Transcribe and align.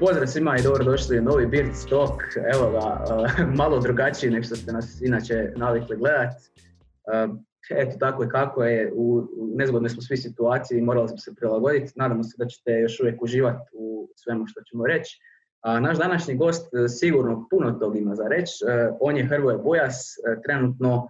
Pozdrav 0.00 0.26
svima 0.26 0.56
i 0.58 0.62
dobrodošli 0.62 1.18
u 1.18 1.22
novi 1.22 1.46
Beard 1.46 1.74
Stock. 1.74 2.14
Evo 2.54 2.70
ga, 2.70 3.04
malo 3.62 3.80
drugačiji 3.80 4.30
nego 4.30 4.44
što 4.44 4.56
ste 4.56 4.72
nas 4.72 5.00
inače 5.00 5.52
navikli 5.56 5.96
gledati. 5.96 6.36
Eto 7.70 7.96
tako 7.98 8.24
i 8.24 8.28
kako 8.28 8.62
je, 8.62 8.92
u, 8.94 9.28
nezgodnoj 9.56 9.88
smo 9.88 10.02
svi 10.02 10.16
situaciji 10.16 10.82
morali 10.82 11.08
smo 11.08 11.18
se 11.18 11.34
prilagoditi. 11.34 11.92
Nadamo 11.96 12.22
se 12.22 12.34
da 12.38 12.46
ćete 12.46 12.72
još 12.72 13.00
uvijek 13.00 13.22
uživati 13.22 13.70
u 13.72 14.08
svemu 14.16 14.46
što 14.46 14.60
ćemo 14.62 14.86
reći. 14.86 15.20
A 15.60 15.80
naš 15.80 15.98
današnji 15.98 16.36
gost 16.36 16.74
e, 16.74 16.88
sigurno 16.88 17.46
puno 17.50 17.72
tog 17.72 17.96
ima 17.96 18.14
za 18.14 18.24
reći. 18.28 18.52
On 19.00 19.16
je 19.16 19.26
Hrvoje 19.26 19.58
Bojas, 19.58 20.14
trenutno, 20.44 21.08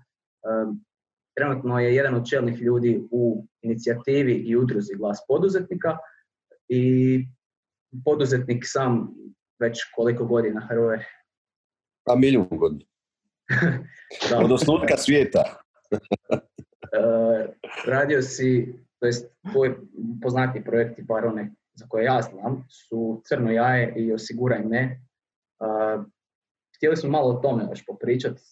trenutno 1.39 1.79
je 1.79 1.95
jedan 1.95 2.15
od 2.15 2.29
čelnih 2.29 2.61
ljudi 2.61 3.03
u 3.11 3.45
inicijativi 3.63 4.33
i 4.33 4.57
udruzi 4.57 4.95
Glas 4.97 5.19
poduzetnika 5.29 5.99
i 6.69 7.25
poduzetnik 8.05 8.65
sam 8.67 9.15
već 9.59 9.79
koliko 9.97 10.25
godina 10.25 10.61
Hrvoje? 10.61 11.07
Pa 12.05 12.17
milijun 12.17 12.49
godina. 12.51 12.85
Od 14.45 14.53
osnutka 14.53 14.97
svijeta. 14.97 15.45
radio 17.87 18.23
si, 18.23 18.75
to 19.01 19.07
jest 19.07 19.27
tvoj 19.53 19.77
poznati 20.23 20.65
projekti, 20.65 21.03
bar 21.03 21.27
one 21.27 21.51
za 21.75 21.87
koje 21.89 22.05
ja 22.05 22.23
znam, 22.23 22.67
su 22.69 23.23
Crno 23.25 23.51
jaje 23.51 23.95
i 23.97 24.13
Osiguraj 24.13 24.65
me. 24.65 25.01
htjeli 26.77 26.97
smo 26.97 27.11
malo 27.11 27.31
o 27.31 27.41
tome 27.41 27.65
još 27.71 27.85
popričati, 27.87 28.43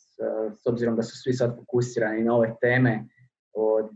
s 0.62 0.66
obzirom 0.66 0.96
da 0.96 1.02
su 1.02 1.16
svi 1.22 1.32
sad 1.32 1.56
fokusirani 1.56 2.24
na 2.24 2.34
ove 2.34 2.54
teme 2.60 3.04
od 3.52 3.90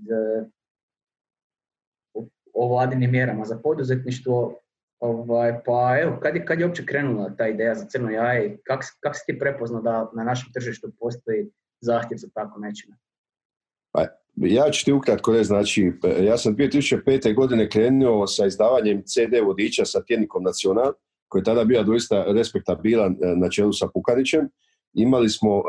o 2.55 2.69
vladinim 2.69 3.11
mjerama 3.11 3.45
za 3.45 3.59
poduzetništvo. 3.63 4.57
Ovaj, 5.01 5.65
pa 5.65 5.99
evo, 6.03 6.19
kad 6.23 6.37
je, 6.37 6.45
kad 6.45 6.61
je 6.61 6.67
uopće 6.67 6.87
krenula 6.87 7.37
ta 7.37 7.49
ideja 7.49 7.75
za 7.75 7.85
crno 7.85 8.11
jaje? 8.11 8.59
Kako 8.65 8.83
kak 9.01 9.17
si 9.17 9.23
ti 9.27 9.39
prepoznao 9.39 9.83
da 9.83 10.11
na 10.15 10.25
našem 10.25 10.53
tržištu 10.53 10.93
postoji 11.01 11.51
zahtjev 11.81 12.19
za 12.19 12.29
tako 12.35 12.61
nečime? 12.61 12.97
Pa, 13.93 14.07
ja 14.37 14.71
ću 14.71 14.85
ti 14.85 14.93
ukratko 14.93 15.33
reći, 15.33 15.45
znači, 15.45 15.93
ja 16.23 16.39
sam 16.39 16.57
2005. 16.57 17.35
godine 17.35 17.69
krenuo 17.69 18.27
sa 18.27 18.47
izdavanjem 18.47 19.03
CD 19.03 19.45
vodiča 19.45 19.85
sa 19.85 20.03
tjednikom 20.03 20.43
Nacional, 20.43 20.93
koji 21.29 21.41
je 21.41 21.45
tada 21.45 21.65
bio 21.65 21.83
doista 21.83 22.25
respektabilan 22.25 23.13
e, 23.13 23.37
na 23.37 23.51
čelu 23.51 23.73
sa 23.73 23.89
Pukanićem. 23.95 24.49
Imali 24.93 25.29
smo 25.29 25.63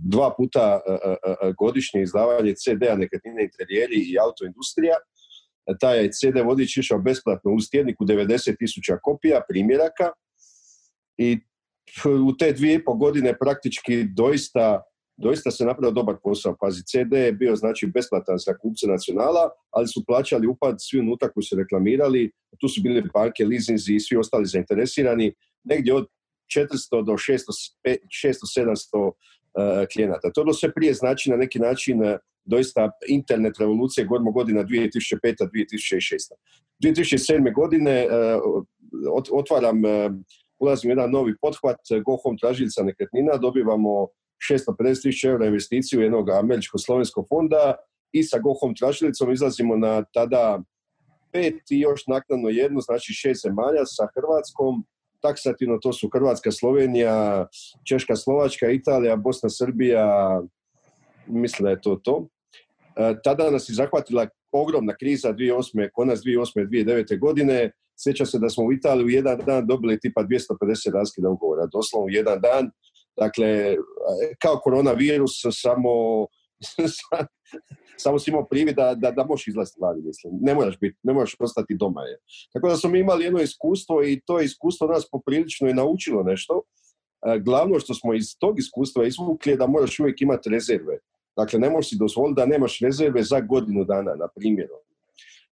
dva 0.00 0.34
puta 0.36 0.80
e, 0.86 1.52
godišnje 1.58 2.02
izdavanje 2.02 2.54
CD-a 2.54 2.96
nekretnine 2.96 3.44
interijeri 3.44 3.96
i 3.96 4.18
autoindustrija. 4.18 4.94
Taj 5.80 6.02
je 6.02 6.12
CD 6.12 6.40
vodič 6.44 6.76
išao 6.76 6.98
besplatno 6.98 7.52
uz 7.52 7.70
tjednik 7.70 8.00
u 8.00 8.04
90.000 8.04 8.98
kopija, 9.02 9.40
primjeraka 9.48 10.10
i 11.18 11.38
u 12.26 12.36
te 12.36 12.52
dvije 12.52 12.74
i 12.74 12.84
po 12.84 12.94
godine 12.94 13.38
praktički 13.38 14.04
doista 14.04 14.82
doista 15.20 15.50
se 15.50 15.64
napravio 15.64 15.90
dobar 15.90 16.16
posao. 16.22 16.56
Pazi, 16.60 16.82
CD 16.82 17.12
je 17.12 17.32
bio 17.32 17.56
znači 17.56 17.86
besplatan 17.86 18.38
za 18.38 18.58
kupce 18.58 18.86
nacionala, 18.86 19.50
ali 19.70 19.88
su 19.88 20.04
plaćali 20.06 20.46
upad 20.46 20.76
svi 20.78 21.00
unutra 21.00 21.28
koji 21.28 21.44
su 21.44 21.56
reklamirali, 21.56 22.30
tu 22.60 22.68
su 22.68 22.82
bili 22.82 23.02
banke, 23.14 23.44
leasinzi 23.44 23.94
i 23.94 24.00
svi 24.00 24.16
ostali 24.16 24.46
zainteresirani, 24.46 25.34
negdje 25.64 25.94
od 25.94 26.06
400 26.56 27.04
do 27.04 27.12
600-700 27.12 29.06
uh, 29.06 29.12
klijenata. 29.92 30.32
To 30.32 30.40
je 30.40 30.54
sve 30.54 30.72
prije 30.72 30.94
znači 30.94 31.30
na 31.30 31.36
neki 31.36 31.58
način 31.58 32.02
uh, 32.02 32.16
doista 32.44 32.90
internet 33.08 33.58
revolucije 33.58 34.06
godimo 34.06 34.32
godina 34.32 34.64
2005-2006. 34.64 36.32
2007. 36.84 37.54
godine 37.54 38.06
uh, 38.06 38.12
otvaram, 39.32 39.76
ulazim 40.58 40.88
u 40.88 40.92
jedan 40.92 41.10
novi 41.10 41.34
pothvat, 41.40 41.76
Go 42.04 42.16
Home 42.22 42.36
tražilica 42.40 42.82
nekretnina, 42.82 43.36
dobivamo 43.36 44.08
650 44.50 45.02
tisuća 45.02 45.28
eura 45.28 45.46
investiciju 45.46 46.00
jednog 46.00 46.28
američko-slovenskog 46.28 47.28
fonda 47.28 47.74
i 48.12 48.22
sa 48.22 48.38
Gohom 48.38 48.74
tražilicom 48.74 49.32
izlazimo 49.32 49.76
na 49.76 50.04
tada 50.14 50.62
pet 51.32 51.70
i 51.70 51.80
još 51.80 52.06
naknadno 52.06 52.48
jednu, 52.48 52.80
znači 52.80 53.12
šest 53.12 53.42
zemalja 53.42 53.84
sa 53.84 54.08
Hrvatskom, 54.14 54.84
taksativno 55.22 55.78
to 55.78 55.92
su 55.92 56.08
Hrvatska, 56.12 56.52
Slovenija, 56.52 57.46
Češka, 57.88 58.16
Slovačka, 58.16 58.70
Italija, 58.70 59.16
Bosna, 59.16 59.50
Srbija, 59.50 60.40
mislim 61.26 61.64
da 61.64 61.70
je 61.70 61.80
to 61.80 61.96
to. 61.96 62.26
E, 62.96 63.14
tada 63.24 63.50
nas 63.50 63.68
je 63.68 63.74
zahvatila 63.74 64.26
ogromna 64.52 64.96
kriza 64.96 65.32
2008. 65.32 65.88
konac 65.92 66.18
2008. 66.18 66.68
2009. 66.68 67.18
godine. 67.18 67.70
Sjeća 68.02 68.26
se 68.26 68.38
da 68.38 68.48
smo 68.48 68.64
u 68.64 68.72
Italiji 68.72 69.04
u 69.04 69.10
jedan 69.10 69.38
dan 69.46 69.66
dobili 69.66 70.00
tipa 70.00 70.22
250 70.22 70.92
raskida 70.94 71.28
ugovora, 71.28 71.66
doslovno 71.66 72.08
jedan 72.10 72.40
dan 72.40 72.70
Dakle, 73.20 73.76
kao 74.42 74.60
koronavirus, 74.64 75.32
samo, 75.50 76.26
samo 78.02 78.18
si 78.18 78.30
imao 78.30 78.44
privid 78.44 78.76
da, 78.76 78.94
da, 78.94 79.10
da 79.10 79.24
možeš 79.24 79.48
izlaziti 79.48 79.78
vani, 79.80 80.02
mislim. 80.02 80.32
Ne 80.40 80.54
moraš, 80.54 80.78
biti, 80.78 80.98
ne 81.02 81.12
moraš 81.12 81.36
ostati 81.38 81.74
doma. 81.74 82.02
Je. 82.02 82.18
Tako 82.52 82.68
da 82.68 82.76
smo 82.76 82.96
imali 82.96 83.24
jedno 83.24 83.40
iskustvo 83.40 84.04
i 84.04 84.20
to 84.26 84.40
iskustvo 84.40 84.86
nas 84.86 85.08
poprilično 85.10 85.68
je 85.68 85.74
naučilo 85.74 86.22
nešto. 86.22 86.62
E, 87.26 87.38
glavno 87.38 87.80
što 87.80 87.94
smo 87.94 88.14
iz 88.14 88.38
tog 88.38 88.58
iskustva 88.58 89.06
izvukli 89.06 89.52
je 89.52 89.56
da 89.56 89.66
moraš 89.66 90.00
uvijek 90.00 90.20
imati 90.22 90.50
rezerve. 90.50 90.98
Dakle, 91.36 91.58
ne 91.58 91.70
možeš 91.70 91.90
si 91.90 91.96
dozvoliti 91.98 92.36
da 92.36 92.46
nemaš 92.46 92.78
rezerve 92.78 93.22
za 93.22 93.40
godinu 93.40 93.84
dana, 93.84 94.14
na 94.14 94.28
primjer. 94.36 94.68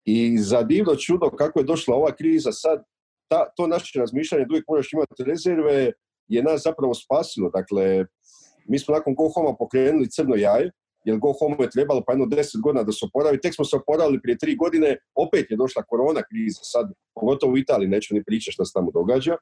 I 0.05 0.37
za 0.37 0.63
divno 0.63 0.95
čudo 0.95 1.29
kako 1.29 1.59
je 1.59 1.65
došla 1.65 1.95
ova 1.95 2.15
kriza 2.15 2.51
sad, 2.51 2.83
ta, 3.27 3.49
to 3.57 3.67
naše 3.67 3.99
razmišljanje 3.99 4.45
da 4.45 4.53
uvijek 4.53 4.67
moraš 4.67 4.93
imati 4.93 5.23
rezerve, 5.23 5.91
je 6.27 6.43
nas 6.43 6.63
zapravo 6.63 6.93
spasilo. 6.93 7.49
Dakle, 7.49 8.05
mi 8.67 8.79
smo 8.79 8.95
nakon 8.95 9.15
Go 9.15 9.29
Home 9.29 9.55
pokrenuli 9.59 10.09
crno 10.09 10.35
jaje, 10.35 10.71
jer 11.05 11.17
Go 11.17 11.33
Home 11.39 11.55
je 11.59 11.69
trebalo 11.69 12.03
pa 12.05 12.13
jedno 12.13 12.25
deset 12.25 12.61
godina 12.61 12.83
da 12.83 12.91
se 12.91 13.05
oporavi. 13.05 13.41
Tek 13.41 13.55
smo 13.55 13.65
se 13.65 13.75
oporavili 13.75 14.21
prije 14.21 14.37
tri 14.37 14.55
godine, 14.55 14.97
opet 15.15 15.51
je 15.51 15.57
došla 15.57 15.83
korona 15.83 16.21
kriza, 16.29 16.61
sad 16.63 16.85
pogotovo 17.15 17.53
u 17.53 17.57
Italiji, 17.57 17.89
neću 17.89 18.15
ni 18.15 18.23
pričati 18.23 18.53
što 18.53 18.65
se 18.65 18.73
tamo 18.73 18.91
događa. 18.91 19.35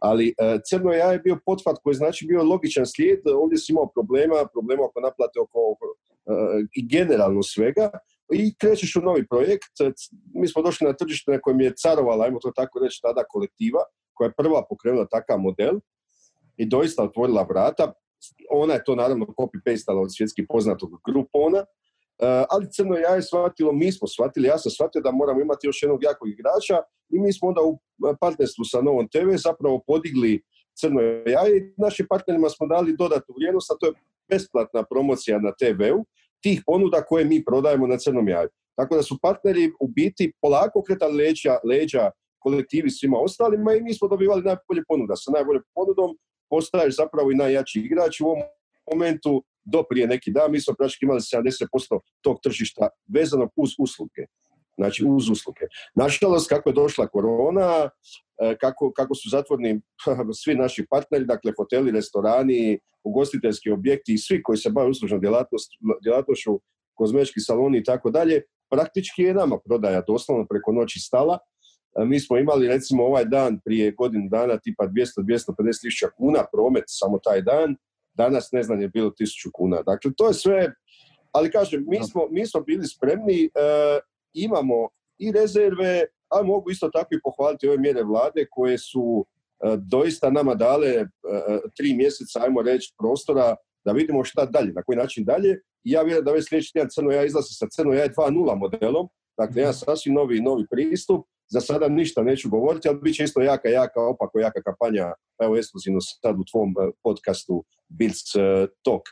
Ali 0.00 0.26
uh, 0.28 0.60
crno 0.68 0.92
jaje 0.92 1.14
je 1.14 1.24
bio 1.26 1.38
potvat 1.46 1.76
koji 1.82 1.92
je 1.92 2.02
znači 2.02 2.26
bio 2.26 2.42
logičan 2.42 2.86
slijed, 2.86 3.20
ovdje 3.42 3.58
si 3.58 3.72
imao 3.72 3.86
problema, 3.94 4.46
problema 4.52 4.82
oko 4.84 5.00
naplate, 5.00 5.40
oko, 5.40 5.60
uh, 5.70 6.60
i 6.78 6.88
generalno 6.88 7.42
svega, 7.42 7.90
i 8.32 8.54
krećeš 8.60 8.96
u 8.96 9.00
novi 9.00 9.26
projekt. 9.28 9.74
Mi 10.34 10.48
smo 10.48 10.62
došli 10.62 10.86
na 10.86 10.92
tržište 10.92 11.30
na 11.30 11.40
kojem 11.40 11.60
je 11.60 11.74
carovala, 11.76 12.24
ajmo 12.24 12.38
to 12.38 12.52
tako 12.56 12.78
reći, 12.78 13.00
tada 13.02 13.24
kolektiva, 13.28 13.80
koja 14.14 14.26
je 14.26 14.34
prva 14.36 14.64
pokrenula 14.68 15.06
takav 15.06 15.38
model 15.38 15.80
i 16.56 16.66
doista 16.66 17.02
otvorila 17.02 17.42
vrata. 17.42 17.92
Ona 18.50 18.74
je 18.74 18.84
to 18.84 18.94
naravno 18.94 19.26
copy-pastala 19.26 20.02
od 20.02 20.14
svjetski 20.16 20.46
poznatog 20.46 20.90
Groupona, 21.06 21.64
Uh, 22.18 22.26
ali 22.50 22.70
Crno 22.70 22.96
jaje 22.96 23.22
shvatilo, 23.22 23.72
mi 23.72 23.92
smo 23.92 24.08
shvatili, 24.08 24.48
ja 24.48 24.58
sam 24.58 24.72
shvatio 24.72 25.00
da 25.02 25.10
moramo 25.10 25.40
imati 25.40 25.66
još 25.66 25.82
jednog 25.82 26.02
jakog 26.02 26.28
igrača 26.28 26.76
i 27.08 27.18
mi 27.18 27.32
smo 27.32 27.48
onda 27.48 27.60
u 27.62 27.78
partnerstvu 28.20 28.64
sa 28.64 28.80
Novom 28.80 29.08
TV 29.08 29.36
zapravo 29.36 29.82
podigli 29.86 30.42
Crno 30.78 31.00
jaje 31.26 31.56
i 31.56 31.72
našim 31.76 32.06
partnerima 32.08 32.48
smo 32.48 32.66
dali 32.66 32.96
dodatnu 32.96 33.34
vrijednost, 33.38 33.70
a 33.70 33.74
to 33.80 33.86
je 33.86 33.92
besplatna 34.28 34.82
promocija 34.90 35.38
na 35.38 35.52
TV-u 35.52 36.04
tih 36.42 36.62
ponuda 36.66 37.04
koje 37.04 37.24
mi 37.24 37.44
prodajemo 37.44 37.86
na 37.86 37.98
Crnom 37.98 38.28
jaju. 38.28 38.48
Tako 38.76 38.96
da 38.96 39.02
su 39.02 39.18
partneri 39.22 39.72
u 39.80 39.88
biti 39.88 40.32
polako 40.40 40.82
kretali 40.82 41.16
leđa, 41.16 41.58
leđa 41.64 42.10
kolektivi 42.38 42.90
svima 42.90 43.18
ostalima 43.18 43.74
i 43.74 43.80
mi 43.80 43.94
smo 43.94 44.08
dobivali 44.08 44.42
najbolje 44.42 44.82
ponuda. 44.88 45.16
Sa 45.16 45.30
najboljom 45.30 45.62
ponudom 45.74 46.18
postaješ 46.50 46.96
zapravo 46.96 47.30
i 47.30 47.34
najjači 47.34 47.80
igrač 47.80 48.20
u 48.20 48.26
ovom 48.26 48.42
momentu 48.92 49.44
do 49.64 49.82
prije 49.90 50.06
neki 50.06 50.30
dan. 50.32 50.52
Mi 50.52 50.60
smo 50.60 50.74
praktički 50.74 51.04
imali 51.04 51.20
70% 51.20 52.00
tog 52.20 52.40
tržišta 52.42 52.88
vezano 53.08 53.48
uz 53.56 53.70
usluge. 53.78 54.22
Znači 54.78 55.04
uz 55.08 55.28
usluge. 55.30 55.66
Nažalost, 55.94 56.48
kako 56.48 56.68
je 56.68 56.74
došla 56.74 57.06
korona, 57.06 57.90
e, 58.42 58.56
kako, 58.60 58.92
kako 58.92 59.14
su 59.14 59.28
zatvorni 59.28 59.80
svi 60.42 60.54
naši 60.54 60.86
partneri, 60.90 61.24
dakle 61.24 61.52
hoteli, 61.58 61.90
restorani, 61.90 62.78
ugostiteljski 63.04 63.70
objekti 63.70 64.14
i 64.14 64.18
svi 64.18 64.42
koji 64.42 64.58
se 64.58 64.70
bave 64.70 64.90
uslužnom 64.90 65.20
djelatnošću, 66.02 66.60
kozmetički 66.94 67.40
saloni 67.40 67.78
i 67.78 67.84
tako 67.84 68.10
dalje, 68.10 68.42
praktički 68.70 69.22
je 69.22 69.34
nama 69.34 69.58
prodaja 69.64 70.02
doslovno 70.06 70.46
preko 70.50 70.72
noći 70.72 71.00
stala 71.00 71.38
mi 72.04 72.20
smo 72.20 72.38
imali 72.38 72.68
recimo 72.68 73.04
ovaj 73.04 73.24
dan 73.24 73.60
prije 73.64 73.90
godinu 73.92 74.28
dana 74.28 74.58
tipa 74.58 74.84
200-250 74.86 75.80
tisuća 75.80 76.06
kuna 76.16 76.44
promet 76.52 76.84
samo 76.86 77.18
taj 77.18 77.42
dan, 77.42 77.76
danas 78.14 78.52
ne 78.52 78.62
znam 78.62 78.80
je 78.80 78.88
bilo 78.88 79.10
tisuću 79.10 79.50
kuna. 79.52 79.82
Dakle, 79.82 80.10
to 80.16 80.28
je 80.28 80.34
sve, 80.34 80.72
ali 81.32 81.50
kažem, 81.50 81.84
mi 81.88 81.98
smo, 82.10 82.28
mi 82.30 82.46
smo 82.46 82.60
bili 82.60 82.86
spremni, 82.86 83.44
e, 83.44 83.48
imamo 84.34 84.88
i 85.18 85.32
rezerve, 85.32 86.04
a 86.28 86.42
mogu 86.42 86.70
isto 86.70 86.90
tako 86.92 87.14
i 87.14 87.20
pohvaliti 87.22 87.68
ove 87.68 87.78
mjere 87.78 88.02
vlade 88.02 88.46
koje 88.50 88.78
su 88.78 89.26
e, 89.26 89.76
doista 89.78 90.30
nama 90.30 90.54
dale 90.54 90.88
e, 90.88 91.06
tri 91.76 91.94
mjeseca, 91.94 92.40
ajmo 92.42 92.62
reći, 92.62 92.94
prostora 92.98 93.56
da 93.84 93.92
vidimo 93.92 94.24
šta 94.24 94.46
dalje, 94.46 94.72
na 94.72 94.82
koji 94.82 94.96
način 94.96 95.24
dalje. 95.24 95.60
Ja 95.84 96.02
vjerujem 96.02 96.24
da 96.24 96.32
već 96.32 96.48
sljedeći 96.48 96.72
tjedan 96.72 96.90
Crno 96.90 97.10
ja 97.10 97.24
izlazi 97.24 97.54
sa 97.54 97.66
Crno 97.70 97.92
ja 97.92 98.08
2.0 98.08 98.58
modelom, 98.58 99.08
dakle 99.38 99.60
jedan 99.62 99.74
sasvim 99.74 100.14
novi, 100.14 100.40
novi 100.40 100.66
pristup, 100.70 101.26
za 101.48 101.60
sada 101.60 101.88
ništa 101.88 102.22
neću 102.22 102.48
govoriti, 102.48 102.88
ali 102.88 102.98
bit 103.02 103.16
će 103.16 103.24
isto 103.24 103.40
jaka, 103.40 103.68
jaka, 103.68 104.00
opako 104.00 104.38
jaka 104.38 104.62
kampanja, 104.62 105.12
evo 105.42 105.56
ekskluzivno 105.56 106.00
sad 106.00 106.38
u 106.40 106.44
tvom 106.50 106.70
e, 106.70 106.90
podcastu 107.02 107.64
Bills 107.88 108.34
e, 108.34 108.66
Talk. 108.84 109.02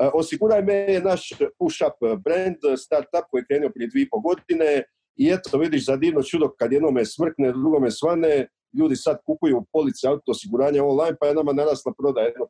E, 0.00 0.10
osiguraj 0.14 0.62
me 0.62 0.74
je 0.74 1.00
naš 1.00 1.32
push-up 1.58 1.96
brand, 2.24 2.56
startup 2.78 3.26
koji 3.30 3.40
je 3.40 3.46
krenuo 3.46 3.70
prije 3.74 3.88
dvije 3.88 4.08
po 4.10 4.20
godine 4.20 4.84
i 5.16 5.30
eto 5.30 5.58
vidiš 5.58 5.86
za 5.86 5.96
divno 5.96 6.22
čudo 6.22 6.54
kad 6.58 6.72
jednome 6.72 7.04
smrkne, 7.04 7.52
drugome 7.52 7.90
svane, 7.90 8.48
ljudi 8.78 8.96
sad 8.96 9.18
kupuju 9.26 9.64
police 9.72 10.08
auto 10.08 10.30
osiguranja 10.30 10.84
online, 10.84 11.16
pa 11.20 11.26
je 11.26 11.34
nama 11.34 11.52
narasla 11.52 11.92
prodaja 11.98 12.26
jedno 12.26 12.46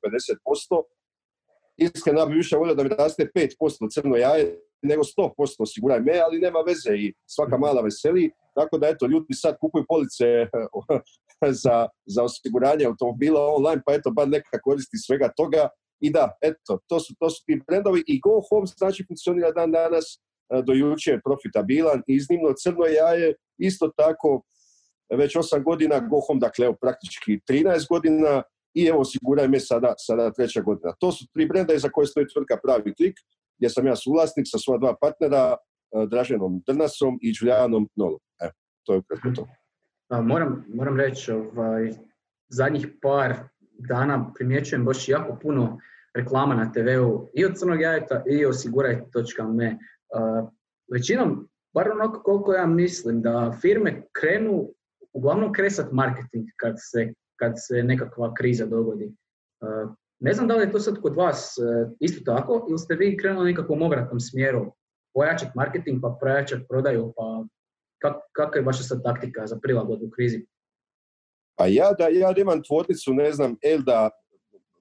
50%. 0.74 0.82
Iskreno, 1.76 2.20
ja 2.20 2.26
bi 2.26 2.34
više 2.34 2.56
volio 2.56 2.74
da 2.74 2.82
mi 2.82 2.88
raste 2.88 3.30
5% 3.34 3.94
crno 3.94 4.16
jaje, 4.16 4.60
nego 4.82 5.02
100% 5.02 5.30
osiguraj 5.58 6.00
me, 6.00 6.20
ali 6.26 6.38
nema 6.38 6.58
veze 6.66 6.96
i 6.96 7.14
svaka 7.26 7.58
mala 7.58 7.82
veseli. 7.82 8.30
Tako 8.54 8.78
da, 8.78 8.88
eto, 8.88 9.06
ljudi 9.06 9.34
sad 9.34 9.56
kupuju 9.60 9.84
police 9.88 10.24
za, 11.62 11.88
za 12.06 12.22
osiguranje 12.22 12.84
automobila 12.86 13.40
online, 13.56 13.82
pa 13.86 13.94
eto, 13.94 14.10
bar 14.10 14.28
neka 14.28 14.60
koristi 14.62 14.98
svega 15.06 15.32
toga. 15.36 15.68
I 16.00 16.10
da, 16.10 16.36
eto, 16.40 16.78
to 16.88 17.00
su, 17.00 17.14
to 17.18 17.30
su 17.30 17.44
ti 17.46 17.60
brendovi 17.66 18.02
i 18.06 18.20
Go 18.20 18.40
Home 18.50 18.66
znači 18.66 19.04
funkcionira 19.08 19.52
dan 19.52 19.70
danas, 19.70 20.04
e, 20.50 20.62
do 20.62 20.72
jučer 20.72 21.20
profitabilan, 21.24 22.02
iznimno 22.06 22.52
crno 22.62 22.84
jaje, 22.84 23.34
isto 23.58 23.90
tako 23.96 24.42
već 25.16 25.36
8 25.36 25.64
godina, 25.64 25.98
Go 25.98 26.20
Home, 26.26 26.40
dakle, 26.40 26.66
evo, 26.66 26.76
praktički 26.80 27.38
13 27.48 27.88
godina 27.88 28.42
i 28.74 28.86
evo, 28.86 29.00
osiguraj 29.00 29.48
me 29.48 29.60
sada, 29.60 29.94
sada 29.98 30.32
treća 30.32 30.60
godina. 30.60 30.94
To 31.00 31.12
su 31.12 31.26
tri 31.34 31.46
brenda 31.46 31.78
za 31.78 31.88
koje 31.88 32.06
stoji 32.06 32.26
tvrtka 32.34 32.56
Pravi 32.62 32.94
klik, 32.94 33.16
gdje 33.58 33.70
sam 33.70 33.86
ja 33.86 33.96
suvlasnik 33.96 34.46
sa 34.48 34.58
svoja 34.58 34.78
dva 34.78 34.96
partnera, 35.00 35.56
Draženom 36.10 36.62
Drnasom 36.66 37.18
i 37.22 37.32
Đuljanom 37.40 37.88
Nolom. 37.96 38.20
Evo, 38.42 38.52
to 38.86 38.92
je 38.92 38.98
ukratko 38.98 39.30
to. 39.30 39.46
Moram, 40.22 40.64
moram 40.74 40.96
reći, 40.96 41.32
ovaj, 41.32 41.92
zadnjih 42.48 42.88
par 43.02 43.34
dana 43.88 44.32
primjećujem 44.34 44.84
baš 44.84 45.08
jako 45.08 45.38
puno 45.42 45.78
reklama 46.14 46.54
na 46.54 46.72
TV-u 46.72 47.30
i 47.34 47.44
od 47.44 47.58
Crnog 47.58 47.80
jajeta 47.80 48.22
i 48.26 48.46
osiguraj.me. 48.46 49.78
Većinom, 50.92 51.48
bar 51.74 51.90
onako 51.90 52.22
koliko 52.22 52.52
ja 52.52 52.66
mislim, 52.66 53.22
da 53.22 53.58
firme 53.60 54.02
krenu 54.12 54.68
uglavnom 55.12 55.52
kresat 55.52 55.92
marketing 55.92 56.46
kad 56.56 56.74
se, 56.78 57.12
kad 57.36 57.52
se 57.56 57.82
nekakva 57.82 58.34
kriza 58.34 58.66
dogodi. 58.66 59.14
Ne 60.20 60.32
znam 60.32 60.48
da 60.48 60.56
li 60.56 60.62
je 60.62 60.72
to 60.72 60.80
sad 60.80 61.00
kod 61.00 61.16
vas 61.16 61.58
e, 61.58 61.90
isto 62.00 62.32
tako 62.32 62.66
ili 62.68 62.78
ste 62.78 62.94
vi 62.94 63.16
krenuli 63.16 63.50
nekakvom 63.50 63.82
obratnom 63.82 64.20
smjeru 64.20 64.72
pojačati 65.14 65.52
marketing 65.54 66.02
pa 66.02 66.16
pojačati 66.20 66.64
prodaju 66.68 67.12
pa 67.16 67.44
kak, 68.02 68.16
kakva 68.32 68.58
je 68.58 68.64
vaša 68.64 68.82
sad 68.82 69.02
taktika 69.02 69.46
za 69.46 69.58
prilagodbu 69.62 70.10
krizi? 70.10 70.46
Pa 71.56 71.66
ja 71.66 71.92
da, 71.98 72.08
ja 72.08 72.34
imam 72.36 72.62
tvornicu, 72.62 73.14
ne 73.14 73.32
znam, 73.32 73.56
Elda, 73.62 74.10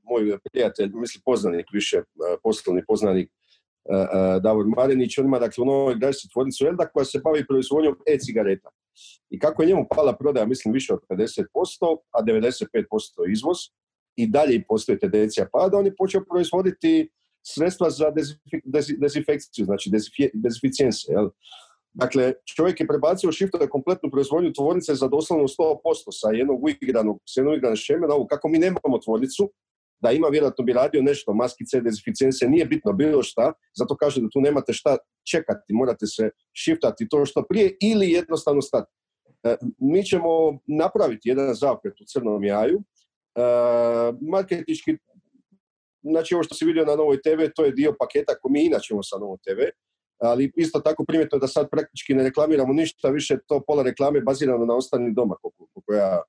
moj 0.04 0.38
prijatelj, 0.52 0.90
mislim 0.94 1.22
poznanik 1.26 1.66
više, 1.74 1.98
e, 1.98 2.04
poslovni 2.44 2.84
poznanik, 2.88 3.30
e, 3.30 4.40
Davor 4.40 4.66
Marinić, 4.78 5.18
on 5.18 5.26
ima 5.26 5.40
dakle 5.40 5.62
u 5.62 5.66
Novoj 5.66 5.96
Gradišci 6.00 6.30
tvornicu 6.30 6.66
Elda 6.66 6.86
koja 6.86 7.06
se 7.06 7.22
bavi 7.24 7.46
proizvodnjom 7.48 7.96
e-cigareta. 8.08 8.70
I 9.30 9.40
kako 9.40 9.64
je 9.64 9.68
njemu 9.68 9.86
pala 9.96 10.18
prodaja, 10.18 10.46
mislim, 10.46 10.74
više 10.74 10.94
od 10.94 11.00
50%, 11.10 11.46
a 12.12 12.24
95% 12.24 13.32
izvoz, 13.32 13.58
i 14.16 14.28
dalje 14.28 14.64
postoji 14.68 15.00
tendencija 15.00 15.48
pada, 15.52 15.78
on 15.78 15.86
je 15.86 15.96
počeo 15.96 16.22
proizvoditi 16.30 17.10
sredstva 17.44 17.90
za 17.90 18.06
dezinfekciju, 18.98 19.66
znači 19.66 19.92
dezinficijense. 20.34 21.14
Dakle, 21.94 22.34
čovjek 22.56 22.80
je 22.80 22.88
prebacio 22.88 23.32
shiftove 23.32 23.70
kompletnu 23.70 24.12
proizvodnju 24.12 24.54
tvornice 24.54 24.96
za 24.96 25.08
doslovno 25.08 25.48
100% 25.48 26.12
sa 26.12 26.30
jednog 26.30 26.64
uigranog, 26.64 27.20
s 27.26 27.38
jednog 27.38 27.54
uigrane 27.54 27.76
šeme 27.76 28.08
na 28.08 28.16
ovu. 28.16 28.28
Kako 28.28 28.48
mi 28.48 28.58
nemamo 28.58 29.00
tvornicu, 29.04 29.52
da 30.02 30.12
ima, 30.12 30.28
vjerojatno 30.28 30.66
bi 30.66 30.74
radio 30.74 31.02
nešto, 31.02 31.34
maskice, 31.34 31.82
dezinficijense, 31.82 32.48
nije 32.48 32.66
bitno 32.66 32.94
bilo 32.94 33.24
šta, 33.24 33.54
zato 33.78 33.96
kaže 33.96 34.22
da 34.22 34.30
tu 34.32 34.42
nemate 34.42 34.74
šta 34.74 34.98
čekati, 35.32 35.74
morate 35.74 36.08
se 36.08 36.30
shiftati 36.64 37.08
to 37.10 37.26
što 37.26 37.44
prije 37.50 37.78
ili 37.82 38.12
jednostavno 38.12 38.62
stati. 38.62 38.92
E, 39.44 39.56
mi 39.78 40.04
ćemo 40.04 40.60
napraviti 40.68 41.30
jedan 41.30 41.54
zaokret 41.54 42.02
u 42.02 42.06
crnom 42.08 42.44
jaju, 42.44 42.84
Uh, 43.36 44.18
marketički, 44.22 44.98
znači 46.02 46.36
ovo 46.36 46.44
što 46.44 46.56
si 46.56 46.66
vidio 46.66 46.86
na 46.86 46.96
Novoj 46.96 47.22
TV, 47.22 47.42
to 47.56 47.66
je 47.66 47.72
dio 47.72 47.96
paketa 48.00 48.36
koji 48.42 48.52
mi 48.52 48.66
inače 48.66 48.88
imamo 48.92 49.04
sa 49.04 49.18
Novoj 49.18 49.38
TV, 49.38 49.60
ali 50.22 50.52
isto 50.56 50.80
tako 50.80 51.06
primjetno 51.06 51.38
da 51.38 51.48
sad 51.48 51.70
praktički 51.72 52.14
ne 52.14 52.24
reklamiramo 52.24 52.74
ništa, 52.74 53.10
više 53.10 53.38
to 53.48 53.62
pola 53.68 53.84
reklame 53.84 54.22
bazirano 54.22 54.66
na 54.66 54.76
ostani 54.76 55.14
doma, 55.14 55.36
koliko, 55.42 55.94
ja, 55.94 56.22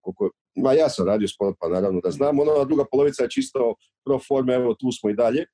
koliko, 0.00 0.30
ma 0.56 0.72
ja 0.72 0.88
sam 0.88 1.06
radio 1.06 1.28
sport, 1.28 1.56
pa 1.60 1.68
naravno 1.68 2.00
da 2.00 2.10
znam, 2.10 2.40
ona 2.40 2.64
druga 2.64 2.84
polovica 2.90 3.22
je 3.22 3.30
čisto 3.30 3.74
pro 4.04 4.18
forme, 4.28 4.54
evo 4.54 4.74
tu 4.74 4.92
smo 5.00 5.10
i 5.10 5.14
dalje, 5.14 5.44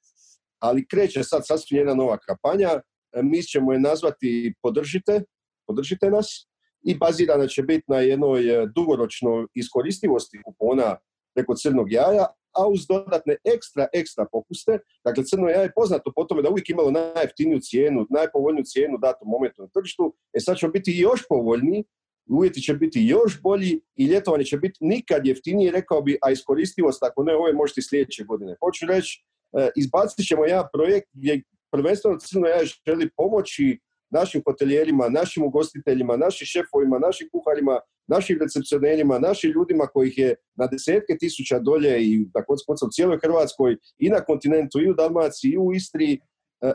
ali 0.58 0.87
kreće 0.87 1.23
sad 1.23 1.46
sasvim 1.46 1.78
jedna 1.78 1.94
nova 1.94 2.19
kampanja, 2.19 2.69
e, 2.69 3.23
mi 3.23 3.43
ćemo 3.43 3.73
je 3.73 3.81
nazvati 3.81 4.55
Podržite, 4.62 5.23
podržite 5.67 6.11
nas, 6.11 6.49
i 6.82 6.94
bazirana 6.99 7.46
će 7.46 7.62
biti 7.62 7.84
na 7.88 7.99
jednoj 8.00 8.62
e, 8.62 8.67
dugoročnoj 8.75 9.46
iskoristivosti 9.55 10.43
kupona 10.44 10.96
preko 11.34 11.55
crnog 11.55 11.93
jaja, 11.93 12.26
a 12.58 12.69
uz 12.69 12.87
dodatne 12.87 13.37
ekstra, 13.44 13.87
ekstra 13.93 14.26
popuste. 14.32 14.79
Dakle, 15.05 15.25
crno 15.25 15.49
jaje 15.49 15.64
je 15.64 15.73
poznato 15.76 16.12
po 16.17 16.25
tome 16.25 16.43
da 16.43 16.50
uvijek 16.50 16.70
imalo 16.70 16.91
najjeftiniju 16.91 17.61
cijenu, 17.61 18.06
najpovoljniju 18.11 18.64
cijenu 18.64 18.94
u 18.94 18.99
datom 18.99 19.29
momentu 19.29 19.62
na 19.62 19.69
tržištu. 19.69 20.14
E 20.32 20.41
sad 20.41 20.56
ćemo 20.56 20.73
biti 20.73 20.93
još 20.97 21.20
povoljniji, 21.29 21.85
uvjeti 22.31 22.61
će 22.61 22.75
biti 22.75 23.00
još 23.06 23.43
bolji 23.43 23.81
i 23.97 24.06
ljetovanje 24.06 24.44
će 24.44 24.56
biti 24.56 24.79
nikad 24.81 25.26
jeftinije, 25.26 25.73
rekao 25.73 26.03
bi, 26.03 26.19
a 26.23 26.31
iskoristivost, 26.31 27.03
ako 27.03 27.23
ne 27.23 27.37
ove, 27.37 27.53
možete 27.53 27.82
sljedeće 27.82 28.25
godine. 28.25 28.56
Hoću 28.61 28.87
reći, 28.87 29.25
e, 29.59 29.69
izbacit 29.76 30.26
ćemo 30.26 30.44
jedan 30.44 30.67
projekt 30.73 31.09
gdje 31.12 31.43
prvenstveno 31.73 32.19
crno 32.19 32.47
jaje 32.47 32.67
želi 32.87 33.11
pomoći 33.17 33.79
našim 34.11 34.43
hotelijerima, 34.47 35.08
našim 35.08 35.43
ugostiteljima, 35.43 36.17
našim 36.17 36.47
šefovima, 36.47 36.99
našim 36.99 37.29
kuharima, 37.32 37.81
našim 38.08 38.38
recepcionerima, 38.41 39.19
našim 39.19 39.50
ljudima 39.50 39.87
kojih 39.87 40.19
je 40.19 40.35
na 40.55 40.67
desetke 40.67 41.17
tisuća 41.20 41.58
dolje 41.58 42.05
i 42.05 42.26
na 42.35 42.44
koncu 42.44 42.87
u 42.87 42.91
cijeloj 42.91 43.19
Hrvatskoj 43.23 43.76
i 43.99 44.08
na 44.08 44.20
kontinentu 44.20 44.81
i 44.81 44.91
u 44.91 44.94
Dalmaciji 44.94 45.50
i 45.50 45.58
u 45.58 45.73
Istri 45.73 46.12
e, 46.12 46.19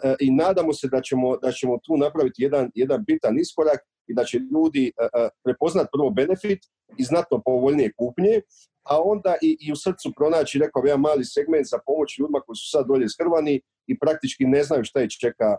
e, 0.04 0.16
i 0.20 0.32
nadamo 0.32 0.74
se 0.74 0.88
da 0.88 1.02
ćemo, 1.02 1.38
da 1.38 1.52
ćemo 1.52 1.78
tu 1.84 1.98
napraviti 1.98 2.44
jedan, 2.44 2.72
jedan 2.76 3.04
bitan 3.08 3.40
iskorak 3.40 3.80
i 4.08 4.14
da 4.14 4.24
će 4.24 4.38
ljudi 4.38 4.88
e, 4.88 5.30
prepoznati 5.44 5.90
prvo 5.94 6.10
benefit 6.10 6.60
i 6.98 7.04
znatno 7.04 7.42
povoljnije 7.46 7.94
kupnje, 7.98 8.42
a 8.84 9.02
onda 9.02 9.36
i, 9.42 9.58
i 9.62 9.72
u 9.72 9.76
srcu 9.76 10.12
pronaći, 10.18 10.60
rekao 10.60 10.84
jedan 10.86 11.00
mali 11.00 11.26
segment 11.26 11.68
za 11.68 11.80
pomoć 11.86 12.20
ljudima 12.20 12.40
koji 12.46 12.56
su 12.56 12.70
sad 12.70 12.88
dolje 12.88 13.10
skrvani 13.10 13.62
i 13.88 14.00
praktički 14.00 14.46
ne 14.46 14.64
znaju 14.64 14.84
šta 14.84 15.02
ih 15.02 15.10
čeka 15.22 15.56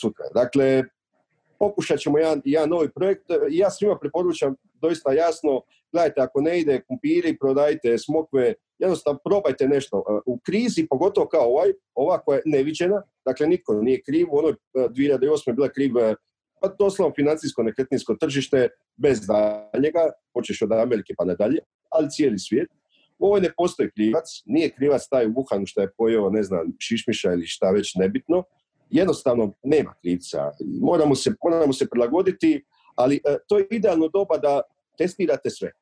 sutra. 0.00 0.24
Dakle, 0.34 0.82
pokušat 1.58 1.98
ćemo 1.98 2.18
jedan, 2.18 2.42
jedan 2.44 2.68
novi 2.68 2.88
projekt. 2.94 3.24
Ja 3.50 3.70
svima 3.70 3.98
preporučam 3.98 4.54
doista 4.74 5.12
jasno, 5.12 5.62
gledajte, 5.92 6.20
ako 6.20 6.40
ne 6.40 6.60
ide 6.60 6.80
kumpiri, 6.88 7.38
prodajte 7.38 7.98
smokve, 7.98 8.54
jednostavno 8.78 9.20
probajte 9.24 9.68
nešto. 9.68 10.22
U 10.26 10.38
krizi, 10.38 10.86
pogotovo 10.90 11.26
kao 11.26 11.46
ovaj, 11.46 11.72
ova 11.94 12.18
koja 12.18 12.36
je 12.36 12.42
neviđena, 12.44 13.02
dakle 13.24 13.46
nitko 13.46 13.74
nije 13.74 14.02
kriv, 14.02 14.26
u 14.30 14.38
onoj 14.38 14.54
2008. 14.74 15.48
je 15.48 15.54
bila 15.54 15.68
kriv 15.68 15.92
pa 16.60 16.68
doslovno 16.78 17.14
financijsko 17.14 17.62
nekretninsko 17.62 18.14
tržište 18.14 18.68
bez 18.96 19.26
daljega, 19.26 20.10
počeš 20.34 20.62
od 20.62 20.72
Amerike 20.72 21.14
pa 21.18 21.24
nadalje, 21.24 21.58
ali 21.90 22.10
cijeli 22.10 22.38
svijet. 22.38 22.68
U 23.18 23.26
ovoj 23.26 23.40
ne 23.40 23.50
postoji 23.56 23.90
krivac, 23.90 24.24
nije 24.46 24.70
krivac 24.70 25.08
taj 25.08 25.26
u 25.26 25.30
Wuhanu 25.30 25.66
što 25.66 25.80
je 25.80 25.92
pojeo, 25.98 26.30
ne 26.30 26.42
znam, 26.42 26.72
šišmiša 26.78 27.32
ili 27.32 27.46
šta 27.46 27.70
već 27.70 27.94
nebitno, 27.94 28.42
jednostavno 28.94 29.52
nema 29.62 29.94
krivca. 30.02 30.50
Moramo 30.80 31.14
se, 31.14 31.34
moramo 31.44 31.72
se 31.72 31.86
prilagoditi, 31.90 32.64
ali 32.94 33.16
e, 33.16 33.36
to 33.48 33.58
je 33.58 33.66
idealno 33.70 34.08
doba 34.08 34.38
da 34.38 34.60
testirate 34.98 35.50
sve. 35.50 35.72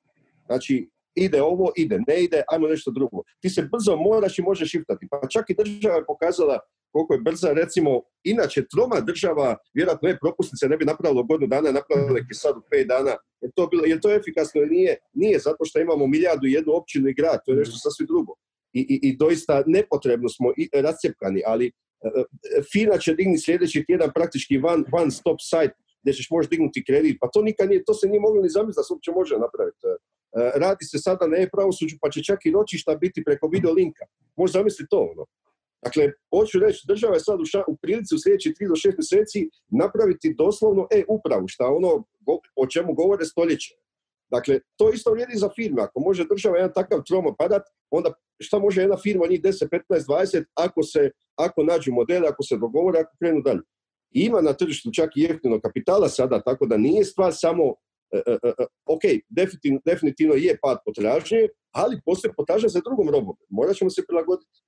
Znači, 0.47 0.91
ide 1.15 1.43
ovo, 1.43 1.73
ide, 1.77 1.99
ne 2.09 2.23
ide, 2.25 2.43
ajmo 2.49 2.69
nešto 2.69 2.91
drugo. 2.91 3.23
Ti 3.41 3.51
se 3.51 3.63
brzo 3.63 3.97
moraš 3.97 4.39
i 4.39 4.43
možeš 4.43 4.69
shiftati. 4.69 5.07
Pa 5.11 5.29
čak 5.29 5.51
i 5.51 5.55
država 5.55 5.97
je 5.97 6.07
pokazala 6.07 6.59
koliko 6.93 7.15
je 7.15 7.21
brza, 7.21 7.53
recimo, 7.53 8.03
inače 8.25 8.67
troma 8.69 9.01
država, 9.01 9.57
vjerojatno 9.75 10.09
je 10.09 10.19
propusnice, 10.19 10.69
ne 10.69 10.77
bi 10.77 10.85
napravilo 10.85 11.23
godinu 11.23 11.49
dana, 11.49 11.73
napravila 11.73 12.19
ih 12.19 12.27
sad 12.33 12.57
u 12.57 12.63
pet 12.71 12.87
dana. 12.87 13.17
Je 13.41 13.51
to, 13.57 13.67
bilo, 13.67 13.85
je 13.85 14.01
to 14.01 14.15
efikasno 14.15 14.61
ili 14.61 14.71
nije? 14.71 14.97
Nije, 15.13 15.39
zato 15.39 15.65
što 15.65 15.81
imamo 15.81 16.07
milijardu 16.07 16.47
i 16.47 16.53
jednu 16.53 16.73
općinu 16.75 17.09
i 17.09 17.15
grad, 17.15 17.41
to 17.45 17.53
je 17.53 17.59
nešto 17.59 17.77
sasvim 17.77 18.07
drugo. 18.07 18.33
I, 18.73 18.81
i, 18.81 19.09
i 19.09 19.17
doista 19.17 19.63
nepotrebno 19.67 20.29
smo 20.29 20.53
i 20.57 20.69
rascepkani, 20.73 21.43
ali 21.47 21.73
FINA 22.73 22.99
će 22.99 23.15
dignuti 23.15 23.43
sljedeći 23.43 23.85
tjedan 23.87 24.11
praktički 24.15 24.59
one, 24.59 24.85
one 24.93 25.11
stop 25.11 25.39
site 25.41 25.77
gdje 26.03 26.13
ćeš 26.13 26.31
možeš 26.31 26.51
dignuti 26.51 26.85
kredit. 26.85 27.17
Pa 27.21 27.29
to 27.33 27.43
nikad 27.43 27.69
nije, 27.69 27.85
to 27.85 27.95
se 27.95 28.09
nije 28.09 28.21
moglo 28.21 28.43
ni 28.43 28.49
zamisliti 28.49 28.79
da 28.79 28.83
se 28.83 28.93
uopće 28.93 29.11
može 29.11 29.35
napraviti. 29.39 29.79
E, 29.87 29.93
radi 30.65 30.85
se 30.85 30.99
sada 30.99 31.27
na 31.27 31.37
e-pravosuđu, 31.37 31.97
pa 32.03 32.11
će 32.11 32.25
čak 32.25 32.47
i 32.47 32.51
ročišta 32.51 32.95
biti 32.95 33.25
preko 33.25 33.49
video 33.49 33.73
linka. 33.73 34.05
Možeš 34.37 34.53
zamisliti 34.53 34.91
to. 34.91 35.01
Ono. 35.13 35.25
Dakle, 35.85 36.13
hoću 36.35 36.59
reći, 36.59 36.85
država 36.87 37.15
je 37.15 37.21
sad 37.21 37.41
u, 37.41 37.47
u 37.73 37.77
prilici 37.77 38.15
u 38.15 38.19
sljedećih 38.23 38.53
3 38.61 38.69
do 38.69 38.75
6 38.75 38.95
mjeseci 38.99 39.49
napraviti 39.69 40.35
doslovno 40.39 40.87
e-upravu, 40.91 41.49
šta 41.49 41.65
ono 41.67 42.05
o 42.57 42.67
čemu 42.67 42.95
govore 42.95 43.25
stoljeće. 43.25 43.75
Dakle, 44.31 44.61
to 44.77 44.91
isto 44.91 45.11
vrijedi 45.11 45.37
za 45.37 45.49
firme. 45.57 45.83
Ako 45.83 46.01
može 46.01 46.25
država 46.25 46.57
jedan 46.57 46.73
takav 46.73 47.03
trom 47.09 47.35
padat, 47.39 47.63
onda 47.91 48.15
šta 48.43 48.59
može 48.59 48.81
jedna 48.81 48.97
firma, 48.97 49.27
njih 49.27 49.41
10, 49.43 49.69
15, 49.91 50.07
20, 50.09 50.45
ako, 50.55 50.83
se, 50.83 51.11
ako 51.37 51.63
nađu 51.63 51.93
modele, 51.93 52.29
ako 52.29 52.43
se 52.43 52.57
dogovore, 52.57 53.01
ako 53.01 53.17
krenu 53.19 53.43
dalje. 53.43 53.63
ima 54.11 54.41
na 54.41 54.53
tržištu 54.53 54.91
čak 54.93 55.17
i 55.17 55.21
jeftino 55.21 55.61
kapitala 55.61 56.09
sada, 56.09 56.43
tako 56.43 56.67
da 56.67 56.77
nije 56.77 57.05
stvar 57.05 57.33
samo 57.35 57.75
E, 58.13 58.23
e, 58.27 58.39
e, 58.49 58.53
ok, 58.87 59.03
definitivno, 59.29 59.81
definitivno 59.85 60.35
je 60.35 60.59
pad 60.63 60.79
potražnje, 60.85 61.49
ali 61.73 62.01
postoji 62.05 62.35
potražnja 62.37 62.69
za 62.69 62.81
drugom 62.85 63.09
robom. 63.09 63.37
Morat 63.49 63.77
ćemo 63.77 63.91
se 63.91 64.03
prilagoditi. 64.09 64.63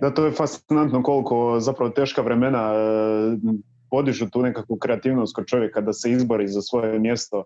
Da, 0.00 0.14
to 0.14 0.26
je 0.26 0.32
fascinantno 0.32 1.02
koliko 1.02 1.60
zapravo 1.60 1.90
teška 1.90 2.22
vremena 2.22 2.72
podižu 3.90 4.30
tu 4.30 4.42
nekakvu 4.42 4.76
kreativnost 4.76 5.34
kod 5.34 5.46
čovjeka 5.46 5.80
da 5.80 5.92
se 5.92 6.10
izbori 6.10 6.48
za 6.48 6.62
svoje 6.62 6.98
mjesto 6.98 7.44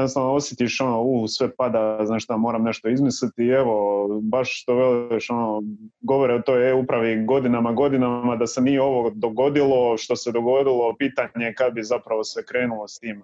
jednostavno 0.00 0.34
osjetiš 0.34 0.80
ono, 0.80 1.02
u, 1.02 1.28
sve 1.28 1.50
pada, 1.56 2.00
znaš 2.06 2.24
šta, 2.24 2.36
moram 2.36 2.62
nešto 2.62 2.88
izmisliti 2.88 3.42
i 3.42 3.48
evo, 3.48 4.06
baš 4.22 4.62
što 4.62 4.74
veliš, 4.74 5.30
ono, 5.30 5.62
govore 6.00 6.34
o 6.34 6.42
toj 6.42 6.70
e-upravi 6.70 7.24
godinama, 7.24 7.72
godinama, 7.72 8.36
da 8.36 8.46
se 8.46 8.60
nije 8.60 8.82
ovo 8.82 9.10
dogodilo, 9.14 9.98
što 9.98 10.16
se 10.16 10.32
dogodilo, 10.32 10.96
pitanje 10.98 11.54
kad 11.58 11.72
bi 11.72 11.82
zapravo 11.82 12.24
sve 12.24 12.44
krenulo 12.44 12.88
s 12.88 12.98
tim, 12.98 13.22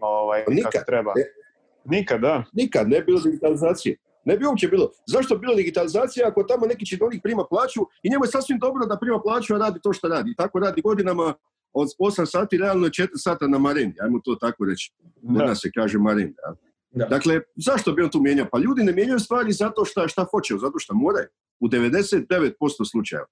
ovaj, 0.00 0.44
Nikad. 0.48 0.72
kako 0.72 0.84
treba. 0.86 1.12
Nikad, 1.84 2.20
da. 2.20 2.44
Nikad, 2.52 2.88
ne 2.88 3.00
bilo 3.00 3.20
digitalizacije. 3.20 3.96
Ne 4.24 4.36
bi 4.36 4.46
uopće 4.46 4.68
bilo. 4.68 4.90
Zašto 5.06 5.38
bilo 5.38 5.54
digitalizacija 5.54 6.28
ako 6.28 6.42
tamo 6.42 6.66
neki 6.66 6.86
činovnik 6.86 7.22
prima 7.22 7.44
plaću 7.50 7.80
i 8.02 8.10
njemu 8.10 8.24
je 8.24 8.28
sasvim 8.28 8.58
dobro 8.58 8.86
da 8.86 8.98
prima 8.98 9.20
plaću, 9.20 9.54
a 9.54 9.58
radi 9.58 9.80
to 9.82 9.92
što 9.92 10.08
radi. 10.08 10.34
Tako 10.36 10.58
radi 10.58 10.82
godinama 10.82 11.34
od 11.74 11.88
8 11.98 12.26
sati 12.26 12.56
realno 12.56 12.86
4 12.86 13.08
sata 13.14 13.46
na 13.48 13.58
marendi, 13.58 13.96
ajmo 14.00 14.20
to 14.24 14.34
tako 14.34 14.64
reći. 14.64 14.92
Kod 15.26 15.46
nas 15.46 15.60
se 15.62 15.70
kaže 15.74 15.98
marendi. 15.98 16.36
Dakle, 16.94 17.40
zašto 17.56 17.92
bi 17.92 18.02
on 18.02 18.10
tu 18.10 18.20
mijenjao? 18.20 18.46
Pa 18.52 18.58
ljudi 18.58 18.82
ne 18.82 18.92
mijenjaju 18.92 19.18
stvari 19.18 19.52
zato 19.52 19.84
što 19.84 20.08
šta 20.08 20.26
hoće, 20.30 20.54
zato 20.54 20.78
što 20.78 20.94
moraju. 20.94 21.26
U 21.60 21.68
99% 21.68 22.90
slučajeva. 22.90 23.26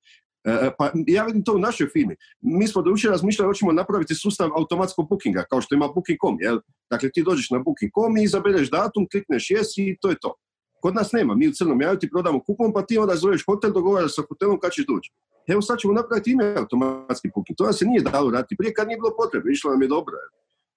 E, 0.44 0.50
e, 0.50 0.70
pa 0.78 0.90
ja 1.06 1.24
vidim 1.24 1.44
to 1.44 1.54
u 1.54 1.58
našoj 1.58 1.88
firmi. 1.88 2.16
Mi 2.40 2.68
smo 2.68 2.82
do 2.82 2.90
jučer 2.90 3.10
razmišljali 3.10 3.50
da 3.50 3.54
ćemo 3.54 3.72
napraviti 3.72 4.14
sustav 4.14 4.50
automatskog 4.56 5.08
bookinga, 5.08 5.44
kao 5.50 5.60
što 5.60 5.74
ima 5.74 5.88
Booking.com. 5.88 6.36
Jel? 6.40 6.58
Dakle, 6.90 7.10
ti 7.10 7.22
dođeš 7.22 7.50
na 7.50 7.58
Booking.com 7.58 8.16
i 8.16 8.22
izabereš 8.22 8.70
datum, 8.70 9.06
klikneš 9.12 9.48
yes 9.48 9.68
i 9.76 9.96
to 10.00 10.10
je 10.10 10.16
to. 10.20 10.34
Kod 10.82 10.94
nas 10.94 11.12
nema. 11.12 11.34
Mi 11.34 11.48
u 11.48 11.52
crnom 11.52 11.80
jaju 11.80 11.98
ti 11.98 12.10
prodamo 12.10 12.40
kupon, 12.40 12.72
pa 12.72 12.82
ti 12.82 12.98
onda 12.98 13.16
zoveš 13.16 13.44
hotel, 13.46 13.72
dogovaraš 13.72 14.14
sa 14.14 14.22
hotelom 14.28 14.58
kad 14.60 14.72
ćeš 14.72 14.86
doći. 14.86 15.12
Evo 15.46 15.62
sad 15.62 15.78
ćemo 15.78 15.92
napraviti 15.92 16.30
ime 16.30 16.54
automatski 16.56 17.30
booking. 17.34 17.56
To 17.56 17.64
nam 17.64 17.72
se 17.72 17.84
nije 17.84 18.00
dalo 18.00 18.30
raditi. 18.30 18.56
Prije 18.56 18.74
kad 18.74 18.86
nije 18.86 18.96
bilo 18.96 19.12
potrebe, 19.16 19.52
išlo 19.52 19.70
nam 19.70 19.82
je 19.82 19.88
dobro. 19.88 20.14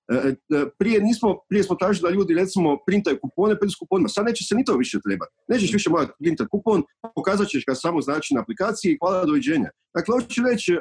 E, 0.07 0.15
e, 0.15 0.29
e, 0.57 0.65
prije, 0.79 1.01
nismo, 1.01 1.29
prije 1.49 1.63
smo 1.63 1.75
tražili 1.75 2.09
da 2.09 2.15
ljudi 2.15 2.33
recimo 2.33 2.77
printaju 2.87 3.19
kupone, 3.21 3.55
s 3.73 3.75
kuponima. 3.79 4.09
Sad 4.09 4.25
neće 4.25 4.43
se 4.43 4.55
ni 4.55 4.65
to 4.65 4.77
više 4.77 4.99
trebati. 5.05 5.31
Nećeš 5.47 5.73
više 5.73 5.89
morati 5.89 6.11
printati 6.19 6.49
kupon, 6.49 6.83
pokazat 7.15 7.47
ćeš 7.47 7.65
ga 7.65 7.75
samo 7.75 8.01
znači 8.01 8.33
na 8.33 8.41
aplikaciji 8.41 8.91
i 8.91 8.97
hvala 9.01 9.25
doviđenja. 9.25 9.69
Dakle, 9.95 10.13
hoću 10.13 10.41
reći, 10.51 10.77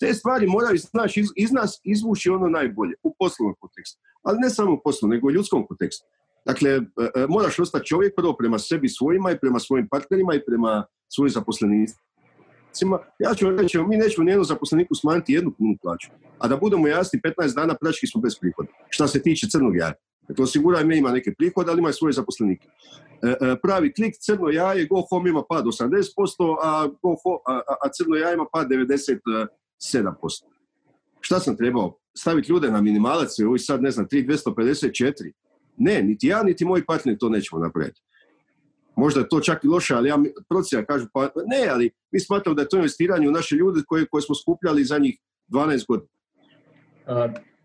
te 0.00 0.14
stvari 0.14 0.46
moraju 0.46 0.78
znaš, 0.78 1.16
iz, 1.16 1.28
iz, 1.36 1.52
nas 1.52 1.80
izvući 1.84 2.30
ono 2.30 2.48
najbolje 2.48 2.94
u 3.02 3.14
poslovnom 3.18 3.54
kontekstu. 3.60 4.00
Ali 4.22 4.38
ne 4.38 4.50
samo 4.50 4.72
u 4.72 4.80
poslovnom, 4.84 5.14
nego 5.14 5.26
u 5.26 5.30
ljudskom 5.30 5.66
kontekstu. 5.66 6.04
Dakle, 6.44 6.80
moraš 7.28 7.58
ostati 7.58 7.86
čovjek 7.86 8.14
prvo 8.16 8.36
prema 8.36 8.58
sebi 8.58 8.88
svojima 8.88 9.30
i 9.30 9.38
prema 9.38 9.58
svojim 9.58 9.88
partnerima 9.88 10.34
i 10.34 10.44
prema 10.46 10.84
svojim 11.08 11.30
zaposlenicima 11.30 12.04
ja 13.18 13.34
ću 13.34 13.50
reći, 13.50 13.78
mi 13.78 13.96
nećemo 13.96 14.24
nijednom 14.24 14.44
zaposleniku 14.44 14.94
smanjiti 14.94 15.32
jednu 15.32 15.52
punu 15.58 15.76
plaću. 15.82 16.08
A 16.38 16.48
da 16.48 16.56
budemo 16.56 16.88
jasni, 16.88 17.20
15 17.38 17.54
dana 17.54 17.74
prački 17.80 18.06
smo 18.06 18.20
bez 18.20 18.38
prihoda. 18.40 18.68
Šta 18.88 19.08
se 19.08 19.22
tiče 19.22 19.48
crnog 19.50 19.76
jaja. 19.76 19.92
Dakle, 20.28 20.42
osiguraj 20.42 20.84
me 20.84 20.98
ima 20.98 21.12
neke 21.12 21.34
prihode, 21.34 21.70
ali 21.70 21.78
ima 21.78 21.90
i 21.90 21.92
svoje 21.92 22.12
zaposlenike. 22.12 22.68
E, 23.22 23.28
e, 23.28 23.56
pravi 23.62 23.92
klik, 23.92 24.14
crno 24.20 24.48
jaje, 24.48 24.86
go 24.86 25.02
home 25.10 25.30
ima 25.30 25.42
pad 25.48 25.64
80%, 25.64 26.56
a, 26.62 26.88
go 27.02 27.16
a, 27.46 27.60
a 27.82 27.88
crno 27.96 28.16
jaje 28.16 28.34
ima 28.34 28.46
pad 28.52 28.68
97%. 28.68 29.46
Šta 31.20 31.40
sam 31.40 31.56
trebao? 31.56 31.98
Staviti 32.16 32.52
ljude 32.52 32.70
na 32.70 32.80
minimalac, 32.80 33.38
ovi 33.38 33.58
sad, 33.58 33.82
ne 33.82 33.90
znam, 33.90 34.08
3254? 34.08 35.32
Ne, 35.76 36.02
niti 36.02 36.26
ja, 36.26 36.42
niti 36.42 36.64
moji 36.64 36.84
partneri 36.86 37.18
to 37.18 37.28
nećemo 37.28 37.62
napraviti. 37.62 38.00
Možda 38.96 39.20
je 39.20 39.28
to 39.28 39.40
čak 39.40 39.64
i 39.64 39.68
loše, 39.68 39.94
ali 39.94 40.08
ja 40.08 40.18
procjena 40.48 40.84
kažu, 40.84 41.06
pa 41.12 41.30
ne, 41.46 41.68
ali 41.70 41.90
mi 42.10 42.20
smatramo 42.20 42.54
da 42.54 42.62
je 42.62 42.68
to 42.68 42.76
investiranje 42.76 43.28
u 43.28 43.32
naše 43.32 43.54
ljude 43.54 43.80
koje, 43.86 44.06
koje 44.06 44.22
smo 44.22 44.34
skupljali 44.34 44.84
za 44.84 44.98
njih 44.98 45.18
12 45.48 45.86
godina. 45.86 46.10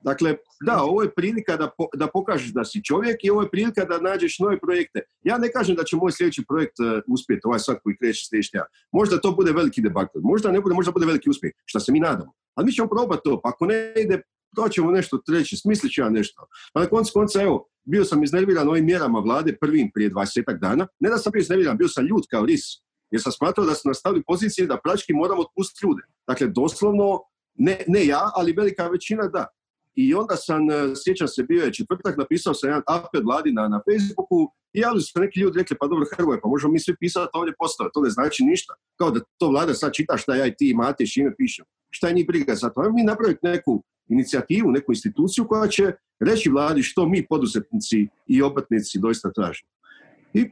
Dakle, 0.02 0.36
da, 0.66 0.84
ovo 0.84 1.02
je 1.02 1.14
prilika 1.14 1.58
da, 1.58 1.70
da 1.94 2.08
pokažeš 2.08 2.54
da 2.54 2.66
si 2.66 2.84
čovjek 2.84 3.24
i 3.24 3.30
ovo 3.30 3.42
je 3.42 3.50
prilika 3.50 3.86
da 3.86 4.00
nađeš 4.02 4.40
nove 4.40 4.60
projekte. 4.60 5.02
Ja 5.24 5.38
ne 5.38 5.52
kažem 5.52 5.76
da 5.76 5.84
će 5.84 5.96
moj 5.96 6.12
sljedeći 6.12 6.44
projekt 6.48 6.80
uh, 6.80 7.02
uspjeti, 7.08 7.42
ovaj 7.44 7.60
sad 7.60 7.78
koji 7.84 7.98
kreće 7.98 8.26
sljedeći 8.30 8.58
Možda 8.92 9.22
to 9.22 9.32
bude 9.32 9.52
veliki 9.52 9.82
debakl, 9.82 10.20
možda 10.22 10.52
ne 10.52 10.62
bude, 10.62 10.76
možda 10.76 10.92
bude 10.92 11.06
veliki 11.06 11.30
uspjeh, 11.30 11.54
što 11.66 11.80
se 11.80 11.92
mi 11.92 12.00
nadamo. 12.00 12.34
Ali 12.56 12.66
mi 12.66 12.72
ćemo 12.72 12.88
probati 12.88 13.22
to, 13.24 13.42
pa 13.44 13.50
ako 13.50 13.66
ne 13.66 13.94
ide, 13.96 14.22
to 14.56 14.70
ćemo 14.70 14.92
nešto 14.92 15.18
treći, 15.18 15.58
smislit 15.58 15.94
ću 15.94 16.02
ja 16.02 16.10
nešto. 16.10 16.48
Pa 16.74 16.80
na 16.80 16.86
koncu 16.86 17.12
konca, 17.14 17.42
evo, 17.42 17.68
bio 17.92 18.06
sam 18.06 18.24
iznerviran 18.24 18.70
ovim 18.70 18.86
mjerama 18.86 19.20
vlade 19.20 19.58
prvim 19.62 19.92
prije 19.94 20.10
20 20.10 20.60
dana. 20.60 20.88
Ne 21.00 21.10
da 21.10 21.18
sam 21.18 21.32
bio 21.32 21.40
iznerviran, 21.40 21.78
bio 21.78 21.88
sam 21.88 22.06
ljud 22.06 22.24
kao 22.32 22.46
ris. 22.46 22.64
Jer 23.12 23.22
sam 23.22 23.32
smatrao 23.32 23.66
da 23.66 23.76
su 23.76 23.88
nastavili 23.88 24.24
pozicije 24.28 24.68
da 24.68 24.82
prački 24.84 25.14
moramo 25.14 25.42
otpustiti 25.42 25.86
ljude. 25.86 26.04
Dakle, 26.28 26.48
doslovno, 26.48 27.20
ne, 27.56 27.84
ne 27.88 28.06
ja, 28.06 28.32
ali 28.36 28.54
velika 28.54 28.88
većina 28.88 29.28
da. 29.28 29.46
I 29.96 30.14
onda 30.14 30.36
sam, 30.36 30.72
e, 30.72 30.74
sjećam 31.04 31.28
se, 31.28 31.44
bio 31.44 31.64
je 31.64 31.74
četvrtak, 31.74 32.18
napisao 32.18 32.54
sam 32.54 32.70
jedan 32.70 32.84
apel 32.88 33.22
vladi 33.26 33.52
na, 33.52 33.68
na 33.68 33.82
Facebooku 33.88 34.40
i 34.74 34.80
javili 34.80 35.02
su 35.02 35.20
neki 35.20 35.40
ljudi 35.40 35.60
rekli, 35.60 35.78
pa 35.80 35.88
dobro 35.88 36.06
Hrvoje, 36.16 36.42
pa 36.42 36.50
možemo 36.50 36.74
mi 36.74 36.80
svi 36.80 36.96
pisati 37.00 37.30
ovdje 37.34 37.54
postave, 37.60 37.90
to 37.94 38.02
ne 38.02 38.10
znači 38.10 38.44
ništa. 38.44 38.74
Kao 39.00 39.12
da 39.12 39.20
to 39.38 39.50
vlada 39.50 39.74
sad 39.74 39.94
čita 39.94 40.18
šta 40.18 40.36
ja 40.36 40.46
i 40.46 40.56
ti 40.56 40.70
imate 40.70 41.04
i 41.04 41.08
ime 41.16 41.36
pišem. 41.38 41.66
Šta 41.90 42.08
je 42.08 42.14
njih 42.14 42.28
briga 42.28 42.56
za 42.56 42.70
to? 42.70 42.92
mi 42.92 43.04
napraviti 43.04 43.40
neku 43.44 43.84
inicijativu, 44.10 44.72
neku 44.72 44.92
instituciju 44.92 45.48
koja 45.48 45.68
će 45.68 45.92
reći 46.20 46.50
vladi 46.50 46.84
što 46.84 47.06
mi 47.06 47.26
poduzetnici 47.30 48.08
i 48.28 48.42
obrtnici 48.42 49.00
doista 49.00 49.32
tražimo. 49.32 49.70
I 50.34 50.50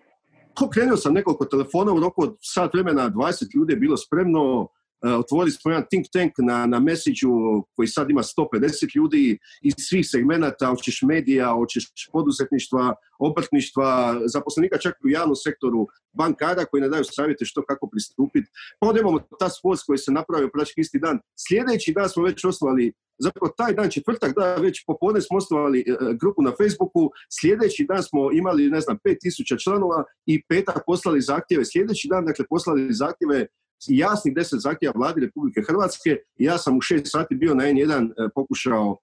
pokrenuo 0.60 0.98
sam 0.98 1.14
nekoliko 1.14 1.46
telefona 1.46 1.94
u 1.94 2.00
roku 2.00 2.24
od 2.24 2.38
sat 2.42 2.74
vremena, 2.74 3.10
20 3.10 3.56
ljudi 3.56 3.74
je 3.74 3.78
bilo 3.78 3.98
spremno, 3.98 4.68
otvorili 5.02 5.52
smo 5.52 5.72
jedan 5.72 5.86
think 5.90 6.06
tank 6.14 6.34
na, 6.38 6.66
na 6.66 6.80
mesiću 6.80 7.30
koji 7.76 7.88
sad 7.88 8.10
ima 8.10 8.22
150 8.22 8.96
ljudi 8.96 9.40
iz 9.62 9.74
svih 9.78 10.06
segmenata, 10.10 10.68
hoćeš 10.68 11.02
medija, 11.02 11.54
hoćeš 11.54 11.86
poduzetništva, 12.12 12.96
obrtništva, 13.20 14.20
zaposlenika 14.26 14.78
čak 14.78 14.96
u 15.06 15.10
javnom 15.10 15.36
sektoru, 15.36 15.88
bankara 16.14 16.66
koji 16.66 16.82
ne 16.82 16.90
daju 16.90 17.04
savjete 17.04 17.46
što 17.46 17.66
kako 17.66 17.90
pristupiti. 17.90 18.48
Pa 18.80 18.88
onda 18.88 19.02
imamo 19.02 19.20
ta 19.40 19.50
force 19.62 19.84
koji 19.88 19.98
se 19.98 20.12
napravio 20.12 20.50
praktički 20.54 20.82
isti 20.82 21.00
dan. 21.00 21.20
Sljedeći 21.48 21.94
dan 21.94 22.10
smo 22.10 22.24
već 22.24 22.46
osnovali, 22.46 22.94
zapravo 23.20 23.54
taj 23.58 23.74
dan, 23.74 23.90
četvrtak, 23.90 24.36
da, 24.36 24.56
već 24.56 24.86
popodne 24.86 25.22
smo 25.22 25.38
osnovali 25.38 25.80
e, 25.80 25.84
grupu 26.22 26.42
na 26.42 26.52
Facebooku, 26.52 27.10
sljedeći 27.42 27.86
dan 27.90 28.04
smo 28.04 28.32
imali, 28.32 28.70
ne 28.70 28.82
znam, 28.82 28.98
5000 29.06 29.64
članova 29.64 30.04
i 30.26 30.44
petak 30.50 30.84
poslali 30.86 31.22
zahtjeve. 31.22 31.66
Sljedeći 31.66 32.08
dan, 32.08 32.26
dakle, 32.26 32.46
poslali 32.50 32.94
zahtjeve 32.94 33.48
jasnih 33.88 34.36
deset 34.36 34.62
zahtjeva 34.62 34.94
vladi 34.96 35.22
Republike 35.22 35.62
Hrvatske. 35.68 36.18
Ja 36.38 36.58
sam 36.58 36.78
u 36.78 36.82
šest 36.82 37.06
sati 37.12 37.36
bio 37.36 37.56
na 37.56 37.64
N1 37.64 38.10
e, 38.10 38.30
pokušao 38.36 38.98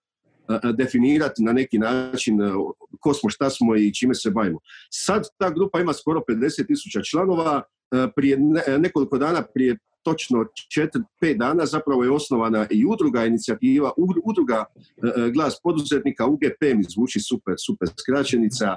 e, 0.48 0.54
e, 0.54 0.72
definirati 0.72 1.42
na 1.42 1.52
neki 1.52 1.78
način 1.78 2.38
ko 3.00 3.14
smo, 3.14 3.30
šta 3.30 3.50
smo 3.50 3.76
i 3.76 3.94
čime 3.94 4.14
se 4.14 4.30
bavimo. 4.30 4.58
Sad 4.90 5.22
ta 5.38 5.50
grupa 5.50 5.80
ima 5.80 5.92
skoro 5.92 6.22
50 6.28 6.66
tisuća 6.66 7.00
članova, 7.02 7.62
prije 8.16 8.38
nekoliko 8.78 9.18
dana, 9.18 9.42
prije 9.54 9.78
točno 10.02 10.44
4-5 11.22 11.38
dana 11.38 11.66
zapravo 11.66 12.04
je 12.04 12.10
osnovana 12.10 12.66
i 12.70 12.86
udruga 12.86 13.24
inicijativa, 13.24 13.92
udruga 14.24 14.64
glas 15.34 15.60
poduzetnika, 15.62 16.26
UGP 16.26 16.62
mi 16.74 16.84
zvuči 16.88 17.20
super, 17.20 17.54
super 17.66 17.88
skraćenica, 18.00 18.76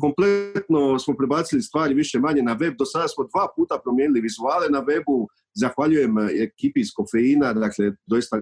kompletno 0.00 0.98
smo 0.98 1.14
prebacili 1.14 1.62
stvari 1.62 1.94
više 1.94 2.18
manje 2.18 2.42
na 2.42 2.52
web. 2.52 2.74
Do 2.78 2.84
sada 2.84 3.08
smo 3.08 3.24
dva 3.24 3.48
puta 3.56 3.80
promijenili 3.84 4.20
vizuale 4.20 4.66
na 4.70 4.82
webu. 4.82 5.26
Zahvaljujem 5.54 6.18
e, 6.18 6.28
ekipi 6.42 6.80
iz 6.80 6.88
Kofeina, 6.96 7.52
dakle, 7.52 7.92
doista 8.06 8.40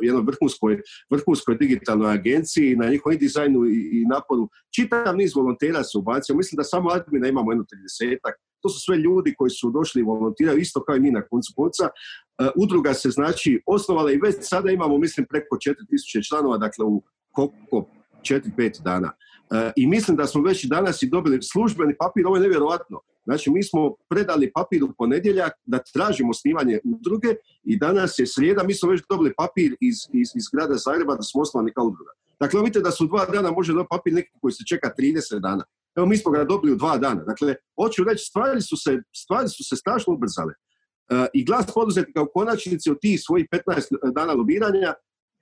jednoj 0.00 0.22
vrhunskoj, 0.22 0.80
vrhunskoj 1.10 1.56
digitalnoj 1.56 2.12
agenciji, 2.12 2.76
na 2.76 2.88
njihovom 2.88 3.18
dizajnu 3.18 3.66
i, 3.66 3.90
i 3.92 4.04
naporu. 4.06 4.48
Čitav 4.74 5.16
niz 5.16 5.34
volontera 5.34 5.84
se 5.84 5.98
ubacio. 5.98 6.36
Mislim 6.36 6.56
da 6.56 6.64
samo 6.64 6.90
admina 6.90 7.28
imamo 7.28 7.52
jedno 7.52 7.64
30 8.00 8.18
To 8.62 8.68
su 8.68 8.80
sve 8.80 8.96
ljudi 8.96 9.34
koji 9.38 9.50
su 9.50 9.70
došli 9.70 10.00
i 10.00 10.04
volontiraju, 10.04 10.58
isto 10.58 10.84
kao 10.84 10.96
i 10.96 11.00
mi 11.00 11.10
na 11.10 11.22
koncu 11.22 11.52
konca. 11.56 11.84
Uh, 11.84 12.48
udruga 12.56 12.94
se 12.94 13.10
znači 13.10 13.62
osnovala 13.66 14.12
i 14.12 14.16
već 14.16 14.36
sada 14.40 14.70
imamo, 14.70 14.98
mislim, 14.98 15.26
preko 15.30 15.56
4000 15.56 16.28
članova, 16.28 16.58
dakle 16.58 16.84
u 16.84 17.02
koliko 17.32 17.88
4-5 18.22 18.82
dana. 18.82 19.12
E, 19.50 19.72
I 19.76 19.86
mislim 19.86 20.16
da 20.16 20.26
smo 20.26 20.42
već 20.42 20.64
danas 20.64 21.02
i 21.02 21.08
dobili 21.08 21.42
službeni 21.42 21.96
papir, 21.98 22.26
ovo 22.26 22.36
je 22.36 22.42
nevjerojatno. 22.42 23.00
Znači, 23.24 23.50
mi 23.50 23.62
smo 23.62 23.94
predali 24.08 24.52
papir 24.52 24.84
u 24.84 24.92
ponedjeljak 24.98 25.52
da 25.66 25.78
tražimo 25.94 26.34
snimanje 26.34 26.78
udruge 26.84 27.28
i 27.64 27.78
danas 27.78 28.18
je 28.18 28.26
srijeda, 28.26 28.62
mi 28.62 28.74
smo 28.74 28.90
već 28.90 29.02
dobili 29.10 29.34
papir 29.36 29.76
iz, 29.80 29.96
iz, 30.12 30.28
iz 30.34 30.44
grada 30.52 30.74
Zagreba 30.74 31.14
da 31.14 31.22
smo 31.22 31.42
osnovani 31.42 31.72
kao 31.72 31.84
udruga. 31.84 32.10
Dakle, 32.40 32.60
vidite 32.60 32.80
da 32.80 32.90
su 32.90 33.06
dva 33.06 33.26
dana 33.26 33.50
može 33.50 33.72
dobiti 33.72 33.88
papir 33.90 34.12
neki 34.12 34.30
koji 34.40 34.52
se 34.52 34.64
čeka 34.68 34.90
30 34.98 35.40
dana. 35.40 35.64
Evo, 35.96 36.06
mi 36.06 36.16
smo 36.16 36.32
ga 36.32 36.44
dobili 36.44 36.72
u 36.72 36.76
dva 36.76 36.98
dana. 36.98 37.24
Dakle, 37.24 37.54
hoću 37.76 38.04
reći, 38.04 38.24
stvari 38.24 38.62
su 38.62 38.76
se, 38.76 39.02
stvari 39.12 39.48
su 39.48 39.64
se 39.64 39.76
strašno 39.76 40.14
ubrzale. 40.14 40.52
E, 41.08 41.26
I 41.34 41.44
glas 41.44 41.66
poduzetnika 41.74 42.22
u 42.22 42.30
konačnici 42.34 42.90
od 42.90 43.00
tih 43.00 43.20
svojih 43.22 43.46
15 43.52 44.12
dana 44.14 44.32
lobiranja, 44.32 44.94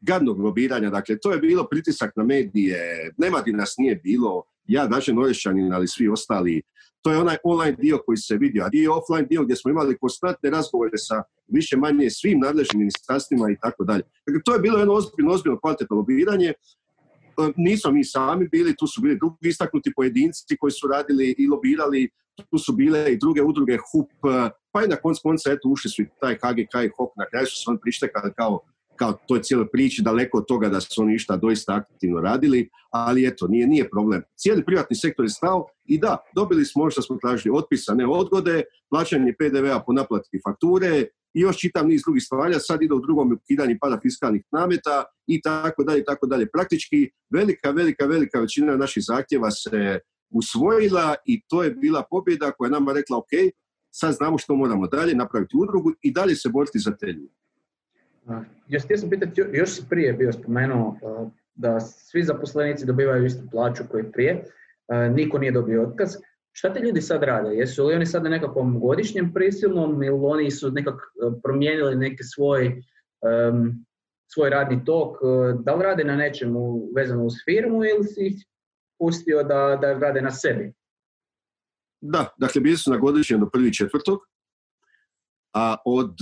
gadnog 0.02 0.40
lobiranja, 0.40 0.90
dakle, 0.90 1.18
to 1.18 1.32
je 1.32 1.38
bilo 1.38 1.66
pritisak 1.70 2.10
na 2.16 2.24
medije, 2.24 3.10
nema 3.18 3.42
ti 3.42 3.52
nas 3.52 3.74
nije 3.78 3.96
bilo, 3.96 4.42
ja, 4.66 4.88
naše 4.88 5.14
Norešćanin, 5.14 5.72
ali 5.72 5.88
svi 5.88 6.08
ostali, 6.08 6.62
to 7.02 7.10
je 7.10 7.18
onaj 7.18 7.36
online 7.44 7.76
dio 7.80 7.98
koji 8.06 8.16
se 8.16 8.36
vidio, 8.36 8.64
a 8.64 8.68
dio 8.68 8.92
offline 8.94 9.26
dio 9.28 9.44
gdje 9.44 9.56
smo 9.56 9.70
imali 9.70 9.98
konstantne 9.98 10.50
razgovore 10.50 10.98
sa 10.98 11.22
više 11.48 11.76
manje 11.76 12.10
svim 12.10 12.38
nadležnim 12.40 12.78
ministarstvima 12.78 13.50
i 13.50 13.56
tako 13.62 13.84
dalje. 13.84 14.02
Dakle, 14.26 14.42
to 14.44 14.54
je 14.54 14.60
bilo 14.60 14.78
jedno 14.78 14.94
ozbiljno, 14.94 15.32
ozbiljno 15.32 15.60
kvalitetno 15.60 15.96
lobiranje. 15.96 16.48
E, 16.48 16.54
nismo 17.56 17.90
mi 17.90 18.04
sami 18.04 18.48
bili, 18.48 18.76
tu 18.76 18.86
su 18.86 19.00
bili 19.00 19.16
drugi 19.16 19.48
istaknuti 19.48 19.92
pojedinci 19.96 20.56
koji 20.56 20.70
su 20.70 20.88
radili 20.88 21.34
i 21.38 21.46
lobirali, 21.46 22.10
tu 22.50 22.58
su 22.58 22.72
bile 22.72 23.12
i 23.12 23.18
druge 23.18 23.42
udruge 23.42 23.76
HUP, 23.76 24.10
pa 24.72 24.84
i 24.84 24.88
na 24.88 24.96
konc 24.96 25.18
konca 25.22 25.52
eto 25.52 25.68
ušli 25.68 25.90
su 25.90 26.02
i 26.02 26.06
taj 26.20 26.34
HGK 26.34 26.74
i 26.86 26.90
HOK, 26.96 27.10
na 27.16 27.26
kraju 27.30 27.46
su 27.46 27.56
se 27.56 27.64
on 27.66 27.78
prištekali 27.82 28.32
kao 28.36 28.60
kao 28.96 29.12
toj 29.28 29.42
cijeloj 29.42 29.68
priči 29.72 30.02
daleko 30.02 30.38
od 30.38 30.46
toga 30.46 30.68
da 30.68 30.80
su 30.80 31.02
oni 31.02 31.14
išta 31.14 31.36
doista 31.36 31.74
aktivno 31.74 32.20
radili, 32.20 32.68
ali 32.90 33.26
eto, 33.26 33.46
nije, 33.46 33.66
nije 33.66 33.90
problem. 33.90 34.22
Cijeli 34.36 34.64
privatni 34.64 34.96
sektor 34.96 35.24
je 35.24 35.28
stao 35.28 35.66
i 35.84 35.98
da, 35.98 36.16
dobili 36.34 36.64
smo 36.64 36.82
ono 36.82 36.90
što 36.90 37.02
smo 37.02 37.16
tražili, 37.16 37.56
otpisane 37.58 38.06
odgode, 38.06 38.62
plaćanje 38.90 39.34
PDV-a 39.38 39.82
po 39.86 39.92
naplati 39.92 40.40
fakture 40.44 41.06
i 41.34 41.40
još 41.40 41.58
čitav 41.58 41.88
niz 41.88 42.02
drugih 42.02 42.22
stvari, 42.22 42.54
sad 42.58 42.82
ide 42.82 42.94
u 42.94 43.00
drugom 43.00 43.32
ukidanju 43.32 43.76
pada 43.80 43.98
fiskalnih 44.02 44.42
nameta 44.52 45.04
i 45.26 45.40
tako 45.40 45.84
dalje, 45.84 46.04
tako 46.04 46.26
dalje. 46.26 46.50
Praktički 46.50 47.10
velika, 47.30 47.70
velika, 47.70 48.06
velika 48.06 48.40
većina 48.40 48.76
naših 48.76 49.02
zahtjeva 49.06 49.50
se 49.50 49.98
usvojila 50.30 51.14
i 51.26 51.42
to 51.48 51.62
je 51.62 51.70
bila 51.70 52.02
pobjeda 52.10 52.50
koja 52.50 52.66
je 52.66 52.72
nama 52.72 52.92
rekla 52.92 53.18
ok, 53.18 53.32
sad 53.90 54.14
znamo 54.14 54.38
što 54.38 54.54
moramo 54.54 54.86
dalje, 54.86 55.14
napraviti 55.14 55.56
udrugu 55.56 55.92
i 56.02 56.12
dalje 56.12 56.36
se 56.36 56.48
boriti 56.48 56.78
za 56.78 56.96
te 56.96 57.06
ljude. 57.06 57.41
Još 58.68 58.84
htio 58.84 58.96
sam 58.96 59.10
pitati, 59.10 59.42
još 59.52 59.70
si 59.70 59.82
prije 59.90 60.12
bio 60.12 60.32
spomenuo 60.32 60.96
da 61.54 61.80
svi 61.80 62.22
zaposlenici 62.22 62.86
dobivaju 62.86 63.26
istu 63.26 63.42
plaću 63.50 63.82
koji 63.90 64.12
prije, 64.12 64.44
niko 65.10 65.38
nije 65.38 65.52
dobio 65.52 65.82
otkaz. 65.82 66.16
Šta 66.52 66.72
te 66.72 66.80
ljudi 66.80 67.00
sad 67.00 67.22
rade? 67.22 67.56
Jesu 67.56 67.86
li 67.86 67.94
oni 67.94 68.06
sad 68.06 68.24
na 68.24 68.30
nekakvom 68.30 68.80
godišnjem 68.80 69.32
prisilnom 69.34 70.02
ili 70.02 70.18
oni 70.22 70.50
su 70.50 70.70
nekak 70.70 70.94
promijenili 71.42 71.96
neki 71.96 72.22
svoj, 72.22 72.82
svoj 74.26 74.50
radni 74.50 74.84
tok? 74.84 75.16
Da 75.62 75.74
li 75.74 75.82
rade 75.82 76.04
na 76.04 76.16
nečemu 76.16 76.88
vezano 76.96 77.24
uz 77.24 77.32
firmu 77.44 77.84
ili 77.84 78.04
si 78.04 78.26
ih 78.26 78.46
pustio 78.98 79.42
da, 79.42 79.78
da 79.80 79.92
rade 79.92 80.22
na 80.22 80.30
sebi? 80.30 80.72
Da, 82.00 82.28
dakle 82.38 82.60
bili 82.60 82.76
su 82.76 82.90
na 82.90 82.96
godišnjem 82.96 83.40
do 83.40 83.50
prvi 83.50 83.72
četvrtog, 83.72 84.18
a 85.54 85.76
od 85.84 86.16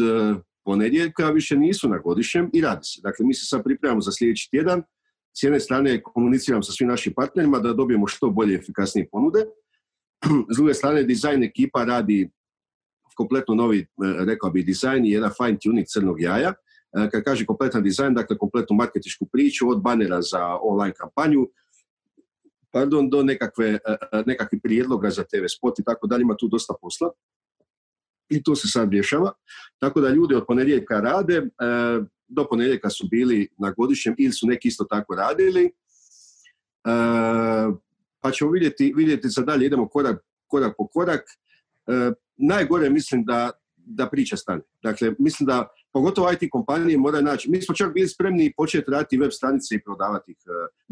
ponedjeljka 0.64 1.31
više 1.31 1.57
nisu 1.57 1.88
na 1.88 1.99
godišnjem 1.99 2.50
i 2.52 2.61
radi 2.61 2.85
se. 2.85 3.00
Dakle, 3.02 3.26
mi 3.26 3.35
se 3.35 3.47
sad 3.47 3.64
pripremamo 3.64 4.00
za 4.00 4.12
sljedeći 4.12 4.50
tjedan. 4.50 4.83
S 5.38 5.43
jedne 5.43 5.61
strane 5.61 6.02
komuniciram 6.02 6.62
sa 6.62 6.73
svim 6.73 6.88
našim 6.88 7.12
partnerima 7.17 7.59
da 7.59 7.73
dobijemo 7.73 8.07
što 8.07 8.31
bolje 8.31 8.55
efikasnije 8.55 9.09
ponude. 9.12 9.45
S 10.52 10.57
druge 10.57 10.75
strane, 10.75 11.02
dizajn 11.02 11.43
ekipa 11.45 11.85
radi 11.85 12.31
kompletno 13.17 13.55
novi, 13.55 13.81
e, 13.81 13.87
rekao 14.25 14.50
bi, 14.50 14.62
dizajn 14.62 15.07
i 15.07 15.11
jedan 15.11 15.31
fine 15.37 15.59
tuning 15.62 15.87
crnog 15.87 16.21
jaja. 16.21 16.52
E, 16.93 17.11
kad 17.11 17.25
kaže 17.25 17.47
kompletan 17.47 17.83
dizajn, 17.83 18.14
dakle 18.14 18.38
kompletnu 18.38 18.76
marketičku 18.76 19.26
priču, 19.33 19.69
od 19.71 19.83
banera 19.83 20.23
za 20.23 20.59
online 20.62 20.95
kampanju, 20.95 21.49
pardon, 22.73 23.11
do 23.11 23.23
nekakve, 23.23 23.68
e, 23.68 24.23
nekakvih 24.27 24.61
prijedloga 24.62 25.11
za 25.11 25.25
TV 25.25 25.46
spot 25.57 25.79
i 25.79 25.85
tako 25.85 26.07
dalje, 26.07 26.23
ima 26.23 26.37
tu 26.37 26.49
dosta 26.49 26.75
posla 26.81 27.11
i 28.31 28.43
to 28.43 28.57
se 28.57 28.69
sad 28.69 28.93
rješava. 28.93 29.33
Tako 29.79 30.01
da 30.01 30.09
ljudi 30.09 30.35
od 30.35 30.45
ponedjeljka 30.47 31.01
rade, 31.01 31.37
e, 31.37 31.47
do 32.29 32.47
ponedjeljka 32.51 32.90
su 32.90 33.09
bili 33.11 33.49
na 33.59 33.71
godišnjem 33.77 34.14
ili 34.19 34.33
su 34.33 34.47
neki 34.47 34.69
isto 34.69 34.85
tako 34.85 35.14
radili. 35.14 35.64
E, 35.64 35.71
pa 38.21 38.31
ćemo 38.31 38.51
vidjeti, 38.51 38.93
vidjeti 38.97 39.29
za 39.29 39.43
dalje, 39.43 39.66
idemo 39.66 39.88
korak, 39.88 40.21
korak 40.47 40.75
po 40.79 40.87
korak. 40.87 41.25
E, 41.87 42.12
najgore 42.37 42.90
mislim 42.90 43.25
da, 43.25 43.51
da 43.77 44.09
priča 44.09 44.37
stane. 44.37 44.62
Dakle, 44.83 45.12
mislim 45.19 45.47
da 45.47 45.69
pogotovo 45.93 46.33
IT 46.33 46.51
kompanije 46.51 46.99
moraju 46.99 47.25
naći. 47.25 47.51
Mi 47.51 47.62
smo 47.62 47.75
čak 47.75 47.95
bili 47.95 48.09
spremni 48.09 48.53
početi 48.57 48.90
raditi 48.90 49.19
web 49.19 49.31
stranice 49.33 49.75
i 49.75 49.83
prodavati 49.83 50.33
ih, 50.33 50.38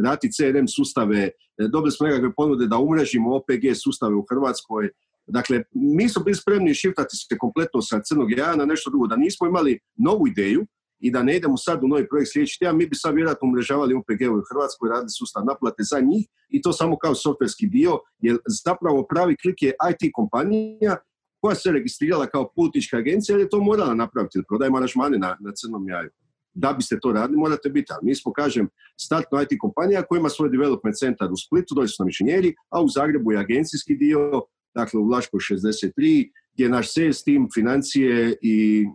raditi 0.07 0.33
CRM 0.33 0.67
sustave, 0.67 1.31
dobili 1.73 1.93
smo 1.93 2.07
nekakve 2.07 2.33
ponude 2.37 2.67
da 2.67 2.79
umrežimo 2.79 3.37
OPG 3.37 3.65
sustave 3.85 4.15
u 4.15 4.27
Hrvatskoj, 4.31 4.91
Dakle, 5.29 5.63
mi 5.75 6.09
smo 6.09 6.25
bili 6.25 6.35
spremni 6.35 6.75
šiftati 6.75 7.17
se 7.17 7.39
kompletno 7.39 7.83
sa 7.83 8.01
crnog 8.09 8.31
jaja 8.31 8.57
na 8.57 8.65
nešto 8.65 8.91
drugo. 8.91 9.07
Da 9.07 9.17
nismo 9.17 9.47
imali 9.47 9.79
novu 9.97 10.29
ideju 10.29 10.67
i 11.01 11.11
da 11.11 11.23
ne 11.23 11.37
idemo 11.37 11.57
sad 11.57 11.85
u 11.85 11.89
novi 11.89 12.09
projekt 12.09 12.33
sljedeći 12.33 12.59
tjedan, 12.59 12.77
mi 12.77 12.87
bi 12.87 12.97
sad 12.97 13.15
vjerojatno 13.15 13.49
umrežavali 13.49 13.95
OPG 13.95 14.23
u 14.23 14.43
Hrvatskoj, 14.51 14.91
radili 14.91 15.11
sustav 15.19 15.45
naplate 15.45 15.83
za 15.83 16.01
njih 16.01 16.27
i 16.49 16.63
to 16.63 16.73
samo 16.73 16.99
kao 16.99 17.15
softverski 17.15 17.67
dio, 17.67 17.99
jer 18.19 18.37
zapravo 18.65 19.07
pravi 19.11 19.37
klik 19.43 19.63
je 19.63 19.73
IT 19.91 20.11
kompanija 20.13 20.97
koja 21.41 21.55
se 21.55 21.73
registrirala 21.73 22.27
kao 22.27 22.53
politička 22.57 22.97
agencija, 22.97 23.35
jer 23.35 23.41
je 23.41 23.49
to 23.49 23.61
morala 23.61 23.95
napraviti, 23.95 24.43
prodaje 24.49 24.71
aranžmane 24.77 25.19
na, 25.19 25.37
na 25.41 25.53
crnom 25.53 25.89
jaju. 25.89 26.11
Da 26.55 26.73
biste 26.73 26.99
to 27.01 27.13
radili, 27.13 27.39
morate 27.39 27.69
biti. 27.69 27.93
Ali 27.93 28.01
mi 28.03 28.15
smo, 28.15 28.33
kažem, 28.33 28.69
startno 28.97 29.43
IT 29.43 29.49
kompanija 29.61 30.03
koja 30.03 30.19
ima 30.19 30.29
svoj 30.29 30.51
development 30.51 30.97
centar 30.97 31.33
u 31.33 31.37
Splitu, 31.37 31.75
dođe 31.75 31.89
su 31.89 32.03
nam 32.03 32.09
inženjeri, 32.09 32.55
a 32.71 32.83
u 32.83 32.89
Zagrebu 32.89 33.33
je 33.33 33.39
agencijski 33.39 33.95
dio, 33.95 34.43
dakle 34.79 35.01
u 35.01 35.07
Vlaškoj 35.07 35.39
63, 35.39 36.31
gdje 36.55 36.65
je 36.65 36.69
naš 36.69 36.95
sales 36.95 37.25
tim, 37.25 37.49
financije 37.55 38.37
i 38.43 38.87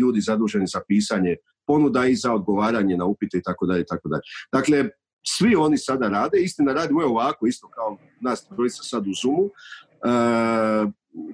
ljudi 0.00 0.20
zaduženi 0.20 0.66
za 0.66 0.80
pisanje 0.88 1.36
ponuda 1.66 2.06
i 2.06 2.16
za 2.16 2.34
odgovaranje 2.34 2.96
na 2.96 3.04
upite 3.04 3.38
i 3.38 3.42
tako 3.42 3.66
dalje, 3.66 3.84
tako 3.84 4.08
dalje. 4.08 4.22
Dakle, 4.52 4.88
svi 5.26 5.54
oni 5.56 5.78
sada 5.78 6.08
rade, 6.08 6.42
istina 6.42 6.72
radimo 6.72 7.04
ovako, 7.04 7.46
isto 7.46 7.68
kao 7.68 7.96
nas 8.20 8.46
trojica 8.48 8.82
sad 8.82 9.06
u 9.06 9.12
Zoomu, 9.22 9.46
e, 9.46 9.52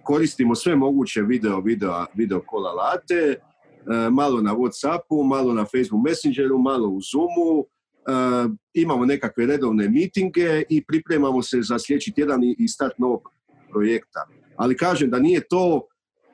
koristimo 0.02 0.54
sve 0.54 0.76
moguće 0.76 1.22
video, 1.22 1.61
video, 1.61 2.06
video 2.14 2.40
call 2.50 2.66
alate, 2.66 3.34
e, 3.34 4.11
malo 4.11 4.42
na 4.42 4.54
Whatsappu, 4.54 5.28
malo 5.28 5.54
na 5.54 5.64
Facebook 5.64 6.04
Messengeru, 6.04 6.58
malo 6.58 6.88
u 6.88 7.00
Zoomu, 7.00 7.64
e, 7.64 8.48
imamo 8.74 9.04
nekakve 9.04 9.46
redovne 9.46 9.88
mitinge 9.88 10.62
i 10.68 10.84
pripremamo 10.84 11.42
se 11.42 11.62
za 11.62 11.78
sljedeći 11.78 12.12
tjedan 12.14 12.40
i 12.58 12.68
start 12.68 12.98
novog 12.98 13.38
projekta. 13.70 14.26
Ali 14.57 14.76
kažem 14.76 15.11
da 15.11 15.18
nije 15.18 15.48
to, 15.48 15.87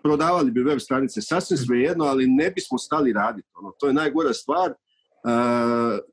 prodavali 0.02 0.50
bi 0.50 0.62
web 0.62 0.78
stranice 0.78 1.22
sasvim 1.22 1.58
svejedno, 1.58 2.04
ali 2.04 2.26
ne 2.26 2.50
bismo 2.50 2.78
stali 2.78 3.12
raditi. 3.12 3.48
Ono, 3.54 3.72
to 3.80 3.86
je 3.86 3.92
najgora 3.92 4.32
stvar. 4.32 4.70
Uh, 4.70 5.30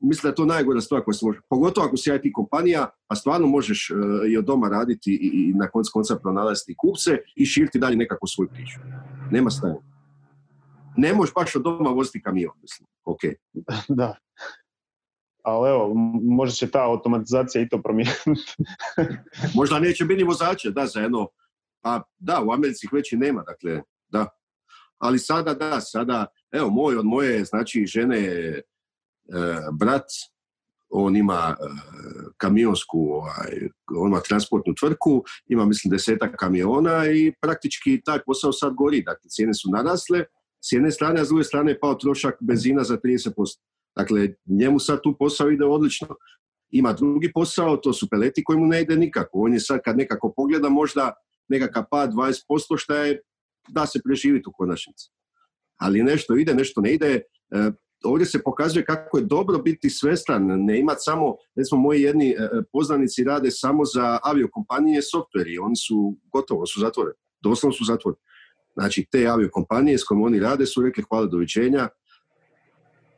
mislim 0.00 0.22
da 0.22 0.28
je 0.28 0.34
to 0.34 0.44
najgora 0.44 0.80
stvar 0.80 1.04
koja 1.04 1.14
se 1.14 1.26
može, 1.26 1.40
pogotovo 1.48 1.86
ako 1.86 1.96
si 1.96 2.10
IT 2.10 2.32
kompanija, 2.34 2.88
a 3.08 3.16
stvarno 3.16 3.46
možeš 3.46 3.90
uh, 3.90 4.30
i 4.30 4.36
od 4.36 4.44
doma 4.44 4.68
raditi 4.68 5.12
i, 5.12 5.30
i 5.34 5.54
na 5.54 5.70
koncu 5.70 5.90
konca 5.94 6.16
pronalaziti 6.16 6.74
kupce 6.76 7.18
i 7.36 7.46
širiti 7.46 7.78
dalje 7.78 7.96
nekako 7.96 8.26
svoju 8.26 8.48
priču. 8.48 8.80
Nema 9.30 9.50
stanja. 9.50 9.76
Ne 10.96 11.14
možeš 11.14 11.34
baš 11.34 11.56
od 11.56 11.62
doma 11.62 11.90
voziti 11.90 12.22
kamion, 12.22 12.54
mislim. 12.62 12.86
Ok. 13.04 13.20
Da. 13.98 14.16
Ali 15.42 15.70
evo, 15.70 15.94
možda 16.22 16.54
će 16.54 16.70
ta 16.70 16.84
automatizacija 16.84 17.62
i 17.62 17.68
to 17.68 17.82
promijeniti. 17.82 18.20
možda 19.58 19.78
neće 19.78 20.04
biti 20.04 20.24
vozače, 20.24 20.70
da, 20.70 20.86
za 20.86 21.00
jedno, 21.00 21.28
pa 21.80 22.02
da, 22.18 22.42
u 22.46 22.52
Americi 22.52 22.88
već 22.92 23.12
i 23.12 23.16
nema, 23.16 23.42
dakle, 23.42 23.82
da. 24.08 24.26
Ali 24.98 25.18
sada, 25.18 25.54
da, 25.54 25.80
sada, 25.80 26.26
evo, 26.52 26.70
moj 26.70 26.96
od 26.96 27.06
moje, 27.06 27.44
znači, 27.44 27.86
žene 27.86 28.18
e, 28.18 28.62
brat, 29.78 30.06
on 30.90 31.16
ima 31.16 31.56
e, 31.60 31.64
kamionsku, 32.36 32.98
ovaj, 32.98 33.68
on 33.96 34.08
ima 34.08 34.20
transportnu 34.20 34.74
tvrtku, 34.80 35.24
ima, 35.46 35.64
mislim, 35.64 35.90
desetak 35.90 36.36
kamiona 36.38 37.06
i 37.06 37.32
praktički 37.40 38.00
taj 38.04 38.18
posao 38.26 38.52
sad 38.52 38.74
gori, 38.74 39.02
dakle, 39.02 39.30
cijene 39.30 39.54
su 39.54 39.70
narasle, 39.70 40.24
s 40.64 40.72
jedne 40.72 40.90
strane, 40.90 41.20
a 41.20 41.24
s 41.24 41.28
druge 41.28 41.44
strane 41.44 41.72
je 41.72 41.80
pao 41.80 41.94
trošak 41.94 42.34
benzina 42.40 42.84
za 42.84 42.96
30%. 42.96 43.32
Dakle, 43.96 44.34
njemu 44.46 44.78
sad 44.78 45.00
tu 45.02 45.16
posao 45.18 45.50
ide 45.50 45.64
odlično. 45.64 46.08
Ima 46.70 46.92
drugi 46.92 47.32
posao, 47.32 47.76
to 47.76 47.92
su 47.92 48.08
peleti 48.08 48.44
koji 48.44 48.58
mu 48.58 48.66
ne 48.66 48.82
ide 48.82 48.96
nikako. 48.96 49.38
On 49.38 49.52
je 49.52 49.60
sad 49.60 49.80
kad 49.84 49.96
nekako 49.96 50.32
pogleda 50.36 50.68
možda 50.68 51.12
nekakav 51.48 51.84
pad 51.90 52.12
20% 52.12 52.42
što 52.76 52.94
je 52.94 53.20
da 53.68 53.86
se 53.86 54.00
preživiti 54.04 54.48
u 54.48 54.52
konačnici. 54.52 55.10
Ali 55.76 56.02
nešto 56.02 56.36
ide, 56.36 56.54
nešto 56.54 56.80
ne 56.80 56.94
ide. 56.94 57.20
E, 57.50 57.70
ovdje 58.04 58.26
se 58.26 58.42
pokazuje 58.42 58.84
kako 58.84 59.18
je 59.18 59.24
dobro 59.24 59.58
biti 59.58 59.90
svestan, 59.90 60.64
ne 60.64 60.78
imati 60.78 61.00
samo, 61.00 61.36
recimo 61.56 61.80
moji 61.80 62.02
jedni 62.02 62.30
e, 62.30 62.48
poznanici 62.72 63.24
rade 63.24 63.50
samo 63.50 63.84
za 63.84 64.18
aviokompanije 64.22 65.02
softveri, 65.02 65.58
oni 65.58 65.76
su 65.76 66.16
gotovo, 66.32 66.66
su 66.66 66.80
zatvoreni. 66.80 67.16
Doslovno 67.40 67.72
su 67.72 67.84
zatvorili. 67.84 68.20
Znači, 68.74 69.06
te 69.10 69.26
aviokompanije 69.26 69.98
s 69.98 70.04
kojima 70.04 70.26
oni 70.26 70.40
rade 70.40 70.66
su 70.66 70.82
rekli 70.82 71.04
hvala 71.08 71.26
doviđenja 71.26 71.88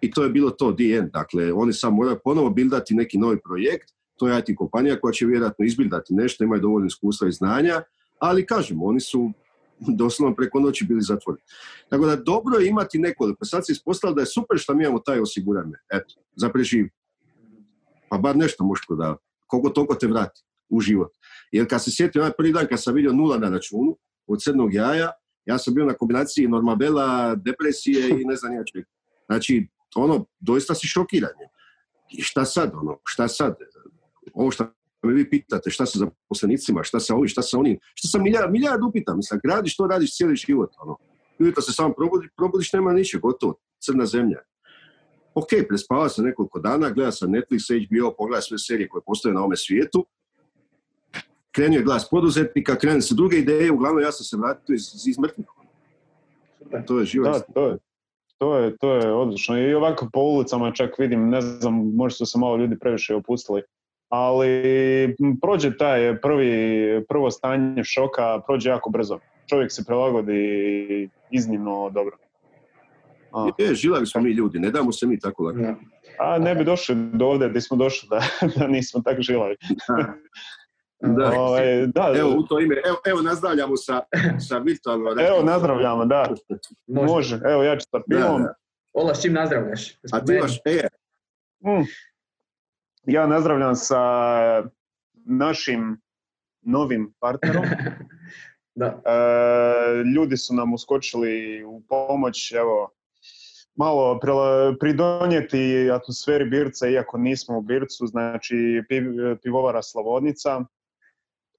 i 0.05 0.11
to 0.11 0.23
je 0.23 0.31
bilo 0.31 0.51
to, 0.51 0.73
the 0.73 0.97
end. 0.99 1.11
Dakle, 1.13 1.53
oni 1.53 1.73
samo 1.73 1.97
moraju 1.97 2.19
ponovo 2.25 2.51
bildati 2.51 2.95
neki 2.95 3.19
novi 3.19 3.39
projekt, 3.45 3.89
to 4.17 4.29
je 4.29 4.39
IT 4.39 4.57
kompanija 4.57 5.01
koja 5.01 5.13
će 5.13 5.27
vjerojatno 5.27 5.65
izbildati 5.65 6.15
nešto, 6.15 6.45
imaju 6.45 6.61
dovoljno 6.61 6.87
iskustva 6.87 7.29
i 7.29 7.33
znanja, 7.33 7.83
ali 8.19 8.47
kažem, 8.47 8.83
oni 8.83 9.01
su 9.01 9.33
doslovno 9.79 10.37
preko 10.37 10.61
noći 10.61 10.85
bili 10.85 11.03
zatvoreni. 11.03 11.45
Tako 11.89 12.07
da 12.07 12.17
dobro 12.17 12.59
je 12.59 12.69
imati 12.69 12.99
nekoliko. 12.99 13.45
Sad 13.45 13.67
se 13.67 13.73
ispostavilo 13.73 14.15
da 14.15 14.23
je 14.23 14.27
super 14.27 14.59
što 14.59 14.75
mi 14.75 14.85
imamo 14.85 14.99
taj 14.99 15.21
osiguranje. 15.21 15.75
Eto, 15.93 16.15
za 16.37 16.49
preživ. 16.49 16.89
Pa 18.09 18.19
bar 18.19 18.37
nešto 18.37 18.65
možeš 18.65 18.87
prodavati. 18.87 19.23
Koliko 19.47 19.69
toliko 19.69 19.95
te 19.95 20.07
vrati 20.07 20.43
u 20.69 20.81
život. 20.81 21.13
Jer 21.53 21.69
kad 21.69 21.85
se 21.85 21.91
sjetio 21.91 22.23
onaj 22.23 22.33
prvi 22.39 22.53
dan 22.53 22.67
kad 22.67 22.83
sam 22.83 22.95
vidio 22.95 23.13
nula 23.13 23.39
na 23.39 23.51
računu 23.51 23.97
od 24.27 24.43
crnog 24.43 24.75
jaja, 24.75 25.11
ja 25.47 25.59
sam 25.59 25.75
bio 25.75 25.85
na 25.85 25.95
kombinaciji 25.95 26.49
normabela, 26.49 27.35
depresije 27.35 28.09
i 28.21 28.25
ne 28.25 28.37
znam 28.37 28.55
ja 28.55 28.65
čega. 28.65 28.87
Znači, 29.27 29.69
ono, 29.95 30.25
doista 30.41 30.75
si 30.75 30.87
šokiranje. 30.87 31.49
I 32.11 32.23
šta 32.23 32.45
sad, 32.45 32.73
ono, 32.75 32.99
šta 33.05 33.29
sad? 33.29 33.57
Ovo 34.35 34.51
što 34.51 34.67
me 35.03 35.13
vi 35.13 35.31
pitate, 35.31 35.71
šta 35.71 35.87
sa 35.87 35.99
zaposlenicima, 35.99 36.83
šta 36.83 37.01
sa 37.01 37.15
ovim, 37.15 37.29
šta 37.29 37.43
sa 37.43 37.59
onim, 37.59 37.79
šta 37.95 38.09
sa 38.09 38.19
milijard, 38.19 38.53
milijard 38.53 38.83
upita, 38.83 39.15
mislim, 39.15 39.41
gradiš 39.45 39.77
to, 39.77 39.87
radiš 39.87 40.17
cijeli 40.17 40.37
život, 40.37 40.71
ono. 40.79 40.97
Ujutro 41.39 41.63
se 41.63 41.73
samo 41.73 41.95
probudiš, 41.95 42.31
probudiš, 42.37 42.73
nema 42.73 42.93
ničeg, 42.93 43.21
gotovo, 43.21 43.55
crna 43.81 44.07
zemlja. 44.07 44.39
Ok, 45.35 45.49
prespava 45.69 46.09
sam 46.09 46.25
nekoliko 46.25 46.61
dana, 46.61 46.91
gleda 46.91 47.13
sam 47.13 47.31
Netflix, 47.31 47.87
HBO, 47.87 48.15
pogleda 48.19 48.43
sve 48.43 48.59
serije 48.59 48.89
koje 48.89 49.03
postoje 49.07 49.35
na 49.35 49.41
ovome 49.41 49.57
svijetu, 49.57 50.07
krenio 51.51 51.79
je 51.79 51.85
glas 51.85 52.09
poduzetnika, 52.11 52.77
krenuli 52.77 53.03
se 53.03 53.15
druge 53.15 53.39
ideje, 53.39 53.73
uglavnom 53.73 54.03
ja 54.03 54.13
sam 54.13 54.25
se 54.25 54.37
vratio 54.37 54.75
iz, 54.75 55.07
iz 55.07 55.19
mrtvih. 55.19 55.47
To 56.87 56.99
je 56.99 57.07
život. 57.07 57.29
Da, 57.29 57.41
to 57.41 57.67
je, 57.67 57.79
to 58.39 58.59
je, 58.59 58.77
to 58.77 58.95
je 58.95 59.13
odlično. 59.13 59.59
I 59.59 59.75
ovako 59.75 60.09
po 60.13 60.21
ulicama 60.21 60.73
čak 60.73 60.99
vidim, 60.99 61.29
ne 61.31 61.41
znam, 61.41 61.95
možda 61.95 62.17
su 62.17 62.27
se 62.27 62.39
malo 62.39 62.57
ljudi 62.57 62.79
previše 62.79 63.15
opustili, 63.15 63.63
ali 64.09 65.17
prođe 65.43 65.77
taj 65.77 66.21
prvi, 66.21 67.05
prvo 67.09 67.31
stanje 67.31 67.85
šoka, 67.85 68.41
prođe 68.47 68.71
jako 68.71 68.91
brzo. 68.91 69.19
Čovjek 69.47 69.73
se 69.73 69.85
prilagodi 69.85 71.09
iznimno 71.31 71.91
dobro. 71.91 72.17
A. 73.33 73.51
Je, 73.59 73.75
žilavi 73.75 74.07
smo 74.07 74.21
mi 74.21 74.31
ljudi, 74.31 74.59
ne 74.59 74.71
damo 74.71 74.93
se 74.93 75.07
mi 75.07 75.19
tako 75.19 75.43
lako. 75.43 75.59
A 76.19 76.39
ne 76.39 76.55
bi 76.55 76.65
došli 76.65 76.95
do 76.95 77.27
ovdje 77.27 77.49
gdje 77.49 77.61
smo 77.61 77.77
došli 77.77 78.09
da, 78.09 78.21
da 78.57 78.67
nismo 78.67 79.03
tako 79.05 79.23
žilavi. 79.23 79.57
Da. 81.05 81.33
O, 81.37 81.47
ovaj, 81.47 81.87
da, 81.87 82.13
evo 82.17 82.31
u 82.39 82.43
to 82.43 82.61
ime, 82.61 82.77
evo, 82.87 82.97
evo 83.07 83.23
nazdravljamo 83.23 83.77
sa, 83.77 84.01
sa 84.49 84.59
virtualnom. 84.59 85.19
Evo 85.19 85.43
nazdravljamo, 85.43 86.05
da. 86.05 86.35
Može. 86.87 87.13
Može. 87.13 87.41
Evo 87.45 87.63
ja 87.63 87.77
ću 87.77 87.87
sa 87.91 88.01
pivom. 88.09 88.43
Da, 88.43 88.49
da. 88.49 88.55
Ola, 88.93 89.15
s 89.15 89.23
čim 89.23 89.33
nazdravljaš? 89.33 89.95
A 90.13 90.25
ti 90.25 90.33
imaš 90.33 90.57
e. 90.65 90.89
Mm. 91.65 91.85
Ja 93.07 93.27
nazdravljam 93.27 93.75
sa 93.75 94.01
našim 95.15 96.01
novim 96.63 97.15
partnerom. 97.21 97.65
da. 98.81 98.87
E, 98.87 100.05
ljudi 100.17 100.37
su 100.37 100.55
nam 100.55 100.75
uskočili 100.75 101.65
u 101.65 101.83
pomoć, 101.89 102.53
evo, 102.53 102.91
malo 103.75 104.21
pridonijeti 104.81 105.91
atmosferi 105.91 106.45
Birca, 106.45 106.89
iako 106.89 107.19
nismo 107.19 107.59
u 107.59 107.61
Bircu, 107.61 108.07
znači 108.07 108.83
pivovara 109.43 109.83
Slavodnica, 109.83 110.65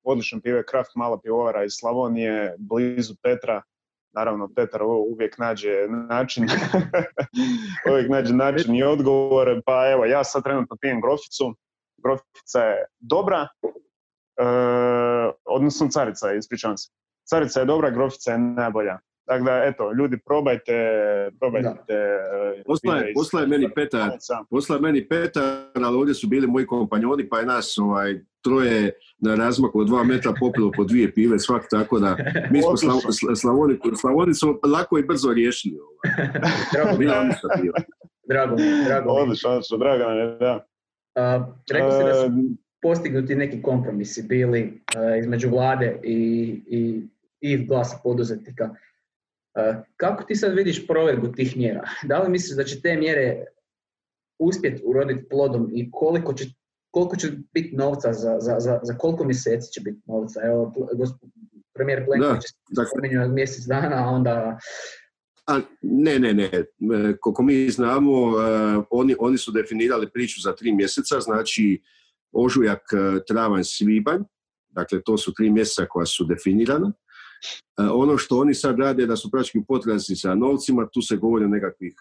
odličan 0.05 0.41
pive 0.41 0.65
Kraft, 0.65 0.95
mala 0.95 1.19
pivovara 1.19 1.63
iz 1.63 1.71
Slavonije, 1.79 2.55
blizu 2.57 3.13
Petra. 3.23 3.61
Naravno, 4.13 4.49
Petar 4.55 4.83
uvijek 4.83 5.37
nađe 5.37 5.87
način, 6.09 6.47
uvijek 7.91 8.09
nađe 8.09 8.33
način 8.33 8.75
i 8.75 8.83
odgovor. 8.83 9.61
Pa 9.65 9.91
evo, 9.91 10.05
ja 10.05 10.23
sad 10.23 10.43
trenutno 10.43 10.75
pijem 10.81 11.01
groficu. 11.01 11.55
Grofica 11.97 12.59
je 12.59 12.85
dobra, 12.99 13.47
e, 14.39 14.45
odnosno 15.45 15.87
carica, 15.87 16.33
ispričavam 16.33 16.77
se. 16.77 16.89
Carica 17.29 17.59
je 17.59 17.65
dobra, 17.65 17.89
grofica 17.89 18.31
je 18.31 18.37
najbolja. 18.37 18.99
Dakle, 19.27 19.61
eto, 19.65 19.93
ljudi, 19.93 20.17
probajte, 20.25 20.73
probajte. 21.39 21.93
E, 21.93 22.63
poslaje, 22.65 23.13
poslaje 23.13 23.47
meni 23.47 23.69
Petar, 23.75 24.11
poslaje 24.49 24.81
meni 24.81 25.07
Petar, 25.07 25.43
ali 25.75 25.97
ovdje 25.97 26.13
su 26.13 26.27
bili 26.27 26.47
moji 26.47 26.65
kompanjoni, 26.65 27.29
pa 27.29 27.39
je 27.39 27.45
nas 27.45 27.77
ovaj, 27.77 28.19
troje 28.43 28.91
na 29.17 29.35
razmaku 29.35 29.79
od 29.79 29.87
dva 29.87 30.03
metra 30.03 30.33
popilo 30.39 30.71
po 30.77 30.83
dvije 30.83 31.13
pive 31.13 31.39
svak, 31.39 31.63
tako 31.69 31.99
da 31.99 32.17
mi 32.51 32.61
smo 32.61 32.77
slav, 32.77 32.97
slavoni, 33.35 33.79
slavoni 33.95 34.33
smo 34.33 34.59
lako 34.73 34.97
i 34.97 35.03
brzo 35.03 35.33
riješili. 35.33 35.79
Ovaj. 35.79 36.29
drago 36.73 36.97
mi 36.97 37.05
Drago 38.27 38.55
drago 38.87 39.11
Odlično, 39.11 39.49
odlično, 39.49 39.77
drago 39.77 40.03
nam 40.03 40.17
je, 40.17 40.37
da. 40.39 40.65
Uh, 41.15 41.45
rekao 41.71 41.91
si 41.91 42.03
da 42.03 42.13
su 42.13 42.29
postignuti 42.81 43.35
neki 43.35 43.61
kompromisi 43.61 44.23
bili 44.23 44.81
uh, 44.95 45.19
između 45.19 45.49
vlade 45.49 45.99
i, 46.03 46.17
i, 46.67 47.07
i 47.41 47.65
glasa 47.65 47.97
poduzetnika. 48.03 48.69
Kako 49.97 50.23
ti 50.23 50.35
sad 50.35 50.55
vidiš 50.55 50.87
provedbu 50.87 51.31
tih 51.31 51.57
mjera? 51.57 51.83
Da 52.09 52.19
li 52.19 52.29
misliš 52.29 52.57
da 52.57 52.63
će 52.63 52.81
te 52.81 52.95
mjere 52.95 53.45
uspjeti 54.39 54.83
uroditi 54.85 55.29
plodom 55.29 55.69
i 55.73 55.91
koliko 55.91 56.33
će 56.33 56.45
koliko 56.95 57.15
će 57.15 57.31
biti 57.53 57.75
novca, 57.75 58.13
za, 58.13 58.37
za, 58.39 58.55
za, 58.59 58.79
za 58.83 58.97
koliko 58.97 59.23
mjeseci 59.23 59.71
će 59.73 59.81
biti 59.81 60.01
novca. 60.05 60.41
Evo, 60.43 60.73
premijer 61.73 62.05
Plenković 62.05 62.43
je 63.11 63.27
mjesec 63.27 63.65
dana, 63.65 64.07
a 64.07 64.09
onda... 64.09 64.57
A, 65.47 65.59
ne, 65.81 66.19
ne, 66.19 66.33
ne. 66.33 66.43
E, 66.43 66.63
koliko 67.21 67.43
mi 67.43 67.69
znamo, 67.69 68.21
uh, 68.21 68.35
oni, 68.89 69.15
oni 69.19 69.37
su 69.37 69.51
definirali 69.51 70.11
priču 70.11 70.41
za 70.41 70.55
tri 70.55 70.71
mjeseca, 70.73 71.19
znači 71.19 71.81
ožujak, 72.31 72.81
e, 72.93 73.25
travanj, 73.27 73.63
svibanj, 73.63 74.21
dakle 74.69 75.01
to 75.01 75.17
su 75.17 75.33
tri 75.33 75.49
mjeseca 75.49 75.85
koja 75.89 76.05
su 76.05 76.25
definirana. 76.25 76.91
Uh, 77.77 77.87
ono 77.93 78.17
što 78.17 78.37
oni 78.37 78.53
sad 78.53 78.79
rade 78.79 79.05
da 79.05 79.15
su 79.15 79.31
praktički 79.31 79.59
potrazi 79.67 80.15
sa 80.15 80.35
novcima, 80.35 80.87
tu 80.93 81.01
se 81.01 81.17
govori 81.17 81.45
o 81.45 81.47
nekakvih, 81.47 81.95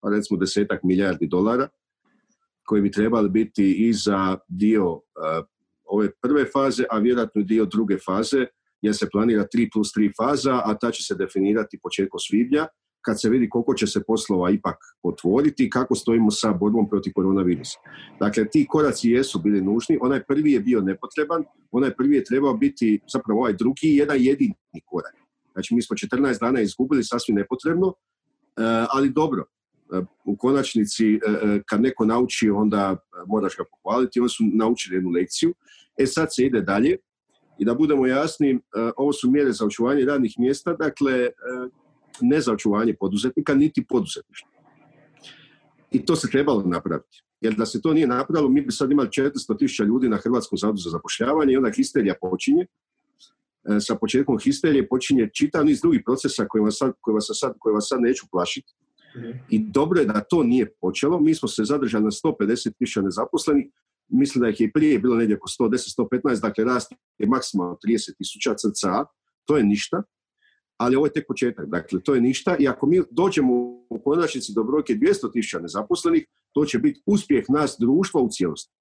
pa 0.00 0.10
recimo 0.10 0.40
desetak 0.40 0.82
milijardi 0.82 1.26
dolara, 1.26 1.68
koji 2.64 2.82
bi 2.82 2.90
trebali 2.90 3.28
biti 3.28 3.72
i 3.88 3.92
za 3.92 4.38
dio 4.48 4.92
uh, 4.92 5.00
ove 5.84 6.10
prve 6.22 6.44
faze, 6.44 6.84
a 6.90 6.98
vjerojatno 6.98 7.42
dio 7.42 7.64
druge 7.64 7.98
faze, 8.06 8.46
jer 8.82 8.96
se 8.96 9.08
planira 9.12 9.46
3 9.54 9.68
plus 9.72 9.88
3 9.96 10.12
faza, 10.16 10.62
a 10.64 10.78
ta 10.80 10.90
će 10.90 11.02
se 11.02 11.14
definirati 11.14 11.78
početkom 11.82 12.20
svibnja, 12.20 12.66
kad 13.02 13.20
se 13.20 13.30
vidi 13.30 13.48
koliko 13.48 13.74
će 13.74 13.86
se 13.86 14.02
poslova 14.06 14.50
ipak 14.50 14.76
otvoriti 15.02 15.64
i 15.64 15.70
kako 15.70 15.94
stojimo 15.94 16.30
sa 16.30 16.52
borbom 16.52 16.88
protiv 16.88 17.12
koronavirusa. 17.14 17.78
Dakle, 18.20 18.48
ti 18.50 18.66
koraci 18.68 19.10
jesu 19.10 19.40
bili 19.42 19.60
nužni, 19.60 19.98
onaj 20.00 20.24
prvi 20.24 20.52
je 20.52 20.60
bio 20.60 20.80
nepotreban, 20.80 21.44
onaj 21.70 21.94
prvi 21.94 22.16
je 22.16 22.24
trebao 22.24 22.54
biti 22.54 23.00
zapravo 23.12 23.40
ovaj 23.40 23.52
drugi, 23.52 23.96
jedan 23.96 24.16
jedini 24.20 24.54
korak. 24.84 25.14
Znači, 25.52 25.74
mi 25.74 25.82
smo 25.82 25.96
14 25.96 26.40
dana 26.40 26.60
izgubili 26.60 27.04
sasvim 27.04 27.36
nepotrebno, 27.36 27.86
uh, 27.86 27.94
ali 28.90 29.10
dobro, 29.10 29.44
E, 29.92 30.02
u 30.24 30.36
konačnici 30.36 31.14
e, 31.14 31.18
e, 31.28 31.62
kad 31.66 31.80
neko 31.80 32.04
nauči 32.04 32.50
onda 32.50 32.96
moraš 33.26 33.56
ga 33.56 33.64
pohvaliti, 33.70 34.20
oni 34.20 34.28
su 34.28 34.44
naučili 34.54 34.96
jednu 34.96 35.10
lekciju. 35.10 35.54
E 35.98 36.06
sad 36.06 36.28
se 36.34 36.44
ide 36.44 36.60
dalje 36.60 36.96
i 37.58 37.64
da 37.64 37.74
budemo 37.74 38.06
jasni, 38.06 38.60
ovo 38.96 39.12
su 39.12 39.30
mjere 39.30 39.52
za 39.52 39.66
očuvanje 39.66 40.04
radnih 40.04 40.34
mjesta, 40.38 40.72
dakle 40.72 41.28
ne 42.22 42.40
za 42.40 42.52
očuvanje 42.52 42.94
poduzetnika, 43.00 43.54
niti 43.54 43.84
poduzetništva. 43.88 44.50
I 45.90 46.04
to 46.04 46.16
se 46.16 46.30
trebalo 46.30 46.62
napraviti. 46.62 47.24
Jer 47.40 47.54
da 47.54 47.66
se 47.66 47.82
to 47.82 47.92
nije 47.92 48.06
napravilo, 48.06 48.50
mi 48.50 48.62
bi 48.62 48.72
sad 48.72 48.90
imali 48.90 49.08
400 49.08 49.58
tisuća 49.58 49.84
ljudi 49.84 50.08
na 50.08 50.16
Hrvatskom 50.16 50.58
zavodu 50.58 50.78
za 50.78 50.90
zapošljavanje 50.90 51.52
i 51.52 51.56
onda 51.56 51.70
histerija 51.70 52.14
počinje. 52.20 52.66
Sa 53.80 53.94
početkom 53.94 54.38
histerije 54.38 54.88
počinje 54.88 55.30
čitav 55.34 55.64
niz 55.64 55.80
drugih 55.80 56.02
procesa 56.04 56.46
kojima, 56.48 56.70
sad, 56.70 56.92
kojima, 57.00 57.20
sad, 57.20 57.52
kojima 57.58 57.80
sad 57.80 58.00
neću 58.00 58.26
plašiti 58.30 58.74
i 59.48 59.58
dobro 59.58 60.00
je 60.00 60.06
da 60.06 60.20
to 60.20 60.42
nije 60.42 60.74
počelo. 60.80 61.20
Mi 61.20 61.34
smo 61.34 61.48
se 61.48 61.64
zadržali 61.64 62.04
na 62.04 62.10
150 62.10 62.72
tisuća 62.78 63.02
nezaposlenih. 63.02 63.66
Mislim 64.08 64.42
da 64.42 64.48
ih 64.48 64.60
je 64.60 64.66
i 64.66 64.72
prije 64.72 64.98
bilo 64.98 65.16
negdje 65.16 65.36
oko 65.36 65.48
110-115, 65.48 66.40
dakle 66.40 66.64
rast 66.64 66.92
je 67.18 67.26
maksimalno 67.26 67.76
30 67.86 68.16
tisuća 68.18 68.54
CCA. 68.54 69.04
To 69.44 69.56
je 69.56 69.64
ništa, 69.64 70.02
ali 70.82 70.96
ovo 70.96 71.06
je 71.06 71.12
tek 71.12 71.26
početak. 71.28 71.66
Dakle, 71.66 72.00
to 72.00 72.14
je 72.14 72.20
ništa 72.20 72.56
i 72.58 72.68
ako 72.68 72.86
mi 72.86 73.00
dođemo 73.10 73.52
u 73.90 74.00
konačnici 74.04 74.52
do 74.54 74.64
brojke 74.64 74.94
200 74.94 75.32
tisuća 75.32 75.60
nezaposlenih, 75.60 76.26
to 76.52 76.64
će 76.64 76.78
biti 76.78 77.02
uspjeh 77.06 77.44
nas 77.48 77.76
društva 77.80 78.20
u 78.20 78.28
cijelosti 78.30 78.72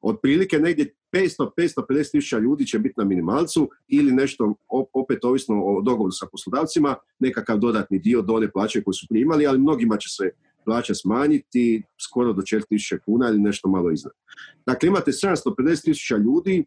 otprilike 0.00 0.58
negdje 0.58 0.94
500-550 1.12 2.10
tisuća 2.10 2.38
ljudi 2.38 2.66
će 2.66 2.78
biti 2.78 2.94
na 2.96 3.04
minimalcu 3.04 3.70
ili 3.88 4.12
nešto 4.12 4.54
opet 4.92 5.24
ovisno 5.24 5.62
o 5.64 5.82
dogovoru 5.82 6.12
sa 6.12 6.26
poslodavcima, 6.32 6.96
nekakav 7.18 7.58
dodatni 7.58 7.98
dio 7.98 8.22
do 8.22 8.34
one 8.34 8.50
plaće 8.50 8.82
koje 8.82 8.94
su 8.94 9.06
primali, 9.10 9.46
ali 9.46 9.58
mnogima 9.58 9.96
će 9.96 10.08
se 10.08 10.30
plaća 10.64 10.94
smanjiti 10.94 11.82
skoro 12.08 12.32
do 12.32 12.42
4000 12.42 12.98
kuna 13.04 13.28
ili 13.28 13.38
nešto 13.38 13.68
malo 13.68 13.90
iznad. 13.90 14.12
Dakle, 14.66 14.86
imate 14.86 15.10
750 15.10 15.84
tisuća 15.84 16.16
ljudi 16.16 16.64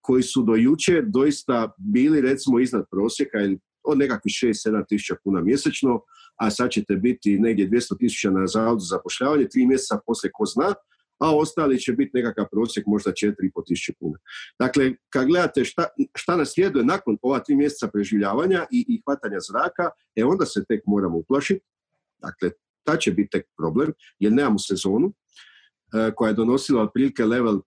koji 0.00 0.22
su 0.22 0.42
do 0.42 0.54
jučer 0.54 1.04
doista 1.06 1.72
bili 1.78 2.20
recimo 2.20 2.60
iznad 2.60 2.84
prosjeka 2.90 3.38
ili 3.38 3.58
od 3.88 3.98
nekakvih 3.98 4.32
6-7 4.32 4.88
tisuća 4.88 5.14
kuna 5.24 5.40
mjesečno, 5.40 6.00
a 6.36 6.50
sad 6.50 6.70
ćete 6.70 6.96
biti 6.96 7.38
negdje 7.38 7.68
200 7.68 7.98
tisuća 7.98 8.30
na 8.30 8.46
zavodu 8.46 8.80
za 8.80 8.96
zapošljavanje, 8.96 9.48
tri 9.48 9.66
mjeseca 9.66 10.00
poslije 10.06 10.30
ko 10.34 10.44
zna, 10.46 10.74
a 11.18 11.36
ostali 11.36 11.78
će 11.78 11.92
biti 11.92 12.10
nekakav 12.14 12.46
prosjek 12.50 12.86
možda 12.86 13.10
4,5 13.10 13.66
tisuće 13.66 13.92
kuna. 14.00 14.18
Dakle, 14.58 14.92
kad 15.10 15.26
gledate 15.26 15.64
šta, 15.64 15.86
šta 16.14 16.36
nas 16.36 16.52
slijeduje 16.54 16.84
nakon 16.84 17.18
ova 17.22 17.38
tri 17.38 17.56
mjeseca 17.56 17.88
preživljavanja 17.88 18.66
i, 18.70 18.84
i 18.88 19.00
hvatanja 19.04 19.38
zraka, 19.40 19.90
e 20.16 20.24
onda 20.24 20.46
se 20.46 20.64
tek 20.68 20.82
moramo 20.86 21.18
uplašiti. 21.18 21.60
Dakle, 22.18 22.50
ta 22.84 22.96
će 22.96 23.10
biti 23.12 23.30
tek 23.30 23.46
problem, 23.56 23.92
jer 24.18 24.32
nemamo 24.32 24.58
sezonu 24.58 25.12
e, 25.12 26.10
koja 26.14 26.28
je 26.28 26.34
donosila 26.34 26.82
otprilike 26.82 27.24
level 27.24 27.60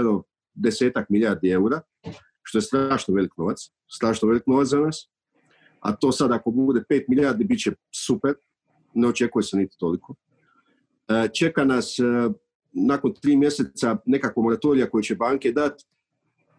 evo, 0.00 0.24
desetak 0.54 1.08
milijardi 1.08 1.50
eura, 1.50 1.80
što 2.42 2.58
je 2.58 2.62
strašno 2.62 3.14
velik 3.14 3.32
novac, 3.38 3.58
strašno 3.96 4.28
velik 4.28 4.46
novac 4.46 4.68
za 4.68 4.80
nas, 4.80 5.10
a 5.80 5.96
to 5.96 6.12
sad 6.12 6.32
ako 6.32 6.50
bude 6.50 6.84
5 6.90 7.04
milijardi 7.08 7.44
bit 7.44 7.60
će 7.60 7.72
super, 7.94 8.34
ne 8.94 9.08
očekuje 9.08 9.42
se 9.42 9.56
niti 9.56 9.76
toliko. 9.78 10.14
E, 11.08 11.28
čeka 11.34 11.64
nas 11.64 11.98
e, 11.98 12.02
nakon 12.72 13.14
tri 13.22 13.36
mjeseca 13.36 13.96
nekakva 14.06 14.42
moratorija 14.42 14.90
koju 14.90 15.02
će 15.02 15.14
banke 15.14 15.52
dati, 15.52 15.84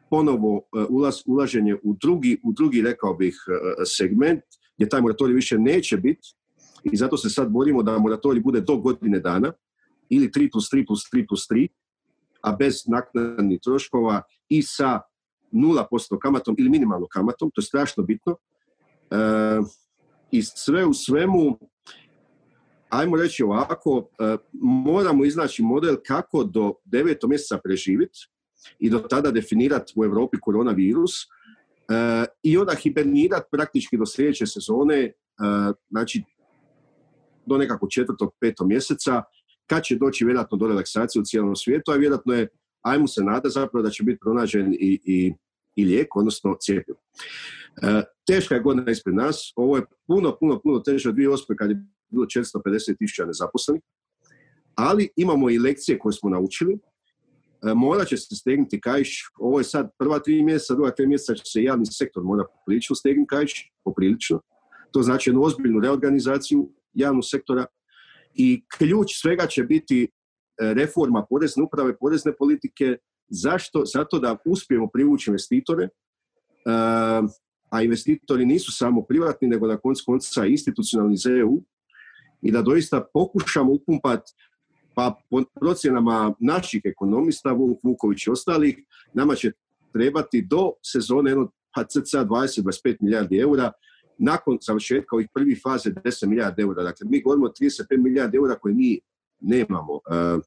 ponovo 0.10 0.58
e, 0.58 0.86
ulaz, 0.90 1.16
ulaženje 1.26 1.76
u 1.84 1.96
drugi, 2.02 2.40
u 2.44 2.52
drugi, 2.52 2.82
rekao 2.82 3.14
bih, 3.14 3.36
segment, 3.98 4.44
gdje 4.76 4.90
taj 4.90 5.02
moratorij 5.02 5.34
više 5.34 5.58
neće 5.58 5.98
biti 5.98 6.36
i 6.84 6.98
zato 6.98 7.18
se 7.18 7.30
sad 7.30 7.52
borimo 7.52 7.84
da 7.84 7.98
moratorij 7.98 8.42
bude 8.42 8.62
do 8.62 8.78
godine 8.78 9.20
dana 9.20 9.54
ili 10.10 10.30
3 10.30 10.52
plus 10.52 10.70
3 10.74 10.88
plus 10.88 11.02
3 11.14 11.28
plus 11.28 11.48
3, 11.52 11.68
a 12.42 12.56
bez 12.56 12.88
naknadnih 12.88 13.60
troškova 13.64 14.22
i 14.50 14.62
sa 14.62 15.02
0% 15.52 16.20
kamatom 16.22 16.56
ili 16.60 16.70
minimalnom 16.70 17.08
kamatom, 17.12 17.52
to 17.54 17.62
je 17.62 17.66
strašno 17.66 18.04
bitno. 18.04 18.36
E, 19.12 19.62
I 20.32 20.42
sve 20.44 20.86
u 20.86 20.94
svemu, 20.94 21.60
ajmo 22.90 23.18
reći 23.18 23.44
ovako, 23.44 24.10
e, 24.20 24.38
moramo 24.62 25.26
iznaći 25.26 25.64
model 25.64 25.96
kako 26.08 26.44
do 26.44 26.74
9. 26.86 27.28
mjeseca 27.28 27.58
preživjeti 27.64 28.20
i 28.80 28.90
do 28.90 29.00
tada 29.00 29.32
definirati 29.32 29.94
u 29.96 30.06
Europi 30.06 30.38
koronavirus 30.42 31.12
e, 31.22 32.26
i 32.44 32.58
onda 32.58 32.76
hibernirati 32.76 33.48
praktički 33.52 33.98
do 33.98 34.06
sljedeće 34.06 34.48
sezone, 34.48 35.14
znači 35.90 36.24
do 37.46 37.58
nekako 37.58 37.88
četvrtog, 37.88 38.34
petog 38.40 38.68
mjeseca, 38.68 39.24
kad 39.66 39.84
će 39.84 39.96
doći 39.96 40.26
vjerojatno 40.26 40.58
do 40.58 40.68
relaksacije 40.68 41.22
u 41.22 41.26
cijelom 41.26 41.56
svijetu, 41.56 41.92
a 41.92 41.96
vjerojatno 41.96 42.34
je, 42.34 42.48
ajmo 42.82 43.08
se 43.08 43.24
nada 43.24 43.50
zapravo 43.50 43.84
da 43.84 43.90
će 43.90 44.04
biti 44.04 44.20
pronađen 44.20 44.74
i, 44.74 45.00
i, 45.06 45.34
i 45.76 45.86
lijek, 45.86 46.16
odnosno 46.16 46.58
cijepivo. 46.60 46.98
E, 47.78 48.04
teška 48.28 48.56
je 48.56 48.62
godina 48.62 48.92
ispred 48.92 49.16
nas, 49.16 49.54
ovo 49.56 49.78
je 49.78 49.86
puno, 50.08 50.38
puno, 50.40 50.60
puno 50.64 50.80
teže 50.80 51.10
od 51.10 51.16
2008. 51.16 51.56
kad 51.58 51.70
je 51.70 51.84
bilo 52.10 52.26
450 52.26 52.98
tisuća 52.98 53.26
nezaposlenih, 53.26 53.82
ali 54.76 55.10
imamo 55.16 55.50
i 55.50 55.60
lekcije 55.60 56.00
koje 56.00 56.14
smo 56.14 56.30
naučili, 56.30 56.74
e, 56.74 57.74
morat 57.74 58.08
će 58.08 58.18
se 58.18 58.36
stegnuti 58.36 58.82
kajš, 58.82 59.32
ovo 59.40 59.60
je 59.60 59.64
sad 59.64 59.90
prva 59.98 60.20
tri 60.20 60.44
mjeseca, 60.44 60.74
druga 60.74 60.92
tri 60.92 61.08
mjeseca 61.08 61.34
će 61.34 61.44
se 61.46 61.64
javni 61.64 61.86
sektor 61.86 62.24
mora 62.24 62.44
poprilično 62.54 62.96
stegnuti 62.96 63.28
kajš, 63.28 63.72
poprilično. 63.84 64.42
To 64.92 65.04
znači 65.04 65.30
jednu 65.30 65.44
ozbiljnu 65.44 65.80
reorganizaciju 65.80 66.70
javnog 66.94 67.24
sektora 67.26 67.66
i 68.34 68.64
ključ 68.78 69.08
svega 69.22 69.48
će 69.48 69.64
biti 69.64 70.04
e, 70.04 70.08
reforma 70.74 71.26
porezne 71.30 71.64
uprave, 71.64 71.98
porezne 71.98 72.36
politike. 72.36 72.98
Zašto? 73.34 73.84
Zato 73.86 74.20
da 74.20 74.38
uspijemo 74.46 74.88
privući 74.94 75.30
investitore, 75.30 75.90
a 77.72 77.82
investitori 77.84 78.46
nisu 78.46 78.72
samo 78.72 79.02
privatni, 79.02 79.48
nego 79.48 79.68
na 79.68 79.78
koncu 79.78 80.04
konca 80.06 80.46
institucionalni 80.46 81.16
EU 81.40 81.62
i 82.42 82.52
da 82.52 82.62
doista 82.62 83.06
pokušamo 83.14 83.72
upumpati 83.72 84.32
pa 84.96 85.16
po 85.30 85.44
procjenama 85.60 86.34
naših 86.40 86.82
ekonomista, 86.84 87.52
Vuk 87.52 87.80
Vuković 87.84 88.28
i 88.28 88.32
ostalih, 88.32 88.78
nama 89.14 89.36
će 89.36 89.52
trebati 89.94 90.42
do 90.42 90.72
sezone 90.82 91.32
jedno 91.32 91.52
pa 91.76 91.84
cca 91.84 92.26
20-25 92.26 92.98
milijardi 93.00 93.38
eura 93.38 93.72
nakon 94.18 94.58
završetka 94.62 95.16
ovih 95.16 95.28
prvih 95.34 95.60
faze 95.64 95.90
10 95.90 96.28
milijardi 96.28 96.62
eura. 96.62 96.84
Dakle, 96.84 97.08
mi 97.10 97.22
govorimo 97.22 97.46
o 97.46 97.54
35 97.62 98.04
milijardi 98.04 98.38
eura 98.38 98.56
koje 98.56 98.74
mi 98.74 99.00
nemamo. 99.40 99.96
E, 99.96 100.40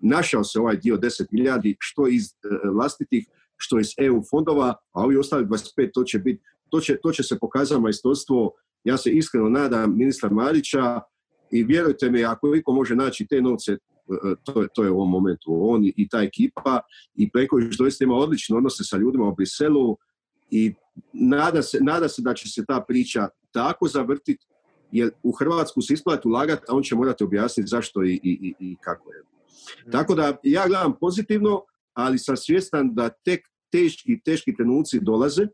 našao 0.00 0.44
se 0.44 0.60
ovaj 0.60 0.76
dio 0.76 0.96
10 0.96 1.26
milijardi 1.30 1.76
što 1.80 2.08
iz 2.08 2.24
e, 2.24 2.68
vlastitih, 2.74 3.26
što 3.62 3.78
iz 3.78 3.88
EU 3.98 4.22
fondova, 4.30 4.68
a 4.92 5.04
ovi 5.04 5.16
ostali 5.16 5.46
25 5.46 5.90
to 5.94 6.04
će 6.04 6.18
biti, 6.18 6.42
to 6.70 6.80
će, 6.80 6.98
to 7.02 7.12
će 7.12 7.22
se 7.22 7.38
pokazati 7.38 7.80
majstorstvo, 7.80 8.52
ja 8.84 8.96
se 8.96 9.10
iskreno 9.10 9.48
nadam 9.48 9.98
ministra 9.98 10.30
Marića 10.30 11.00
i 11.50 11.64
vjerujte 11.64 12.10
mi, 12.10 12.24
ako 12.24 12.54
iko 12.54 12.72
može 12.72 12.96
naći 12.96 13.26
te 13.26 13.40
novce, 13.40 13.72
e, 13.72 13.78
to 14.44 14.62
je, 14.62 14.68
to 14.74 14.84
je 14.84 14.90
u 14.90 14.96
ovom 14.96 15.10
momentu 15.10 15.58
on 15.60 15.84
i, 15.84 16.08
ta 16.08 16.22
ekipa 16.22 16.80
i 17.14 17.30
Pleković 17.30 17.76
doista 17.78 18.04
ima 18.04 18.14
odlične 18.14 18.56
odnose 18.56 18.84
sa 18.84 18.96
ljudima 18.96 19.28
u 19.28 19.34
Briselu 19.34 19.96
i 20.50 20.74
nada 21.12 21.62
se, 21.62 21.78
nada 21.80 22.08
se 22.08 22.22
da 22.22 22.34
će 22.34 22.48
se 22.48 22.64
ta 22.68 22.84
priča 22.88 23.28
tako 23.52 23.88
zavrtiti, 23.88 24.46
jer 24.92 25.10
u 25.22 25.32
Hrvatsku 25.32 25.82
se 25.82 25.94
isplati 25.94 26.28
ulagati, 26.28 26.62
a 26.68 26.74
on 26.74 26.82
će 26.82 26.94
morati 26.94 27.24
objasniti 27.24 27.68
zašto 27.68 28.04
i, 28.04 28.20
i, 28.22 28.54
i 28.58 28.76
kako 28.80 29.12
je. 29.12 29.22
Tako 29.92 30.14
da 30.14 30.36
ja 30.42 30.66
gledam 30.66 30.94
pozitivno, 31.00 31.64
ali 31.92 32.18
sam 32.18 32.36
svjestan 32.36 32.94
da 32.94 33.08
tek 33.08 33.40
teški, 33.72 34.20
teški 34.24 34.56
trenuci 34.56 35.00
dolaze 35.00 35.46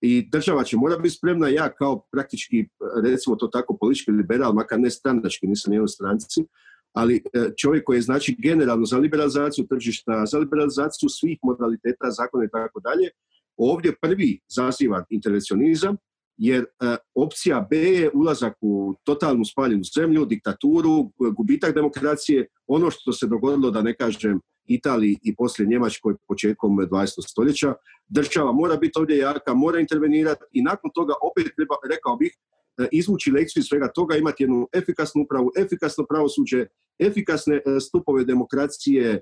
i 0.00 0.28
država 0.32 0.64
će 0.64 0.76
mora 0.76 0.98
biti 0.98 1.14
spremna. 1.14 1.48
Ja 1.48 1.74
kao 1.74 2.06
praktički, 2.12 2.68
recimo 3.04 3.36
to 3.36 3.46
tako, 3.46 3.76
politički 3.80 4.10
liberal, 4.10 4.52
makar 4.52 4.80
ne 4.80 4.90
stranački, 4.90 5.46
nisam 5.46 5.72
jednoj 5.72 5.88
stranci, 5.88 6.44
ali 6.92 7.16
e, 7.16 7.50
čovjek 7.56 7.84
koji 7.84 7.96
je 7.96 8.02
znači 8.02 8.36
generalno 8.38 8.84
za 8.86 8.98
liberalizaciju 8.98 9.66
tržišta, 9.66 10.26
za 10.26 10.38
liberalizaciju 10.38 11.08
svih 11.08 11.38
modaliteta, 11.42 12.10
zakona 12.10 12.44
i 12.44 12.48
tako 12.52 12.80
dalje, 12.80 13.10
ovdje 13.56 13.96
prvi 14.02 14.40
zaziva 14.48 15.04
intervencionizam, 15.10 15.96
jer 16.36 16.64
e, 16.64 16.96
opcija 17.14 17.66
B 17.70 17.76
je 17.76 18.10
ulazak 18.14 18.54
u 18.60 18.94
totalnu 19.04 19.44
spaljenu 19.44 19.82
zemlju, 19.94 20.24
diktaturu, 20.24 21.10
gubitak 21.36 21.74
demokracije, 21.74 22.46
ono 22.66 22.90
što 22.90 23.12
se 23.12 23.26
dogodilo, 23.26 23.70
da 23.70 23.82
ne 23.82 23.96
kažem, 23.96 24.40
Italiji 24.66 25.18
i 25.22 25.34
poslije 25.36 25.68
Njemačkoj 25.68 26.14
početkom 26.28 26.76
20. 26.76 27.28
stoljeća. 27.28 27.74
Država 28.08 28.52
mora 28.52 28.76
biti 28.76 28.98
ovdje 28.98 29.18
jaka, 29.18 29.54
mora 29.54 29.80
intervenirati 29.80 30.44
i 30.52 30.62
nakon 30.62 30.90
toga 30.94 31.14
opet 31.22 31.52
treba, 31.56 31.74
rekao 31.90 32.16
bih, 32.16 32.32
e, 32.78 32.88
izvući 32.92 33.30
lekciju 33.30 33.60
iz 33.60 33.66
svega 33.66 33.88
toga, 33.94 34.16
imati 34.16 34.42
jednu 34.42 34.68
efikasnu 34.72 35.22
upravu, 35.22 35.50
efikasno 35.58 36.04
pravosuđe, 36.08 36.66
efikasne 36.98 37.56
e, 37.56 37.80
stupove 37.80 38.24
demokracije, 38.24 39.20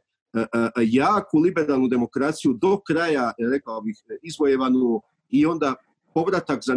jaku 0.87 1.39
liberalnu 1.39 1.89
demokraciju 1.89 2.53
do 2.53 2.81
kraja, 2.87 3.33
rekao 3.53 3.81
bih, 3.81 3.97
izvojevanu 4.23 5.01
i 5.29 5.47
onda 5.47 5.75
povratak 6.15 6.61
za 6.63 6.77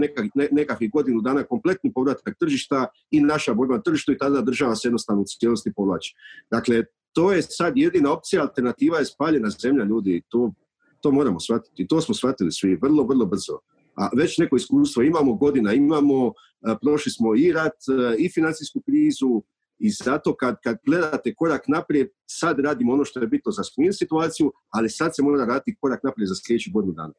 nekakvih 0.52 0.92
godinu 0.92 1.22
dana, 1.22 1.44
kompletni 1.44 1.94
povratak 1.94 2.36
tržišta 2.40 2.88
i 3.12 3.22
naša 3.22 3.54
borba 3.54 3.76
na 3.76 3.82
tržištu 3.82 4.12
i 4.12 4.18
tada 4.18 4.42
država 4.42 4.76
se 4.76 4.88
jednostavno 4.88 5.22
u 5.22 5.26
cijelosti 5.26 5.74
povlači. 5.76 6.16
Dakle, 6.52 6.84
to 7.14 7.32
je 7.32 7.42
sad 7.42 7.78
jedina 7.78 8.12
opcija, 8.14 8.42
alternativa 8.42 9.00
je 9.00 9.06
spaljena 9.06 9.50
zemlja 9.50 9.84
ljudi, 9.84 10.22
to, 10.30 10.54
to 11.02 11.12
moramo 11.12 11.40
shvatiti. 11.40 11.88
To 11.88 12.02
smo 12.02 12.16
shvatili 12.16 12.52
svi 12.52 12.76
vrlo, 12.82 13.04
vrlo 13.04 13.26
brzo. 13.26 13.60
A 13.96 14.10
već 14.18 14.38
neko 14.38 14.56
iskustvo 14.56 15.04
imamo 15.04 15.34
godina, 15.34 15.74
imamo, 15.74 16.28
e, 16.28 16.76
prošli 16.82 17.12
smo 17.12 17.36
i 17.36 17.52
rat, 17.52 17.78
i 18.18 18.30
financijsku 18.30 18.82
krizu, 18.86 19.44
i 19.80 19.90
zato 19.90 20.36
kad, 20.36 20.56
kad 20.64 20.78
gledate 20.86 21.34
korak 21.36 21.68
naprijed, 21.68 22.08
sad 22.26 22.60
radimo 22.60 22.94
ono 22.94 23.06
što 23.06 23.20
je 23.20 23.28
bitno 23.28 23.52
za 23.52 23.64
smir 23.64 23.94
situaciju, 23.96 24.52
ali 24.70 24.90
sad 24.90 25.16
se 25.16 25.24
mora 25.24 25.46
raditi 25.46 25.76
korak 25.82 26.04
naprijed 26.04 26.28
za 26.28 26.36
sljedeću 26.36 26.72
godinu 26.74 26.94
dana. 26.94 27.14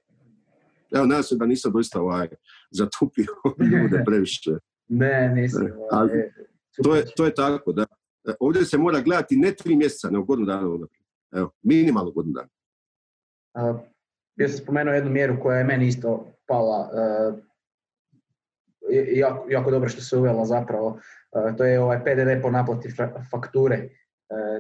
Evo, 0.95 1.07
nadam 1.07 1.23
se 1.23 1.37
da 1.37 1.47
nisam 1.47 1.73
doista 1.73 2.01
ovaj, 2.01 2.29
zatupio 2.71 3.27
ljude 3.73 4.03
previše. 4.07 4.51
Ne, 4.89 5.33
nisam. 5.35 5.67
E, 5.67 5.73
ali, 5.91 6.11
to, 6.83 6.97
je, 6.97 7.05
to 7.17 7.25
je 7.25 7.35
tako, 7.35 7.73
da. 7.73 7.83
E, 8.29 8.33
ovdje 8.41 8.65
se 8.65 8.79
mora 8.79 9.01
gledati 9.01 9.37
ne 9.37 9.55
tri 9.55 9.77
mjeseca, 9.77 10.11
nego 10.11 10.25
godinu 10.25 10.47
dana 10.47 10.87
Evo, 11.33 11.51
minimalno 11.63 12.11
godinu 12.11 12.35
dana. 12.35 12.49
Uh, 13.71 13.81
ja 14.37 14.49
sam 14.49 14.59
spomenuo 14.59 14.95
jednu 14.95 15.11
mjeru 15.11 15.41
koja 15.43 15.59
je 15.59 15.65
meni 15.65 15.87
isto 15.87 16.33
pala 16.47 16.91
uh, 16.93 17.39
jako, 19.13 19.47
jako 19.51 19.71
dobro 19.71 19.89
što 19.89 20.01
se 20.01 20.17
uvela 20.17 20.45
zapravo 20.45 21.01
E, 21.33 21.57
to 21.57 21.65
je 21.65 21.81
ovaj 21.81 22.05
PDV 22.05 22.43
po 22.43 22.51
naplati 22.51 22.89
fakture. 23.31 23.77
E, 23.77 23.89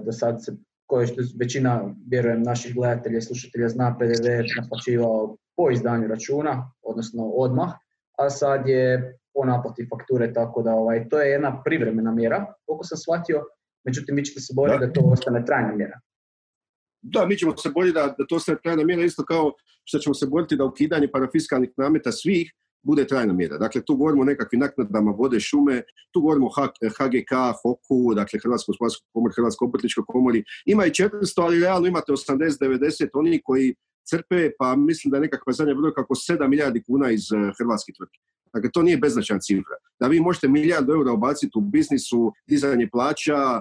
do 0.04 0.12
sad 0.12 0.44
se, 0.44 0.52
koje 0.86 1.06
što 1.06 1.22
većina, 1.38 1.94
vjerujem, 2.10 2.42
naših 2.42 2.74
gledatelja 2.74 3.18
i 3.18 3.22
slušatelja 3.22 3.68
zna, 3.68 3.96
PDV 3.98 4.26
naplaćivao 4.60 5.36
po 5.58 5.70
izdanju 5.70 6.08
računa, 6.08 6.70
odnosno 6.82 7.22
odmah, 7.24 7.72
a 8.18 8.30
sad 8.30 8.68
je 8.68 9.18
po 9.34 9.44
naplati 9.44 9.86
fakture, 9.90 10.32
tako 10.32 10.62
da 10.62 10.70
ovaj, 10.70 11.08
to 11.08 11.20
je 11.20 11.30
jedna 11.30 11.62
privremena 11.64 12.12
mjera, 12.12 12.46
koliko 12.66 12.84
sam 12.84 12.98
shvatio, 12.98 13.44
međutim 13.84 14.16
vi 14.16 14.24
ćete 14.24 14.40
se 14.40 14.52
boriti 14.56 14.78
da. 14.78 14.86
da 14.86 14.92
to 14.92 15.00
ostane 15.00 15.44
trajna 15.44 15.72
mjera. 15.76 16.00
Da, 17.02 17.26
mi 17.26 17.36
ćemo 17.36 17.56
se 17.56 17.70
boriti 17.74 17.94
da, 17.94 18.14
da 18.18 18.26
to 18.28 18.40
sve 18.40 18.56
trajna 18.62 18.84
mjera 18.84 19.02
isto 19.02 19.24
kao 19.24 19.52
što 19.84 19.98
ćemo 19.98 20.14
se 20.14 20.26
boriti 20.26 20.56
da 20.56 20.64
ukidanje 20.64 21.08
parafiskalnih 21.12 21.70
nameta 21.76 22.12
svih 22.12 22.52
bude 22.82 23.06
trajna 23.06 23.32
mjera. 23.32 23.58
Dakle, 23.58 23.84
tu 23.84 23.96
govorimo 23.96 24.22
o 24.22 24.24
nekakvim 24.24 24.60
naknadama 24.60 25.10
vode, 25.10 25.40
šume, 25.40 25.82
tu 26.10 26.20
govorimo 26.20 26.46
o 26.46 26.50
HGK, 26.98 27.32
HOKU, 27.62 28.14
dakle 28.14 28.40
Hrvatsko 28.42 28.72
gospodarsko 28.72 29.06
komori, 29.12 29.34
Hrvatsko 29.36 29.64
obrtničkoj 29.64 30.04
komori. 30.06 30.44
Ima 30.66 30.86
i 30.86 30.90
400, 30.90 31.42
ali 31.42 31.60
realno 31.60 31.88
imate 31.88 32.12
80-90 32.12 33.08
oni 33.14 33.40
koji 33.44 33.74
crpe, 34.10 34.50
pa 34.58 34.76
mislim 34.76 35.10
da 35.10 35.16
je 35.16 35.20
nekakva 35.20 35.52
zadnja 35.52 35.74
brojka 35.74 36.02
kako 36.02 36.14
7 36.14 36.48
milijardi 36.48 36.82
kuna 36.82 37.10
iz 37.10 37.32
uh, 37.32 37.50
hrvatskih 37.58 37.94
tvrtki. 37.96 38.18
Dakle, 38.54 38.70
to 38.70 38.82
nije 38.82 38.96
beznačajna 38.96 39.40
cifra. 39.40 39.76
Da 40.00 40.06
vi 40.06 40.20
možete 40.20 40.48
milijardu 40.48 40.92
eura 40.92 41.12
ubaciti 41.12 41.58
u 41.58 41.60
biznisu, 41.60 42.32
dizanje 42.46 42.88
plaća, 42.92 43.60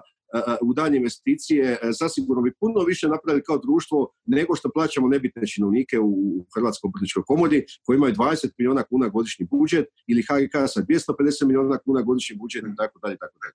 u 0.62 0.74
dalje 0.74 0.98
investicije, 0.98 1.80
zasigurno 2.00 2.42
bi 2.42 2.54
puno 2.60 2.84
više 2.84 3.08
napravili 3.08 3.44
kao 3.44 3.58
društvo 3.58 4.14
nego 4.26 4.56
što 4.56 4.72
plaćamo 4.72 5.08
nebitne 5.08 5.48
činovnike 5.48 6.00
u 6.00 6.46
Hrvatskoj 6.56 6.88
obrtničkoj 6.88 7.24
komodi 7.28 7.66
koji 7.84 7.98
imaju 7.98 8.14
20 8.14 8.50
milijuna 8.58 8.84
kuna 8.84 9.08
godišnji 9.10 9.48
budžet 9.52 9.86
ili 10.08 10.22
HGK 10.22 10.56
sa 10.74 10.82
250 10.82 11.46
milijuna 11.46 11.78
kuna 11.78 12.02
godišnji 12.02 12.36
budžet 12.38 12.64
i 12.64 12.76
tako 12.78 13.00
dalje, 13.00 13.18
tako 13.18 13.38
dalje. 13.44 13.54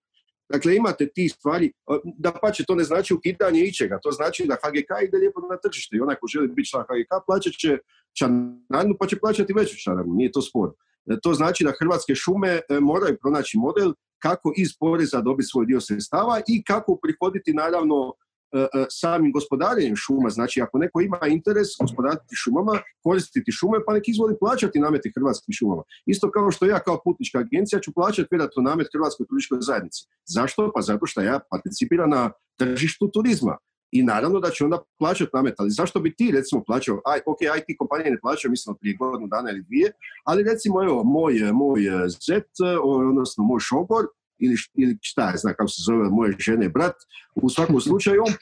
Dakle, 0.52 0.76
imate 0.76 1.06
ti 1.14 1.28
stvari, 1.28 1.72
da 2.18 2.32
pa 2.42 2.50
će 2.50 2.64
to 2.64 2.74
ne 2.74 2.84
znači 2.84 3.14
ukidanje 3.14 3.60
ičega, 3.60 3.98
to 4.02 4.10
znači 4.10 4.44
da 4.46 4.54
HGK 4.54 4.90
ide 5.08 5.16
lijepo 5.18 5.40
na 5.50 5.56
tržište 5.56 5.96
i 5.96 6.00
onaj 6.00 6.16
ko 6.16 6.26
želi 6.26 6.48
biti 6.48 6.68
član 6.70 6.82
HGK 6.82 7.12
plaćat 7.26 7.52
će 7.52 7.78
članarinu 8.18 8.96
pa 9.00 9.06
će 9.06 9.18
plaćati 9.18 9.52
veću 9.52 9.76
članarinu, 9.84 10.14
nije 10.14 10.32
to 10.32 10.42
spor. 10.42 10.70
E, 11.10 11.16
to 11.22 11.34
znači 11.34 11.64
da 11.64 11.72
Hrvatske 11.80 12.14
šume 12.14 12.48
e, 12.48 12.80
moraju 12.80 13.18
pronaći 13.20 13.58
model 13.58 13.92
kako 14.18 14.52
iz 14.56 14.68
poreza 14.80 15.20
dobiti 15.20 15.48
svoj 15.48 15.66
dio 15.66 15.80
sredstava 15.80 16.40
i 16.48 16.64
kako 16.64 16.98
prihoditi 17.02 17.54
naravno 17.54 18.14
e, 18.52 18.66
samim 18.90 19.32
gospodarenjem 19.32 19.96
šuma. 19.96 20.30
Znači, 20.30 20.60
ako 20.60 20.78
neko 20.78 21.00
ima 21.00 21.20
interes 21.28 21.68
gospodariti 21.80 22.34
šumama, 22.42 22.74
koristiti 23.02 23.52
šume, 23.52 23.78
pa 23.86 23.92
nek 23.92 24.08
izvoli 24.08 24.34
plaćati 24.40 24.80
nameti 24.80 25.12
hrvatskim 25.16 25.52
šumama. 25.52 25.82
Isto 26.06 26.30
kao 26.30 26.50
što 26.50 26.66
ja 26.66 26.78
kao 26.78 27.00
putnička 27.04 27.38
agencija 27.38 27.80
ću 27.80 27.94
plaćati 27.94 28.28
vjerojatno 28.30 28.62
namet 28.62 28.86
Hrvatskoj 28.94 29.26
turističkoj 29.26 29.58
zajednici. 29.60 30.00
Zašto? 30.26 30.70
Pa 30.74 30.80
zato 30.82 31.06
što 31.06 31.20
ja 31.20 31.40
participiram 31.50 32.10
na 32.10 32.30
tržištu 32.58 33.10
turizma. 33.14 33.56
I 33.92 34.02
naravno 34.02 34.40
da 34.40 34.50
će 34.50 34.64
onda 34.64 34.78
plaćati 34.98 35.30
namet, 35.34 35.54
ali 35.58 35.70
zašto 35.70 36.00
bi 36.00 36.14
ti 36.14 36.30
recimo 36.34 36.64
plaćao, 36.64 37.00
aj, 37.04 37.20
ok, 37.26 37.38
IT 37.42 37.78
kompanije 37.78 38.10
ne 38.10 38.20
plaćaju, 38.20 38.50
mislim, 38.50 38.76
prije 38.80 38.96
godinu 38.96 39.28
dana 39.28 39.50
ili 39.50 39.62
dvije, 39.62 39.92
ali 40.24 40.42
recimo, 40.42 40.84
evo, 40.84 41.04
moj, 41.04 41.34
moj 41.52 41.80
zet, 42.26 42.48
odnosno 42.82 43.44
moj 43.44 43.60
šogor, 43.60 44.04
ili, 44.38 44.56
ili 44.74 44.98
šta 45.02 45.30
je, 45.30 45.36
zna 45.36 45.54
kako 45.54 45.68
se 45.68 45.82
zove, 45.86 46.08
moje 46.08 46.36
žene 46.38 46.68
brat, 46.68 46.94
u 47.34 47.50
svakom 47.50 47.80
slučaju, 47.86 48.22
on, 48.26 48.32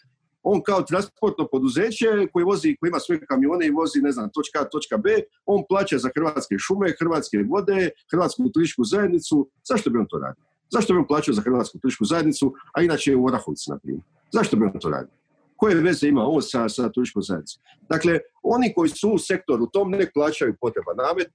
on 0.43 0.63
kao 0.63 0.83
transportno 0.83 1.49
poduzeće 1.53 2.07
koji 2.33 2.45
vozi, 2.45 2.77
koji 2.81 2.89
ima 2.89 2.99
svoje 2.99 3.27
kamione 3.27 3.67
i 3.67 3.71
vozi, 3.71 4.01
ne 4.03 4.13
znam, 4.13 4.31
točka 4.35 4.61
A, 4.61 4.65
točka 4.65 4.97
B, 4.97 5.11
on 5.47 5.65
plaća 5.69 5.99
za 5.99 6.11
hrvatske 6.15 6.55
šume, 6.59 6.95
hrvatske 6.99 7.45
vode, 7.49 7.91
hrvatsku 8.13 8.49
turističku 8.55 8.85
zajednicu. 8.85 9.51
Zašto 9.69 9.91
bi 9.91 9.99
on 9.99 10.07
to 10.09 10.19
radio? 10.19 10.45
Zašto 10.71 10.93
bi 10.93 10.99
on 10.99 11.07
plaćao 11.07 11.35
za 11.35 11.43
hrvatsku 11.43 11.79
turističku 11.79 12.05
zajednicu, 12.05 12.55
a 12.73 12.83
inače 12.83 13.11
je 13.11 13.17
u 13.17 13.27
Orahovci, 13.27 13.71
na 13.71 13.79
primjer? 13.79 14.03
Zašto 14.33 14.57
bi 14.57 14.65
on 14.65 14.81
to 14.81 14.91
radio? 14.91 15.20
Koje 15.61 15.75
veze 15.75 16.09
ima 16.09 16.23
ovo 16.23 16.41
sa, 16.41 16.69
sa 16.69 16.89
turističkom 16.93 17.23
zajednicom. 17.23 17.63
Dakle, 17.89 18.19
oni 18.43 18.73
koji 18.75 18.89
su 18.89 19.11
u 19.11 19.19
sektoru 19.19 19.67
tom 19.67 19.91
ne 19.91 20.07
plaćaju 20.15 20.57
potreba 20.61 20.93
namet 20.95 21.29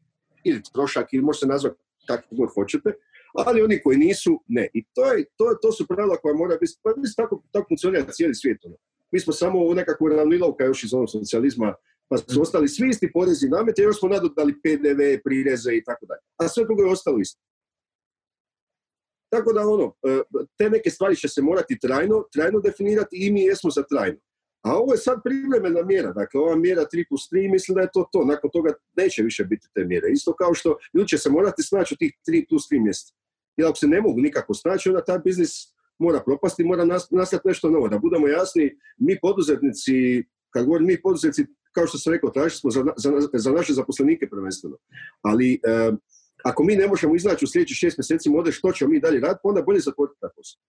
ili 0.43 0.61
trošak 0.73 1.13
ili 1.13 1.23
može 1.23 1.39
se 1.39 1.47
nazvati 1.47 1.75
kako 2.07 2.27
god 2.31 2.49
hoćete, 2.53 2.89
ali 3.45 3.61
oni 3.61 3.81
koji 3.83 3.97
nisu, 3.97 4.43
ne. 4.47 4.67
I 4.73 4.83
to, 4.93 5.05
je, 5.11 5.25
to, 5.37 5.45
to 5.61 5.71
su 5.71 5.87
pravila 5.87 6.17
koja 6.17 6.35
mora 6.35 6.57
biti, 6.61 6.73
pa 6.83 6.89
mislim, 6.97 7.15
tako, 7.15 7.43
tako 7.51 7.67
funkcionira 7.69 8.11
cijeli 8.11 8.35
svijet. 8.35 8.65
Ono. 8.65 8.75
Mi 9.11 9.19
smo 9.19 9.33
samo 9.33 9.59
u 9.59 9.73
nekakvu 9.73 10.07
ravnilovka 10.07 10.63
još 10.63 10.83
iz 10.83 10.93
onog 10.93 11.09
socijalizma, 11.09 11.73
pa 12.07 12.17
su 12.17 12.41
ostali 12.41 12.67
svi 12.67 12.89
isti 12.89 13.11
porezi 13.11 13.49
namete, 13.49 13.81
još 13.81 13.99
smo 13.99 14.09
nadodali 14.09 14.53
PDV, 14.63 15.01
prireze 15.23 15.71
i 15.75 15.83
tako 15.83 16.05
dalje. 16.05 16.21
A 16.37 16.47
sve 16.47 16.65
drugo 16.65 16.81
je 16.83 16.91
ostalo 16.91 17.19
isto. 17.19 17.41
Tako 19.29 19.53
da 19.53 19.67
ono, 19.67 19.93
e, 20.03 20.21
te 20.57 20.69
neke 20.69 20.89
stvari 20.89 21.15
će 21.15 21.27
se 21.27 21.41
morati 21.41 21.79
trajno, 21.79 22.23
trajno 22.33 22.59
definirati 22.59 23.27
i 23.27 23.31
mi 23.31 23.41
jesmo 23.41 23.69
za 23.69 23.83
trajno. 23.83 24.19
A 24.65 24.77
ovo 24.77 24.93
je 24.93 24.97
sad 24.97 25.19
privremena 25.23 25.83
mjera, 25.83 26.11
dakle 26.11 26.39
ova 26.39 26.55
mjera 26.55 26.81
3 26.93 27.05
plus 27.09 27.21
3, 27.31 27.51
mislim 27.51 27.75
da 27.75 27.81
je 27.81 27.89
to 27.93 28.09
to, 28.11 28.25
nakon 28.25 28.49
toga 28.53 28.73
neće 28.97 29.23
više 29.23 29.43
biti 29.43 29.67
te 29.73 29.85
mjere. 29.85 30.07
Isto 30.11 30.33
kao 30.33 30.53
što 30.53 30.77
ljudi 30.93 31.07
će 31.07 31.17
se 31.17 31.29
morati 31.29 31.63
snaći 31.63 31.93
u 31.93 31.97
tih 31.97 32.13
3 32.27 32.45
plus 32.49 32.63
3 32.71 32.83
mjeseca. 32.83 33.13
I 33.57 33.63
ako 33.63 33.75
se 33.75 33.87
ne 33.87 34.01
mogu 34.01 34.21
nikako 34.21 34.53
snaći, 34.53 34.89
onda 34.89 35.03
taj 35.03 35.19
biznis 35.19 35.51
mora 35.99 36.19
propasti, 36.25 36.63
mora 36.63 36.85
nastati 37.11 37.47
nešto 37.47 37.69
novo. 37.69 37.89
Da 37.89 37.97
budemo 37.97 38.27
jasni, 38.27 38.77
mi 38.97 39.19
poduzetnici, 39.21 40.23
kad 40.49 40.65
govorim 40.65 40.87
mi 40.87 41.01
poduzetnici, 41.01 41.45
kao 41.71 41.87
što 41.87 41.97
sam 41.97 42.13
rekao, 42.13 42.29
tražili 42.29 42.59
smo 42.59 42.71
za, 42.71 42.83
za, 42.97 43.11
za 43.33 43.51
naše 43.51 43.73
zaposlenike 43.73 44.29
prvenstveno. 44.29 44.77
Ali 45.21 45.59
ako 46.45 46.63
mi 46.63 46.75
ne 46.75 46.87
možemo 46.87 47.15
iznaći 47.15 47.45
u 47.45 47.47
sljedećih 47.47 47.77
šest 47.77 47.97
mjeseci 47.97 48.29
model 48.29 48.51
što 48.51 48.71
ćemo 48.71 48.91
mi 48.91 48.99
dalje 48.99 49.19
raditi, 49.19 49.41
onda 49.43 49.61
bolje 49.61 49.79
zatvoriti 49.79 50.19
taj 50.19 50.29
posao. 50.35 50.59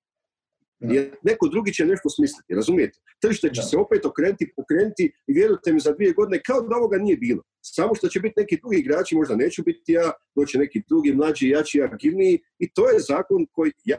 Jer 0.81 1.17
neko 1.23 1.49
drugi 1.49 1.73
će 1.73 1.87
nešto 1.87 2.09
smisliti, 2.11 2.55
razumijete? 2.55 2.99
Tržište 3.21 3.51
će 3.55 3.63
se 3.63 3.77
opet 3.77 4.05
okrenuti, 4.05 4.53
pokrenuti 4.57 5.05
i 5.27 5.33
vjerujte 5.33 5.73
mi 5.73 5.81
za 5.81 5.93
dvije 5.93 6.13
godine 6.13 6.43
kao 6.47 6.61
da 6.61 6.77
ovoga 6.77 6.99
nije 6.99 7.17
bilo. 7.17 7.43
Samo 7.63 7.95
što 7.95 8.09
će 8.09 8.21
biti 8.21 8.41
neki 8.41 8.59
drugi 8.61 8.77
igrači, 8.77 9.17
možda 9.17 9.37
neću 9.37 9.63
biti 9.63 9.93
ja, 9.93 10.13
doće 10.37 10.59
neki 10.59 10.83
drugi, 10.89 11.15
mlađi, 11.15 11.49
jači, 11.49 11.83
agilniji 11.83 12.39
i 12.59 12.73
to 12.73 12.89
je 12.91 13.01
zakon 13.01 13.47
koji 13.53 13.73
ja, 13.85 13.99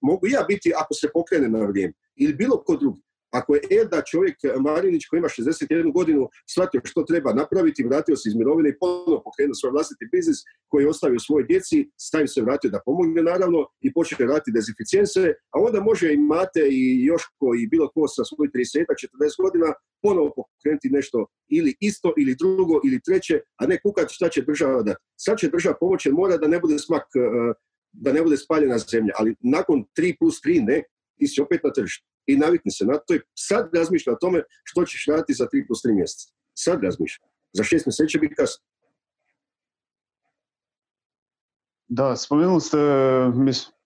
mogu 0.00 0.26
ja 0.26 0.44
biti 0.48 0.72
ako 0.76 0.94
se 0.94 1.08
pokrene 1.14 1.48
na 1.48 1.66
vrijeme 1.66 1.92
ili 2.16 2.34
bilo 2.34 2.62
ko 2.64 2.76
drugi. 2.76 3.02
Ako 3.38 3.54
je 3.54 3.60
Eda 3.80 4.02
čovjek 4.10 4.36
Marinić 4.66 5.06
koji 5.06 5.18
ima 5.18 5.28
61 5.28 5.92
godinu 5.92 6.28
shvatio 6.52 6.80
što 6.84 7.02
treba 7.02 7.30
napraviti, 7.32 7.84
vratio 7.84 8.16
se 8.16 8.28
iz 8.28 8.36
mirovine 8.36 8.68
i 8.70 8.78
ponovno 8.80 9.22
pokrenuo 9.26 9.54
svoj 9.54 9.72
vlastiti 9.76 10.08
biznis 10.12 10.38
koji 10.70 10.82
je 10.84 10.88
ostavio 10.88 11.18
svojoj 11.26 11.46
djeci, 11.50 11.90
stavim 12.06 12.28
se 12.28 12.42
vratio 12.42 12.70
da 12.70 12.84
pomogne 12.86 13.22
naravno 13.22 13.60
i 13.80 13.92
počne 13.92 14.26
raditi 14.26 14.56
dezinficijence, 14.58 15.20
a 15.54 15.56
onda 15.66 15.80
može 15.80 16.06
i 16.12 16.22
Mate 16.30 16.62
i 16.70 17.04
Joško 17.08 17.46
i 17.60 17.68
bilo 17.72 17.86
ko 17.94 18.08
sa 18.08 18.22
svojih 18.24 18.50
30 18.54 18.84
40 19.02 19.42
godina 19.44 19.68
ponovo 20.02 20.28
pokrenuti 20.36 20.88
nešto 20.98 21.26
ili 21.48 21.74
isto 21.80 22.08
ili 22.20 22.36
drugo 22.42 22.76
ili 22.86 23.00
treće, 23.06 23.40
a 23.60 23.66
ne 23.66 23.80
kukati 23.84 24.14
šta 24.14 24.28
će 24.28 24.42
država 24.42 24.82
dati. 24.82 25.00
Sad 25.16 25.38
će 25.38 25.48
država 25.48 25.76
pomoći 25.80 26.10
mora 26.10 26.36
da 26.36 26.48
ne 26.48 26.58
bude 26.60 26.78
smak, 26.78 27.06
eh, 27.14 27.52
da 27.92 28.12
ne 28.12 28.22
bude 28.22 28.36
spaljena 28.36 28.78
zemlja, 28.78 29.12
ali 29.18 29.36
nakon 29.40 29.84
3 29.98 30.16
plus 30.18 30.36
3 30.44 30.64
ne, 30.66 30.82
ti 31.18 31.26
si 31.28 31.40
opet 31.40 31.60
na 31.64 31.72
tržištu 31.72 32.15
i 32.26 32.36
navikni 32.36 32.70
se 32.70 32.84
na 32.84 32.98
to 32.98 33.14
i 33.14 33.20
sad 33.34 33.70
razmišlja 33.74 34.12
o 34.12 34.16
tome 34.20 34.42
što 34.64 34.84
ćeš 34.84 35.06
raditi 35.06 35.34
za 35.34 35.44
3 35.44 35.66
plus 35.66 35.82
3 35.84 35.94
mjeseca. 35.94 36.32
Sad 36.54 36.82
razmišlja. 36.82 37.26
Za 37.52 37.64
šest 37.64 37.86
mjeseci 37.86 38.10
će 38.10 38.18
biti 38.18 38.34
kasno. 38.34 38.64
Da, 41.88 42.16
spomenuli 42.16 42.60
ste 42.60 42.78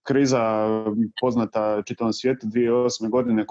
kriza 0.03 0.67
poznata 1.21 1.83
čitavom 1.87 2.13
svijetu 2.13 2.47
2008. 2.47 3.11
godine. 3.11 3.47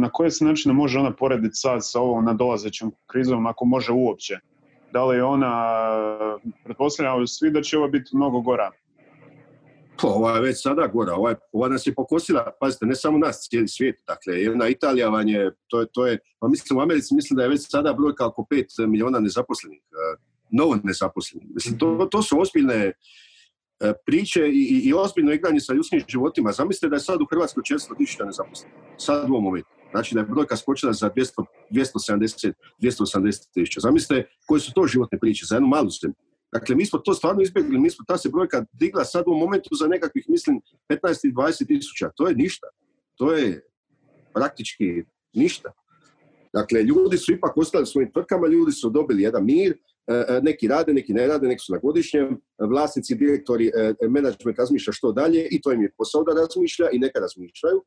Na 0.00 0.10
koje 0.10 0.30
se 0.30 0.44
načine 0.44 0.74
može 0.74 0.98
ona 0.98 1.16
porediti 1.16 1.54
sad 1.54 1.78
sa 1.82 2.00
ovom 2.00 2.24
nadolazećom 2.24 2.92
krizom, 3.06 3.46
ako 3.46 3.64
može 3.64 3.92
uopće? 3.92 4.38
Da 4.92 5.04
li 5.04 5.16
je 5.16 5.24
ona, 5.24 5.52
pretpostavljamo 6.64 7.26
svi 7.26 7.50
da 7.50 7.62
će 7.62 7.78
ova 7.78 7.88
biti 7.88 8.16
mnogo 8.16 8.40
gora? 8.40 8.70
Ova 10.02 10.36
je 10.36 10.42
već 10.42 10.62
sada 10.62 10.86
gora, 10.86 11.14
ova, 11.14 11.34
ova 11.52 11.68
nas 11.68 11.86
je 11.86 11.94
pokosila, 11.94 12.52
pazite, 12.60 12.86
ne 12.86 12.94
samo 12.94 13.18
nas, 13.18 13.48
cijeli 13.50 13.68
svijet, 13.68 13.96
dakle, 14.06 14.42
jedna 14.42 14.68
Italija 14.68 15.08
vam 15.08 15.28
je, 15.28 15.50
to 15.68 15.80
je, 15.80 15.86
to 15.92 16.06
je, 16.06 16.18
pa 16.38 16.48
mislim 16.48 16.78
u 16.78 16.82
Americi 16.82 17.14
mislim 17.14 17.36
da 17.36 17.42
je 17.42 17.48
već 17.48 17.70
sada 17.70 17.92
brojka 17.92 18.26
oko 18.26 18.46
5 18.50 18.86
miliona 18.86 19.20
nezaposlenih, 19.20 19.80
e, 19.80 20.20
novo 20.50 20.78
nezaposlenih. 20.84 21.48
Mislim, 21.54 21.78
to, 21.78 22.08
to 22.10 22.22
su 22.22 22.40
ozbiljne 22.40 22.92
e, 23.80 23.92
priče 24.06 24.48
i, 24.48 24.80
i, 24.84 24.92
ozbiljno 24.94 25.32
igranje 25.32 25.60
sa 25.60 25.72
ljudskim 25.72 26.04
životima. 26.08 26.52
Zamislite 26.52 26.88
da 26.88 26.96
je 26.96 27.00
sad 27.00 27.22
u 27.22 27.26
Hrvatskoj 27.30 27.62
400 27.62 27.96
tisuća 27.98 28.24
nezaposlenih, 28.24 28.76
sad 28.96 29.30
u 29.30 29.32
ovom 29.32 29.44
momentu. 29.44 29.68
Znači 29.90 30.14
da 30.14 30.20
je 30.20 30.26
brojka 30.26 30.56
skočila 30.56 30.92
za 30.92 31.10
200, 31.10 31.44
270, 31.70 32.52
280 32.82 33.52
tisuća. 33.54 33.80
Zamislite 33.80 34.28
koje 34.46 34.60
su 34.60 34.72
to 34.74 34.86
životne 34.86 35.18
priče 35.18 35.46
za 35.46 35.56
jednu 35.56 35.68
malu 35.68 35.90
zemlju. 35.90 36.27
Dakle, 36.52 36.76
mi 36.76 36.86
smo 36.86 36.98
to 36.98 37.14
stvarno 37.14 37.42
izbjegli, 37.42 37.78
mi 37.78 37.90
smo 37.90 38.04
ta 38.08 38.18
se 38.18 38.28
brojka 38.28 38.64
digla 38.72 39.04
sad 39.04 39.24
u 39.26 39.34
momentu 39.34 39.68
za 39.72 39.86
nekakvih, 39.86 40.24
mislim, 40.28 40.60
15 40.88 41.24
ili 41.24 41.34
20 41.34 41.66
tisuća. 41.66 42.10
To 42.16 42.28
je 42.28 42.34
ništa. 42.34 42.66
To 43.14 43.32
je 43.32 43.68
praktički 44.34 45.04
ništa. 45.32 45.72
Dakle, 46.52 46.82
ljudi 46.82 47.16
su 47.16 47.32
ipak 47.32 47.56
ostali 47.56 47.86
svojim 47.86 48.12
tvrtkama, 48.12 48.46
ljudi 48.46 48.72
su 48.72 48.90
dobili 48.90 49.22
jedan 49.22 49.44
mir, 49.44 49.76
e, 50.06 50.24
e, 50.28 50.40
neki 50.42 50.68
rade, 50.68 50.92
neki 50.92 51.12
ne 51.12 51.26
rade, 51.26 51.48
neki 51.48 51.60
su 51.60 51.72
na 51.72 51.78
godišnjem, 51.78 52.40
vlasnici, 52.58 53.14
direktori, 53.14 53.70
e, 53.74 53.94
menadžment 54.08 54.58
razmišlja 54.58 54.92
što 54.92 55.12
dalje 55.12 55.48
i 55.50 55.60
to 55.60 55.72
im 55.72 55.82
je 55.82 55.92
posao 55.98 56.22
da 56.24 56.40
razmišlja 56.40 56.90
i 56.92 56.98
neka 56.98 57.20
razmišljaju. 57.20 57.82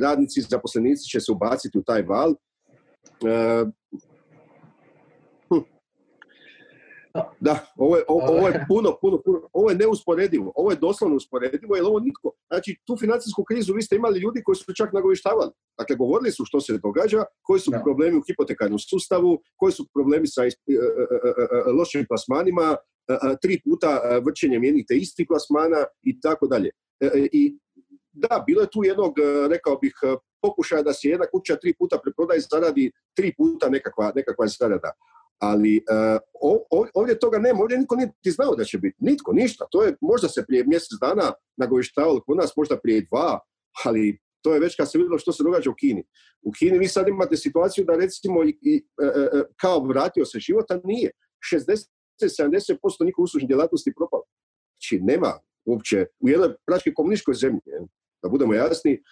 Radnici, 0.00 0.40
zaposlenici 0.40 1.08
će 1.10 1.20
se 1.20 1.32
ubaciti 1.32 1.78
u 1.78 1.82
taj 1.82 2.02
val 2.02 2.34
Da, 7.40 7.66
ovo 7.76 7.96
je, 7.96 8.04
ovo 8.08 8.48
je 8.48 8.64
puno, 8.68 8.98
puno, 9.00 9.22
puno, 9.24 9.48
ovo 9.52 9.70
je 9.70 9.76
neusporedivo, 9.76 10.52
ovo 10.56 10.70
je 10.70 10.76
doslovno 10.76 11.16
usporedivo, 11.16 11.76
jer 11.76 11.84
ovo 11.84 12.00
nitko, 12.00 12.32
znači 12.46 12.76
tu 12.84 12.96
financijsku 12.96 13.44
krizu 13.44 13.74
vi 13.74 13.82
ste 13.82 13.96
imali 13.96 14.20
ljudi 14.20 14.42
koji 14.44 14.56
su 14.56 14.74
čak 14.74 14.92
nagovištavali, 14.92 15.50
dakle 15.78 15.96
govorili 15.96 16.30
su 16.30 16.44
što 16.44 16.60
se 16.60 16.78
događa, 16.78 17.24
koji 17.42 17.60
su 17.60 17.72
problemi 17.84 18.18
u 18.18 18.22
hipotekarnom 18.26 18.78
sustavu, 18.78 19.40
koji 19.56 19.72
su 19.72 19.86
problemi 19.94 20.26
sa 20.26 20.44
e, 20.44 20.46
e, 20.46 20.50
e, 20.68 21.72
lošim 21.78 22.06
plasmanima, 22.08 22.76
tri 23.42 23.60
puta 23.64 24.20
vrćenjem 24.26 24.64
jednih 24.64 24.84
te 24.88 24.96
istih 24.96 25.26
plasmana 25.28 25.84
i 26.02 26.20
tako 26.20 26.46
dalje. 26.46 26.70
I 27.32 27.58
da, 28.12 28.44
bilo 28.46 28.60
je 28.60 28.70
tu 28.72 28.84
jednog, 28.84 29.14
rekao 29.50 29.76
bih, 29.76 29.94
pokušaja 30.42 30.82
da 30.82 30.92
se 30.92 31.08
jedna 31.08 31.26
kuća 31.32 31.56
tri 31.56 31.74
puta 31.78 31.98
preprodaje 32.02 32.40
zaradi 32.40 32.92
tri 33.14 33.34
puta 33.36 33.68
nekakva, 33.68 34.12
nekakva 34.14 34.46
zarada. 34.46 34.92
Ali 35.38 35.84
uh, 36.42 36.60
ovdje 36.94 37.18
toga 37.18 37.38
nema, 37.38 37.60
ovdje 37.60 37.78
niko 37.78 37.96
niti 37.96 38.30
znao 38.30 38.56
da 38.56 38.64
će 38.64 38.78
biti, 38.78 38.96
nitko, 38.98 39.32
ništa. 39.32 39.66
To 39.70 39.82
je, 39.82 39.96
možda 40.00 40.28
se 40.28 40.44
prije 40.46 40.64
mjesec 40.66 40.98
dana 41.00 41.32
nagovištavalo 41.56 42.22
kod 42.26 42.36
nas, 42.36 42.56
možda 42.56 42.78
prije 42.78 43.06
dva, 43.10 43.40
ali 43.84 44.18
to 44.42 44.54
je 44.54 44.60
već 44.60 44.76
kad 44.76 44.90
se 44.90 44.98
vidjelo 44.98 45.18
što 45.18 45.32
se 45.32 45.42
događa 45.42 45.70
u 45.70 45.74
Kini. 45.74 46.04
U 46.42 46.52
Kini 46.52 46.78
vi 46.78 46.88
sad 46.88 47.08
imate 47.08 47.36
situaciju 47.36 47.84
da 47.84 47.96
recimo 47.96 48.44
i, 48.44 48.58
i 48.62 48.86
e, 49.02 49.06
e, 49.06 49.42
kao 49.60 49.84
vratio 49.84 50.24
se 50.24 50.38
život, 50.38 50.70
a 50.70 50.80
nije. 50.84 51.10
60-70% 52.22 53.04
njihove 53.04 53.24
uslužne 53.24 53.46
djelatnosti 53.46 53.94
propalo. 53.96 54.22
Znači 54.74 55.00
nema 55.04 55.38
uopće 55.64 56.06
u 56.20 56.28
jednoj 56.28 56.54
prački 56.66 56.94
komunističkoj 56.94 57.34
zemlji, 57.34 57.60
da 58.22 58.28
budemo 58.28 58.54
jasni, 58.54 59.02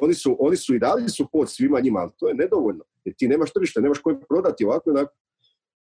oni 0.00 0.14
su, 0.14 0.36
oni 0.40 0.56
su 0.56 0.74
i 0.74 0.78
dali 0.78 1.08
su 1.08 1.28
pod 1.32 1.50
svima 1.50 1.80
njima, 1.80 2.00
ali 2.00 2.10
to 2.18 2.28
je 2.28 2.34
nedovoljno. 2.34 2.84
Jer 3.04 3.14
ti 3.18 3.28
nemaš 3.28 3.52
tržište, 3.52 3.80
nemaš 3.80 3.98
koji 3.98 4.16
prodati 4.28 4.64
ovako, 4.64 4.90
onako. 4.90 5.14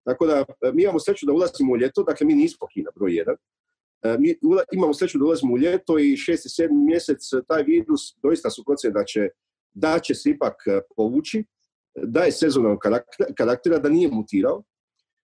Tako 0.04 0.26
da 0.26 0.44
e, 0.62 0.72
mi 0.72 0.82
imamo 0.82 1.00
sreću 1.00 1.26
da 1.26 1.32
ulazimo 1.32 1.72
u 1.72 1.76
ljeto, 1.76 2.02
dakle 2.02 2.26
mi 2.26 2.34
nismo 2.34 2.66
Kina 2.72 2.90
broj 2.94 3.16
jedan. 3.16 3.36
E, 4.02 4.16
mi 4.18 4.34
imamo 4.72 4.94
sreću 4.94 5.18
da 5.18 5.24
ulazimo 5.24 5.54
u 5.54 5.58
ljeto 5.58 5.98
i 5.98 6.16
šest 6.16 6.46
i 6.46 6.48
sedmi 6.48 6.84
mjesec 6.84 7.32
e, 7.32 7.42
taj 7.48 7.62
virus 7.62 8.16
doista 8.22 8.50
su 8.50 8.64
procene 8.64 8.92
da 8.92 9.04
će, 9.04 9.28
da 9.72 9.98
će 9.98 10.14
se 10.14 10.30
ipak 10.30 10.54
povući, 10.96 11.44
da 11.94 12.20
je 12.24 12.32
sezonalnog 12.32 12.78
karaktera, 13.36 13.78
da 13.78 13.88
nije 13.88 14.08
mutirao, 14.08 14.62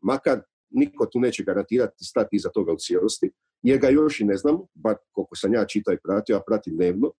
makar 0.00 0.40
niko 0.70 1.06
tu 1.06 1.20
neće 1.20 1.44
garantirati 1.44 2.04
stati 2.04 2.36
iza 2.36 2.48
toga 2.48 2.72
u 2.72 2.76
cijelosti, 2.76 3.30
jer 3.62 3.78
ga 3.78 3.88
još 3.88 4.20
i 4.20 4.24
ne 4.24 4.36
znamo, 4.36 4.66
bar 4.74 4.96
koliko 5.12 5.36
sam 5.36 5.54
ja 5.54 5.66
čitao 5.66 5.94
i 5.94 6.00
pratio, 6.04 6.36
a 6.36 6.42
pratim 6.46 6.76
dnevno. 6.76 7.12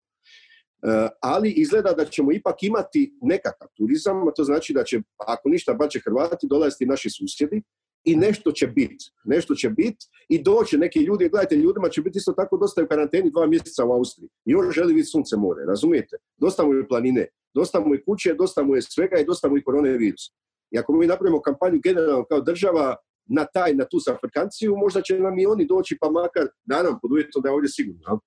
Eh, 0.85 1.09
ali 1.21 1.51
izgleda 1.51 1.93
da 1.93 2.05
ćemo 2.05 2.31
ipak 2.31 2.63
imati 2.63 3.17
nekakav 3.21 3.67
turizam, 3.77 4.27
a 4.27 4.31
to 4.31 4.43
znači 4.43 4.73
da 4.73 4.83
će, 4.83 5.01
ako 5.17 5.49
ništa, 5.49 5.73
bar 5.73 5.89
će 5.89 5.99
Hrvati 5.99 6.47
dolaziti 6.47 6.85
naši 6.85 7.09
susjedi 7.09 7.61
i 8.03 8.15
nešto 8.15 8.51
će 8.51 8.67
biti. 8.67 9.05
Nešto 9.23 9.55
će 9.55 9.69
biti 9.69 10.05
i 10.29 10.43
doće 10.43 10.77
neki 10.77 10.99
ljudi, 10.99 11.29
gledajte, 11.29 11.55
ljudima 11.55 11.89
će 11.89 12.01
biti 12.01 12.17
isto 12.17 12.31
tako 12.31 12.57
dosta 12.57 12.83
u 12.83 12.87
karanteni 12.87 13.31
dva 13.31 13.47
mjeseca 13.47 13.85
u 13.85 13.91
Austriji. 13.91 14.29
I 14.45 14.51
još 14.51 14.75
želi 14.75 14.93
vidjeti 14.93 15.09
sunce 15.09 15.37
more, 15.37 15.65
razumijete? 15.67 16.17
Dosta 16.37 16.65
mu 16.65 16.73
je 16.73 16.87
planine, 16.87 17.27
dosta 17.53 17.79
mu 17.79 17.93
je 17.93 18.03
kuće, 18.03 18.33
dosta 18.33 18.63
mu 18.63 18.75
je 18.75 18.81
svega 18.81 19.19
i 19.19 19.25
dosta 19.25 19.49
mu 19.49 19.57
je 19.57 19.63
koronavirus. 19.63 20.31
I 20.71 20.79
ako 20.79 20.93
mi 20.93 21.07
napravimo 21.07 21.41
kampanju 21.41 21.79
generalno 21.83 22.25
kao 22.25 22.41
država 22.41 22.95
na 23.25 23.45
taj, 23.45 23.73
na 23.73 23.85
tu 23.85 23.97
Afrikanciju, 24.11 24.75
možda 24.75 25.01
će 25.01 25.19
nam 25.19 25.39
i 25.39 25.45
oni 25.45 25.65
doći, 25.65 25.97
pa 26.01 26.09
makar, 26.09 26.47
naravno, 26.65 26.99
pod 27.01 27.11
uvjetom 27.11 27.41
da 27.41 27.49
je 27.49 27.53
ovdje 27.53 27.69
sigurno. 27.69 28.19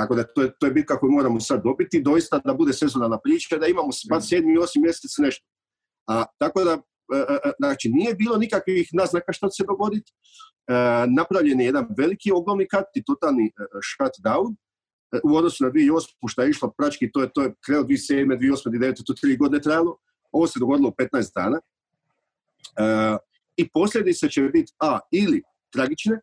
Tako 0.00 0.14
da 0.14 0.24
to 0.24 0.42
je, 0.42 0.52
to 0.58 0.66
je 0.66 0.72
bitka 0.72 0.98
koju 0.98 1.12
moramo 1.12 1.40
sad 1.40 1.62
dobiti, 1.64 2.02
doista 2.02 2.38
da 2.44 2.54
bude 2.54 2.72
sezonalna 2.72 3.18
priča, 3.20 3.58
da 3.58 3.66
imamo 3.66 3.88
bar 4.10 4.22
sedmi 4.22 4.54
i 4.54 4.58
osmi 4.58 4.82
mjesec 4.82 5.18
nešto. 5.18 5.46
A, 6.06 6.24
tako 6.38 6.64
da, 6.64 6.72
e, 7.14 7.18
e, 7.18 7.38
e, 7.44 7.50
znači, 7.58 7.90
nije 7.92 8.14
bilo 8.14 8.36
nikakvih 8.36 8.88
naznaka 8.92 9.32
što 9.32 9.48
će 9.48 9.56
se 9.56 9.66
dogoditi. 9.68 10.12
napravljen 11.16 11.60
je 11.60 11.66
jedan 11.66 11.86
veliki 11.98 12.32
ogromni 12.32 12.68
kat 12.68 12.86
i 12.94 13.04
totalni 13.04 13.52
shutdown 13.90 14.56
u 15.24 15.36
odnosu 15.36 15.64
na 15.64 15.70
2008. 15.70 16.28
što 16.28 16.42
je 16.42 16.50
išlo 16.50 16.72
prački, 16.78 17.12
to 17.12 17.20
je, 17.20 17.30
to 17.34 17.42
je 17.42 17.54
kreo 17.66 17.82
2007. 17.82 18.38
2008. 18.38 18.70
2009. 18.70 19.06
to 19.06 19.14
tri 19.14 19.36
godine 19.36 19.60
trajalo. 19.60 19.96
Ovo 20.32 20.46
se 20.46 20.60
dogodilo 20.60 20.88
u 20.88 20.92
15 20.92 21.34
dana. 21.34 21.58
I 23.56 23.68
posljedice 23.68 24.28
će 24.28 24.42
biti 24.42 24.72
A, 24.78 24.98
ili 25.12 25.42
tragične, 25.72 26.20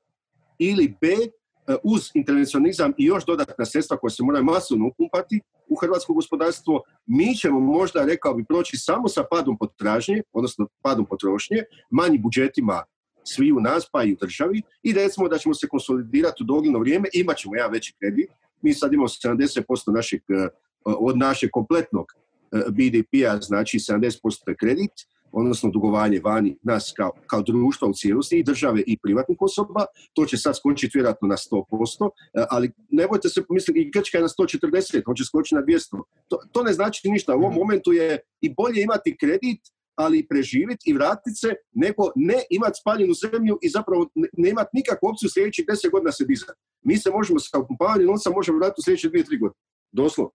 ili 0.59 0.97
B, 1.01 1.07
E, 1.07 1.46
uz 1.83 2.11
intervencionizam 2.13 2.93
i 2.97 3.05
još 3.05 3.25
dodatna 3.25 3.65
sredstva 3.65 3.97
koja 3.97 4.11
se 4.11 4.23
moraju 4.23 4.43
masovno 4.43 4.87
upumpati 4.87 5.41
u 5.67 5.75
hrvatsko 5.75 6.13
gospodarstvo, 6.13 6.81
mi 7.05 7.35
ćemo 7.35 7.59
možda, 7.59 8.05
rekao 8.05 8.33
bi, 8.33 8.45
proći 8.45 8.77
samo 8.77 9.07
sa 9.07 9.23
padom 9.31 9.57
potražnje, 9.57 10.21
odnosno 10.33 10.67
padom 10.81 11.05
potrošnje, 11.05 11.63
manjim 11.91 12.21
budžetima 12.21 12.83
svi 13.23 13.51
u 13.51 13.59
nas, 13.59 13.89
pa 13.91 14.03
i 14.03 14.13
u 14.13 14.17
državi, 14.21 14.61
i 14.83 14.93
recimo 14.93 15.27
da 15.27 15.37
ćemo 15.37 15.53
se 15.53 15.67
konsolidirati 15.67 16.43
u 16.43 16.45
dogledno 16.45 16.79
vrijeme, 16.79 17.09
imat 17.13 17.37
ćemo 17.37 17.55
ja 17.55 17.67
veći 17.67 17.93
kredit. 17.99 18.29
Mi 18.61 18.73
sad 18.73 18.93
imamo 18.93 19.07
70% 19.07 19.93
našeg, 19.93 20.21
e, 20.29 20.47
od 20.85 21.17
našeg 21.17 21.49
kompletnog 21.51 22.05
e, 22.51 22.57
BDP-a, 22.69 23.37
znači 23.41 23.77
70% 23.77 24.55
kredit, 24.59 24.91
odnosno 25.31 25.69
dugovanje 25.69 26.21
vani 26.23 26.57
nas 26.63 26.93
kao, 26.97 27.11
kao 27.27 27.41
društva 27.41 27.87
u 27.87 27.93
cijelosti 27.93 28.39
i 28.39 28.43
države 28.43 28.83
i 28.87 28.97
privatnih 29.03 29.37
osoba, 29.41 29.85
to 30.13 30.25
će 30.25 30.37
sad 30.37 30.57
skočiti 30.57 30.97
vjerojatno 30.97 31.27
na 31.27 31.35
100%, 31.35 32.09
e, 32.33 32.45
ali 32.49 32.71
ne 32.89 33.07
bojte 33.07 33.29
se 33.29 33.45
pomisliti, 33.45 33.79
i 33.79 33.91
Grčka 33.91 34.17
je 34.17 34.21
na 34.21 34.27
140, 34.27 35.01
on 35.05 35.15
će 35.15 35.23
skočiti 35.23 35.55
na 35.55 35.61
200. 35.61 36.01
To, 36.27 36.37
to 36.51 36.63
ne 36.63 36.73
znači 36.73 37.09
ništa, 37.09 37.35
u 37.35 37.39
ovom 37.39 37.51
mhm. 37.51 37.59
momentu 37.59 37.93
je 37.93 38.19
i 38.41 38.53
bolje 38.53 38.81
imati 38.81 39.17
kredit, 39.19 39.61
ali 39.95 40.27
preživjeti 40.27 40.89
i 40.89 40.93
vratiti 40.93 41.35
se, 41.35 41.53
nego 41.71 42.03
ne 42.15 42.39
imati 42.49 42.79
spaljenu 42.81 43.13
zemlju 43.13 43.57
i 43.61 43.69
zapravo 43.69 44.09
ne 44.37 44.49
imati 44.49 44.69
nikakvu 44.73 45.07
opciju 45.09 45.29
sljedećih 45.29 45.65
10 45.65 45.91
godina 45.91 46.11
se 46.11 46.25
dizati. 46.25 46.59
Mi 46.81 46.97
se 46.97 47.09
možemo 47.11 47.39
sa 47.39 47.59
upumpavanjem 47.59 48.07
novca 48.07 48.29
možemo 48.29 48.57
vratiti 48.57 48.79
u 48.81 48.83
sljedeće 48.83 49.09
2-3 49.09 49.39
godine. 49.41 49.61
Doslovno. 49.91 50.31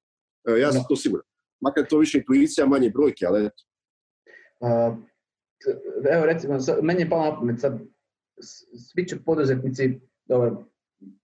Ja 0.60 0.72
sam 0.72 0.84
to 0.88 0.96
siguran. 0.96 1.26
Makar 1.60 1.84
to 1.90 1.98
više 1.98 2.18
intuicija, 2.18 2.66
manje 2.66 2.90
brojke, 2.90 3.26
ali 3.26 3.46
eto 3.46 3.62
evo 6.12 6.26
recimo, 6.26 6.58
meni 6.82 7.00
je 7.00 7.10
palo 7.10 7.24
na 7.24 7.36
pamet 7.36 7.60
sad, 7.60 7.80
svi 8.92 9.04
će 9.04 9.16
poduzetnici, 9.24 10.00
dobro, 10.24 10.64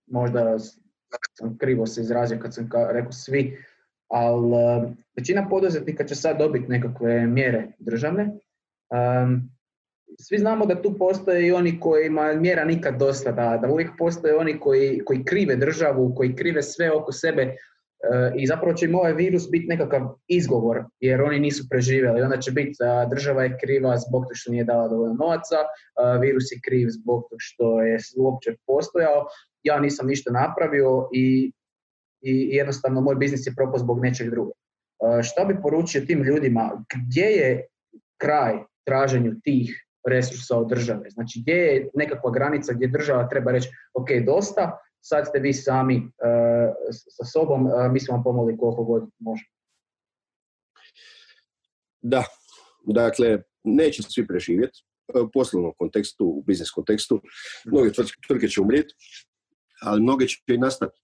možda 0.06 0.58
sam 1.38 1.58
krivo 1.58 1.86
se 1.86 2.00
izrazio 2.00 2.38
kad 2.42 2.54
sam 2.54 2.68
rekao 2.90 3.12
svi, 3.12 3.58
ali 4.08 4.86
većina 5.16 5.48
poduzetnika 5.48 6.04
će 6.04 6.14
sad 6.14 6.38
dobiti 6.38 6.68
nekakve 6.68 7.26
mjere 7.26 7.72
državne. 7.78 8.30
svi 10.20 10.38
znamo 10.38 10.66
da 10.66 10.82
tu 10.82 10.98
postoje 10.98 11.46
i 11.46 11.52
oni 11.52 11.80
kojima 11.80 12.32
mjera 12.32 12.64
nikad 12.64 12.98
dosta, 12.98 13.32
da, 13.32 13.58
da 13.62 13.72
uvijek 13.72 13.90
postoje 13.98 14.36
oni 14.36 14.60
koji, 14.60 15.02
koji 15.04 15.24
krive 15.24 15.56
državu, 15.56 16.14
koji 16.14 16.36
krive 16.36 16.62
sve 16.62 16.92
oko 16.92 17.12
sebe, 17.12 17.56
i 18.36 18.46
zapravo 18.46 18.74
će 18.74 18.86
im 18.86 18.94
ovaj 18.94 19.12
virus 19.12 19.50
biti 19.50 19.66
nekakav 19.66 20.02
izgovor 20.28 20.84
jer 21.00 21.22
oni 21.22 21.38
nisu 21.40 21.68
preživjeli. 21.70 22.22
Onda 22.22 22.36
će 22.36 22.50
biti 22.50 22.72
država 23.10 23.42
je 23.42 23.58
kriva 23.64 23.96
zbog 23.96 24.22
toga 24.22 24.34
što 24.34 24.52
nije 24.52 24.64
dala 24.64 24.88
dovoljno 24.88 25.14
novaca, 25.14 25.56
virus 26.20 26.44
je 26.52 26.60
kriv 26.64 26.88
zbog 26.90 27.22
toga 27.22 27.36
što 27.38 27.82
je 27.82 27.98
uopće 28.16 28.56
postojao, 28.66 29.26
ja 29.62 29.80
nisam 29.80 30.06
ništa 30.06 30.32
napravio 30.32 31.08
i, 31.12 31.52
i 32.20 32.48
jednostavno 32.56 33.00
moj 33.00 33.14
biznis 33.14 33.46
je 33.46 33.54
propao 33.56 33.78
zbog 33.78 34.00
nečeg 34.02 34.30
drugog. 34.30 34.54
Šta 35.22 35.44
bi 35.44 35.62
poručio 35.62 36.00
tim 36.00 36.22
ljudima? 36.22 36.84
Gdje 36.94 37.24
je 37.24 37.66
kraj 38.20 38.54
traženju 38.86 39.34
tih 39.44 39.84
resursa 40.08 40.56
od 40.56 40.68
države? 40.68 41.10
Znači 41.10 41.40
gdje 41.42 41.54
je 41.54 41.88
nekakva 41.94 42.30
granica 42.30 42.72
gdje 42.72 42.88
država 42.88 43.28
treba 43.28 43.52
reći 43.52 43.68
ok, 43.94 44.08
dosta, 44.26 44.78
sad 45.00 45.26
ste 45.26 45.38
vi 45.38 45.52
sami 45.52 45.96
uh, 45.96 46.74
sa 47.16 47.24
sobom, 47.24 47.66
uh, 47.66 47.92
mi 47.92 48.00
smo 48.00 48.14
vam 48.14 48.24
pomogli 48.24 48.56
koliko 48.58 48.84
god 48.84 49.10
može. 49.18 49.44
Da, 52.02 52.24
dakle, 52.86 53.42
neće 53.64 54.02
svi 54.02 54.26
preživjeti 54.26 54.84
u 55.14 55.30
poslovnom 55.32 55.72
kontekstu, 55.78 56.24
u 56.24 56.42
biznis 56.42 56.70
kontekstu. 56.70 57.22
Mnoge 57.64 57.90
tvrtke 58.26 58.48
će 58.48 58.60
umrijeti, 58.60 58.94
ali 59.82 60.02
mnoge 60.02 60.26
će 60.26 60.42
i 60.46 60.58
nastati. 60.58 61.00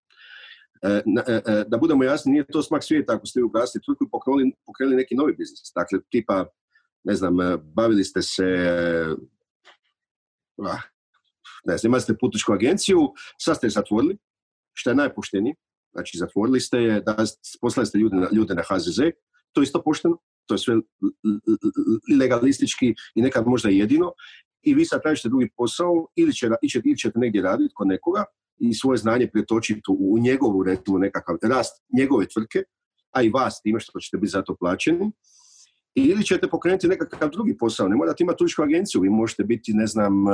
Da 1.66 1.78
budemo 1.78 2.04
jasni, 2.04 2.32
nije 2.32 2.46
to 2.46 2.62
smak 2.62 2.84
svijeta 2.84 3.14
ako 3.14 3.26
ste 3.26 3.42
ugasili 3.42 3.82
tvrtku 3.82 4.04
i 4.04 4.10
pokrenuli, 4.10 4.52
pokrenuli 4.66 4.96
neki 4.96 5.14
novi 5.14 5.32
biznis. 5.32 5.72
Dakle, 5.74 5.98
tipa, 6.10 6.46
ne 7.04 7.14
znam, 7.14 7.36
bavili 7.62 8.04
ste 8.04 8.22
se 8.22 8.44
ah, 10.62 10.93
ne 11.64 11.76
znam, 11.78 11.90
imali 11.90 12.00
ste 12.00 12.16
putničku 12.20 12.52
agenciju, 12.52 12.98
sad 13.38 13.56
ste 13.56 13.66
je 13.66 13.70
zatvorili, 13.70 14.18
što 14.72 14.90
je 14.90 14.96
najpoštenije, 14.96 15.54
znači 15.92 16.18
zatvorili 16.18 16.60
ste 16.60 16.78
je, 16.78 17.00
da, 17.00 17.16
poslali 17.60 17.86
ste 17.86 17.98
ljude 17.98 18.16
na, 18.16 18.28
ljude 18.32 18.54
na 18.54 18.62
HZZ, 18.62 19.00
to 19.52 19.60
je 19.60 19.62
isto 19.62 19.82
pošteno, 19.82 20.18
to 20.46 20.54
je 20.54 20.58
sve 20.58 20.74
legalistički 22.18 22.94
i 23.14 23.22
nekad 23.22 23.46
možda 23.46 23.68
jedino, 23.68 24.12
i 24.62 24.74
vi 24.74 24.84
sad 24.84 25.02
tražite 25.02 25.28
drugi 25.28 25.50
posao 25.56 26.06
ili, 26.16 26.32
će, 26.32 26.50
ili 26.84 26.96
ćete 26.96 27.18
negdje 27.18 27.42
raditi 27.42 27.74
kod 27.74 27.86
nekoga 27.86 28.24
i 28.58 28.74
svoje 28.74 28.96
znanje 28.96 29.30
pretočiti 29.32 29.82
u, 29.88 30.18
njegovu, 30.18 30.62
recimo, 30.62 30.98
nekakav 30.98 31.36
rast 31.42 31.84
njegove 31.98 32.26
tvrtke, 32.28 32.62
a 33.10 33.22
i 33.22 33.30
vas 33.30 33.60
time 33.62 33.80
što 33.80 34.00
ćete 34.00 34.16
biti 34.16 34.30
za 34.30 34.42
to 34.42 34.56
plaćeni, 34.56 35.12
ili 35.94 36.24
ćete 36.24 36.48
pokrenuti 36.48 36.88
nekakav 36.88 37.30
drugi 37.30 37.56
posao. 37.58 37.88
Ne 37.88 37.96
morate 37.96 38.24
imati 38.24 38.38
turističku 38.38 38.62
agenciju, 38.62 39.00
vi 39.00 39.10
možete 39.10 39.44
biti, 39.44 39.72
ne 39.72 39.86
znam, 39.86 40.24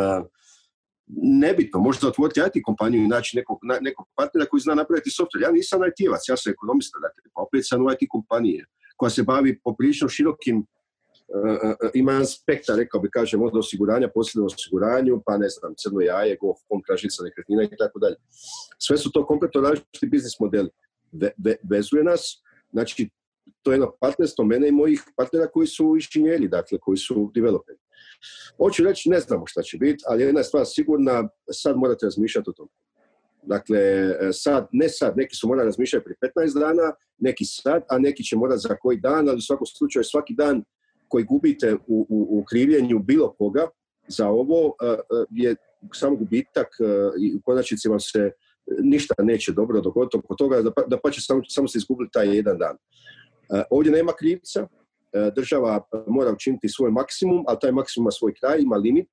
nebitno, 1.17 1.81
možete 1.81 2.07
otvoriti 2.07 2.41
IT 2.41 2.63
kompaniju 2.65 3.05
i 3.05 3.09
naći 3.09 3.37
nekog, 3.37 3.59
nekog 3.81 4.07
partnera 4.15 4.47
koji 4.47 4.61
zna 4.61 4.75
napraviti 4.75 5.11
software. 5.11 5.43
Ja 5.43 5.51
nisam 5.51 5.81
IT-evac, 5.81 6.23
ja 6.29 6.37
sam 6.37 6.53
ekonomista, 6.53 6.99
dakle, 6.99 7.31
pa 7.35 7.43
opet 7.43 7.63
sam 7.69 7.87
u 7.87 7.91
IT 7.93 8.09
kompanije 8.09 8.67
koja 8.97 9.11
se 9.11 9.23
bavi 9.23 9.61
poprilično 9.65 10.09
širokim 10.09 10.57
uh, 10.59 11.89
ima 11.95 12.13
jedan 12.13 12.27
spektar, 12.27 12.77
rekao 12.77 13.01
bi, 13.01 13.11
kažem, 13.11 13.43
od 13.43 13.57
osiguranja, 13.57 14.09
posljedno 14.15 14.47
osiguranju, 14.47 15.23
pa 15.27 15.39
ne 15.39 15.49
znam, 15.49 15.75
crno 15.79 16.01
jaje, 16.01 16.37
golf, 16.41 16.59
kom, 16.69 16.83
tražnica 16.87 17.23
nekretnina 17.23 17.63
i 17.63 17.77
tako 17.79 17.99
dalje. 17.99 18.17
Sve 18.79 18.99
su 18.99 19.13
to 19.13 19.27
kompletno 19.27 19.61
različiti 19.61 20.07
biznis 20.07 20.41
modeli. 20.41 20.71
vezuje 21.63 22.05
nas, 22.05 22.43
znači, 22.73 23.11
to 23.63 23.71
je 23.71 23.75
jedno 23.75 23.93
partnerstvo 24.01 24.45
mene 24.45 24.69
i 24.69 24.73
mojih 24.73 25.03
partnera 25.17 25.47
koji 25.47 25.67
su 25.67 25.97
inženjeri, 25.97 26.49
dakle, 26.49 26.79
koji 26.79 26.97
su 26.97 27.31
developeri. 27.35 27.79
Hoću 28.57 28.85
reći, 28.85 29.11
ne 29.11 29.21
znamo 29.21 29.47
šta 29.47 29.62
će 29.62 29.77
biti, 29.79 30.05
ali 30.07 30.23
jedna 30.23 30.41
je 30.41 30.45
stvar 30.45 30.66
sigurna, 30.66 31.29
sad 31.53 31.77
morate 31.77 32.07
razmišljati 32.07 32.51
o 32.51 32.53
tom. 32.53 32.68
Dakle, 33.43 33.81
sad, 34.33 34.68
ne 34.73 34.89
sad, 34.89 35.16
neki 35.16 35.37
su 35.37 35.49
morali 35.49 35.66
razmišljati 35.66 36.05
prije 36.05 36.33
15 36.37 36.59
dana, 36.61 36.93
neki 37.18 37.45
sad, 37.45 37.83
a 37.89 37.99
neki 37.99 38.23
će 38.23 38.37
morati 38.37 38.61
za 38.68 38.77
koji 38.77 39.01
dan, 39.01 39.29
ali 39.29 39.39
u 39.39 39.41
svakom 39.41 39.66
slučaju 39.66 40.05
svaki 40.05 40.35
dan 40.35 40.64
koji 41.09 41.25
gubite 41.25 41.75
u, 41.75 42.07
u, 42.09 42.39
u 42.39 42.45
krivljenju 42.45 42.99
bilo 42.99 43.33
koga 43.39 43.68
za 44.09 44.29
ovo 44.29 44.75
je 45.31 45.57
samo 45.95 46.16
gubitak 46.16 46.68
i 47.21 47.35
u 47.35 47.41
konačnici 47.45 47.89
vam 47.89 48.01
se 48.01 48.31
ništa 48.83 49.14
neće 49.18 49.53
dobro 49.53 49.81
dogoditi 49.81 50.16
oko 50.16 50.35
toga, 50.35 50.62
da 50.62 50.71
da 50.87 50.99
pa 51.03 51.11
će 51.11 51.21
samo, 51.21 51.43
samo 51.49 51.68
se 51.68 51.79
izgubiti 51.79 52.12
taj 52.12 52.37
jedan 52.37 52.59
dan. 52.59 52.77
Ovdje 53.71 53.93
nema 53.93 54.12
krivca, 54.12 54.68
E, 54.80 54.80
država 55.37 55.83
mora 56.07 56.33
učiniti 56.33 56.69
svoj 56.69 56.91
maksimum, 56.91 57.45
ali 57.49 57.59
taj 57.61 57.73
maksimum 57.73 58.05
ima 58.05 58.11
svoj 58.11 58.35
kraj, 58.41 58.59
ima 58.61 58.77
limit. 58.77 59.09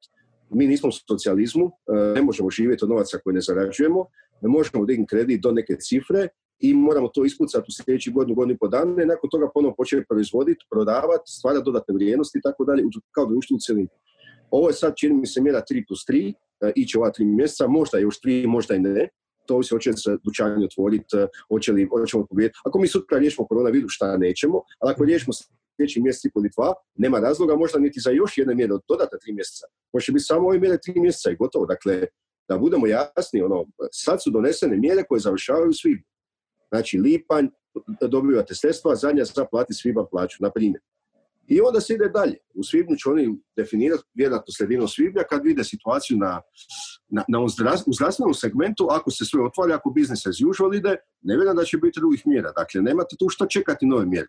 Mi 0.50 0.68
nismo 0.68 0.90
u 0.90 0.92
socijalizmu, 0.92 1.66
e, 1.66 2.14
ne 2.16 2.22
možemo 2.22 2.50
živjeti 2.50 2.86
od 2.86 2.90
novaca 2.90 3.18
koje 3.24 3.34
ne 3.34 3.42
zarađujemo, 3.42 4.06
ne 4.42 4.50
možemo 4.50 4.86
dignuti 4.86 5.10
kredit 5.10 5.42
do 5.42 5.52
neke 5.52 5.76
cifre 5.80 6.28
i 6.60 6.74
moramo 6.74 7.08
to 7.08 7.26
ispucati 7.26 7.66
u 7.68 7.72
sljedećih 7.72 8.14
godinu, 8.14 8.36
godinu 8.36 8.54
i 8.54 8.58
po 8.58 8.68
dana 8.68 9.04
i 9.04 9.06
nakon 9.06 9.30
toga 9.30 9.50
ponovno 9.54 9.76
početi 9.76 10.06
proizvoditi, 10.10 10.66
prodavati, 10.72 11.32
stvarati 11.38 11.66
dodatne 11.66 11.94
vrijednosti 11.94 12.38
i 12.38 12.42
tako 12.42 12.66
dalje, 12.66 12.84
kao 13.12 13.26
društvo 13.26 13.56
u 13.56 13.60
cijelini. 13.60 13.88
Ovo 14.52 14.68
je 14.70 14.74
sad, 14.74 14.94
čini 14.96 15.16
mi 15.16 15.28
se, 15.28 15.42
mjera 15.42 15.62
3 15.72 15.84
plus 15.88 16.06
3, 16.10 16.34
e, 16.62 16.72
iće 16.76 16.98
ova 17.00 17.12
tri 17.12 17.26
mjeseca, 17.26 17.68
možda 17.68 17.98
još 17.98 18.22
3, 18.22 18.48
možda 18.48 18.76
i 18.76 18.80
ne, 18.80 19.10
to 19.48 19.56
ovisi 19.56 19.74
hoće 19.74 19.94
se 19.94 20.18
dućani 20.24 20.66
otvoriti, 20.66 21.18
hoće 21.50 21.72
li, 21.72 21.88
hoćemo 21.92 22.26
pobijeti. 22.26 22.60
Ako 22.66 22.80
mi 22.80 22.88
sutra 22.88 23.18
riješimo 23.18 23.48
koronavirus, 23.48 23.92
šta 23.94 24.18
nećemo, 24.18 24.62
ali 24.80 24.92
ako 24.92 25.04
riješimo 25.04 25.34
sljedeći 25.78 26.02
mjesec 26.02 26.26
i 26.26 26.32
pol 26.32 26.44
dva, 26.56 26.74
nema 26.96 27.20
razloga 27.20 27.56
možda 27.56 27.80
niti 27.80 28.00
za 28.00 28.12
još 28.12 28.38
jedne 28.38 28.56
mjere 28.56 28.74
od 28.74 28.82
dodatna 28.88 29.18
tri 29.18 29.34
mjeseca. 29.34 29.66
Može 29.94 30.12
biti 30.12 30.26
samo 30.26 30.48
ove 30.48 30.60
mjere 30.60 30.78
tri 30.78 31.00
mjeseca 31.00 31.32
i 31.32 31.36
gotovo. 31.36 31.66
Dakle, 31.66 32.08
da 32.50 32.58
budemo 32.58 32.88
jasni, 32.88 33.42
ono, 33.42 33.66
sad 33.92 34.24
su 34.24 34.30
donesene 34.32 34.78
mjere 34.78 35.04
koje 35.04 35.20
završavaju 35.20 35.74
svi. 35.74 36.04
Znači, 36.70 36.98
lipanj, 36.98 37.48
dobivate 38.02 38.56
sredstva, 38.56 38.96
zadnja 38.96 39.26
za 39.26 39.46
plati 39.46 39.74
svibanj 39.74 40.06
plaću, 40.12 40.38
na 40.40 40.52
primjer. 40.52 40.82
I 41.48 41.62
onda 41.62 41.82
se 41.82 41.94
ide 41.94 42.10
dalje. 42.10 42.38
U 42.54 42.64
svibnju 42.64 42.96
će 42.96 43.10
oni 43.10 43.38
definirati, 43.56 44.04
vjerojatno 44.14 44.54
sredinom 44.58 44.88
svibnja, 44.88 45.24
kad 45.30 45.44
vide 45.44 45.64
situaciju 45.64 46.18
na, 46.18 46.42
na, 47.10 47.24
na 47.28 47.40
u 47.86 47.94
zdravstvenom 47.94 48.34
segmentu, 48.34 48.88
ako 48.92 49.12
se 49.12 49.26
sve 49.26 49.46
otvori, 49.46 49.74
ako 49.74 49.90
business 49.90 50.28
as 50.28 50.42
usual 50.50 50.76
ide, 50.76 50.96
ne 51.22 51.36
vjerujem 51.36 51.56
da 51.56 51.64
će 51.64 51.78
biti 51.78 52.00
drugih 52.00 52.28
mjera. 52.28 52.52
Dakle, 52.52 52.82
nemate 52.82 53.16
tu 53.20 53.30
što 53.30 53.46
čekati 53.46 53.86
nove 53.86 54.06
mjere. 54.06 54.28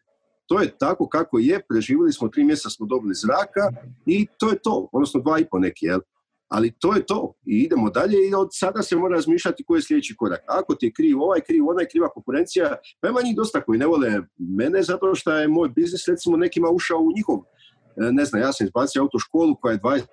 To 0.49 0.61
je 0.61 0.79
tako 0.79 1.09
kako 1.09 1.39
je, 1.39 1.61
preživjeli 1.69 2.13
smo 2.13 2.29
tri 2.29 2.45
mjeseca, 2.45 2.71
smo 2.71 2.87
dobili 2.87 3.15
zraka 3.15 3.83
i 4.07 4.27
to 4.39 4.51
je 4.51 4.59
to, 4.63 4.89
odnosno 4.93 5.21
dva 5.21 5.39
i 5.39 5.47
po 5.51 5.59
neki, 5.59 5.87
jel? 5.87 6.01
Ali 6.49 6.73
to 6.79 6.95
je 6.97 7.07
to 7.07 7.35
i 7.47 7.59
idemo 7.59 7.91
dalje 7.91 8.29
i 8.29 8.35
od 8.35 8.49
sada 8.53 8.83
se 8.83 8.97
mora 8.97 9.15
razmišljati 9.15 9.65
koji 9.65 9.79
je 9.79 9.83
sljedeći 9.83 10.17
korak. 10.17 10.41
Ako 10.47 10.75
ti 10.75 10.87
je 10.87 10.93
kriv 10.93 11.23
ovaj, 11.23 11.41
kriv 11.41 11.69
onaj, 11.69 11.87
kriva 11.87 12.09
konkurencija, 12.09 12.77
pa 13.01 13.09
ima 13.09 13.21
njih 13.23 13.37
dosta 13.37 13.61
koji 13.61 13.79
ne 13.79 13.87
vole 13.87 14.09
mene 14.39 14.83
zato 14.83 15.15
što 15.15 15.33
je 15.33 15.49
moj 15.49 15.69
biznis 15.69 16.09
recimo 16.09 16.37
nekima 16.37 16.69
ušao 16.71 16.99
u 16.99 17.13
njihov. 17.17 17.39
E, 17.97 18.13
ne 18.13 18.25
znam, 18.25 18.43
ja 18.43 18.53
sam 18.53 18.67
izbacio 18.67 19.03
autoškolu 19.03 19.57
koja 19.61 19.73
je 19.73 19.79
20 19.79 20.07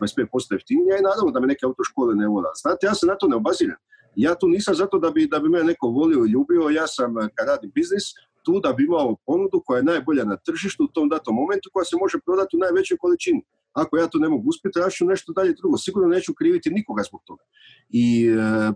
25% 0.00 0.52
jeftinija 0.52 0.98
i 0.98 1.06
naravno 1.08 1.30
da 1.30 1.40
me 1.40 1.46
neke 1.46 1.66
autoškole 1.66 2.14
ne 2.14 2.28
vole. 2.28 2.48
Znate, 2.62 2.86
ja 2.86 2.94
se 2.94 3.06
na 3.06 3.14
to 3.14 3.28
ne 3.28 3.36
obaziram. 3.36 3.76
Ja 4.16 4.34
tu 4.34 4.48
nisam 4.48 4.74
zato 4.74 4.98
da 4.98 5.10
bi, 5.10 5.26
da 5.26 5.38
bi 5.38 5.48
me 5.48 5.64
neko 5.64 5.86
volio 5.86 6.24
i 6.24 6.30
ljubio, 6.30 6.68
ja 6.68 6.86
sam 6.86 7.14
kad 7.34 7.48
radim 7.48 7.70
biznis, 7.74 8.04
tu 8.42 8.60
da 8.60 8.72
bi 8.72 8.84
imao 8.84 9.16
ponudu 9.26 9.62
koja 9.66 9.78
je 9.78 9.84
najbolja 9.92 10.24
na 10.24 10.36
tržištu 10.36 10.84
u 10.84 10.92
tom 10.94 11.08
datom 11.08 11.34
momentu 11.34 11.70
koja 11.72 11.84
se 11.84 11.96
može 12.00 12.18
prodati 12.24 12.56
u 12.56 12.60
najvećoj 12.60 12.96
količini. 12.96 13.42
Ako 13.72 13.96
ja 13.96 14.06
to 14.06 14.18
ne 14.18 14.28
mogu 14.28 14.48
uspjeti, 14.48 14.78
ja 14.78 14.90
ću 14.90 15.04
nešto 15.04 15.32
dalje 15.32 15.54
drugo. 15.54 15.76
Sigurno 15.76 16.08
neću 16.08 16.34
kriviti 16.34 16.70
nikoga 16.70 17.02
zbog 17.02 17.20
toga. 17.24 17.44
I 17.88 18.26
e, 18.26 18.72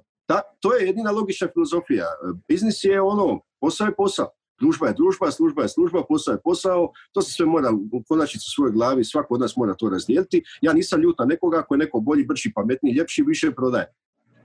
to 0.60 0.74
je 0.74 0.86
jedina 0.86 1.10
logična 1.10 1.48
filozofija. 1.52 2.06
Biznis 2.48 2.84
je 2.84 3.00
ono, 3.00 3.40
posao 3.60 3.86
je 3.86 3.94
posao. 3.96 4.28
Družba 4.60 4.86
je 4.86 4.94
družba, 4.94 5.30
služba 5.30 5.62
je 5.62 5.68
služba, 5.68 6.04
posao 6.08 6.32
je 6.32 6.40
posao. 6.44 6.92
To 7.12 7.22
se 7.22 7.32
sve 7.32 7.46
mora 7.46 7.70
u 7.92 8.02
konačnici 8.08 8.44
u 8.48 8.54
svojoj 8.54 8.72
glavi, 8.72 9.04
svako 9.04 9.34
od 9.34 9.40
nas 9.40 9.56
mora 9.56 9.74
to 9.74 9.88
razdijeliti. 9.88 10.42
Ja 10.60 10.72
nisam 10.72 11.00
ljut 11.00 11.18
na 11.18 11.24
nekoga 11.24 11.58
ako 11.58 11.74
je 11.74 11.78
neko 11.78 12.00
bolji, 12.00 12.24
brži, 12.24 12.52
pametniji, 12.54 12.94
ljepši, 12.94 13.22
više 13.22 13.50
prodaje. 13.50 13.86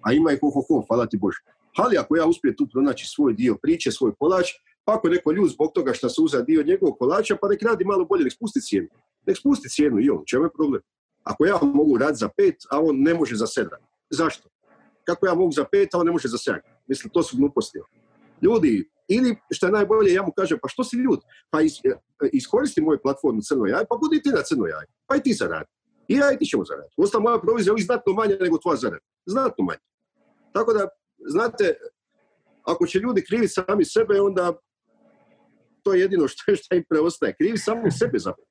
A 0.01 0.13
ima 0.13 0.31
i 0.31 0.37
ho, 0.41 0.49
ho, 0.49 0.61
ho, 0.69 0.85
hvala 0.87 1.05
ti 1.05 1.17
Bože. 1.17 1.37
Ali 1.77 1.97
ako 1.97 2.15
ja 2.15 2.25
uspijem 2.25 2.55
tu 2.57 2.67
pronaći 2.71 3.07
svoj 3.07 3.33
dio 3.33 3.55
priče, 3.61 3.91
svoj 3.91 4.11
kolač, 4.19 4.47
pa 4.85 4.93
ako 4.93 5.09
neko 5.09 5.31
ljud 5.31 5.49
zbog 5.49 5.71
toga 5.73 5.93
što 5.93 6.09
se 6.09 6.21
uza 6.21 6.41
dio 6.41 6.63
njegovog 6.63 6.97
kolača, 6.97 7.37
pa 7.41 7.47
nek 7.47 7.61
radi 7.61 7.85
malo 7.85 8.05
bolje, 8.05 8.23
nek 8.23 8.33
spusti 8.33 8.61
cijenu. 8.61 8.87
Nek 9.27 9.37
spusti 9.37 9.69
cijenu 9.69 9.99
i 9.99 10.09
on, 10.09 10.23
čemu 10.25 10.45
je 10.45 10.53
problem? 10.53 10.81
Ako 11.23 11.45
ja 11.45 11.59
mogu 11.61 11.97
raditi 11.97 12.19
za 12.19 12.29
pet, 12.37 12.55
a 12.71 12.79
on 12.79 12.95
ne 13.01 13.13
može 13.13 13.35
za 13.35 13.47
sedam. 13.47 13.79
Zašto? 14.09 14.49
Kako 15.03 15.27
ja 15.27 15.33
mogu 15.33 15.51
za 15.51 15.65
pet, 15.71 15.93
a 15.93 15.97
on 15.97 16.05
ne 16.05 16.11
može 16.11 16.27
za 16.27 16.37
sedam? 16.37 16.61
Mislim, 16.87 17.11
to 17.13 17.23
su 17.23 17.37
gluposti. 17.37 17.79
Ljudi, 18.41 18.89
ili 19.07 19.35
što 19.51 19.65
je 19.65 19.71
najbolje, 19.71 20.13
ja 20.13 20.23
mu 20.23 20.31
kažem, 20.31 20.57
pa 20.61 20.67
što 20.67 20.83
si 20.83 20.95
ljud? 20.95 21.19
Pa 21.49 21.61
e, 21.61 21.65
iskoristi 22.33 22.81
moju 22.81 22.99
platformu 23.03 23.41
Crno 23.41 23.65
jaj, 23.65 23.85
pa 23.89 23.95
budi 24.01 24.21
ti 24.21 24.29
na 24.29 24.41
Crno 24.41 24.65
jaj. 24.65 24.85
Pa 25.07 25.15
i 25.15 25.23
ti 25.23 25.33
zaradi. 25.33 25.69
I 26.07 26.15
ja 26.15 26.31
i 26.31 26.37
ti 26.37 26.45
ćemo 26.45 26.65
zaraditi. 26.65 26.95
Uostalom, 26.97 27.23
moja 27.23 27.39
provizija 27.39 27.73
je 27.77 27.83
znatno 27.83 28.13
manja 28.13 28.35
nego 28.39 28.57
tvoja 28.57 28.77
zarada. 28.77 29.05
Znatno 29.25 29.63
manja. 29.65 29.85
Tako 30.53 30.73
da, 30.73 30.87
znate, 31.27 31.75
ako 32.63 32.87
će 32.87 32.99
ljudi 32.99 33.25
kriviti 33.27 33.53
sami 33.53 33.85
sebe, 33.85 34.21
onda 34.21 34.53
to 35.83 35.93
je 35.93 36.01
jedino 36.01 36.27
što, 36.27 36.55
što 36.61 36.75
im 36.75 36.83
preostaje. 36.89 37.35
Krivi 37.35 37.57
samo 37.57 37.91
sebe 37.91 38.19
zapravo. 38.19 38.47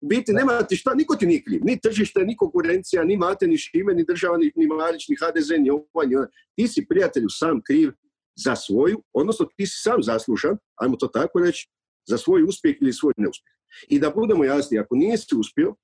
Biti 0.00 0.32
nema 0.32 0.62
ti 0.62 0.76
šta, 0.76 0.94
niko 0.94 1.16
ti 1.16 1.26
nije 1.26 1.42
kriv. 1.44 1.60
Ni 1.64 1.80
tržište, 1.80 2.24
ni 2.24 2.36
konkurencija, 2.36 3.04
ni 3.04 3.16
Mate, 3.16 3.46
ni 3.46 3.58
Šime, 3.58 3.94
ni 3.94 4.04
država, 4.04 4.36
ni, 4.36 4.52
ni 4.56 4.66
Marić, 4.66 5.08
ni 5.08 5.16
HDZ, 5.16 5.50
ni 5.58 5.70
ovaj, 5.70 6.06
ni 6.06 6.16
ovaj. 6.16 6.28
Ti 6.56 6.68
si 6.68 6.86
prijatelju 6.88 7.28
sam 7.28 7.60
kriv 7.66 7.90
za 8.36 8.56
svoju, 8.56 9.02
odnosno 9.12 9.46
ti 9.56 9.66
si 9.66 9.82
sam 9.82 10.02
zaslužan, 10.02 10.56
ajmo 10.76 10.96
to 10.96 11.06
tako 11.06 11.40
reći, 11.40 11.68
za 12.08 12.18
svoj 12.18 12.42
uspjeh 12.42 12.76
ili 12.80 12.92
svoj 12.92 13.12
neuspjeh. 13.16 13.54
I 13.88 13.98
da 13.98 14.10
budemo 14.10 14.44
jasni, 14.44 14.78
ako 14.78 14.96
nisi 14.96 15.34
uspio, 15.36 15.74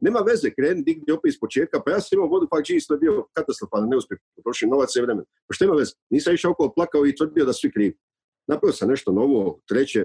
nema 0.00 0.20
veze, 0.20 0.50
kreni 0.54 0.82
digni 0.82 1.12
opet 1.12 1.28
iz 1.28 1.40
početka, 1.40 1.82
pa 1.84 1.90
ja 1.90 2.00
sam 2.00 2.16
imao 2.16 2.28
vodu 2.28 2.48
pak 2.50 2.70
isto 2.70 2.94
je 2.94 2.98
bio 2.98 3.26
katastrofalan 3.32 3.88
neuspjeh, 3.88 4.20
potrošio 4.36 4.68
novac 4.68 4.96
i 4.96 5.00
vremena. 5.00 5.24
Pa 5.48 5.54
što 5.54 5.64
ima 5.64 5.74
veze? 5.74 5.92
Nisam 6.10 6.34
išao 6.34 6.50
okolo 6.50 6.72
plakao 6.72 7.06
i 7.06 7.16
tvrdio 7.16 7.44
da 7.44 7.52
svi 7.52 7.70
krivi 7.72 7.96
napravio 8.48 8.72
sam 8.72 8.88
nešto 8.88 9.12
novo, 9.12 9.60
treće, 9.68 10.04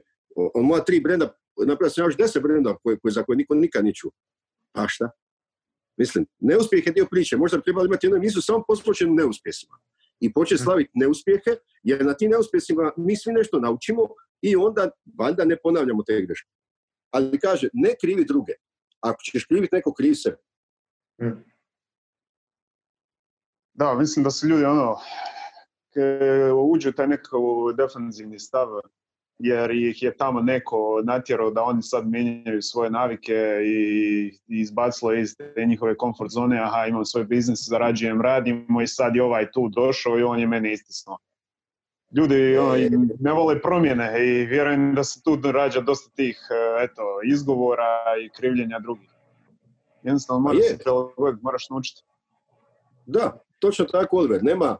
moja 0.55 0.83
tri 0.83 0.99
brenda, 0.99 1.33
napravio 1.67 1.89
sam 1.89 2.05
još 2.05 2.17
deset 2.17 2.43
brenda 2.43 2.77
koje, 2.83 2.99
koje, 2.99 3.11
za 3.11 3.23
koje 3.23 3.37
niko 3.37 3.55
nikad 3.55 3.85
ni 3.85 3.95
čuo. 3.95 4.11
Pa 4.71 4.87
šta? 4.87 5.09
Mislim, 5.97 6.25
neuspjeh 6.39 6.87
je 6.87 6.93
dio 6.93 7.07
priče. 7.11 7.37
Možda 7.37 7.57
bi 7.57 7.63
trebali 7.63 7.87
imati 7.87 8.05
jednu 8.05 8.17
emisiju 8.17 8.41
samo 8.41 8.63
poslučenu 8.67 9.13
neuspjesima. 9.13 9.79
I 10.19 10.33
početi 10.33 10.63
slaviti 10.63 10.91
neuspjehe, 10.93 11.51
jer 11.83 12.05
na 12.05 12.13
tim 12.13 12.31
neuspjesima 12.31 12.91
mi 12.97 13.17
svi 13.17 13.33
nešto 13.33 13.59
naučimo 13.59 14.01
i 14.41 14.55
onda 14.55 14.89
valjda 15.19 15.45
ne 15.45 15.57
ponavljamo 15.63 16.03
te 16.03 16.21
greške. 16.21 16.49
Ali 17.11 17.39
kaže, 17.39 17.69
ne 17.73 17.95
krivi 18.01 18.25
druge. 18.25 18.53
Ako 18.99 19.21
ćeš 19.23 19.45
kriviti 19.45 19.75
neko, 19.75 19.93
krivi 19.93 20.15
se. 20.15 20.35
Mhm. 21.21 21.39
Da, 23.73 23.93
mislim 23.93 24.23
da 24.23 24.31
su 24.31 24.47
ljudi 24.47 24.65
ono, 24.65 24.97
uđu 26.71 26.91
taj 26.91 27.07
nekakav 27.07 27.39
defensivni 27.77 28.39
stav 28.39 28.67
jer 29.39 29.71
ih 29.71 30.03
je 30.03 30.17
tamo 30.17 30.41
neko 30.41 31.01
natjerao 31.03 31.51
da 31.51 31.63
oni 31.63 31.81
sad 31.81 32.07
mijenjaju 32.07 32.61
svoje 32.61 32.89
navike 32.89 33.33
i, 33.65 34.37
izbacilo 34.47 35.13
iz 35.13 35.35
te 35.55 35.65
njihove 35.65 35.97
komfort 35.97 36.31
zone, 36.31 36.59
aha 36.59 36.85
imam 36.85 37.05
svoj 37.05 37.23
biznis, 37.23 37.69
zarađujem, 37.69 38.21
radimo 38.21 38.81
i 38.81 38.87
sad 38.87 39.15
je 39.15 39.23
ovaj 39.23 39.51
tu 39.51 39.69
došao 39.69 40.19
i 40.19 40.23
on 40.23 40.39
je 40.39 40.47
mene 40.47 40.73
istisnuo. 40.73 41.17
Ljudi 42.15 42.57
ono, 42.57 42.75
ne 43.19 43.33
vole 43.33 43.61
promjene 43.61 44.27
i 44.27 44.45
vjerujem 44.45 44.95
da 44.95 45.03
se 45.03 45.21
tu 45.23 45.51
rađa 45.51 45.81
dosta 45.81 46.11
tih 46.15 46.47
e, 46.51 46.83
eto, 46.83 47.01
izgovora 47.25 48.03
i 48.25 48.29
krivljenja 48.29 48.79
drugih. 48.79 49.09
Jednostavno 50.03 50.41
moraš 50.41 50.61
se 50.67 50.77
moraš 51.41 51.69
naučiti. 51.69 52.01
Da, 53.05 53.39
točno 53.59 53.85
tako, 53.85 54.17
Oliver. 54.17 54.43
Nema, 54.43 54.77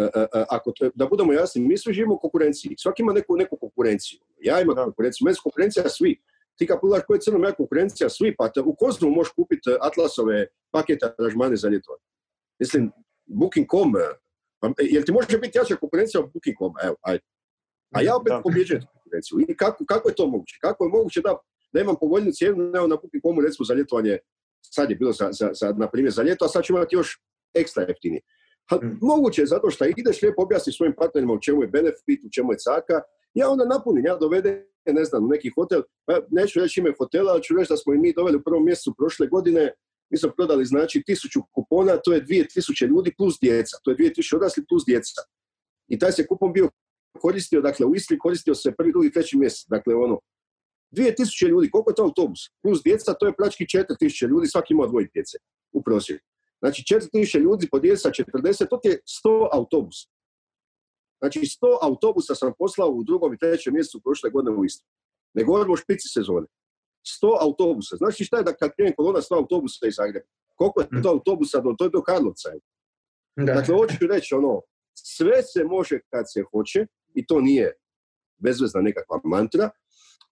E, 0.00 0.02
e, 0.02 0.20
e, 0.20 0.44
ako 0.50 0.72
da 0.94 1.06
budemo 1.06 1.32
jasni, 1.32 1.62
mi 1.62 1.78
svi 1.78 1.92
živimo 1.92 2.14
u 2.14 2.18
konkurenciji. 2.18 2.74
Svaki 2.78 3.02
ima 3.02 3.12
neku, 3.12 3.36
neku 3.36 3.56
konkurenciju. 3.56 4.20
Ja 4.42 4.60
imam 4.60 4.76
konkurenciju, 4.76 5.24
meni 5.24 5.36
konkurencija 5.42 5.88
svi. 5.88 6.20
Ti 6.56 6.66
kad 6.66 6.80
pogledaš 6.80 7.06
koja 7.06 7.16
je 7.16 7.20
crno 7.20 7.52
konkurencija, 7.56 8.08
svi, 8.08 8.36
pa 8.36 8.50
u 8.64 8.74
Koznu 8.74 9.10
možeš 9.10 9.32
kupiti 9.32 9.70
Atlasove 9.80 10.46
pakete 10.70 11.06
aranžmane 11.18 11.56
za 11.56 11.68
ljeto. 11.68 11.96
Mislim, 12.58 12.90
Booking.com, 13.26 13.92
pa, 14.60 14.72
jel 14.78 15.02
ti 15.04 15.12
može 15.12 15.38
biti 15.38 15.58
jača 15.58 15.76
konkurencija 15.76 16.20
od 16.20 16.30
Booking.com? 16.32 16.72
Evo, 16.82 16.96
ajde. 17.02 17.24
A 17.94 18.02
ja 18.02 18.16
opet 18.16 18.32
pobjeđujem 18.42 18.82
konkurenciju. 18.92 19.38
I 19.48 19.56
kako, 19.56 19.84
kako 19.84 20.08
je 20.08 20.14
to 20.14 20.26
moguće? 20.26 20.58
Kako 20.60 20.84
je 20.84 20.90
moguće 20.90 21.20
da, 21.20 21.36
da 21.72 21.80
imam 21.80 21.96
povoljnu 22.00 22.30
cijenu 22.32 22.56
nego 22.56 22.86
na 22.86 22.96
Booking.comu 22.96 23.40
recimo 23.40 23.64
za 23.64 23.74
ljetovanje, 23.74 24.18
sad 24.60 24.90
je 24.90 24.96
bilo 24.96 25.12
za, 25.12 25.28
za, 25.32 25.50
za, 25.52 25.72
na 25.72 25.90
primjer 25.90 26.12
za 26.12 26.22
ljeto, 26.22 26.44
a 26.44 26.48
sad 26.48 26.64
ću 26.64 26.72
imati 26.72 26.96
još 26.96 27.22
ekstra 27.54 27.84
jeftinije. 27.88 28.20
Mm. 28.72 28.98
Moguće 29.00 29.42
je 29.42 29.46
zato 29.46 29.70
što 29.70 29.84
ideš 29.84 30.22
lijepo 30.22 30.42
objasniti 30.42 30.76
svojim 30.76 30.94
partnerima 30.98 31.32
u 31.32 31.40
čemu 31.40 31.62
je 31.62 31.68
benefit, 31.68 32.24
u 32.24 32.30
čemu 32.34 32.52
je 32.52 32.58
caka, 32.58 33.00
ja 33.34 33.50
onda 33.50 33.64
napunim, 33.64 34.06
ja 34.06 34.16
dovedem, 34.16 34.64
ne 34.86 35.04
znam, 35.04 35.28
neki 35.28 35.50
hotel, 35.54 35.82
pa 36.06 36.20
neću 36.30 36.60
reći 36.60 36.80
ime 36.80 36.92
hotela, 36.98 37.32
ali 37.32 37.42
ću 37.42 37.54
reći 37.58 37.72
da 37.72 37.76
smo 37.76 37.94
i 37.94 37.98
mi 37.98 38.12
doveli 38.12 38.36
u 38.36 38.42
prvom 38.42 38.64
mjesecu 38.64 38.94
prošle 38.98 39.26
godine, 39.26 39.72
mi 40.10 40.18
smo 40.18 40.30
prodali 40.36 40.64
znači 40.64 41.02
tisuću 41.06 41.40
kupona, 41.54 41.96
to 42.04 42.12
je 42.12 42.20
dvije 42.20 42.48
tisuće 42.48 42.86
ljudi 42.86 43.14
plus 43.18 43.38
djeca, 43.40 43.76
to 43.84 43.90
je 43.90 43.94
dvije 43.94 44.12
tisuće 44.12 44.36
odrasli 44.36 44.64
plus 44.68 44.82
djeca. 44.86 45.22
I 45.88 45.98
taj 45.98 46.12
se 46.12 46.26
kupon 46.26 46.52
bio 46.52 46.70
koristio, 47.20 47.60
dakle 47.60 47.86
u 47.86 47.94
Istri 47.94 48.18
koristio 48.18 48.54
se 48.54 48.72
prvi, 48.78 48.92
drugi, 48.92 49.12
treći 49.12 49.38
mjesec, 49.38 49.66
dakle 49.68 49.94
ono, 49.94 50.20
dvije 50.90 51.14
tisuće 51.14 51.46
ljudi, 51.46 51.70
koliko 51.70 51.90
je 51.90 51.94
to 51.94 52.02
autobus? 52.02 52.40
Plus 52.62 52.82
djeca, 52.82 53.14
to 53.14 53.26
je 53.26 53.36
prački 53.36 53.68
četiri 53.68 53.96
tisuće 53.98 54.26
ljudi, 54.26 54.46
svaki 54.46 54.74
ima 54.74 54.86
dvoje 54.86 55.08
djece 55.14 55.38
u 55.72 55.82
prosjeku. 55.82 56.29
Znači 56.60 56.82
4000 57.14 57.38
ljudi 57.40 57.68
podijeli 57.70 57.98
sa 57.98 58.10
40, 58.10 58.68
to 58.68 58.80
je 58.84 59.00
100 59.24 59.48
autobusa. 59.52 60.08
Znači 61.20 61.38
100 61.40 61.78
autobusa 61.82 62.34
sam 62.34 62.52
poslao 62.58 62.88
u 62.88 63.04
drugom 63.04 63.34
i 63.34 63.38
trećem 63.38 63.74
mjesecu 63.74 64.00
prošle 64.04 64.30
godine 64.30 64.56
u 64.56 64.64
Istru. 64.64 64.88
Ne 65.34 65.44
govorimo 65.44 65.72
o 65.72 65.76
špici 65.76 66.08
sezone. 66.08 66.46
100 67.22 67.36
autobusa. 67.40 67.96
Znači 67.96 68.24
šta 68.24 68.36
je 68.36 68.44
da 68.44 68.52
kad 68.52 68.70
krene 68.76 68.94
kolona 68.94 69.18
100 69.18 69.36
autobusa 69.36 69.86
iz 69.86 69.94
Zagreba? 69.96 70.26
Koliko 70.54 70.80
je 70.80 70.88
to 71.02 71.08
mm. 71.08 71.12
autobusa 71.16 71.60
do, 71.60 71.74
to 71.78 71.84
je 71.84 71.90
do 71.90 72.02
Karlovca? 72.02 72.48
Da. 73.36 73.54
Dakle, 73.54 73.74
hoću 73.74 74.06
reći 74.06 74.34
ono, 74.34 74.60
sve 74.94 75.42
se 75.42 75.64
može 75.64 76.00
kad 76.10 76.24
se 76.32 76.42
hoće 76.50 76.86
i 77.14 77.26
to 77.26 77.40
nije 77.40 77.72
bezvezna 78.38 78.80
nekakva 78.80 79.20
mantra. 79.24 79.70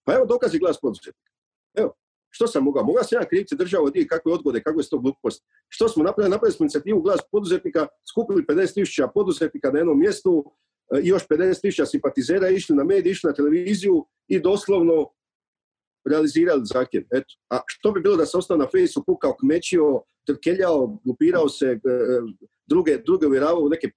Pa 0.04 0.14
evo 0.14 0.26
dokazi 0.26 0.58
glas 0.58 0.80
poduzetnika. 0.80 1.32
Evo, 1.74 1.94
što 2.30 2.46
sam 2.46 2.64
mogao? 2.64 2.84
Mogao 2.84 3.04
sam 3.04 3.20
ja 3.20 3.28
krivci 3.28 3.56
državu 3.56 3.84
od 3.86 3.94
kakve 4.08 4.32
odgode, 4.32 4.62
kako 4.62 4.80
je 4.80 4.88
to 4.90 4.98
glupost. 4.98 5.44
Što 5.68 5.88
smo 5.88 6.04
napravili? 6.04 6.30
Napravili 6.30 6.52
smo 6.52 6.64
inicijativu 6.64 7.02
glas 7.02 7.20
poduzetnika, 7.32 7.86
skupili 8.10 8.44
50.000 8.48 9.08
poduzetnika 9.14 9.70
na 9.70 9.78
jednom 9.78 9.98
mjestu 9.98 10.44
e, 10.94 11.00
i 11.02 11.08
još 11.08 11.22
50.000 11.26 11.86
simpatizera, 11.86 12.48
išli 12.48 12.76
na 12.76 12.84
medije, 12.84 13.10
išli 13.10 13.28
na 13.28 13.34
televiziju 13.34 14.06
i 14.28 14.40
doslovno 14.40 15.10
realizirali 16.10 16.62
zahtjev. 16.64 17.02
Eto. 17.12 17.34
A 17.50 17.60
što 17.66 17.92
bi 17.92 18.00
bilo 18.00 18.16
da 18.16 18.26
se 18.26 18.38
ostao 18.38 18.56
na 18.56 18.66
fejsu, 18.70 19.04
kukao, 19.04 19.36
kmećio, 19.40 20.02
trkeljao, 20.26 20.98
glupirao 21.04 21.48
se, 21.48 21.66
e, 21.66 21.78
druge, 22.66 22.98
druge 23.06 23.26
uvjeravao 23.26 23.60
u 23.60 23.68
neke 23.68 23.90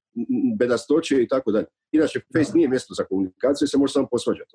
bedastoće 0.58 1.24
i 1.24 1.28
tako 1.28 1.52
dalje. 1.52 1.66
Inače, 1.92 2.20
Face 2.38 2.52
nije 2.54 2.70
mjesto 2.70 2.94
za 2.94 3.04
komunikaciju, 3.04 3.68
se 3.68 3.78
može 3.78 3.94
samo 3.94 4.08
posvađati. 4.12 4.52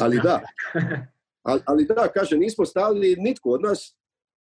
Ali 0.00 0.20
da, 0.22 0.40
Ali, 1.42 1.62
ali 1.66 1.84
da, 1.84 2.08
kaže, 2.14 2.36
nismo 2.36 2.66
stavili 2.66 3.16
nitko 3.18 3.50
od 3.50 3.62
nas, 3.62 3.96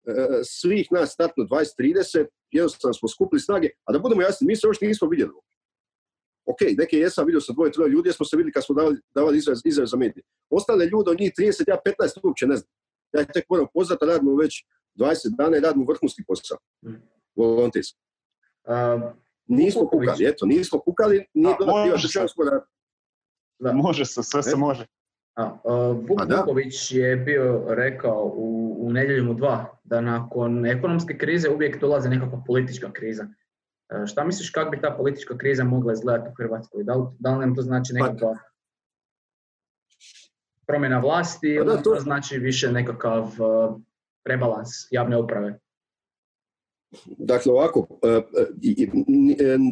e, 0.07 0.13
svih 0.43 0.87
nas 0.91 1.13
startno 1.13 1.43
20-30, 1.43 2.25
jednostavno 2.51 2.93
smo 2.93 3.09
skupili 3.09 3.39
snage, 3.39 3.69
a 3.85 3.93
da 3.93 3.99
budemo 3.99 4.21
jasni, 4.21 4.47
mi 4.47 4.55
se 4.55 4.67
još 4.67 4.81
nismo 4.81 5.07
vidjeli. 5.07 5.31
Ok, 6.45 6.57
neke 6.77 6.97
jesam, 6.97 7.25
vidio 7.25 7.41
sam 7.41 7.55
dvoje, 7.55 7.71
troje 7.71 7.89
ljudi, 7.89 8.07
jer 8.09 8.15
smo 8.15 8.25
se 8.25 8.37
vidjeli 8.37 8.51
kad 8.51 8.65
smo 8.65 8.75
davali, 8.75 8.97
davali 9.15 9.37
izraz, 9.37 9.61
izraz 9.65 9.89
za 9.89 9.97
medije. 9.97 10.23
Ostale 10.49 10.85
ljude, 10.85 11.11
od 11.11 11.19
njih 11.19 11.31
30, 11.39 11.63
ja 11.67 11.77
15 11.85 12.19
uopće 12.23 12.47
ne 12.47 12.55
znam. 12.55 12.69
Ja 13.13 13.25
tek 13.25 13.45
moram 13.49 13.65
poznati, 13.73 14.05
radimo 14.05 14.35
već 14.35 14.65
20 14.95 15.35
dana 15.37 15.57
i 15.57 15.59
radimo 15.59 15.85
vrhunski 15.85 16.23
posao. 16.27 16.57
Mm. 16.85 16.95
Volonterski. 17.35 17.99
nismo 19.47 19.87
kukali, 19.87 20.25
eto, 20.25 20.45
nismo 20.45 20.79
kukali, 20.79 21.25
nije 21.33 21.55
bilo 21.59 21.71
da. 23.59 23.73
Može 23.73 24.05
se, 24.05 24.23
sve 24.23 24.43
se 24.43 24.55
može. 24.55 24.87
A, 25.35 25.57
Vuk 25.95 26.19
Vuković 26.37 26.91
je 26.91 27.15
bio 27.15 27.65
rekao 27.67 28.33
u, 28.35 28.77
u 28.79 28.91
nedjeljom 28.91 29.29
u 29.29 29.33
dva 29.33 29.77
da 29.83 30.01
nakon 30.01 30.65
ekonomske 30.65 31.17
krize 31.17 31.49
uvijek 31.49 31.79
dolazi 31.81 32.09
nekakva 32.09 32.43
politička 32.47 32.91
kriza. 32.91 33.23
E, 33.23 34.07
šta 34.07 34.23
misliš 34.23 34.49
kako 34.49 34.71
bi 34.71 34.81
ta 34.81 34.95
politička 34.97 35.37
kriza 35.37 35.63
mogla 35.63 35.93
izgledati 35.93 36.29
u 36.29 36.35
Hrvatskoj? 36.37 36.83
Da 36.83 36.93
li, 36.93 37.05
da 37.19 37.33
li 37.33 37.39
nam 37.39 37.55
to 37.55 37.61
znači 37.61 37.93
pa 37.99 38.05
nekakva 38.05 38.37
promjena 40.67 40.99
vlasti 40.99 41.57
pa 41.59 41.71
ili 41.71 41.83
to 41.83 41.95
znači 41.99 42.37
više 42.37 42.71
nekakav 42.71 43.23
uh, 43.23 43.81
rebalans 44.25 44.69
javne 44.91 45.17
uprave? 45.17 45.59
Dakle, 47.05 47.51
ovako, 47.51 47.87
e, 48.03 48.21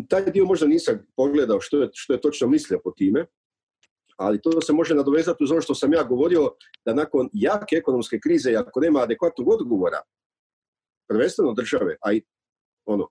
taj 0.09 0.31
dio 0.31 0.45
možda 0.45 0.67
nisam 0.67 1.07
pogledao 1.15 1.59
što 1.61 1.81
je, 1.81 1.89
što 1.93 2.13
je 2.13 2.21
točno 2.21 2.47
mislio 2.47 2.79
po 2.83 2.91
time, 2.91 3.25
ali 4.19 4.41
to 4.41 4.61
se 4.61 4.73
može 4.73 4.95
nadovezati 4.95 5.43
uz 5.43 5.51
ono 5.51 5.61
što 5.61 5.75
sam 5.75 5.93
ja 5.93 6.03
govorio, 6.03 6.51
da 6.85 6.93
nakon 6.93 7.29
jake 7.33 7.75
ekonomske 7.75 8.19
krize, 8.19 8.55
ako 8.55 8.79
nema 8.79 8.99
adekvatnog 8.99 9.47
odgovora, 9.47 10.01
prvenstveno 11.09 11.53
države, 11.53 11.95
a 12.01 12.13
i 12.13 12.21
ono, 12.85 13.07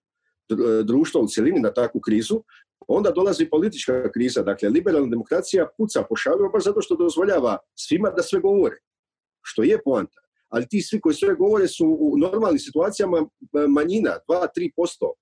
društva 0.85 1.21
u 1.21 1.27
cjelini 1.29 1.61
na 1.61 1.73
takvu 1.73 2.01
krizu, 2.01 2.43
onda 2.89 3.11
dolazi 3.11 3.51
politička 3.51 4.13
kriza. 4.13 4.43
Dakle, 4.43 4.69
liberalna 4.69 5.09
demokracija 5.09 5.69
puca 5.77 6.03
po 6.09 6.17
šavima 6.17 6.49
baš 6.49 6.65
zato 6.65 6.81
što 6.81 6.97
dozvoljava 6.97 7.59
svima 7.75 8.11
da 8.11 8.23
sve 8.23 8.41
govore, 8.41 8.77
što 9.43 9.63
je 9.63 9.83
poanta. 9.85 10.21
Ali 10.49 10.69
ti 10.69 10.83
svi 10.83 11.01
koji 11.01 11.15
sve 11.15 11.35
govore 11.35 11.69
su 11.69 11.97
u 12.01 12.19
normalnim 12.19 12.59
situacijama 12.59 13.27
manjina, 13.69 14.19
2-3%. 14.29 15.13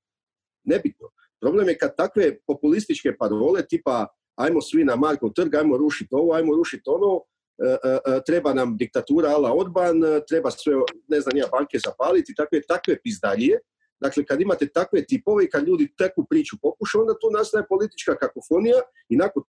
Nebitno. 0.64 1.08
Problem 1.40 1.68
je 1.68 1.78
kad 1.78 1.96
takve 1.96 2.38
populističke 2.46 3.16
parole 3.18 3.66
tipa 3.66 4.06
ajmo 4.36 4.60
svi 4.60 4.84
na 4.84 4.96
Markov 4.96 5.32
trg, 5.32 5.54
ajmo 5.54 5.76
rušiti 5.76 6.08
ovo, 6.14 6.34
ajmo 6.34 6.56
rušiti 6.56 6.82
ono, 6.86 7.22
e, 7.58 7.76
e, 7.88 7.98
e, 8.16 8.20
treba 8.26 8.54
nam 8.54 8.76
diktatura 8.76 9.28
ala 9.28 9.52
odban, 9.52 10.02
treba 10.28 10.50
sve, 10.50 10.74
ne 11.08 11.20
znam, 11.20 11.36
ja, 11.36 11.46
banke 11.52 11.78
zapaliti, 11.78 12.34
takve, 12.34 12.60
takve 12.68 12.98
pizdalije. 13.02 13.60
Dakle, 14.00 14.24
kad 14.24 14.40
imate 14.40 14.68
takve 14.68 15.04
tipove 15.06 15.44
i 15.44 15.50
kad 15.50 15.68
ljudi 15.68 15.92
takvu 15.96 16.26
priču 16.30 16.56
pokušaju, 16.62 17.02
onda 17.02 17.14
tu 17.18 17.30
nastaje 17.30 17.66
politička 17.68 18.16
kakofonija 18.16 18.80
i 19.08 19.16
nakon 19.16 19.42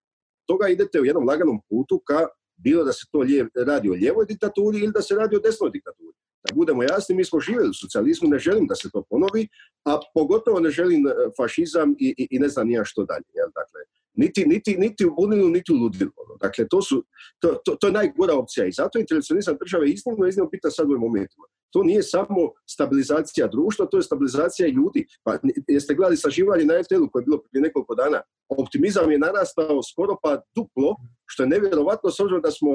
toga 0.47 0.69
idete 0.69 1.01
u 1.01 1.05
jednom 1.05 1.29
laganom 1.29 1.61
putu 1.69 2.03
ka 2.07 2.27
bilo 2.57 2.85
da 2.85 2.93
se 2.93 3.07
to 3.13 3.25
radi 3.67 3.91
o 3.91 3.93
lijevoj 3.93 4.27
diktaturi 4.27 4.79
ili 4.79 4.93
da 4.93 5.03
se 5.03 5.15
radi 5.15 5.37
o 5.37 5.39
desnoj 5.39 5.71
diktaturi. 5.71 6.13
Da 6.49 6.55
budemo 6.55 6.83
jasni, 6.83 7.15
mi 7.15 7.25
smo 7.25 7.41
živjeli 7.41 7.69
u 7.71 7.75
socijalizmu, 7.81 8.29
ne 8.29 8.39
želim 8.39 8.67
da 8.67 8.75
se 8.75 8.91
to 8.93 9.03
ponovi, 9.11 9.49
a 9.85 10.01
pogotovo 10.15 10.61
ne 10.61 10.71
želim 10.71 11.05
fašizam 11.37 11.95
i, 11.99 12.15
i, 12.19 12.29
i 12.31 12.39
ne 12.39 12.49
znam 12.49 12.69
nija 12.69 12.85
što 12.85 13.05
dalje. 13.05 13.25
Jel? 13.35 13.49
Dakle, 13.55 13.81
niti, 14.15 14.45
niti, 14.47 14.77
niti 14.77 15.07
u 15.07 15.15
bunilu, 15.15 15.49
niti 15.49 15.73
u 15.73 15.77
ludilu. 15.77 16.11
Ono. 16.17 16.37
Dakle, 16.41 16.69
to, 16.69 16.83
su, 16.83 17.05
to, 17.39 17.55
to, 17.65 17.75
to, 17.75 17.87
je 17.87 17.93
najgora 17.93 18.35
opcija 18.35 18.67
i 18.67 18.73
zato 18.73 18.99
internacionalizam 18.99 19.57
države 19.61 19.91
iznimno, 19.91 20.27
iznimno 20.27 20.51
bitan 20.51 20.71
sad 20.71 20.87
u 20.87 20.91
ovim 20.91 21.01
momentima. 21.01 21.47
To 21.71 21.83
nije 21.83 22.03
samo 22.03 22.41
stabilizacija 22.71 23.47
društva, 23.47 23.87
to 23.87 23.97
je 23.97 24.03
stabilizacija 24.03 24.69
ljudi. 24.69 25.07
Pa 25.25 25.39
jeste 25.69 25.95
gledali 25.95 26.17
saživanje 26.17 26.65
na 26.65 26.75
RTL-u 26.81 27.11
koje 27.11 27.21
je 27.21 27.25
bilo 27.25 27.43
prije 27.43 27.63
nekoliko 27.63 27.95
dana. 27.95 28.21
Optimizam 28.49 29.11
je 29.11 29.19
narastao 29.19 29.83
skoro 29.83 30.17
pa 30.23 30.43
duplo, 30.57 30.97
što 31.27 31.43
je 31.43 31.49
nevjerovatno 31.49 32.11
s 32.11 32.21
obzirom 32.21 32.43
da 32.43 32.51
smo 32.51 32.71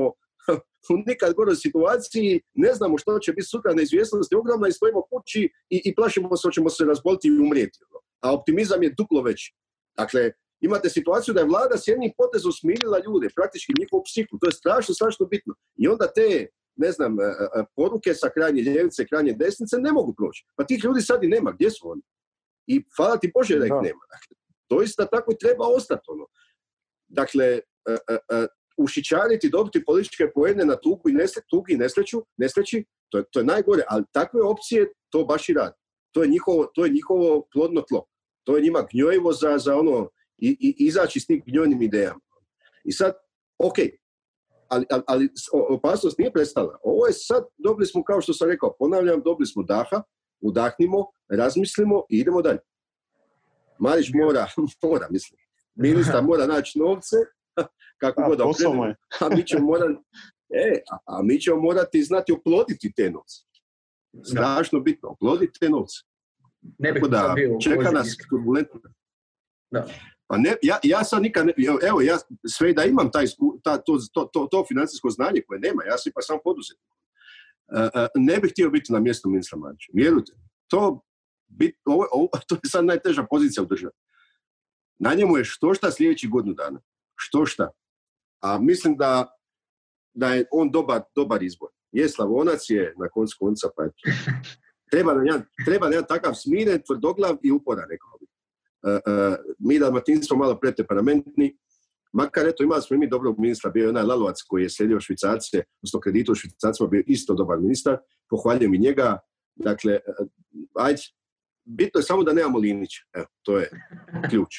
u 0.93 0.95
nikad 1.07 1.33
goroj 1.33 1.55
situaciji, 1.55 2.41
ne 2.53 2.73
znamo 2.73 2.97
što 2.97 3.19
će 3.19 3.33
biti 3.33 3.47
sutra, 3.47 3.73
neizvjesnost 3.73 4.31
je 4.31 4.37
ogromna 4.37 4.67
i 4.67 4.71
stojimo 4.71 5.01
kući 5.11 5.49
i, 5.69 5.81
i 5.85 5.95
plašimo 5.95 6.37
se, 6.37 6.47
hoćemo 6.47 6.69
se 6.69 6.85
razboliti 6.85 7.27
i 7.27 7.39
umrijeti. 7.39 7.79
Ono. 7.89 7.99
A 8.21 8.33
optimizam 8.33 8.83
je 8.83 8.93
duplo 8.97 9.21
veći. 9.21 9.55
Dakle, 9.97 10.31
imate 10.61 10.89
situaciju 10.89 11.33
da 11.33 11.39
je 11.39 11.47
vlada 11.47 11.77
s 11.77 11.87
jednim 11.87 12.11
potezom 12.17 12.51
smirila 12.51 13.01
ljude, 13.05 13.29
praktički 13.35 13.73
njihovu 13.79 14.03
psihu. 14.03 14.37
To 14.41 14.47
je 14.47 14.51
strašno, 14.51 14.93
strašno 14.95 15.25
bitno. 15.25 15.53
I 15.77 15.87
onda 15.87 16.07
te, 16.07 16.47
ne 16.75 16.91
znam, 16.91 17.19
e, 17.19 17.23
e, 17.23 17.63
poruke 17.75 18.13
sa 18.13 18.29
krajnje 18.29 18.61
ljevice, 18.61 19.07
krajnje 19.07 19.33
desnice 19.33 19.77
ne 19.77 19.91
mogu 19.91 20.13
proći. 20.13 20.45
Pa 20.55 20.63
tih 20.63 20.83
ljudi 20.83 21.01
sad 21.01 21.23
i 21.23 21.27
nema. 21.27 21.51
Gdje 21.51 21.71
su 21.71 21.91
oni? 21.91 22.01
I 22.67 22.83
hvala 22.95 23.17
ti 23.17 23.31
Bože 23.33 23.59
da 23.59 23.65
ih 23.65 23.71
nema. 23.71 24.03
Dakle, 24.13 24.33
doista 24.69 25.05
tako 25.05 25.33
treba 25.33 25.65
ostati. 25.67 26.05
Ono. 26.07 26.25
Dakle, 27.07 27.45
e, 27.85 28.47
ušićariti, 28.77 29.49
dobiti 29.49 29.85
političke 29.85 30.31
poene 30.35 30.65
na 30.65 30.75
tugu 30.75 31.09
i 31.09 31.13
tugi 31.49 31.73
i 31.73 31.77
nesreću, 31.77 32.21
nesreći, 32.37 32.85
to 33.09 33.17
je, 33.17 33.23
to 33.31 33.39
je 33.39 33.45
najgore. 33.45 33.83
Ali 33.87 34.03
takve 34.11 34.41
opcije 34.41 34.93
to 35.09 35.25
baš 35.25 35.49
i 35.49 35.53
radi. 35.53 35.75
To 36.11 36.23
je 36.23 36.29
njihovo, 36.29 36.65
to 36.65 36.85
je 36.85 36.91
njihovo 36.91 37.47
plodno 37.53 37.81
tlo. 37.81 38.05
To 38.43 38.55
je 38.55 38.61
njima 38.61 38.87
gnjojivo 38.91 39.31
za, 39.33 39.57
za 39.57 39.75
ono 39.77 40.09
i, 40.41 40.57
i 40.59 40.85
izaći 40.85 41.19
s 41.19 41.25
tim 41.25 41.43
gnjojnim 41.45 41.81
idejama. 41.81 42.19
I 42.83 42.91
sad, 42.91 43.13
ok, 43.57 43.77
ali, 44.67 44.85
ali, 44.89 45.03
ali 45.07 45.29
opasnost 45.69 46.17
nije 46.17 46.33
prestala. 46.33 46.79
Ovo 46.83 47.07
je 47.07 47.13
sad, 47.13 47.43
dobili 47.57 47.85
smo, 47.85 48.03
kao 48.03 48.21
što 48.21 48.33
sam 48.33 48.49
rekao, 48.49 48.75
ponavljam, 48.79 49.21
dobili 49.21 49.47
smo 49.47 49.63
daha, 49.63 50.01
udahnimo, 50.41 51.05
razmislimo 51.29 52.03
i 52.09 52.17
idemo 52.17 52.41
dalje. 52.41 52.59
Marić 53.79 54.09
mora, 54.13 54.47
mora, 54.83 55.07
mislim, 55.09 55.39
ministar 55.75 56.23
mora 56.23 56.47
naći 56.47 56.79
novce, 56.79 57.15
kako 58.01 58.23
god 58.27 58.41
okrenemo, 58.41 58.83
a 59.21 59.29
mi 59.35 59.47
ćemo 59.47 59.65
morati, 59.71 59.99
e, 60.49 60.81
a, 60.91 60.97
a, 61.05 61.21
mi 61.23 61.39
ćemo 61.39 61.61
morati 61.61 62.03
znati 62.03 62.31
oploditi 62.31 62.93
te 62.95 63.11
novce. 63.11 63.43
Strašno 64.23 64.79
bitno, 64.79 65.09
oploditi 65.09 65.59
te 65.59 65.69
novce. 65.69 65.97
ne 66.77 66.91
bih 66.91 67.01
Tako 67.01 67.07
da, 67.07 67.33
bio 67.35 67.57
čeka 67.61 67.91
nas 67.91 68.17
turbulentno. 68.29 68.79
Da. 69.71 69.87
Pa 70.29 70.37
ne, 70.37 70.55
ja, 70.61 70.77
ja 70.83 71.03
sad 71.03 71.21
nikad, 71.21 71.45
ne, 71.45 71.53
evo, 71.87 72.01
ja 72.01 72.17
sve 72.47 72.73
da 72.73 72.83
imam 72.85 73.11
taj, 73.11 73.25
ta, 73.63 73.77
to, 73.77 73.97
to, 74.13 74.29
to, 74.33 74.47
to 74.51 74.65
financijsko 74.67 75.09
znanje 75.09 75.41
koje 75.47 75.59
nema, 75.59 75.83
ja 75.83 75.97
sam 75.97 76.11
pa 76.15 76.21
sam 76.21 76.37
poduzetnik. 76.43 76.89
Uh, 77.73 77.81
uh, 77.83 78.07
ne 78.15 78.39
bih 78.39 78.51
htio 78.51 78.69
biti 78.69 78.93
na 78.93 78.99
mjestu 78.99 79.29
ministra 79.29 79.57
Marića. 79.57 79.91
Vjerujte, 79.93 80.31
to, 80.67 81.01
bit, 81.47 81.75
ovo, 81.85 82.07
ovo, 82.11 82.29
to 82.47 82.55
je 82.55 82.69
sad 82.69 82.85
najteža 82.85 83.25
pozicija 83.29 83.63
u 83.63 83.65
državi. 83.65 83.93
Na 84.99 85.13
njemu 85.13 85.37
je 85.37 85.43
što 85.45 85.73
šta 85.73 85.91
sljedećih 85.91 86.29
godinu 86.29 86.55
dana. 86.55 86.81
Što 87.15 87.45
šta. 87.45 87.69
A 88.41 88.59
mislim 88.59 88.97
da, 88.97 89.37
da 90.13 90.33
je 90.33 90.45
on 90.51 90.71
dobar, 90.71 91.01
dobar 91.15 91.43
izbor. 91.43 91.69
Je 91.91 92.09
Slavonac 92.09 92.69
je 92.69 92.93
na 92.97 93.09
koncu 93.09 93.37
konca, 93.39 93.67
pa. 93.75 93.83
Treba 94.91 95.13
nam 95.13 95.25
jedan, 95.25 95.45
treba 95.65 96.01
takav 96.01 96.33
smiren, 96.33 96.81
tvrdoglav 96.87 97.37
i 97.43 97.51
uporan, 97.51 97.85
rekao 97.89 98.17
bih. 98.19 98.28
Uh, 98.81 98.93
uh, 98.93 99.35
mi 99.59 99.79
Dalmatinci 99.79 100.27
smo 100.27 100.37
malo 100.37 100.59
pretemperamenttni, 100.59 101.57
makar 102.13 102.47
eto 102.47 102.63
imali 102.63 102.81
smo 102.81 102.95
i 102.95 102.99
mi 102.99 103.09
dobrog 103.09 103.39
ministra, 103.39 103.71
bio 103.71 103.83
je 103.83 103.89
onaj 103.89 104.03
Lalovac 104.03 104.41
koji 104.47 104.63
je 104.63 104.69
slijedio 104.69 104.99
švicarce, 104.99 105.63
odnosno 105.81 105.99
kreditu 105.99 106.31
u 106.31 106.35
švicarcima, 106.35 106.89
bio 106.89 107.03
isto 107.07 107.33
dobar 107.33 107.59
ministar, 107.59 107.97
pohvaljujem 108.29 108.73
i 108.73 108.79
njega, 108.79 109.17
dakle, 109.55 109.93
uh, 109.93 110.27
ajde, 110.75 111.01
bitno 111.65 111.99
je 111.99 112.03
samo 112.03 112.23
da 112.23 112.33
nemamo 112.33 112.59
Linić, 112.59 112.89
evo, 113.13 113.25
to 113.43 113.57
je 113.57 113.69
ključ. 114.29 114.55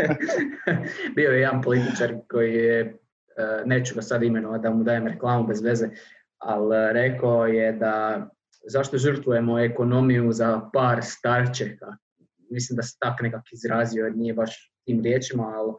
bio 1.16 1.30
je 1.30 1.40
jedan 1.40 1.62
političar 1.62 2.14
koji 2.30 2.54
je, 2.54 2.98
neću 3.64 3.94
ga 3.94 4.02
sad 4.02 4.22
imenovati 4.22 4.62
da 4.62 4.70
mu 4.70 4.84
dajem 4.84 5.06
reklamu 5.06 5.46
bez 5.46 5.62
veze, 5.62 5.88
ali 6.38 6.92
rekao 6.92 7.46
je 7.46 7.72
da 7.72 8.28
zašto 8.68 8.98
žrtvujemo 8.98 9.58
ekonomiju 9.58 10.32
za 10.32 10.60
par 10.72 11.00
starčeka, 11.02 11.96
mislim 12.50 12.76
da 12.76 12.82
se 12.82 12.96
tak 12.98 13.22
nekak 13.22 13.42
izrazio, 13.52 14.04
jer 14.04 14.16
nije 14.16 14.34
baš 14.34 14.72
tim 14.84 15.02
riječima, 15.02 15.44
ali, 15.44 15.72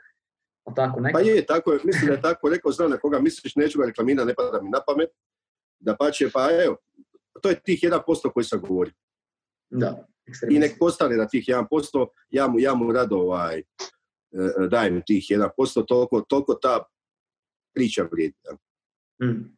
ali 0.64 0.76
tako 0.76 1.00
nekako. 1.00 1.24
Pa 1.24 1.30
je, 1.30 1.46
tako 1.46 1.74
je, 1.74 1.80
mislim 1.84 2.08
da 2.08 2.14
je 2.14 2.22
tako 2.22 2.50
rekao, 2.50 2.72
znam 2.72 2.92
na 2.92 2.98
koga 2.98 3.20
misliš, 3.20 3.56
neću 3.56 3.80
ga 3.80 3.86
reklamina, 3.86 4.26
ne 4.26 4.34
pada 4.36 4.62
mi 4.62 4.70
na 4.70 4.80
pamet, 4.88 5.10
da 5.80 5.96
pa 6.00 6.12
će, 6.12 6.30
pa 6.34 6.48
evo, 6.66 6.78
to 7.42 7.50
je 7.50 7.60
tih 7.60 7.80
1% 7.80 8.32
koji 8.34 8.44
sam 8.44 8.62
govorio. 8.62 8.94
Da, 9.70 10.08
I 10.50 10.60
nek 10.60 10.72
postane 10.80 11.16
na 11.16 11.28
tih 11.28 11.46
1%, 11.46 12.08
ja 12.30 12.48
mu, 12.48 12.60
ja 12.60 12.74
mu 12.76 12.92
rado 12.92 13.16
ovaj, 13.16 13.60
e, 13.60 13.64
dajem 14.70 15.02
tih 15.08 15.24
1%, 15.24 15.86
toliko, 15.88 16.22
toliko 16.22 16.54
ta 16.54 16.84
priča 17.76 18.04
vrijedi. 18.12 18.36
Mm. 19.24 19.58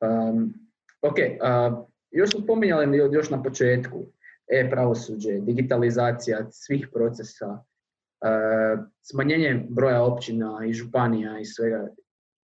Um, 0.00 0.54
ok, 1.02 1.16
uh, 1.18 1.86
još 2.10 2.30
smo 2.30 2.40
spominjali 2.40 2.98
još 3.12 3.30
na 3.30 3.42
početku, 3.42 4.06
e-pravosuđe, 4.48 5.40
digitalizacija 5.40 6.46
svih 6.50 6.88
procesa, 6.92 7.48
uh, 7.48 8.84
smanjenje 9.02 9.66
broja 9.68 10.02
općina 10.02 10.58
i 10.68 10.72
županija 10.72 11.38
i 11.40 11.44
svega. 11.44 11.88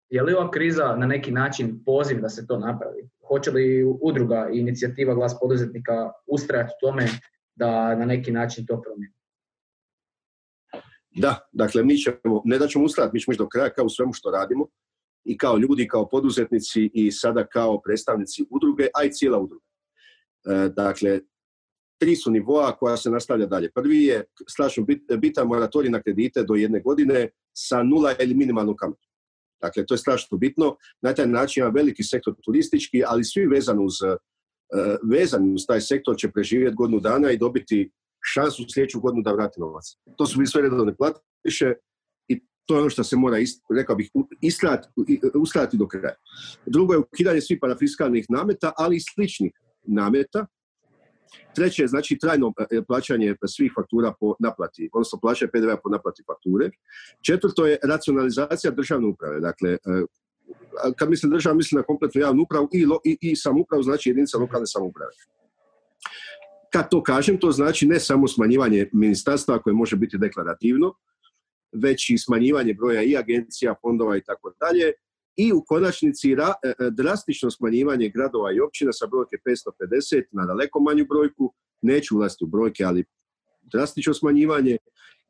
Je 0.09 0.23
li 0.23 0.33
ova 0.33 0.51
kriza 0.51 0.95
na 0.95 1.05
neki 1.05 1.31
način 1.31 1.83
poziv 1.85 2.21
da 2.21 2.29
se 2.29 2.47
to 2.47 2.59
napravi? 2.59 3.09
Hoće 3.27 3.51
li 3.51 3.83
udruga 4.01 4.49
i 4.53 4.59
inicijativa 4.59 5.13
glas 5.13 5.35
poduzetnika 5.41 6.11
ustrajati 6.27 6.73
u 6.77 6.87
tome 6.87 7.07
da 7.55 7.95
na 7.95 8.05
neki 8.05 8.31
način 8.31 8.65
to 8.65 8.81
promijeni? 8.81 9.13
Da, 11.15 11.49
dakle 11.51 11.83
mi 11.83 11.97
ćemo, 11.97 12.41
ne 12.45 12.57
da 12.57 12.67
ćemo 12.67 12.85
ustrajati, 12.85 13.13
mi 13.13 13.19
ćemo 13.19 13.37
do 13.37 13.47
kraja 13.47 13.69
kao 13.69 13.85
u 13.85 13.89
svemu 13.89 14.13
što 14.13 14.31
radimo 14.31 14.67
i 15.23 15.37
kao 15.37 15.57
ljudi, 15.57 15.87
kao 15.87 16.09
poduzetnici 16.09 16.91
i 16.93 17.11
sada 17.11 17.45
kao 17.47 17.81
predstavnici 17.81 18.45
udruge, 18.49 18.87
a 18.93 19.03
i 19.03 19.11
cijela 19.11 19.39
udruga. 19.39 19.65
E, 20.45 20.69
dakle, 20.69 21.19
tri 21.99 22.15
su 22.15 22.31
nivoa 22.31 22.71
koja 22.77 22.97
se 22.97 23.09
nastavlja 23.09 23.45
dalje. 23.45 23.71
Prvi 23.75 24.03
je 24.03 24.23
strašno 24.49 24.85
bitan 25.19 25.47
moratorij 25.47 25.91
na 25.91 26.01
kredite 26.01 26.43
do 26.43 26.55
jedne 26.55 26.81
godine 26.81 27.29
sa 27.53 27.83
nula 27.83 28.13
ili 28.19 28.33
minimalnom 28.33 28.75
kamatu. 28.75 29.07
Dakle, 29.61 29.85
to 29.85 29.93
je 29.93 29.97
strašno 29.97 30.37
bitno. 30.37 30.75
Na 31.01 31.13
taj 31.13 31.27
način 31.27 31.63
ima 31.63 31.69
veliki 31.69 32.03
sektor 32.03 32.35
turistički, 32.43 33.03
ali 33.07 33.23
svi 33.23 33.47
vezani 33.47 33.85
uz, 33.85 33.93
e, 34.03 34.15
vezani 35.03 35.53
uz 35.53 35.65
taj 35.67 35.81
sektor 35.81 36.15
će 36.17 36.31
preživjeti 36.31 36.75
godinu 36.75 36.99
dana 36.99 37.31
i 37.31 37.37
dobiti 37.37 37.91
šansu 38.33 38.63
sljedeću 38.73 38.99
godinu 38.99 39.23
da 39.23 39.33
vrati 39.33 39.59
novac. 39.59 39.85
To 40.17 40.25
su 40.25 40.45
sve 40.45 40.61
redovne 40.61 40.95
platiše 40.95 41.73
i 42.27 42.39
to 42.65 42.75
je 42.75 42.81
ono 42.81 42.89
što 42.89 43.03
se 43.03 43.15
mora, 43.15 43.37
rekao 43.77 43.95
bih, 43.95 44.11
ustrati 45.33 45.77
do 45.77 45.87
kraja. 45.87 46.15
Drugo 46.65 46.93
je 46.93 46.99
ukidanje 46.99 47.41
svih 47.41 47.57
parafiskalnih 47.61 48.25
nameta, 48.29 48.71
ali 48.77 48.95
i 48.95 48.99
sličnih 49.13 49.51
nameta. 49.87 50.45
Treće 51.55 51.83
je 51.83 51.87
znači 51.87 52.17
trajno 52.21 52.53
e, 52.71 52.81
plaćanje 52.87 53.35
svih 53.47 53.71
faktura 53.75 54.13
po 54.19 54.35
naplati, 54.39 54.89
odnosno 54.93 55.19
plaćanje 55.19 55.51
PDV 55.51 55.69
po 55.83 55.89
naplati 55.89 56.23
fakture. 56.27 56.69
Četvrto 57.21 57.65
je 57.65 57.77
racionalizacija 57.83 58.71
državne 58.71 59.07
uprave. 59.07 59.39
Dakle, 59.39 59.69
e, 59.71 59.77
kad 60.97 61.09
mislim 61.09 61.31
država, 61.31 61.55
mislim 61.55 61.79
na 61.79 61.83
kompletnu 61.83 62.21
javnu 62.21 62.43
upravu 62.43 62.69
i, 62.73 62.85
i, 63.03 63.17
i 63.21 63.35
samupravu, 63.35 63.83
znači 63.83 64.09
jedinica 64.09 64.37
lokalne 64.37 64.67
samouprave. 64.67 65.11
Kad 66.73 66.89
to 66.89 67.03
kažem, 67.03 67.37
to 67.37 67.51
znači 67.51 67.87
ne 67.87 67.99
samo 67.99 68.27
smanjivanje 68.27 68.89
ministarstva 68.93 69.61
koje 69.61 69.73
može 69.73 69.95
biti 69.95 70.17
deklarativno, 70.17 70.93
već 71.71 72.09
i 72.09 72.17
smanjivanje 72.17 72.73
broja 72.73 73.03
i 73.03 73.17
agencija, 73.17 73.75
fondova 73.81 74.17
i 74.17 74.21
tako 74.21 74.53
dalje, 74.59 74.93
i 75.39 75.53
u 75.53 75.63
konačnici 75.67 76.35
ra, 76.35 76.53
e, 76.63 76.69
e, 76.69 76.89
drastično 76.91 77.51
smanjivanje 77.51 78.09
gradova 78.09 78.51
i 78.51 78.59
općina 78.59 78.93
sa 78.93 79.07
brojke 79.07 79.37
550 79.45 80.23
na 80.31 80.45
daleko 80.45 80.79
manju 80.79 81.05
brojku, 81.09 81.53
neću 81.81 82.17
ulaziti 82.17 82.43
u 82.43 82.47
brojke, 82.47 82.83
ali 82.83 83.03
drastično 83.71 84.13
smanjivanje. 84.13 84.77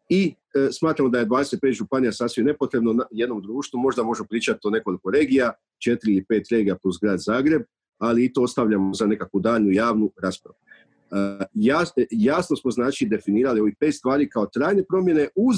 I 0.10 0.34
e, 0.55 0.68
smatramo 0.72 1.10
da 1.10 1.20
je 1.20 1.28
25 1.28 1.72
županija 1.72 2.12
sasvim 2.12 2.45
nepotrebno. 2.45 2.93
Na 2.93 3.05
jednom 3.12 3.41
društvu, 3.41 3.80
možda 3.80 4.03
možemo 4.03 4.28
pričati 4.30 4.60
o 4.64 4.70
nekoliko 4.70 5.12
regija, 5.12 5.53
četiri 5.78 6.12
ili 6.12 6.26
pet 6.30 6.47
regija 6.51 6.76
plus 6.76 6.97
grad 7.01 7.20
Zagreb, 7.20 7.62
ali 7.97 8.26
i 8.26 8.34
to 8.34 8.41
ostavljamo 8.41 8.93
za 8.93 9.05
nekakvu 9.05 9.39
daljnju 9.39 9.72
javnu 9.72 10.12
raspravu. 10.22 10.57
E, 11.12 12.05
jasno 12.12 12.55
smo 12.55 12.72
znači 12.72 13.05
definirali 13.05 13.60
ovih 13.60 13.76
pet 13.80 13.95
stvari 13.95 14.30
kao 14.30 14.45
trajne 14.45 14.84
promjene 14.89 15.28
uz 15.36 15.57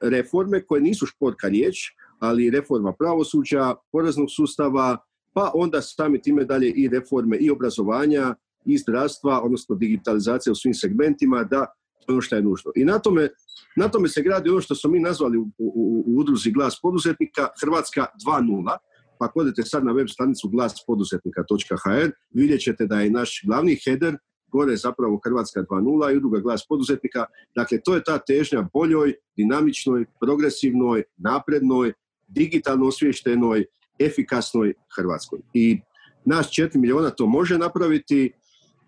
reforme 0.00 0.66
koje 0.66 0.80
nisu 0.80 1.06
šporka 1.06 1.48
riječ, 1.48 1.76
ali 2.18 2.50
reforma 2.50 2.92
pravosuđa, 2.92 3.74
poreznog 3.92 4.28
sustava, 4.36 4.96
pa 5.32 5.50
onda 5.54 5.82
sami 5.82 6.22
time 6.22 6.44
dalje 6.44 6.70
i 6.70 6.88
reforme 6.88 7.36
i 7.36 7.50
obrazovanja, 7.50 8.34
i 8.64 8.78
zdravstva, 8.78 9.40
odnosno 9.42 9.74
digitalizacija 9.74 10.52
u 10.52 10.56
svim 10.56 10.74
segmentima, 10.74 11.44
da 11.44 11.66
ono 12.08 12.20
što 12.20 12.36
je 12.36 12.42
nužno. 12.42 12.72
I 12.76 12.84
na 12.84 12.98
tome, 12.98 13.28
na 13.76 13.88
tome 13.88 14.08
se 14.08 14.22
gradi 14.22 14.50
ono 14.50 14.60
što 14.60 14.74
smo 14.74 14.90
mi 14.90 15.00
nazvali 15.00 15.38
u, 15.38 15.48
u, 15.58 16.04
udruzi 16.06 16.50
Glas 16.50 16.80
poduzetnika 16.82 17.48
Hrvatska 17.60 18.06
2.0, 18.26 18.76
pa 19.18 19.24
ako 19.24 19.40
odete 19.40 19.62
sad 19.62 19.84
na 19.84 19.92
web 19.92 20.08
stranicu 20.08 20.48
glaspoduzetnika.hr, 20.48 22.10
vidjet 22.30 22.60
ćete 22.60 22.86
da 22.86 23.00
je 23.00 23.10
naš 23.10 23.42
glavni 23.46 23.76
header 23.84 24.16
gore 24.52 24.76
zapravo 24.76 25.20
Hrvatska 25.24 25.60
2.0 25.60 26.12
i 26.12 26.16
udruga 26.16 26.40
glas 26.40 26.66
poduzetnika. 26.68 27.24
Dakle, 27.56 27.80
to 27.84 27.94
je 27.94 28.04
ta 28.04 28.18
težnja 28.18 28.68
boljoj, 28.72 29.14
dinamičnoj, 29.36 30.04
progresivnoj, 30.20 31.02
naprednoj, 31.16 31.92
digitalno 32.28 32.86
osviještenoj, 32.86 33.64
efikasnoj 33.98 34.74
Hrvatskoj. 34.96 35.40
I 35.54 35.80
nas 36.24 36.46
4 36.46 36.76
milijuna 36.76 37.10
to 37.10 37.26
može 37.26 37.58
napraviti, 37.58 38.32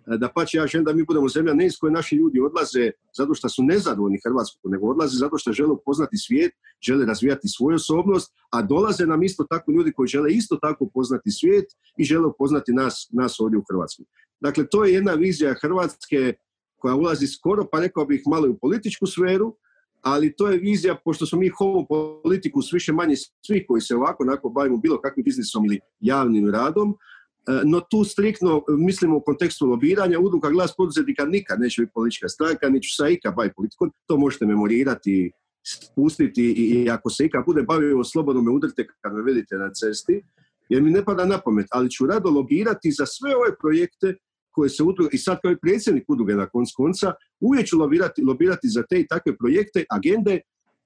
da 0.07 0.29
pa 0.35 0.45
će 0.45 0.59
ja 0.59 0.67
želim 0.67 0.85
da 0.85 0.93
mi 0.93 1.05
budemo 1.05 1.29
zemlja 1.29 1.55
ne 1.55 1.67
iz 1.67 1.77
koje 1.81 1.93
naši 1.93 2.17
ljudi 2.17 2.41
odlaze 2.41 2.91
zato 3.17 3.35
što 3.35 3.49
su 3.49 3.63
nezadovoljni 3.63 4.21
Hrvatskom, 4.25 4.71
nego 4.73 4.87
odlaze 4.87 5.17
zato 5.17 5.39
što 5.39 5.53
žele 5.53 5.73
upoznati 5.73 6.17
svijet, 6.17 6.53
žele 6.83 7.07
razvijati 7.07 7.49
svoju 7.49 7.75
osobnost, 7.75 8.33
a 8.51 8.63
dolaze 8.63 9.07
nam 9.07 9.23
isto 9.23 9.45
tako 9.51 9.73
ljudi 9.73 9.93
koji 9.93 10.07
žele 10.07 10.33
isto 10.33 10.57
tako 10.57 10.85
upoznati 10.85 11.31
svijet 11.31 11.65
i 11.97 12.05
žele 12.05 12.27
upoznati 12.27 12.73
nas, 12.73 13.09
nas 13.13 13.41
ovdje 13.41 13.59
u 13.59 13.65
Hrvatskoj. 13.71 14.05
Dakle, 14.41 14.67
to 14.67 14.85
je 14.85 14.95
jedna 14.95 15.13
vizija 15.13 15.55
Hrvatske 15.63 16.35
koja 16.77 16.95
ulazi 16.95 17.27
skoro, 17.27 17.67
pa 17.73 17.81
rekao 17.81 18.05
bih 18.07 18.23
malo 18.27 18.51
u 18.51 18.59
političku 18.59 19.07
sferu, 19.07 19.57
ali 20.03 20.35
to 20.37 20.49
je 20.49 20.59
vizija, 20.59 20.97
pošto 21.05 21.27
smo 21.27 21.39
mi 21.39 21.49
homo 21.49 21.87
politiku 22.23 22.63
s 22.63 22.73
više 22.73 22.93
manje 22.93 23.15
svih 23.47 23.65
koji 23.69 23.81
se 23.81 23.97
ovako 23.97 24.23
onako 24.23 24.49
bavimo 24.49 24.77
bilo 24.77 25.01
kakvim 25.01 25.25
biznisom 25.25 25.65
ili 25.65 25.81
javnim 26.01 26.51
radom, 26.51 26.95
e, 27.49 27.61
no 27.65 27.81
tu 27.81 28.05
striktno 28.05 28.63
mislimo 28.69 29.17
u 29.17 29.21
kontekstu 29.21 29.67
lobiranja, 29.67 30.21
udruga 30.21 30.51
glas 30.51 30.77
poduzetnika 30.77 31.25
nikad 31.25 31.61
neće 31.61 31.83
biti 31.83 31.93
politička 31.95 32.29
stranka, 32.29 32.69
neću 32.69 32.89
se 32.97 33.13
ikad 33.13 33.35
baviti 33.35 33.55
politikom, 33.57 33.93
to 34.07 34.17
možete 34.17 34.47
memorirati, 34.47 35.33
spustiti 35.67 36.53
i, 36.53 36.91
ako 36.91 37.11
se 37.11 37.25
ikad 37.25 37.45
bude 37.47 37.63
bavio 37.63 38.05
slobodno 38.05 38.43
me 38.43 38.51
udrite 38.51 38.87
kad 39.01 39.15
me 39.15 39.23
vidite 39.23 39.55
na 39.57 39.71
cesti, 39.75 40.23
jer 40.69 40.83
mi 40.83 40.91
ne 40.91 41.05
pada 41.05 41.25
na 41.25 41.39
pamet, 41.45 41.67
ali 41.71 41.91
ću 41.91 42.07
rado 42.07 42.31
lobirati 42.31 42.93
za 42.93 43.07
sve 43.07 43.37
ove 43.37 43.57
projekte 43.61 44.15
koje 44.51 44.71
se 44.71 44.83
udruge, 44.83 45.11
i 45.13 45.19
sad 45.19 45.39
kao 45.43 45.53
i 45.53 45.59
predsjednik 45.63 46.05
udruge 46.09 46.35
na 46.35 46.47
konc 46.47 46.69
konca, 46.77 47.13
uvijek 47.41 47.67
ću 47.67 47.79
lobirati, 47.79 48.23
lobirati 48.23 48.69
za 48.69 48.83
te 48.83 49.01
i 49.01 49.07
takve 49.07 49.37
projekte, 49.37 49.85
agende 49.91 50.41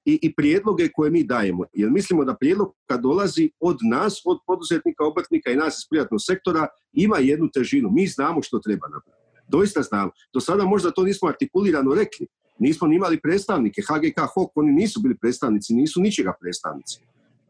i, 0.04 0.18
i 0.22 0.34
prijedloge 0.34 0.88
koje 0.92 1.10
mi 1.10 1.24
dajemo. 1.24 1.64
Jer 1.72 1.90
mislimo 1.90 2.24
da 2.24 2.36
prijedlog 2.36 2.74
kad 2.86 3.00
dolazi 3.00 3.50
od 3.60 3.76
nas, 3.90 4.22
od 4.24 4.38
poduzetnika, 4.46 5.04
obrtnika 5.04 5.50
i 5.50 5.56
nas 5.56 5.78
iz 5.78 5.88
privatnog 5.90 6.20
sektora, 6.22 6.66
ima 6.92 7.18
jednu 7.18 7.48
težinu. 7.54 7.90
Mi 7.90 8.06
znamo 8.06 8.42
što 8.42 8.58
treba 8.58 8.88
napraviti. 8.88 9.24
Doista 9.48 9.82
znamo. 9.82 10.10
Do 10.32 10.40
sada 10.40 10.64
možda 10.64 10.90
to 10.90 11.02
nismo 11.02 11.28
artikulirano 11.28 11.94
rekli. 11.94 12.26
Nismo 12.58 12.88
ni 12.88 12.96
imali 12.96 13.20
predstavnike. 13.20 13.82
HGK, 13.82 14.20
HOK, 14.34 14.50
oni 14.54 14.72
nisu 14.72 15.00
bili 15.00 15.16
predstavnici, 15.18 15.74
nisu 15.74 16.00
ničega 16.00 16.32
predstavnici. 16.40 17.00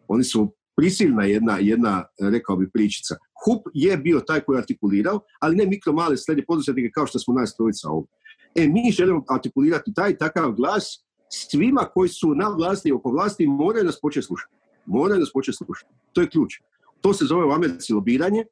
Oni 0.09 0.25
su 0.25 0.53
prisilna 0.77 1.25
jedna, 1.25 1.59
jedna, 1.61 2.05
rekao 2.21 2.57
bi, 2.57 2.71
pričica. 2.71 3.17
HUP 3.45 3.67
je 3.75 3.97
bio 3.97 4.21
taj 4.21 4.41
koji 4.41 4.57
je 4.57 4.59
artikulirao, 4.59 5.21
ali 5.41 5.57
ne 5.57 5.67
mikro 5.67 5.93
male 5.93 6.17
srednje 6.17 6.45
poduzetnike 6.47 6.91
kao 6.91 7.07
što 7.07 7.19
smo 7.19 7.35
nas 7.35 7.57
trojica 7.57 7.89
ovdje. 7.89 8.13
E, 8.55 8.69
mi 8.69 8.93
želimo 8.93 9.25
artikulirati 9.29 9.95
taj 9.95 10.17
takav 10.17 10.53
glas 10.53 11.05
svima 11.29 11.81
koji 11.95 12.09
su 12.09 12.35
na 12.35 12.49
vlasti 12.49 12.89
i 12.89 12.93
oko 12.93 13.11
vlasti 13.11 13.47
moraju 13.47 13.85
nas 13.85 14.01
početi 14.01 14.27
slušati. 14.27 14.55
Moraju 14.87 15.21
nas 15.21 15.33
početi 15.33 15.57
slušati. 15.57 15.93
To 16.13 16.21
je 16.21 16.31
ključ. 16.31 16.55
To 17.01 17.15
se 17.15 17.25
zove 17.25 17.47
u 17.47 17.51
Americi 17.51 17.93
lobiranje 17.93 18.45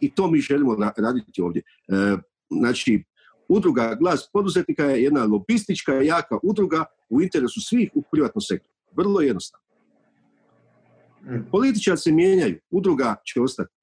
i 0.00 0.14
to 0.14 0.30
mi 0.30 0.40
želimo 0.40 0.76
raditi 0.96 1.42
ovdje. 1.42 1.62
E, 1.88 2.16
znači, 2.50 3.04
udruga 3.48 3.96
Glas 4.00 4.30
poduzetnika 4.32 4.84
je 4.84 5.02
jedna 5.02 5.24
lobistička, 5.24 5.92
jaka 5.92 6.38
udruga 6.42 6.84
u 7.10 7.22
interesu 7.22 7.60
svih 7.60 7.90
u 7.94 8.02
privatnom 8.12 8.42
sektoru. 8.42 8.74
Vrlo 8.96 9.20
jednostavno. 9.20 9.61
Mm. 11.22 11.50
Političari 11.50 11.98
se 11.98 12.12
mijenjaju, 12.12 12.60
udruga 12.70 13.16
će 13.26 13.40
ostati. 13.40 13.74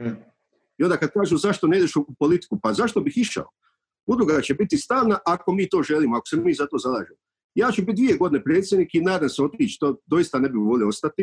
Mm. 0.00 0.16
I 0.78 0.84
onda 0.84 0.96
kad 0.96 1.10
kažu 1.12 1.36
zašto 1.36 1.66
ne 1.66 1.78
ideš 1.78 1.96
u 1.96 2.06
politiku, 2.18 2.58
pa 2.62 2.72
zašto 2.72 3.00
bih 3.00 3.12
išao? 3.16 3.48
Udruga 4.06 4.40
će 4.40 4.54
biti 4.54 4.76
stalna 4.76 5.18
ako 5.26 5.52
mi 5.52 5.68
to 5.68 5.82
želimo, 5.82 6.16
ako 6.16 6.26
se 6.26 6.36
mi 6.36 6.54
za 6.54 6.66
to 6.66 6.78
zalažemo. 6.78 7.18
Ja 7.54 7.70
ću 7.70 7.82
biti 7.82 8.02
dvije 8.02 8.16
godine 8.16 8.44
predsjednik 8.44 8.94
i 8.94 9.00
nadam 9.00 9.28
se 9.28 9.42
otići, 9.42 9.78
to 9.80 9.96
doista 10.06 10.38
ne 10.38 10.48
bi 10.48 10.58
volio 10.58 10.88
ostati. 10.88 11.22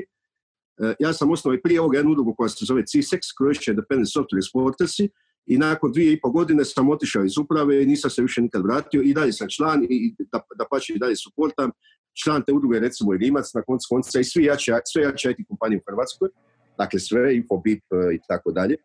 E, 0.78 0.95
ja 0.99 1.13
sam 1.13 1.32
osnovao 1.32 1.55
i 1.55 1.61
prije 1.61 1.82
ovoga 1.82 1.97
jednu 1.97 2.11
udrugu 2.11 2.36
koja 2.36 2.49
se 2.49 2.65
zove 2.65 2.82
CISEX, 2.82 3.19
Croatia 3.38 3.72
Independent 3.72 4.07
Software 4.07 4.41
Exportersi, 4.41 5.09
i 5.45 5.57
nakon 5.57 5.91
dvije 5.91 6.13
i 6.13 6.22
pol 6.22 6.32
godine 6.32 6.65
sam 6.65 6.89
otišao 6.89 7.24
iz 7.24 7.38
uprave 7.38 7.84
i 7.84 7.86
nisam 7.86 8.11
se 8.11 8.22
više 8.22 8.41
nikad 8.41 8.63
vratio 8.63 9.01
i 9.01 9.13
dalje 9.13 9.34
sam 9.34 9.47
član 9.49 9.84
i 9.89 10.15
da, 10.32 10.39
da 10.57 10.65
pače 10.72 10.93
i 10.93 10.99
dalje 10.99 11.15
suportam. 11.15 11.72
Član 12.14 12.43
te 12.45 12.53
udruge 12.53 12.80
recimo 12.80 13.14
je 13.14 13.20
Rimac 13.20 13.53
na 13.53 13.62
koncu 13.62 13.88
konca 13.89 14.20
i 14.20 14.24
svi 14.24 14.43
jače, 14.43 14.74
sve 14.86 15.03
jače 15.03 15.32
IT 15.32 15.47
kompanije 15.47 15.80
u 15.80 15.91
Hrvatskoj, 15.91 16.30
dakle 16.78 16.99
sve, 16.99 17.36
Infobip 17.36 17.84
e, 17.91 18.16
i 18.16 18.20
tako 18.28 18.51
dalje. 18.51 18.76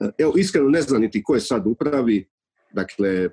E, 0.00 0.10
evo, 0.18 0.32
iskreno 0.36 0.68
ne 0.68 0.82
znam 0.82 1.00
niti 1.00 1.22
ko 1.22 1.34
je 1.34 1.40
sad 1.40 1.66
upravi, 1.66 2.28
dakle, 2.72 3.28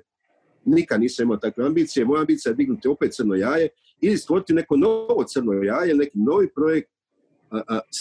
nikad 0.64 1.00
nisam 1.00 1.24
imao 1.24 1.36
takve 1.36 1.66
ambicije. 1.66 2.04
Moja 2.04 2.20
ambicija 2.20 2.50
je 2.50 2.56
dignuti 2.56 2.88
opet 2.88 3.12
crno 3.12 3.34
jaje 3.34 3.68
ili 4.00 4.16
stvoriti 4.16 4.54
neko 4.54 4.76
novo 4.76 5.24
crno 5.24 5.52
jaje, 5.52 5.94
neki 5.94 6.18
novi 6.18 6.48
projekt. 6.54 6.90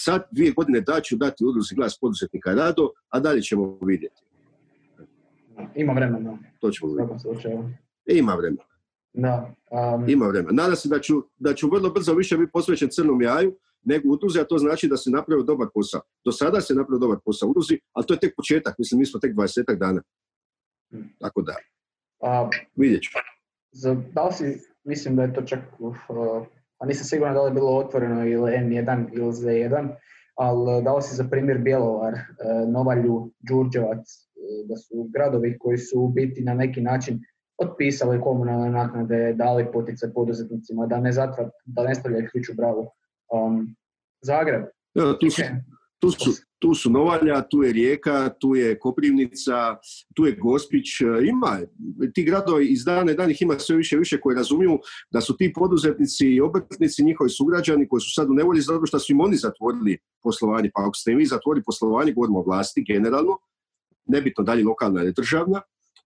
sad 0.03 0.23
dvije 0.31 0.51
godine 0.51 0.81
da 0.81 1.01
ću 1.01 1.15
dati 1.15 1.45
udruzi 1.45 1.75
glas 1.75 1.97
poduzetnika 2.01 2.53
rado, 2.53 2.91
a 3.09 3.19
dalje 3.19 3.41
ćemo 3.41 3.79
vidjeti. 3.81 4.21
Ima 5.75 5.93
vremena. 5.93 6.37
To 6.59 6.71
ćemo 6.71 6.93
Ima 8.05 8.33
vremena. 8.33 8.63
Da. 9.17 9.53
Um... 9.71 10.09
Ima 10.09 10.27
vremena. 10.27 10.63
Nadam 10.63 10.75
se 10.75 10.89
da 10.89 10.99
ću, 10.99 11.23
da 11.37 11.53
ću 11.53 11.69
vrlo 11.69 11.89
brzo 11.89 12.13
više 12.13 12.37
biti 12.37 12.51
posvećen 12.51 12.89
crnom 12.91 13.21
jaju 13.21 13.57
nego 13.83 14.09
udruzi, 14.09 14.39
a 14.39 14.43
to 14.43 14.57
znači 14.57 14.87
da 14.87 14.97
se 14.97 15.09
napravio 15.09 15.43
dobar 15.43 15.67
posao. 15.73 16.01
Do 16.25 16.31
sada 16.31 16.61
se 16.61 16.73
napravio 16.73 16.99
dobar 16.99 17.17
posao 17.25 17.47
u 17.47 17.51
udruzi, 17.51 17.79
ali 17.93 18.05
to 18.05 18.13
je 18.13 18.19
tek 18.19 18.35
početak. 18.35 18.75
Mislim, 18.77 18.99
mi 18.99 19.05
smo 19.05 19.19
tek 19.19 19.35
20 19.35 19.77
dana. 19.77 20.01
Hmm. 20.91 21.09
Tako 21.19 21.41
da. 21.41 21.55
A, 22.21 22.49
Vidjet 22.75 23.03
ću. 23.03 23.09
Za, 23.71 23.95
da 24.13 24.23
li 24.23 24.33
si, 24.33 24.61
mislim 24.83 25.15
da 25.15 25.23
je 25.23 25.33
to 25.33 25.41
čak, 25.41 25.59
uh, 25.79 25.95
a 26.77 26.85
nisam 26.85 27.05
siguran 27.05 27.33
da 27.33 27.41
li 27.41 27.49
je 27.49 27.53
bilo 27.53 27.77
otvoreno 27.77 28.27
ili 28.27 28.51
N1 28.51 29.07
ili 29.13 29.31
Z1, 29.31 29.89
ali 30.35 30.83
da 30.83 30.95
li 30.95 31.01
si 31.01 31.15
za 31.15 31.23
primjer 31.23 31.57
Bjelovar, 31.57 32.13
uh, 32.13 32.69
Novalju, 32.73 33.31
Đurđevac, 33.39 33.97
uh, 33.97 34.67
da 34.69 34.75
su 34.75 35.09
gradovi 35.13 35.57
koji 35.59 35.77
su 35.77 36.01
u 36.01 36.09
biti 36.09 36.43
na 36.43 36.53
neki 36.53 36.81
način 36.81 37.19
otpisali 37.57 38.21
komunalne 38.21 38.69
naknade, 38.69 39.33
dali 39.33 39.65
potice 39.73 40.13
poduzetnicima, 40.13 40.85
da 40.85 40.99
ne 40.99 41.11
zatvrat, 41.11 41.51
da 41.65 41.83
ne 41.83 41.95
stavljaju 41.95 42.27
ključ 42.31 42.49
u 42.49 42.53
bravu. 42.53 42.87
Um, 43.33 43.75
Zagreb. 44.21 44.61
Ja, 44.93 45.17
tu, 45.19 45.29
su, 45.29 45.41
tu, 45.99 46.11
su, 46.11 46.31
tu 46.59 46.73
su 46.73 46.89
Novalja, 46.89 47.41
tu 47.41 47.63
je 47.63 47.73
Rijeka, 47.73 48.29
tu 48.39 48.55
je 48.55 48.79
Koprivnica, 48.79 49.77
tu 50.15 50.25
je 50.25 50.35
Gospić. 50.35 51.01
E, 51.01 51.05
ima, 51.25 51.59
ti 52.13 52.23
gradovi 52.23 52.67
iz 52.67 52.85
dana 52.85 53.13
dan 53.13 53.31
ih 53.31 53.41
ima 53.41 53.59
sve 53.59 53.75
više 53.75 53.95
i 53.95 53.99
više 53.99 54.19
koji 54.19 54.35
razumiju 54.35 54.79
da 55.11 55.21
su 55.21 55.37
ti 55.37 55.53
poduzetnici 55.55 56.27
i 56.27 56.41
obrtnici 56.41 57.03
njihovi 57.03 57.29
sugrađani 57.29 57.87
koji 57.87 58.01
su 58.01 58.13
sad 58.13 58.29
u 58.29 58.33
nevolji 58.33 58.61
zato 58.61 58.85
što 58.85 58.99
su 58.99 59.11
im 59.13 59.21
oni 59.21 59.35
zatvorili 59.35 59.97
poslovanje. 60.23 60.71
Pa 60.73 60.81
ako 60.81 60.93
ste 60.93 61.11
im 61.11 61.17
vi 61.17 61.25
zatvorili 61.25 61.63
poslovanje, 61.63 62.13
govorimo 62.13 62.39
o 62.39 62.43
vlasti 62.43 62.83
generalno, 62.87 63.37
nebitno 64.05 64.43
dalje 64.43 64.63
lokalna 64.63 65.03
ili 65.03 65.13
državna, 65.13 65.61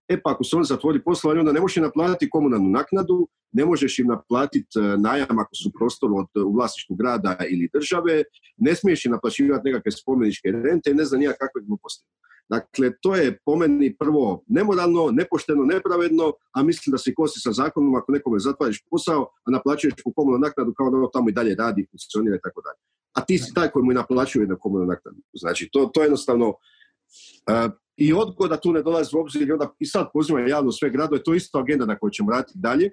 E 0.08 0.20
pa 0.22 0.32
ako 0.32 0.44
se 0.44 0.56
on 0.56 0.64
zatvori 0.64 1.02
poslovanje, 1.04 1.40
onda 1.40 1.52
ne 1.52 1.60
možeš 1.60 1.76
im 1.76 1.82
naplatiti 1.82 2.30
komunalnu 2.30 2.68
naknadu, 2.70 3.28
ne 3.52 3.64
možeš 3.64 3.98
im 3.98 4.06
naplatiti 4.06 4.78
e, 4.78 4.96
najam 4.98 5.38
ako 5.38 5.54
su 5.54 5.70
prostor 5.78 6.10
od, 6.14 6.42
u 6.44 6.52
vlasništvu 6.52 6.96
grada 6.96 7.36
ili 7.50 7.70
države, 7.72 8.24
ne 8.56 8.74
smiješ 8.74 9.04
im 9.04 9.12
naplaćivati 9.12 9.68
nekakve 9.68 9.92
spomeničke 9.92 10.50
rente 10.50 10.94
ne 10.94 11.04
znam 11.04 11.20
nija 11.20 11.32
kakve 11.32 11.62
gluposti. 11.66 12.06
Dakle, 12.48 12.92
to 13.00 13.14
je 13.16 13.38
po 13.44 13.56
meni 13.56 13.96
prvo 13.96 14.42
nemoralno, 14.46 15.10
nepošteno, 15.10 15.64
nepravedno, 15.64 16.32
a 16.52 16.62
mislim 16.62 16.90
da 16.90 16.98
se 16.98 17.14
kosi 17.14 17.40
sa 17.40 17.52
zakonom 17.52 17.94
ako 17.94 18.12
nekome 18.12 18.38
zatvariš 18.38 18.84
posao, 18.90 19.22
a 19.44 19.50
naplaćuješ 19.50 19.94
komunalnu 20.16 20.46
naknadu 20.46 20.74
kao 20.76 20.90
da 20.90 20.96
ono 20.96 21.06
tamo 21.06 21.28
i 21.28 21.32
dalje 21.32 21.54
radi, 21.54 21.86
funkcionira 21.90 22.36
i 22.36 22.42
tako 22.42 22.60
dalje. 22.60 22.80
A 23.12 23.24
ti 23.24 23.38
si 23.38 23.54
taj 23.54 23.70
koji 23.70 23.84
mu 23.84 23.92
naplaćuje 23.92 24.46
na 24.46 24.56
komunalnu 24.56 24.92
naknadu. 24.92 25.20
Znači, 25.32 25.68
to, 25.72 25.90
to 25.94 26.02
jednostavno 26.02 26.48
uh, 26.48 27.72
i 28.02 28.12
odgoda 28.12 28.56
tu 28.56 28.72
ne 28.72 28.82
dolazi 28.82 29.16
u 29.16 29.20
obzir 29.20 29.48
i 29.48 29.52
onda 29.52 29.74
i 29.78 29.86
sad 29.86 30.06
pozivam 30.12 30.48
javno 30.48 30.72
sve 30.72 30.90
gradove, 30.90 31.22
to 31.22 31.32
je 31.32 31.36
isto 31.36 31.58
agenda 31.58 31.86
na 31.86 31.98
kojoj 31.98 32.10
ćemo 32.10 32.30
raditi 32.30 32.52
dalje 32.54 32.90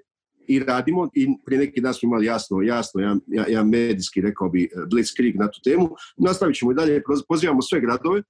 i 0.48 0.60
radimo 0.60 1.10
i 1.14 1.28
prije 1.46 1.60
neki 1.60 1.82
dan 1.82 1.94
smo 1.94 2.08
imali 2.08 2.26
jasno, 2.26 2.62
jasno, 2.62 3.02
jedan, 3.02 3.20
jedan 3.28 3.70
medijski, 3.70 4.22
rekao 4.22 4.50
bi, 4.50 4.70
blitzkrieg 4.92 5.36
na 5.36 5.48
tu 5.48 5.62
temu. 5.64 5.90
Nastavit 6.18 6.56
ćemo 6.56 6.72
i 6.72 6.76
dalje, 6.76 7.04
pozivamo 7.28 7.62
sve 7.62 7.82
gradove 7.82 8.20
e, 8.20 8.24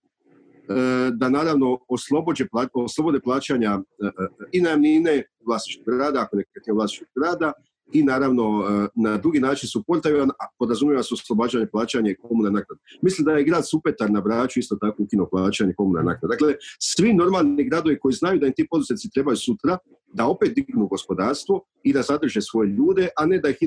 da 1.14 1.30
naravno 1.30 1.78
oslobođe, 1.88 2.46
oslobode 2.74 3.20
plaćanja 3.20 3.72
e, 3.72 4.06
e, 4.06 4.12
i 4.52 4.62
najamnine 4.62 5.24
vlasništvu 5.48 5.84
grada, 5.86 6.22
ako 6.22 6.36
nekretnije 6.36 6.74
vlasništvu 6.74 7.08
grada, 7.16 7.54
i 7.94 8.04
naravno 8.04 8.44
e, 8.44 8.88
na 8.96 9.18
drugi 9.18 9.40
način 9.40 9.70
su 9.70 9.84
a 10.40 10.46
podrazumijeva 10.60 11.04
se 11.04 11.14
oslobađanje 11.14 11.68
plaćanja 11.68 12.16
komunalne 12.22 12.60
naknade. 12.60 12.82
Mislim 13.02 13.26
da 13.26 13.32
je 13.32 13.44
grad 13.44 13.70
Supetar 13.70 14.12
na 14.12 14.22
Braču 14.22 14.60
isto 14.60 14.76
tako 14.76 15.04
ukino 15.04 15.30
plaćanje 15.30 15.74
komunalne 15.78 16.12
naknade. 16.14 16.32
Dakle, 16.34 16.56
svi 16.80 17.14
normalni 17.14 17.70
gradovi 17.70 18.00
koji 18.00 18.14
znaju 18.14 18.40
da 18.40 18.48
im 18.48 18.54
ti 18.54 18.68
poduzetnici 18.70 19.10
trebaju 19.14 19.38
sutra 19.38 19.78
da 20.14 20.28
opet 20.28 20.56
dignu 20.56 20.88
gospodarstvo 20.88 21.66
i 21.84 21.94
da 21.94 22.02
zadrže 22.02 22.42
svoje 22.42 22.70
ljude, 22.70 23.08
a 23.18 23.26
ne 23.26 23.40
da 23.40 23.50
ih 23.50 23.58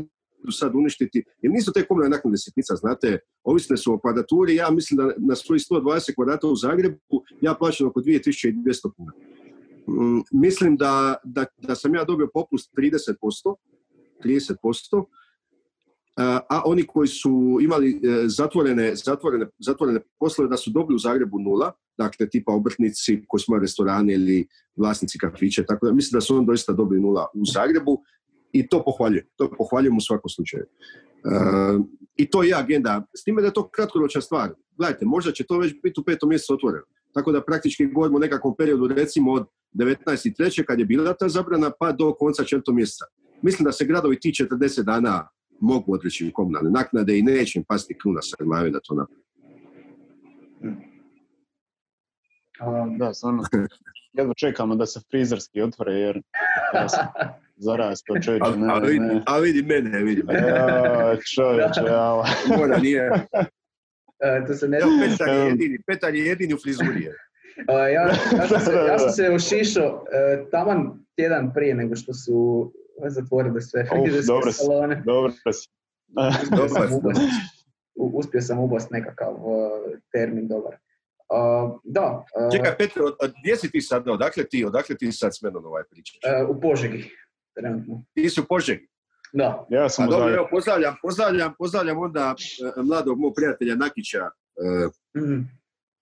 sad 0.51 0.75
uništiti. 0.75 1.25
Jer 1.43 1.53
nisu 1.53 1.73
te 1.73 1.85
komunalne 1.87 2.16
naknade 2.16 2.37
sitnica, 2.37 2.77
znate, 2.77 3.18
ovisne 3.45 3.77
su 3.77 3.93
o 3.93 3.99
kvadraturi. 3.99 4.55
Ja 4.55 4.70
mislim 4.70 4.97
da 4.97 5.14
na 5.18 5.37
svojih 5.37 5.62
120 5.70 6.14
kvadrata 6.14 6.47
u 6.47 6.57
Zagrebu 6.57 6.99
ja 7.41 7.55
plaćam 7.55 7.87
oko 7.87 8.01
2200 8.01 8.93
kuna. 8.97 9.12
Mm, 9.89 10.23
mislim 10.33 10.77
da, 10.77 11.16
da, 11.25 11.45
da 11.59 11.75
sam 11.75 11.95
ja 11.95 12.05
dobio 12.05 12.29
popust 12.35 12.70
30%, 12.77 13.55
30%, 14.25 15.05
a 16.49 16.62
oni 16.64 16.87
koji 16.87 17.09
su 17.09 17.59
imali 17.62 17.91
e, 17.91 18.29
zatvorene, 18.29 18.95
zatvorene, 18.95 19.47
zatvorene 19.59 20.01
poslove 20.18 20.51
da 20.51 20.57
su 20.57 20.70
dobili 20.70 20.95
u 20.95 20.99
Zagrebu 20.99 21.39
nula, 21.39 21.73
dakle 21.99 22.29
tipa 22.29 22.53
obrtnici 22.53 23.25
koji 23.29 23.41
su 23.41 23.45
imali 23.49 23.62
restorane 23.62 24.14
ili 24.14 24.47
vlasnici 24.77 25.18
kafića, 25.18 25.62
tako 25.62 25.87
da 25.87 25.93
mislim 25.93 26.16
da 26.16 26.20
su 26.20 26.37
oni 26.37 26.47
doista 26.47 26.73
dobili 26.73 27.01
nula 27.01 27.27
u 27.35 27.45
Zagrebu 27.55 28.03
i 28.53 28.68
to 28.68 28.83
pohvaljujem, 28.85 29.27
to 29.37 29.51
pohvaljujem 29.59 29.97
u 29.97 30.01
svakom 30.01 30.29
slučaju. 30.29 30.64
I 32.16 32.31
to 32.31 32.43
je 32.43 32.55
agenda, 32.55 33.07
s 33.16 33.25
time 33.25 33.43
da 33.43 33.49
je 33.49 33.55
to 33.55 33.68
kratkoročna 33.68 34.20
stvar. 34.20 34.55
Gledajte, 34.77 35.07
možda 35.07 35.33
će 35.33 35.45
to 35.45 35.59
već 35.59 35.75
biti 35.83 36.01
u 36.01 36.05
petom 36.05 36.29
mjesecu 36.29 36.55
otvoreno. 36.55 36.85
Tako 37.14 37.33
da 37.33 37.45
praktički 37.45 37.87
govorimo 37.87 38.16
o 38.16 38.20
nekakvom 38.20 38.55
periodu 38.59 38.87
recimo 38.87 39.33
od 39.33 39.47
19.3. 39.75 40.64
kad 40.64 40.79
je 40.79 40.85
bila 40.85 41.14
ta 41.14 41.29
zabrana 41.29 41.70
pa 41.79 41.93
do 41.93 42.14
konca 42.14 42.45
četvrtog 42.45 42.75
mjeseca. 42.75 43.05
Mislim 43.43 43.64
da 43.64 43.72
se 43.72 43.84
gradovi 43.84 44.20
ti 44.20 44.28
40 44.28 44.82
dana 44.82 45.28
mogu 45.61 45.95
odreći 45.95 46.30
komunalne 46.34 46.70
naknade 46.70 47.18
i 47.18 47.22
neće 47.22 47.59
im 47.59 47.64
pasti 47.68 47.99
kruna 48.03 48.22
sa 48.22 48.36
glave 48.45 48.70
da 48.70 48.80
to 48.80 48.95
napravi. 48.95 49.22
Da, 52.99 53.14
stvarno. 53.14 53.43
Jedva 54.18 54.34
čekamo 54.34 54.76
da 54.76 54.86
se 54.86 55.01
frizerski 55.11 55.62
otvore 55.62 55.93
jer 55.93 56.22
ja 56.74 56.88
sam 56.88 57.07
zarastao 57.57 58.16
čovječe. 58.20 58.45
A, 58.45 58.74
a, 58.74 58.78
vidi, 58.78 59.20
a 59.26 59.38
vidi 59.38 59.62
mene, 59.62 60.03
vidi 60.03 60.22
mene. 60.22 60.49
Ja, 60.49 61.16
čovječe, 61.34 61.80
ja. 61.86 62.24
Mora 62.59 62.78
nije. 62.78 63.11
Uh, 63.11 63.47
to 64.47 64.55
se 64.55 64.68
ne 64.68 64.78
Evo, 64.78 64.90
Petar 65.09 65.28
je 65.28 65.47
jedini, 65.47 65.78
Petar 65.86 66.14
je 66.14 66.26
jedini 66.26 66.55
u 66.55 66.59
frizuri. 66.62 67.09
Uh, 67.09 67.14
ja, 67.68 68.03
ja, 68.38 68.49
sam 68.49 68.61
se, 68.61 68.72
ja 68.88 68.99
sam 68.99 69.11
se 69.11 69.30
ušišao 69.30 69.95
uh, 69.95 70.51
taman 70.51 71.05
tjedan 71.16 71.53
prije 71.55 71.74
nego 71.74 71.97
što 71.97 72.14
su 72.14 72.72
zatvorili 73.09 73.62
sve 73.62 73.84
frizerske 73.84 74.53
salone. 74.53 75.03
Dobro 75.07 75.32
si. 75.32 75.68
uspio 77.95 78.40
sam 78.40 78.59
ubast 78.59 78.90
nekakav 78.90 79.34
uh, 79.34 79.70
termin 80.12 80.49
dobar. 80.49 80.76
da. 81.84 82.24
Čekaj, 82.53 82.76
Petre, 82.78 83.03
gdje 83.43 83.57
si 83.57 83.70
ti 83.70 83.80
sad, 83.80 84.09
odakle 84.09 84.45
ti, 84.45 84.64
odakle 84.64 84.97
ti 84.97 85.12
sad 85.12 85.36
s 85.36 85.43
menom 85.43 85.64
ovaj 85.64 85.82
pričaš? 85.90 86.18
u 86.49 86.61
Požegi, 86.61 87.11
trenutno. 87.57 88.05
Ti 88.14 88.30
si 88.30 88.40
u 88.40 88.45
Požegi? 88.49 88.88
Da. 89.32 89.66
Ja 89.70 89.88
sam 89.88 90.09
dobro, 90.11 90.34
evo, 90.34 90.49
pozdravljam, 90.51 90.97
pozdravljam, 91.03 91.55
pozdravljam 91.59 91.99
onda 91.99 92.34
mladog 92.84 93.18
mog 93.18 93.32
prijatelja 93.36 93.74
Nakića. 93.74 94.30
Mm. 95.16 95.43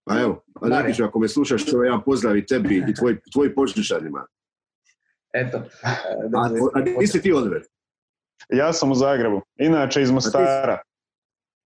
Pa 0.05 0.20
evo, 0.20 0.43
Nakiću, 0.62 1.05
ako 1.05 1.18
me 1.18 1.28
slušaš, 1.28 1.64
to 1.64 1.84
ja 1.84 2.01
pozdravim 2.05 2.45
tebi 2.47 2.84
i 2.88 2.95
tvoj, 2.95 3.20
tvoj 3.32 3.55
požišanima. 3.55 4.26
Eto. 5.33 5.62
A, 6.35 6.51
a 6.74 6.81
gdje 6.81 7.07
si 7.07 7.22
ti, 7.22 7.33
Oliver? 7.33 7.62
Ja 8.49 8.72
sam 8.72 8.91
u 8.91 8.95
Zagrebu, 8.95 9.43
inače 9.59 10.03
iz 10.03 10.11
Mostara. 10.11 10.78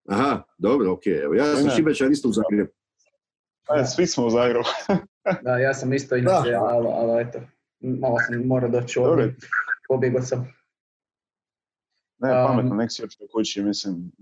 Aha, 0.08 0.42
dobro, 0.58 0.92
ok. 0.92 1.06
Evo, 1.06 1.34
ja 1.34 1.56
sam 1.56 1.70
Šibečan 1.70 2.12
isto 2.12 2.28
u 2.28 2.32
Zagrebu. 2.32 2.70
A, 3.68 3.84
svi 3.84 4.06
smo 4.06 4.26
u 4.26 4.30
Zagrebu. 4.30 4.64
da, 5.44 5.58
ja 5.58 5.74
sam 5.74 5.92
isto 5.92 6.16
inače, 6.16 6.54
ali, 6.54 6.88
ali 6.90 7.22
eto, 7.22 7.40
malo 7.80 8.16
sam 8.26 8.46
morao 8.46 8.70
doći 8.70 8.98
ovdje. 8.98 9.34
Pobjegao 9.88 10.22
sam. 10.22 10.54
Ne, 12.18 12.30
pametno, 12.30 12.74
nek 12.74 12.92
si 12.92 13.02
još 13.02 13.16
kući, 13.32 13.62
mislim, 13.62 14.12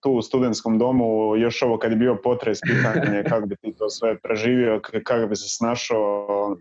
tu 0.00 0.12
u 0.12 0.22
studentskom 0.22 0.78
domu, 0.78 1.36
još 1.36 1.62
ovo 1.62 1.78
kad 1.78 1.90
je 1.90 1.96
bio 1.96 2.18
potres, 2.22 2.58
pitanje 2.60 3.24
kako 3.28 3.46
bi 3.46 3.56
ti 3.56 3.74
to 3.78 3.90
sve 3.90 4.18
preživio, 4.18 4.80
kako 5.04 5.26
bi 5.26 5.36
se 5.36 5.48
snašao, 5.48 6.56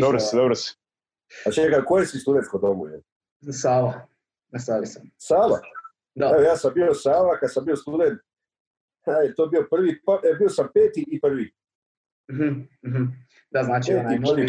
dobro 0.00 0.20
si, 0.20 0.36
dobro 0.36 0.54
si. 0.54 0.81
A 1.46 1.50
čekaj, 1.50 1.84
koje 1.84 2.06
si 2.06 2.18
studentsko 2.18 2.58
domu 2.58 2.86
je? 2.86 3.00
Sava, 3.52 4.06
na 4.48 4.58
Savi 4.58 4.86
sam. 4.86 5.02
Sava? 5.18 5.60
Da. 6.14 6.26
Evo, 6.26 6.42
ja 6.42 6.56
sam 6.56 6.74
bio 6.74 6.94
Sava, 6.94 7.38
kad 7.40 7.52
sam 7.52 7.64
bio 7.64 7.76
student, 7.76 8.20
Aj, 9.06 9.34
to 9.34 9.46
bio 9.46 9.66
prvi, 9.70 10.00
pa, 10.04 10.20
e, 10.24 10.34
bio 10.38 10.48
sam 10.48 10.68
peti 10.74 11.04
i 11.08 11.20
prvi. 11.20 11.52
Mm-hmm, 12.32 12.68
mm-hmm. 12.86 13.26
Da, 13.50 13.62
znači 13.62 13.94
onaj 13.94 14.18
novi, 14.18 14.46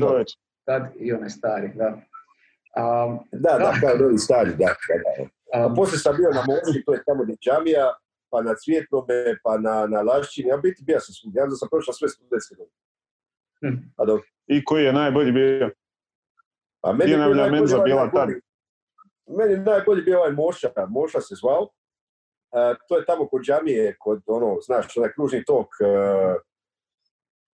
tad 0.66 0.84
i 1.00 1.14
onaj 1.14 1.30
stari, 1.30 1.72
da. 1.76 1.88
Um, 1.88 3.20
da, 3.32 3.52
da, 3.52 3.58
da, 3.58 3.74
kao 3.82 3.98
novi 3.98 4.18
stari, 4.18 4.50
da. 4.50 4.66
da, 4.66 4.96
da. 5.04 5.30
A 5.54 5.74
poslije 5.76 6.00
sam 6.00 6.18
bio 6.18 6.30
na 6.30 6.44
Moži, 6.48 6.84
to 6.86 6.94
je 6.94 7.04
tamo 7.06 7.24
gdje 7.24 7.36
džamija, 7.36 7.94
pa 8.30 8.42
na 8.42 8.54
Cvjetnome, 8.56 9.38
pa 9.44 9.58
na, 9.58 9.88
na 9.88 10.02
Lašćini, 10.02 10.50
ja 10.50 10.58
biti 10.58 10.84
bio 10.84 11.00
sam 11.00 11.14
svugdje, 11.14 11.40
ja 11.40 11.50
sam 11.50 11.70
prošao 11.72 11.94
sve 11.94 12.10
studentske. 12.10 12.56
Hm. 13.62 13.78
A 13.98 14.06
dobro. 14.06 14.24
I 14.48 14.66
koji 14.66 14.84
je 14.84 14.94
najbolji 14.94 15.32
bio? 15.32 15.70
A 16.84 16.94
meni 16.94 17.12
je 17.12 17.18
najbolji 17.18 17.52
menza 17.52 17.80
bila 17.80 18.10
tad? 18.12 18.30
Meni 19.28 19.58
najbolji 19.58 20.02
bio 20.02 20.20
ovaj 20.20 20.32
Moša, 20.32 20.70
Moša 20.90 21.22
se 21.22 21.36
zvao. 21.36 21.62
Uh, 21.62 22.78
to 22.88 22.98
je 22.98 23.06
tamo 23.06 23.28
kod 23.28 23.42
džamije, 23.42 23.96
kod 24.00 24.22
ono, 24.28 24.58
znaš, 24.62 24.98
onaj 24.98 25.14
kružni 25.14 25.46
tok. 25.46 25.68
Uh, 25.82 26.36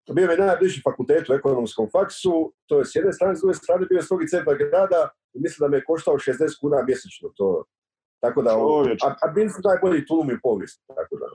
to 0.07 0.13
bio 0.13 0.28
mi 0.28 0.36
najbliži 0.36 0.82
fakultet 0.82 1.30
u 1.30 1.34
ekonomskom 1.34 1.89
faksu, 1.91 2.53
to 2.65 2.80
je 2.80 2.86
s 2.86 2.95
jedne 2.95 3.13
strane, 3.13 3.36
s 3.36 3.41
druge 3.41 3.53
strane 3.53 3.86
bio 3.86 3.97
je 3.97 4.03
strogi 4.03 4.28
centar 4.28 4.57
grada 4.57 5.09
i 5.34 5.39
mislim 5.39 5.65
da 5.65 5.71
me 5.71 5.78
je 5.78 5.84
koštao 5.84 6.13
60 6.13 6.59
kuna 6.61 6.84
mjesečno. 6.84 7.30
To, 7.36 7.65
tako 8.20 8.41
da, 8.41 8.49
a, 8.49 9.15
a 9.22 9.28
bili 9.36 9.49
su 9.49 9.61
najbolji 9.63 10.05
tulumi 10.05 10.34
u 10.34 10.39
povijesti, 10.43 10.84
tako 10.88 11.15
da. 11.22 11.28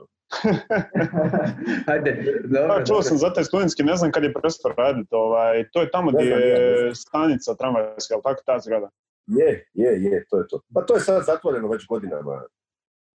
Ajde, 1.93 2.41
dobro, 2.43 2.67
pa, 2.67 2.83
čuo 2.83 3.01
sam 3.01 3.17
za 3.17 3.33
taj 3.33 3.43
studentski, 3.43 3.83
ne 3.83 3.95
znam 3.95 4.11
kad 4.11 4.23
je 4.23 4.33
prestao 4.33 4.71
raditi, 4.77 5.09
ovaj, 5.11 5.69
to 5.71 5.81
je 5.81 5.91
tamo 5.91 6.11
gdje 6.11 6.25
je 6.25 6.95
stanica 6.95 7.55
tramvajska, 7.55 8.13
ali 8.13 8.23
tako 8.23 8.41
ta 8.45 8.59
zgrada? 8.59 8.89
Je, 9.25 9.65
je, 9.73 10.03
je, 10.03 10.25
to 10.29 10.37
je 10.37 10.47
to. 10.47 10.61
Pa 10.73 10.85
to 10.85 10.93
je 10.93 10.99
sad 10.99 11.23
zatvoreno 11.25 11.67
već 11.67 11.87
godinama. 11.87 12.43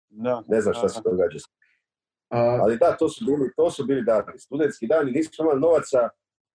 Da. 0.08 0.42
Ne 0.48 0.60
znam 0.60 0.74
šta 0.74 0.88
se 0.88 1.00
događa. 1.04 1.38
Ali 2.28 2.76
da, 2.78 2.96
to 2.96 3.08
su 3.08 3.24
bili, 3.24 3.52
to 3.56 3.70
su 3.70 3.84
bili 3.84 4.02
dani. 4.02 4.38
Studentski 4.38 4.86
dani, 4.86 5.12
nismo 5.12 5.44
imali 5.44 5.60
novaca, 5.60 6.08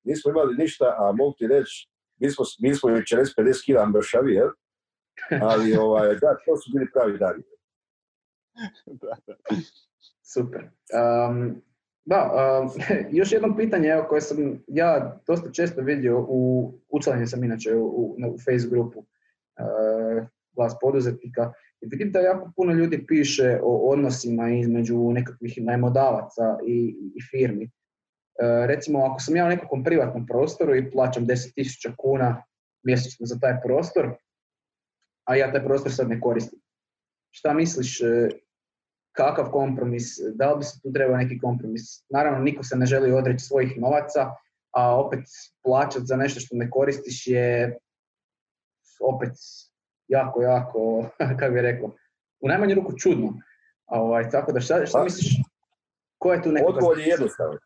nismo 0.04 0.32
imali 0.32 0.56
ništa, 0.56 0.96
a 0.98 1.12
mogu 1.12 1.36
ti 1.38 1.48
reći, 1.48 1.90
mi 2.20 2.30
smo, 2.32 2.46
mi 2.60 2.76
smo 2.76 2.90
40-50 2.90 3.66
kila 3.66 3.86
mršavi, 3.86 4.34
jel? 4.34 4.50
Ali 5.42 5.76
ovaj, 5.76 6.08
da, 6.08 6.38
to 6.46 6.58
su 6.58 6.72
bili 6.74 6.92
pravi 6.94 7.18
dani. 7.18 7.44
da, 9.02 9.16
da. 9.28 9.36
Super. 10.34 10.62
Um, 10.62 11.62
da, 12.06 12.32
um, 12.62 12.70
još 13.20 13.32
jedno 13.32 13.56
pitanje 13.58 13.90
evo, 13.90 14.06
koje 14.10 14.22
sam 14.22 14.64
ja 14.68 15.20
dosta 15.28 15.52
često 15.52 15.82
vidio 15.82 16.26
u, 16.30 16.74
učlanjen 16.90 17.28
sam 17.28 17.44
inače 17.44 17.76
u, 17.76 17.86
u, 17.86 18.16
u 18.34 18.38
face 18.38 18.68
grupu 18.70 19.00
uh, 19.00 20.26
glas 20.56 20.76
poduzetnika 20.82 21.54
i 21.82 21.88
vidim 21.88 22.12
da 22.12 22.20
jako 22.20 22.52
puno 22.56 22.74
ljudi 22.74 23.06
piše 23.08 23.60
o 23.64 23.92
odnosima 23.92 24.50
između 24.50 25.12
nekakvih 25.12 25.58
najmodavaca 25.62 26.58
i, 26.68 26.96
i 27.16 27.22
firmi. 27.32 27.66
Uh, 27.66 28.66
recimo, 28.68 29.06
ako 29.06 29.20
sam 29.20 29.36
ja 29.36 29.46
u 29.46 29.50
nekakvom 29.50 29.84
privatnom 29.84 30.26
prostoru 30.26 30.76
i 30.76 30.92
plaćam 30.92 31.28
10.000 31.28 31.96
kuna 31.98 32.44
mjesečno 32.84 33.26
za 33.26 33.40
taj 33.40 33.62
prostor, 33.62 34.16
a 35.30 35.36
ja 35.36 35.52
taj 35.52 35.64
prostor 35.64 35.92
sad 35.92 36.10
ne 36.10 36.22
koristim. 36.22 36.60
Šta 37.32 37.54
misliš, 37.54 38.02
e, 38.02 38.30
kakav 39.12 39.52
kompromis, 39.52 40.06
da 40.34 40.52
li 40.52 40.58
bi 40.58 40.66
se 40.66 40.82
tu 40.82 40.94
trebao 40.94 41.18
neki 41.18 41.40
kompromis? 41.40 41.82
Naravno, 42.10 42.40
niko 42.40 42.64
se 42.64 42.76
ne 42.76 42.86
želi 42.86 43.12
odreći 43.12 43.46
svojih 43.46 43.78
novaca, 43.78 44.32
a 44.72 45.00
opet 45.00 45.20
plaćati 45.64 46.06
za 46.06 46.16
nešto 46.16 46.40
što 46.40 46.56
ne 46.56 46.70
koristiš 46.70 47.28
je 47.28 47.78
opet 49.02 49.34
jako, 50.08 50.42
jako, 50.42 51.06
kako 51.40 51.54
bih 51.54 51.62
rekao, 51.62 51.92
u 52.42 52.48
najmanju 52.48 52.76
ruku 52.76 52.94
čudno. 52.98 53.34
A 53.86 54.02
ovaj, 54.02 54.30
tako 54.30 54.52
da 54.52 54.60
šta, 54.60 54.86
šta 54.86 54.98
pa, 54.98 55.04
misliš, 55.04 55.42
ko 56.18 56.34
je 56.34 56.42
tu 56.42 56.52
nekakav... 56.52 56.76
Odgovor 56.76 57.00
je 57.00 57.06
jednostavan. 57.06 57.58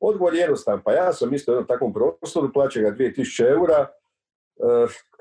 Odgovor 0.00 0.34
je 0.34 0.40
jednostavan. 0.40 0.82
Pa 0.84 0.92
ja 0.92 1.12
sam 1.12 1.34
isto 1.34 1.52
u 1.52 1.54
jednom 1.54 1.66
takvom 1.66 1.92
prostoru, 1.92 2.52
plaća 2.52 2.80
ga 2.80 2.90
2000 2.90 3.50
eura. 3.50 3.86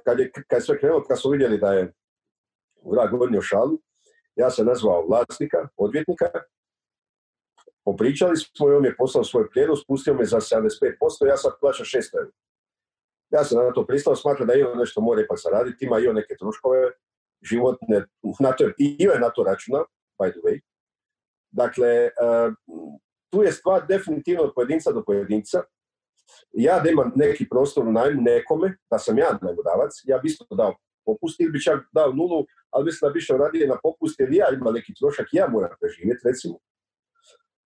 Kad 0.08 0.20
je, 0.20 0.32
kad 0.48 0.66
sve 0.66 0.80
krenulo, 0.80 1.04
kad 1.04 1.22
su 1.22 1.30
vidjeli 1.30 1.58
da 1.58 1.74
je 1.74 1.94
vrag 2.92 3.12
godinio 3.12 3.42
šalu, 3.42 3.80
ja 4.36 4.50
sam 4.50 4.66
nazvao 4.66 5.06
vlasnika, 5.08 5.68
odvjetnika, 5.78 6.26
popričali 7.86 8.38
smo 8.38 8.70
i 8.70 8.74
on 8.74 8.86
je 8.86 8.96
poslao 8.98 9.24
svoj 9.24 9.50
prijedlog, 9.50 9.78
spustio 9.84 10.14
me 10.14 10.26
za 10.26 10.38
75%, 10.38 11.28
ja 11.28 11.38
sad 11.38 11.52
plaćam 11.60 11.86
600 11.86 12.18
eura. 12.18 12.32
Ja 13.30 13.44
sam 13.44 13.66
na 13.66 13.74
to 13.74 13.86
pristao, 13.86 14.16
smatram 14.16 14.48
da 14.48 14.54
i 14.54 14.64
on 14.64 14.78
nešto 14.78 15.02
mora 15.02 15.22
ipak 15.22 15.40
zaraditi, 15.44 15.86
ima 15.86 16.00
i 16.00 16.08
on 16.08 16.16
neke 16.16 16.36
troškove 16.40 16.92
životne, 17.42 18.06
na 18.40 18.52
to, 18.52 18.70
i 18.78 18.96
je 19.00 19.20
na 19.20 19.30
to 19.30 19.44
računa, 19.44 19.84
by 20.22 20.32
the 20.32 20.40
way. 20.46 20.60
Dakle, 21.52 22.10
uh, 22.22 22.54
tu 23.30 23.44
je 23.44 23.52
stvar 23.52 23.88
definitivno 23.88 24.44
od 24.44 24.52
pojedinca 24.56 24.92
do 24.92 25.04
pojedinca 25.04 25.64
ja 26.54 26.80
da 26.80 26.90
imam 26.90 27.12
neki 27.16 27.50
prostor 27.50 27.88
u 27.88 27.92
najmu 27.92 28.22
nekome, 28.22 28.78
da 28.92 29.00
sam 29.00 29.18
ja 29.18 29.38
najmodavac, 29.42 29.94
ja 30.04 30.18
bi 30.18 30.28
isto 30.28 30.46
dao 30.56 30.76
popust 31.06 31.40
ili 31.40 31.52
bi 31.52 31.62
čak 31.62 31.80
dao 31.92 32.12
nulu, 32.14 32.46
ali 32.72 32.86
mislim 32.86 33.10
da 33.10 33.14
bi 33.14 33.20
išao 33.20 33.38
radije 33.38 33.68
na 33.68 33.78
popust 33.84 34.20
jer 34.20 34.30
ja 34.34 34.48
imam 34.54 34.74
neki 34.74 34.94
trošak 35.00 35.28
ja 35.32 35.48
moram 35.48 35.70
preživjeti 35.80 36.28
recimo. 36.28 36.58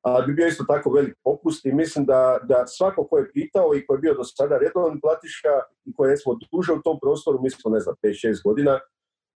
Ali 0.01 0.25
bi 0.27 0.33
bio 0.33 0.47
isto 0.47 0.63
tako 0.67 0.91
velik 0.91 1.15
popust 1.23 1.65
i 1.65 1.71
mislim 1.71 2.05
da, 2.05 2.39
da 2.43 2.67
svako 2.67 3.07
ko 3.07 3.17
je 3.17 3.31
pitao 3.31 3.75
i 3.75 3.85
ko 3.85 3.93
je 3.93 3.99
bio 3.99 4.13
do 4.13 4.23
sada 4.23 4.57
redovan 4.57 5.01
platiška 5.01 5.53
i 5.85 5.93
ko 5.93 6.05
je 6.05 6.11
recimo 6.11 6.37
duže 6.51 6.73
u 6.73 6.81
tom 6.81 6.97
prostoru, 7.01 7.41
mi 7.41 7.49
smo 7.49 7.71
ne 7.71 7.79
znam 7.79 7.95
5-6 8.03 8.43
godina, 8.43 8.79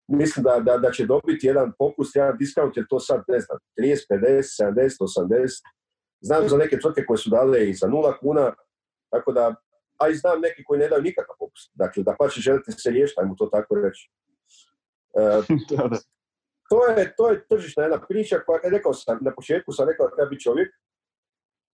mislim 0.09 0.43
da, 0.45 0.61
da, 0.61 0.79
da 0.79 0.93
će 0.93 1.07
dobiti 1.07 1.47
jedan 1.47 1.73
popust, 1.79 2.16
jedan 2.16 2.37
discount 2.39 2.77
jer 2.77 2.87
to 2.89 3.01
sad 3.01 3.23
ne 3.29 3.41
znam 3.41 3.59
30, 3.81 3.97
50, 4.11 4.62
70, 4.62 4.97
80. 5.29 5.62
Znam 6.20 6.49
za 6.49 6.57
neke 6.57 6.79
tvrtke 6.79 7.05
koje 7.07 7.18
su 7.18 7.31
dale 7.31 7.68
i 7.68 7.75
za 7.75 7.87
nula 7.87 8.18
kuna, 8.18 8.55
tako 9.12 9.32
da, 9.32 9.54
a 9.98 10.08
i 10.08 10.14
znam 10.14 10.40
neki 10.40 10.64
koji 10.64 10.80
ne 10.80 10.88
daju 10.88 11.02
nikakav 11.02 11.36
popust. 11.38 11.70
Dakle, 11.74 12.02
da 12.02 12.16
pa 12.18 12.28
će 12.28 12.40
želite 12.40 12.72
se 12.72 12.90
riješiti, 12.90 13.20
ajmo 13.20 13.34
to 13.38 13.46
tako 13.46 13.74
reći. 13.74 14.10
E, 15.14 15.22
to, 16.70 16.86
je, 16.86 17.14
to 17.16 17.30
je 17.30 17.44
tržišna 17.48 17.82
jedna 17.82 18.00
priča 18.08 18.40
koja, 18.46 18.60
rekao 18.64 18.94
sam, 18.94 19.18
na 19.20 19.34
početku 19.34 19.72
sam 19.72 19.88
rekao 19.88 20.08
da 20.08 20.14
treba 20.14 20.30
biti 20.30 20.42
čovjek 20.42 20.68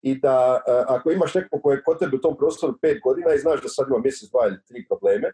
i 0.03 0.20
da 0.20 0.62
e, 0.66 0.84
ako 0.89 1.11
imaš 1.11 1.34
neko 1.34 1.61
koji 1.62 1.76
je 1.76 1.82
kod 1.82 1.99
tebe 1.99 2.16
u 2.16 2.20
tom 2.20 2.36
prostoru 2.36 2.74
pet 2.82 2.99
godina 3.05 3.34
i 3.34 3.39
znaš 3.39 3.62
da 3.62 3.68
sad 3.68 3.86
ima 3.89 3.99
mjesec, 3.99 4.30
dva 4.30 4.47
ili 4.47 4.59
tri 4.68 4.86
probleme, 4.89 5.32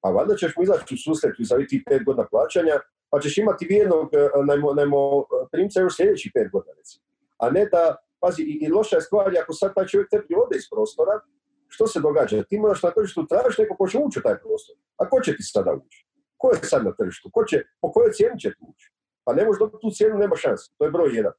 a 0.00 0.10
valjda 0.10 0.36
ćeš 0.36 0.56
mu 0.56 0.62
izaći 0.62 0.94
u 0.94 0.98
susret 1.04 1.34
za 1.38 1.56
tih 1.68 1.82
pet 1.86 2.04
godina 2.04 2.26
plaćanja, 2.30 2.76
pa 3.10 3.20
ćeš 3.20 3.38
imati 3.38 3.66
vjernog 3.66 4.14
e, 4.14 4.28
najmo, 4.46 4.74
najmo 4.74 5.24
primca 5.52 5.80
još 5.80 5.96
sljedećih 5.96 6.32
pet 6.34 6.50
godina, 6.52 6.74
recimo. 6.76 7.04
A 7.38 7.50
ne 7.50 7.66
da, 7.72 7.96
pazi, 8.20 8.42
i, 8.42 8.58
i 8.64 8.68
loša 8.68 8.96
je 8.96 9.02
stvar, 9.02 9.32
ako 9.42 9.52
sad 9.52 9.74
taj 9.74 9.86
čovjek 9.86 10.10
tebi 10.10 10.34
ode 10.44 10.56
iz 10.56 10.66
prostora, 10.70 11.20
što 11.68 11.86
se 11.86 12.00
događa? 12.00 12.42
Ti 12.42 12.58
moraš 12.58 12.82
na 12.82 12.90
tržištu 12.90 13.26
tražiš 13.26 13.58
neko 13.58 13.76
ko 13.76 13.88
će 13.88 13.98
ući 13.98 14.18
u 14.18 14.22
taj 14.22 14.36
prostor. 14.42 14.76
A 14.96 15.08
ko 15.08 15.20
će 15.20 15.36
ti 15.36 15.42
sada 15.42 15.72
ući? 15.74 16.06
Ko 16.36 16.50
je 16.52 16.58
sad 16.62 16.84
na 16.84 16.92
tržištu? 16.98 17.30
Ko 17.32 17.44
će, 17.44 17.62
po 17.80 17.92
kojoj 17.92 18.12
cijeni 18.12 18.40
će 18.40 18.50
ti 18.50 18.62
ući? 18.70 18.92
Pa 19.24 19.34
ne 19.34 19.44
možeš 19.44 19.58
dobiti 19.58 19.78
tu 19.82 19.90
cijenu, 19.90 20.18
nema 20.18 20.36
šanse. 20.36 20.64
To 20.78 20.84
je 20.84 20.90
broj 20.90 21.16
jedan. 21.16 21.32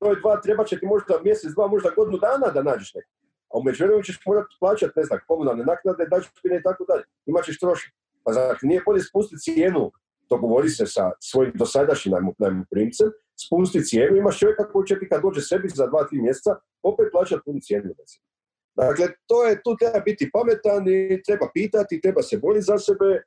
Broj 0.00 0.16
dva, 0.20 0.40
treba 0.40 0.64
će 0.64 0.78
ti 0.78 0.86
možda 0.86 1.20
mjesec, 1.24 1.50
dva, 1.52 1.66
možda 1.66 1.90
godinu 1.96 2.18
dana 2.18 2.48
da 2.54 2.62
nađeš 2.62 2.94
neko. 2.94 3.10
A 3.50 3.58
u 3.58 3.62
međuvremenu 3.62 4.02
ćeš 4.02 4.18
morati 4.26 4.56
plaćati, 4.60 4.92
ne 4.96 5.04
znam, 5.04 5.18
komunalne 5.28 5.64
naknade, 5.64 6.06
dačpine 6.10 6.56
i 6.58 6.62
tako 6.62 6.84
dalje. 6.88 7.04
Imaćeš 7.26 7.58
trošak. 7.58 7.92
Pa 8.24 8.32
znači 8.32 8.66
nije 8.66 8.82
bolje 8.86 9.02
spustiti 9.02 9.42
cijenu, 9.42 9.90
dogovori 10.30 10.68
se 10.68 10.86
sa 10.86 11.10
svojim 11.20 11.52
dosadašnjim 11.54 12.14
najmoprimcem, 12.38 13.10
spusti 13.44 13.84
cijenu, 13.84 14.16
imaš 14.16 14.38
čovjeka 14.38 14.68
koji 14.72 14.86
će 14.86 14.98
ti 14.98 15.08
kad 15.08 15.22
dođe 15.22 15.40
sebi 15.40 15.68
za 15.68 15.86
dva, 15.86 16.06
tri 16.08 16.18
mjeseca, 16.22 16.56
opet 16.82 17.06
plaćati 17.12 17.42
punu 17.44 17.60
cijenu. 17.60 17.94
Dakle, 18.76 19.06
to 19.26 19.44
je, 19.44 19.62
tu 19.64 19.76
treba 19.80 20.00
biti 20.00 20.30
pametan 20.32 20.88
i 20.88 21.22
treba 21.26 21.48
pitati, 21.54 22.00
treba 22.00 22.22
se 22.22 22.38
boriti 22.38 22.68
za 22.70 22.78
sebe. 22.78 23.10
E, 23.14 23.22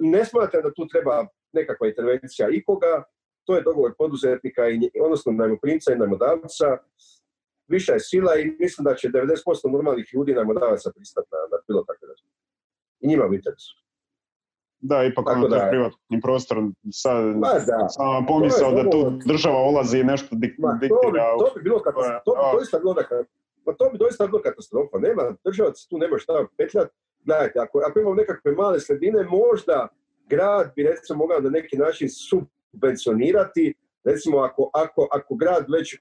ne 0.00 0.24
smatram 0.24 0.62
da 0.62 0.72
tu 0.74 0.86
treba 0.92 1.26
nekakva 1.52 1.88
intervencija 1.88 2.48
ikoga, 2.52 3.02
to 3.46 3.56
je 3.56 3.62
dogovor 3.62 3.94
poduzetnika, 3.98 4.68
i, 4.68 4.90
odnosno 5.04 5.32
najmoprimca 5.32 5.92
i 5.92 5.98
najmodavca. 5.98 6.66
Viša 7.68 7.92
je 7.92 8.00
sila 8.00 8.36
i 8.36 8.56
mislim 8.58 8.84
da 8.84 8.94
će 8.94 9.08
90% 9.08 9.72
normalnih 9.72 10.06
ljudi 10.14 10.34
najmodavaca 10.34 10.90
pristati 10.96 11.28
na, 11.32 11.38
na 11.52 11.56
bilo 11.68 11.84
takve 11.88 12.08
I 13.00 13.08
njima 13.08 13.26
u 13.26 13.34
interesu. 13.34 13.72
Da, 14.80 15.04
ipak 15.04 15.26
ono 15.30 15.48
da, 15.48 15.68
privatnim 15.70 16.20
prostorom 16.20 16.74
sad 16.92 17.24
Ma, 17.36 17.52
da. 17.52 17.88
sam 17.88 18.26
pomisao 18.26 18.72
da 18.72 18.90
tu 18.90 19.10
država 19.26 19.62
ulazi 19.70 19.98
i 19.98 20.04
nešto 20.04 20.36
diktira. 20.36 20.78
To 21.02 21.10
bi, 21.12 21.18
to 21.18 21.52
bi 21.54 21.62
bilo 21.62 21.80
katastrofa, 21.82 22.20
to 22.24 22.32
bi 22.32 22.58
doista 22.58 22.78
bilo 22.78 22.94
pa 23.66 23.72
to 23.72 23.90
bi 23.92 23.98
doista 23.98 24.26
bilo 24.26 24.42
katastrofa. 24.42 24.98
Nema, 24.98 25.22
država 25.44 25.72
tu 25.90 25.98
nema 25.98 26.18
šta 26.18 26.46
petljati. 26.58 26.90
Gledajte, 27.24 27.58
ako, 27.58 27.78
ako 27.86 28.00
imamo 28.00 28.14
nekakve 28.14 28.52
male 28.52 28.80
sredine, 28.80 29.22
možda 29.22 29.88
grad 30.28 30.72
bi 30.76 30.82
recimo 30.82 31.18
mogao 31.18 31.40
na 31.40 31.50
neki 31.50 31.76
način 31.76 32.08
subvencionirati, 32.08 33.74
recimo 34.04 34.38
ako, 34.38 34.70
ako, 34.74 35.08
ako 35.10 35.34
grad 35.34 35.64
već 35.68 35.98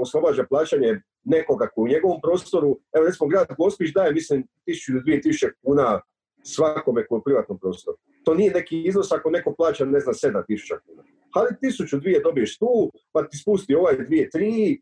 oslobađa 0.00 0.44
plaćanje 0.48 1.00
nekoga 1.24 1.66
koji 1.74 1.84
u 1.84 1.88
njegovom 1.94 2.20
prostoru, 2.20 2.78
evo 2.96 3.06
recimo 3.06 3.28
grad 3.28 3.46
Gospić 3.58 3.94
daje 3.94 4.12
mislim 4.12 4.46
1000 4.66 4.92
do 4.94 5.00
2000 5.00 5.50
kuna 5.62 6.00
svakome 6.42 7.06
koji 7.06 7.18
u 7.18 7.22
privatnom 7.22 7.58
prostoru. 7.58 7.98
To 8.24 8.34
nije 8.34 8.52
neki 8.52 8.82
iznos 8.82 9.12
ako 9.12 9.30
neko 9.30 9.54
plaća, 9.54 9.84
ne 9.84 10.00
znam, 10.00 10.14
7000 10.14 10.78
kuna. 10.86 11.02
Ali 11.34 11.56
tisuću 11.60 11.98
dvije 11.98 12.20
dobiješ 12.20 12.58
tu, 12.58 12.90
pa 13.12 13.28
ti 13.28 13.36
spusti 13.36 13.74
ovaj 13.74 13.96
dvije, 13.96 14.30
tri, 14.30 14.80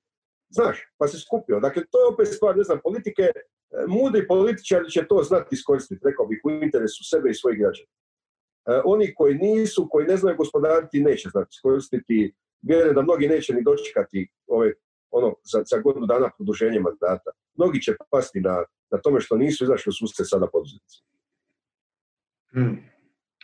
znaš, 0.48 0.92
pa 0.98 1.08
se 1.08 1.18
skupio. 1.18 1.60
Dakle, 1.60 1.82
to 1.90 2.00
je 2.00 2.14
opet 2.14 2.28
stvar, 2.28 2.56
ne 2.56 2.62
znam, 2.62 2.80
politike, 2.82 3.22
e, 3.22 3.32
mudri 3.88 4.26
političari 4.26 4.90
će 4.90 5.06
to 5.08 5.22
znati 5.22 5.48
iskoristiti, 5.54 6.04
rekao 6.04 6.26
bih, 6.26 6.40
u 6.44 6.50
interesu 6.50 7.04
sebe 7.04 7.30
i 7.30 7.34
svojih 7.34 7.58
građana. 7.58 7.88
E, 8.66 8.80
oni 8.84 9.14
koji 9.14 9.34
nisu, 9.34 9.88
koji 9.90 10.06
ne 10.06 10.16
znaju 10.16 10.36
gospodariti, 10.36 11.00
neće 11.00 11.28
znati 11.28 11.48
iskoristiti. 11.50 12.34
Vjerujem 12.62 12.94
da 12.94 13.02
mnogi 13.02 13.28
neće 13.28 13.54
ni 13.54 13.62
dočekati 13.62 14.28
ove, 14.46 14.72
ono, 15.10 15.34
za, 15.44 15.62
za 15.66 15.78
godinu 15.78 16.06
dana 16.06 16.30
produženje 16.36 16.80
mandata. 16.80 17.30
Mnogi 17.54 17.82
će 17.82 17.94
pasti 18.10 18.40
na, 18.40 18.64
na 18.90 18.98
tome 18.98 19.20
što 19.20 19.36
nisu 19.36 19.64
izašli 19.64 19.90
u 19.90 19.92
suste 19.92 20.24
sada 20.24 20.46
poduzetnici. 20.52 21.02
Hmm. 22.52 22.76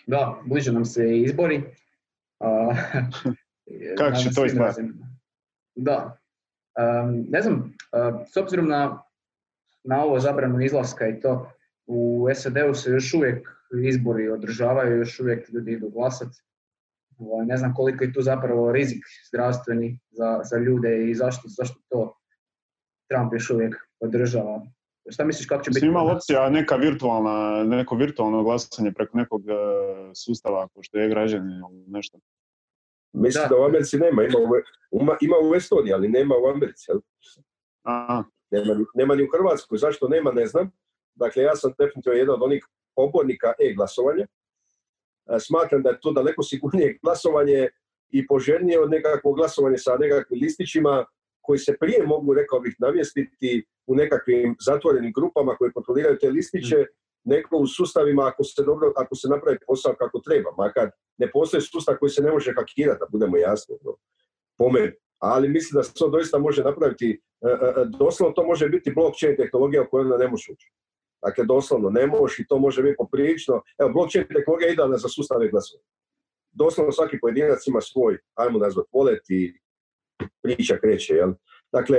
Da, 0.07 0.43
bliže 0.47 0.73
nam 0.73 0.85
se 0.85 1.19
izbori. 1.19 1.63
Kako 3.99 4.17
će 4.17 4.35
to 4.35 4.47
izgledati? 4.47 4.83
Da. 5.75 6.22
Ne 7.29 7.43
znam, 7.43 7.75
s 8.33 8.37
obzirom 8.37 8.69
na, 8.69 9.03
na 9.85 10.05
ovo 10.05 10.21
zabranu 10.21 10.61
izlaska 10.61 11.09
i 11.09 11.21
to, 11.21 11.53
u 11.87 12.27
SAD-u 12.35 12.75
se 12.75 12.91
još 12.91 13.15
uvijek 13.15 13.49
izbori 13.85 14.29
održavaju, 14.29 14.99
još 14.99 15.21
uvijek 15.21 15.49
ljudi 15.49 15.73
idu 15.73 15.91
glasati. 15.91 16.43
Ovaj, 17.19 17.47
ne 17.47 17.57
znam 17.57 17.75
koliko 17.75 18.05
je 18.05 18.13
tu 18.13 18.23
zapravo 18.23 18.73
rizik 18.73 19.05
zdravstveni 19.29 19.99
za, 20.11 20.41
za 20.45 20.59
ljude 20.59 21.11
i 21.11 21.15
zašto, 21.15 21.49
zašto 21.49 21.81
to 21.89 22.17
Trump 23.11 23.33
još 23.33 23.51
uvijek 23.51 23.75
održava. 24.01 24.67
Šta 25.11 25.25
misliš 25.25 25.47
kako 25.49 25.65
će 25.65 25.71
biti? 25.71 25.87
Ima 25.87 26.03
opcija 26.03 26.51
neka 26.51 26.77
virtualna, 26.77 27.65
neko 27.65 27.95
virtualno 27.97 28.43
glasanje 28.43 28.93
preko 28.93 29.19
nekog 29.19 29.43
e, 29.49 29.55
sustava, 30.15 30.65
ako 30.65 30.83
što 30.83 30.99
je 30.99 31.09
građani 31.09 31.55
ili 31.55 31.85
nešto. 31.87 32.19
Mislim 33.13 33.45
da. 33.51 33.57
u 33.57 33.65
Americi 33.65 33.99
nema, 33.99 34.23
ima 34.23 34.39
u, 34.91 35.05
ima 35.21 35.37
u 35.43 35.55
Estoniji, 35.55 35.93
ali 35.93 36.09
nema 36.09 36.35
u 36.37 36.47
Americi. 36.47 36.93
Aha. 37.83 38.25
Nema, 38.51 38.85
nema 38.95 39.15
ni 39.15 39.23
u 39.23 39.31
Hrvatskoj. 39.37 39.79
Zašto 39.79 40.09
nema, 40.09 40.33
ne 40.33 40.47
znam. 40.47 40.71
Dakle, 41.15 41.43
ja 41.43 41.57
sam 41.57 41.73
definitivno 41.79 42.19
jedan 42.19 42.35
od 42.35 42.43
onih 42.43 42.67
pobornika 42.97 43.53
e-glasovanja. 43.59 44.27
E, 44.27 45.39
smatram 45.41 45.83
da 45.83 45.91
je 45.91 46.01
to 46.01 46.13
daleko 46.13 46.43
sigurnije 46.43 46.99
glasovanje 47.05 47.69
i 48.11 48.27
poželjnije 48.27 48.81
od 48.81 48.91
nekakvog 48.91 49.37
glasovanja 49.37 49.79
sa 49.79 49.97
nekakvim 49.97 50.41
listićima 50.41 51.05
koji 51.41 51.59
se 51.59 51.77
prije 51.81 52.07
mogu, 52.07 52.35
rekao 52.35 52.61
bih, 52.61 52.77
namjestiti 52.79 53.65
u 53.87 53.95
nekakvim 53.95 54.57
zatvorenim 54.61 55.13
grupama 55.13 55.57
koje 55.57 55.73
kontroliraju 55.73 56.19
te 56.19 56.31
listiće, 56.31 56.87
nego 57.25 57.57
u 57.57 57.67
sustavima 57.67 58.27
ako 58.27 58.45
se 58.45 58.63
dobro, 58.63 58.93
ako 58.97 59.15
se 59.15 59.29
napravi 59.29 59.59
posao 59.67 59.95
kako 59.99 60.21
treba, 60.21 60.51
makar 60.59 60.91
ne 61.19 61.31
postoji 61.31 61.61
sustav 61.61 61.97
koji 62.01 62.11
se 62.11 62.23
ne 62.23 62.31
može 62.31 62.53
hakirati, 62.57 63.01
da 63.01 63.07
budemo 63.11 63.37
jasni. 63.37 63.77
No. 63.83 63.97
Ali 65.19 65.49
mislim 65.49 65.79
da 65.79 65.83
se 65.83 65.95
to 65.95 66.09
doista 66.09 66.39
može 66.39 66.63
napraviti, 66.63 67.21
e, 67.41 67.49
e, 67.49 67.81
e, 67.81 67.85
doslovno 67.99 68.35
to 68.35 68.45
može 68.47 68.69
biti 68.69 68.93
blockchain 68.95 69.37
tehnologija 69.37 69.83
u 69.83 69.87
kojoj 69.91 70.19
ne 70.19 70.29
može 70.29 70.53
ući. 70.53 70.73
Dakle, 71.23 71.45
doslovno 71.45 71.91
ne 71.91 72.07
može 72.07 72.43
i 72.43 72.47
to 72.47 72.59
može 72.59 72.83
biti 72.83 72.97
poprilično. 72.97 73.63
Evo, 73.79 73.93
blockchain 73.93 74.27
tehnologija 74.35 74.69
je 74.69 74.73
idealna 74.73 74.97
za 74.97 75.09
sustave 75.09 75.49
glasova. 75.49 75.83
Doslovno 76.53 76.93
svaki 76.93 77.21
pojedinac 77.21 77.67
ima 77.67 77.81
svoj, 77.81 78.19
ajmo 78.35 78.59
nazvat, 78.59 78.87
volet 78.93 79.31
i 79.31 79.61
priča 80.43 80.77
kreće. 80.79 81.15
Jel? 81.15 81.33
Dakle, 81.73 81.99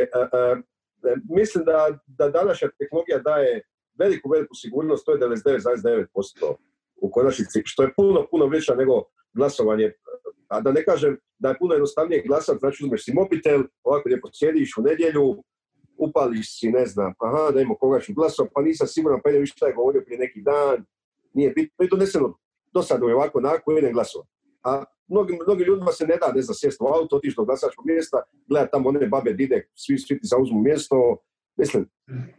mislim 1.30 1.65
da, 1.65 1.99
da 2.07 2.30
današnja 2.30 2.69
tehnologija 2.80 3.19
daje 3.19 3.61
veliku, 3.99 4.29
veliku 4.29 4.55
sigurnost, 4.55 5.05
to 5.05 5.11
je 5.11 5.19
99,9% 5.19 6.05
u 6.95 7.11
konačnici, 7.11 7.61
što 7.65 7.83
je 7.83 7.93
puno, 7.95 8.27
puno 8.31 8.47
veća 8.47 8.75
nego 8.75 9.03
glasovanje. 9.33 9.91
A 10.47 10.61
da 10.61 10.71
ne 10.71 10.83
kažem 10.85 11.17
da 11.39 11.49
je 11.49 11.57
puno 11.59 11.73
jednostavnije 11.73 12.23
glasati, 12.27 12.59
znači 12.59 12.83
uzmeš 12.83 13.05
si 13.05 13.13
mobitel, 13.13 13.63
ovako 13.83 14.09
lijepo 14.09 14.29
sjediš 14.33 14.77
u 14.77 14.81
nedjelju, 14.81 15.43
upališ 15.97 16.59
si, 16.59 16.71
ne 16.71 16.85
znam, 16.85 17.13
aha, 17.17 17.51
da 17.51 17.61
ima 17.61 17.75
koga 17.79 17.99
ću 17.99 18.13
glasovati, 18.13 18.53
pa 18.55 18.61
nisam 18.61 18.87
siguran, 18.87 19.19
pa 19.23 19.29
idem 19.29 19.45
šta 19.45 19.67
je 19.67 19.73
govorio 19.73 20.01
prije 20.05 20.19
neki 20.19 20.41
dan, 20.41 20.85
nije 21.33 21.49
bitno, 21.49 21.83
je 21.83 21.89
doneseno, 21.91 22.37
dosadno 22.73 23.07
je 23.07 23.15
ovako, 23.15 23.41
nakon 23.41 23.77
idem 23.77 23.93
glasovati. 23.93 24.29
A 24.63 24.83
mnogim, 25.07 25.37
mnogim 25.47 25.67
ljudima 25.67 25.91
se 25.91 26.07
ne 26.07 26.17
da, 26.17 26.31
ne 26.31 26.41
znam, 26.41 26.55
sjesti 26.55 26.83
u 26.83 26.87
auto, 26.87 27.15
otići 27.15 27.35
do 27.37 27.45
glasačkog 27.45 27.85
mjesta, 27.85 28.23
gleda 28.49 28.67
tamo 28.67 28.89
one 28.89 29.07
babe 29.07 29.33
dide, 29.33 29.67
svi, 29.75 29.97
svi 29.97 30.19
ti 30.19 30.27
zauzmu 30.27 30.61
mjesto, 30.61 31.17
mislim, 31.57 31.89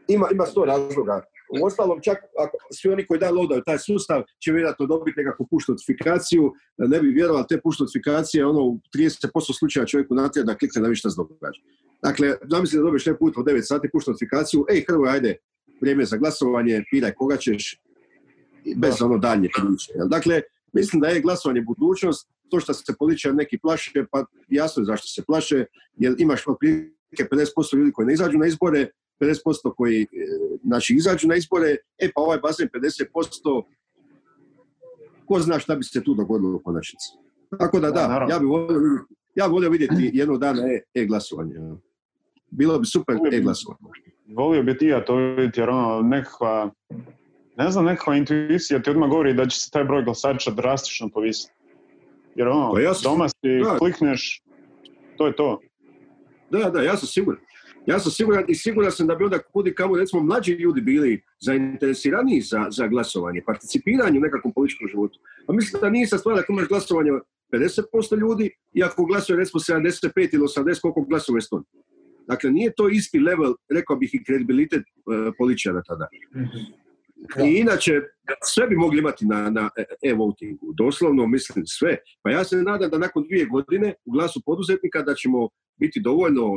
ima, 0.09 0.28
ima 0.32 0.46
sto 0.46 0.64
razloga. 0.64 1.22
U 1.51 1.66
ostalom, 1.66 2.01
čak 2.03 2.18
ako 2.45 2.57
svi 2.72 2.90
oni 2.90 3.07
koji 3.07 3.20
downloadaju 3.20 3.62
taj 3.66 3.78
sustav 3.78 4.22
će 4.45 4.53
vjerojatno 4.53 4.86
dobiti 4.86 5.20
nekakvu 5.20 5.47
push 5.51 5.68
notifikaciju, 5.68 6.53
ne 6.78 7.01
bi 7.01 7.09
vjerovali 7.09 7.45
te 7.49 7.61
push 7.61 7.80
notifikacije, 7.80 8.47
ono 8.47 8.61
u 8.61 8.80
30% 8.97 9.59
slučaja 9.59 9.86
čovjeku 9.86 10.14
natjera 10.14 10.47
da 10.47 10.57
klikne 10.59 10.80
da 10.80 10.88
vidi 10.88 10.99
šta 10.99 11.11
se 11.11 11.16
događa. 11.16 11.61
Dakle, 12.03 12.34
zamisli 12.51 12.78
da 12.78 12.82
dobiješ 12.82 13.07
ne 13.07 13.18
put 13.18 13.36
u 13.36 13.42
9 13.42 13.62
sati 13.62 13.88
push 13.92 14.09
notifikaciju, 14.09 14.66
ej 14.70 14.84
Hrvoj, 14.88 15.11
ajde, 15.11 15.36
vrijeme 15.80 16.05
za 16.05 16.16
glasovanje, 16.16 16.84
piraj 16.90 17.14
koga 17.14 17.36
ćeš, 17.36 17.80
bez 18.76 19.03
ono 19.03 19.18
dalje 19.18 19.49
priče. 19.55 19.92
Dakle, 20.09 20.42
mislim 20.72 21.01
da 21.01 21.09
je 21.09 21.20
glasovanje 21.20 21.62
budućnost, 21.62 22.28
to 22.51 22.61
što 22.61 22.74
se 22.74 22.95
političari 22.99 23.34
neki 23.34 23.59
plaše, 23.59 24.05
pa 24.11 24.24
jasno 24.49 24.80
je 24.80 24.84
zašto 24.84 25.07
se 25.07 25.24
plaše, 25.26 25.64
jer 25.97 26.14
imaš 26.18 26.47
otprilike 26.47 27.24
50% 27.32 27.76
ljudi 27.76 27.92
koji 27.92 28.07
ne 28.07 28.12
izađu 28.12 28.38
na 28.38 28.47
izbore, 28.47 28.90
50% 29.21 29.75
koji 29.77 30.03
e, 30.03 30.07
znači, 30.65 30.95
izađu 30.95 31.29
na 31.29 31.36
izbore, 31.36 31.77
e 31.99 32.11
pa 32.15 32.20
ovaj 32.20 32.39
bazen 32.39 32.69
50%, 32.69 33.62
ko 35.27 35.41
zna 35.41 35.59
šta 35.59 35.77
bi 35.77 35.85
se 35.85 36.05
tu 36.05 36.15
dogodilo 36.15 36.57
u 36.57 36.62
konačnici. 36.62 37.09
Tako 37.59 37.81
da 37.81 37.91
da, 37.91 38.27
ja 38.31 38.39
bih 38.39 38.49
volio, 38.49 38.81
ja 39.35 39.47
volio 39.47 39.70
vidjeti 39.70 40.11
jednog 40.20 40.39
dana 40.39 40.62
e-glasovanje. 40.95 41.55
Bilo 42.51 42.78
bi 42.78 42.86
super 42.86 43.16
e-glasovanje. 43.32 43.81
Volio 44.36 44.62
bi 44.62 44.78
ti 44.78 44.86
ja 44.86 45.05
to 45.05 45.16
vidjeti, 45.16 45.61
jer 45.61 45.70
ono 45.70 46.03
nekakva, 46.03 46.70
ne 47.57 47.70
znam, 47.70 47.85
nekakva 47.85 48.16
intuicija 48.16 48.82
ti 48.82 48.91
odmah 48.91 49.11
govori 49.11 49.35
da 49.35 49.47
će 49.47 49.61
se 49.61 49.70
taj 49.70 49.85
broj 49.85 50.05
glasača 50.05 50.51
drastično 50.51 51.09
povisiti. 51.09 51.53
Jer 52.35 52.49
ono, 52.49 52.73
pa 52.73 52.81
ja 52.81 52.93
doma 53.03 53.28
si 53.28 53.62
klikneš, 53.78 54.43
to 55.16 55.27
je 55.27 55.36
to. 55.36 55.61
Da, 56.51 56.70
da, 56.70 56.82
ja 56.82 56.97
sam 56.97 57.09
siguran. 57.09 57.41
Ja 57.86 57.98
sam 57.98 58.12
siguran 58.12 58.44
i 58.48 58.55
siguran 58.55 58.93
sam 58.93 59.06
da 59.06 59.15
bi 59.15 59.24
onda 59.24 59.39
kudi 59.39 59.74
kamo 59.74 59.97
recimo 59.97 60.23
mlađi 60.23 60.52
ljudi 60.52 60.81
bili 60.81 61.23
zainteresiraniji 61.40 62.40
za, 62.40 62.66
za 62.70 62.86
glasovanje, 62.86 63.43
participiranje 63.47 64.19
u 64.19 64.23
nekakvom 64.23 64.52
političkom 64.55 64.89
životu. 64.89 65.19
A 65.48 65.52
mislim 65.52 65.81
da 65.81 65.90
nije 65.90 66.06
sa 66.06 66.19
stvar 66.19 66.39
ako 66.39 66.52
imaš 66.52 66.69
glasovanje 66.69 67.11
50% 67.52 68.20
ljudi 68.20 68.51
i 68.73 68.82
ako 68.82 69.05
glasuje 69.05 69.36
recimo 69.36 69.61
75 69.61 70.35
ili 70.35 70.43
80 70.43 70.81
koliko 70.81 71.01
glasova 71.02 71.39
je 71.39 71.62
Dakle, 72.27 72.51
nije 72.51 72.73
to 72.77 72.89
isti 72.89 73.19
level, 73.19 73.55
rekao 73.70 73.97
bih, 73.97 74.15
i 74.15 74.24
kredibilitet 74.24 74.82
uh, 74.82 75.35
političara 75.39 75.82
tada. 75.82 76.09
mm 76.35 76.84
i 77.46 77.59
inače, 77.60 78.01
sve 78.44 78.66
bi 78.66 78.76
mogli 78.76 78.98
imati 78.98 79.26
na, 79.26 79.51
na 79.51 79.70
e-votingu, 80.02 80.72
doslovno 80.76 81.26
mislim 81.26 81.66
sve. 81.66 81.96
Pa 82.22 82.30
ja 82.30 82.44
se 82.44 82.56
nadam 82.56 82.90
da 82.90 82.98
nakon 82.98 83.24
dvije 83.28 83.46
godine 83.46 83.94
u 84.05 84.12
glasu 84.12 84.42
poduzetnika 84.46 85.02
da 85.02 85.14
ćemo 85.14 85.48
biti 85.80 86.01
dovoljno, 86.01 86.51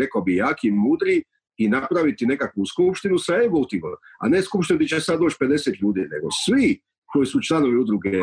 rekao 0.00 0.22
bi, 0.22 0.36
jaki 0.36 0.68
i 0.68 0.70
mudri 0.70 1.22
i 1.56 1.68
napraviti 1.68 2.26
nekakvu 2.26 2.66
skupštinu 2.66 3.18
sa 3.18 3.34
e-votingom, 3.34 3.92
a 4.20 4.28
ne 4.28 4.42
skupštinu 4.42 4.76
gdje 4.76 4.88
će 4.88 5.00
sad 5.00 5.20
doći 5.20 5.36
50 5.40 5.82
ljudi, 5.82 6.00
nego 6.00 6.28
svi 6.46 6.80
koji 7.12 7.26
su 7.26 7.40
članovi 7.42 7.76
udruge 7.76 8.18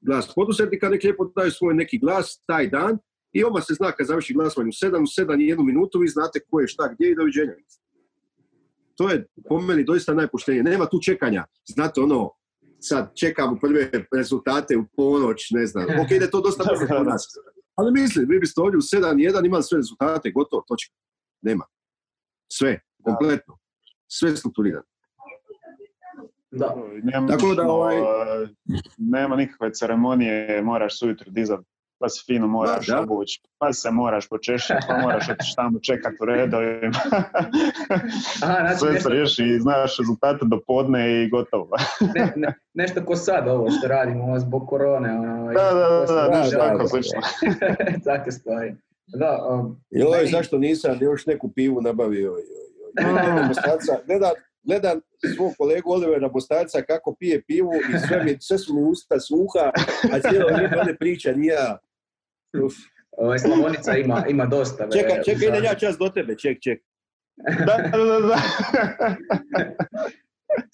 glas 0.00 0.34
poduzetnika, 0.34 0.88
nek 0.88 1.02
lijepo 1.02 1.24
daju 1.36 1.50
svoj 1.50 1.74
neki 1.74 1.98
glas 1.98 2.42
taj 2.46 2.68
dan 2.68 2.98
i 3.32 3.44
oma 3.44 3.60
se 3.60 3.74
zna 3.74 3.92
kad 3.92 4.06
završi 4.06 4.34
glasovanje 4.34 4.68
u 4.68 4.78
7, 4.86 5.02
u 5.02 5.26
7 5.26 5.42
i 5.42 5.46
jednu 5.46 5.64
minutu, 5.64 5.98
vi 5.98 6.08
znate 6.08 6.40
ko 6.50 6.60
je 6.60 6.68
šta 6.68 6.94
gdje 6.94 7.10
i 7.10 7.14
doviđenja. 7.14 7.52
To 8.96 9.10
je 9.10 9.26
po 9.48 9.60
meni 9.60 9.84
doista 9.84 10.14
najpoštenije. 10.14 10.62
Nema 10.62 10.86
tu 10.86 10.98
čekanja. 11.02 11.44
Znate, 11.66 12.00
ono, 12.00 12.30
sad 12.80 13.12
čekamo 13.16 13.58
prve 13.60 13.90
rezultate 14.16 14.76
u 14.76 14.84
ponoć, 14.96 15.50
ne 15.50 15.66
znam. 15.66 15.84
Ok, 15.84 16.10
ide 16.10 16.30
to 16.30 16.40
dosta 16.40 16.64
brzo 16.64 16.86
kod 16.96 17.06
nas. 17.06 17.26
Ali 17.74 17.92
mislim, 17.92 18.26
vi 18.28 18.38
biste 18.38 18.60
ovdje 18.60 18.78
u 18.78 18.80
7-1 18.80 19.46
imali 19.46 19.62
sve 19.62 19.76
rezultate, 19.76 20.30
gotovo, 20.30 20.64
točka. 20.68 20.94
Nema. 21.42 21.64
Sve, 22.52 22.80
kompletno. 23.02 23.58
Sve 24.08 24.36
strukturirano. 24.36 24.84
Da. 26.50 26.74
Nema, 27.02 27.26
Tako 27.28 27.54
da, 27.54 27.62
ovaj- 27.62 28.00
nema 28.98 29.36
nikakve 29.36 29.72
ceremonije, 29.72 30.62
moraš 30.62 30.98
se 30.98 31.04
ujutro 31.06 31.30
dizat, 31.30 31.60
pa 31.98 32.08
se 32.08 32.22
fino 32.26 32.46
moraš 32.48 32.86
Da, 32.86 32.94
da. 32.94 33.00
obući, 33.02 33.40
pa 33.58 33.72
se 33.72 33.90
moraš 33.90 34.28
počešati, 34.28 34.86
pa 34.88 34.96
moraš 34.96 35.28
otići 35.28 35.52
tamo 35.56 35.78
čekat 35.80 36.12
u 36.22 36.24
redovima. 36.24 36.98
Aha, 38.42 38.56
znači 38.60 38.78
Sve 38.78 39.00
se 39.00 39.08
riješi 39.08 39.44
i 39.46 39.60
znaš 39.60 39.98
rezultate 39.98 40.38
do 40.42 40.60
podne 40.66 41.12
i 41.14 41.28
gotovo. 41.28 41.68
ne, 42.14 42.32
ne, 42.36 42.54
nešto 42.74 43.04
ko 43.04 43.16
sad 43.16 43.48
ovo 43.48 43.70
što 43.70 43.88
radimo 43.88 44.24
ovo 44.24 44.38
zbog 44.38 44.68
korone. 44.68 45.12
Ono, 45.12 45.46
Da, 45.46 45.62
da, 45.64 45.88
da, 46.06 46.28
da, 46.28 46.38
nešto 46.38 46.58
tako 46.58 46.88
slično. 46.88 47.20
Takve 48.04 48.32
stvari. 48.32 48.74
Da, 49.08 49.46
um, 49.50 49.80
Joj, 49.90 50.18
meni- 50.18 50.30
zašto 50.30 50.58
nisam 50.58 50.98
još 51.00 51.26
neku 51.26 51.48
pivu 51.48 51.80
nabavio? 51.82 52.20
Joj, 52.20 52.42
joj, 52.42 53.04
joj. 53.04 53.42
Mm. 53.42 53.46
Mostarca, 53.48 53.92
gledam, 54.64 55.00
svog 55.36 55.52
kolegu 55.58 55.90
Olivera 55.92 56.30
Mostarca 56.34 56.82
kako 56.82 57.14
pije 57.18 57.42
pivu 57.42 57.70
i 57.94 57.98
sve, 58.08 58.24
mi, 58.24 58.36
sve 58.40 58.58
su 58.58 58.74
mi 58.74 58.82
usta 58.82 59.20
suha, 59.20 59.70
a 60.12 60.30
cijelo 60.30 60.48
vrijeme 60.54 60.78
ovdje 60.78 60.96
priča, 60.96 61.32
nija. 61.32 61.78
Uf. 62.64 62.72
ovaj, 63.10 63.38
Slavonica 63.38 63.96
ima, 63.96 64.24
ima 64.28 64.46
dosta. 64.46 64.88
Čekaj, 64.90 65.22
čekaj, 65.24 65.48
idem 65.48 65.60
za- 65.60 65.66
ja 65.66 65.74
čas 65.74 65.98
do 65.98 66.08
tebe, 66.08 66.36
ček, 66.38 66.62
ček. 66.62 66.82
Da, 67.66 67.76
da, 67.92 68.04
da, 68.04 68.20
da. 68.20 68.36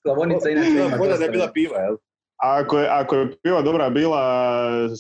Slavonica 0.03 0.51
inače 0.51 0.71
ima 0.71 0.89
da 0.89 0.97
dosta. 0.97 1.25
je 1.25 1.31
bila 1.31 1.51
piva, 1.53 1.79
jel? 1.79 1.97
Ako 2.37 2.79
je, 2.79 2.89
ako 2.91 3.17
je 3.17 3.37
piva 3.43 3.63
dobra 3.63 3.91
bila, 3.91 4.23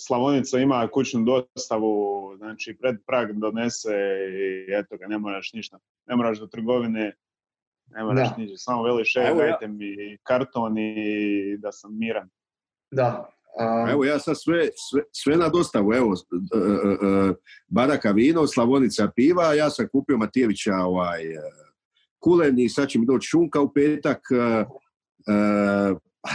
Slavonica 0.07 0.59
ima 0.59 0.89
kućnu 0.93 1.25
dostavu, 1.25 1.93
znači 2.37 2.77
pred 2.81 2.97
prag 3.07 3.33
donese 3.33 3.95
i 4.69 4.73
eto 4.75 4.97
ga, 4.97 5.07
ne 5.07 5.19
moraš 5.19 5.53
ništa. 5.53 5.79
Ne 6.07 6.17
moraš 6.17 6.39
do 6.39 6.47
trgovine, 6.47 7.15
ne 7.91 8.05
moraš 8.05 8.29
Da. 8.29 8.35
ništa, 8.39 8.57
samo 8.57 8.83
veliš, 8.83 9.17
e, 9.17 9.21
Evo 9.21 9.41
ja- 9.41 9.47
dajte 9.51 9.69
mi 9.69 10.19
karton 10.23 10.79
i 10.79 11.57
da 11.59 11.73
sam 11.73 11.99
miran. 11.99 12.29
Da. 12.91 13.31
a, 13.61 13.91
Evo 13.91 14.05
ja 14.05 14.19
sad 14.19 14.37
sve, 14.43 14.69
sve, 14.91 15.03
sve 15.12 15.37
na 15.37 15.49
dostavu, 15.49 15.95
evo, 15.95 16.15
e, 16.15 16.59
e, 16.59 17.35
Baraka 17.69 18.11
vino, 18.11 18.47
Slavonica 18.47 19.11
piva, 19.17 19.55
ja 19.55 19.71
sam 19.71 19.89
kupio 19.93 20.17
Matijevića 20.19 20.75
ovaj, 20.77 21.21
kulen 22.19 22.59
i 22.59 22.69
sad 22.69 22.89
će 22.89 22.99
mi 22.99 23.07
doći 23.07 23.27
šunka 23.27 23.61
u 23.61 23.73
petak, 23.73 24.21
a 26.23 26.33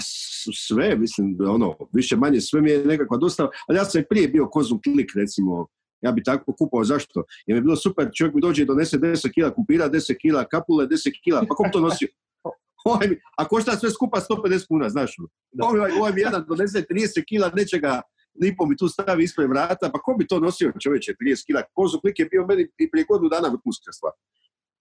sve, 0.68 0.96
mislim, 0.96 1.38
ono, 1.50 1.76
više 1.94 2.16
manje 2.16 2.42
sve 2.42 2.62
mi 2.62 2.72
je 2.72 2.86
nekakva 2.86 3.18
dostava, 3.18 3.50
ali 3.68 3.78
ja 3.78 3.86
sam 3.86 4.04
prije 4.10 4.28
bio 4.28 4.48
konzum 4.50 4.82
klik, 4.82 5.12
recimo, 5.16 5.68
ja 6.06 6.12
bi 6.12 6.24
tako 6.24 6.54
kupao, 6.54 6.84
zašto? 6.84 7.24
Jer 7.48 7.56
mi 7.56 7.58
je 7.58 7.62
bilo 7.62 7.76
super, 7.76 8.10
čovjek 8.14 8.36
mi 8.36 8.42
dođe 8.42 8.62
i 8.62 8.66
donese 8.66 8.98
10 8.98 9.32
kila 9.34 9.54
kupira, 9.54 9.90
10 9.90 10.18
kila 10.22 10.44
kapule, 10.44 10.88
10 10.88 11.20
kila, 11.24 11.42
pa 11.50 11.56
ko 11.56 11.64
bi 11.64 11.72
to 11.72 11.80
nosio? 11.80 12.08
Ovaj 12.86 13.08
mi- 13.08 13.20
a 13.38 13.48
košta 13.48 13.78
sve 13.78 13.90
skupa 13.92 14.20
150 14.20 14.68
kuna, 14.68 14.90
znaš, 14.90 15.16
ono. 15.20 15.28
Da. 15.52 15.66
Ovaj, 15.66 15.92
ovaj 16.00 16.14
mi 16.14 16.22
jedan 16.22 16.46
donese 16.48 16.86
30 16.90 17.24
kila 17.28 17.52
nečega, 17.56 18.02
lipo 18.42 18.66
mi 18.66 18.78
tu 18.78 18.88
stavi 18.88 19.24
ispred 19.24 19.50
vrata, 19.50 19.90
pa 19.94 20.00
ko 20.00 20.16
bi 20.20 20.28
to 20.28 20.40
nosio 20.40 20.72
čovječe, 20.80 21.14
30 21.22 21.46
kila? 21.46 21.62
Konzum 21.74 22.00
klik 22.02 22.20
je 22.20 22.26
bio 22.26 22.46
meni 22.46 22.68
i 22.78 22.92
prije 22.92 23.06
godinu 23.10 23.30
dana 23.30 23.48
vrhunska 23.48 23.92
stvar. 23.92 24.12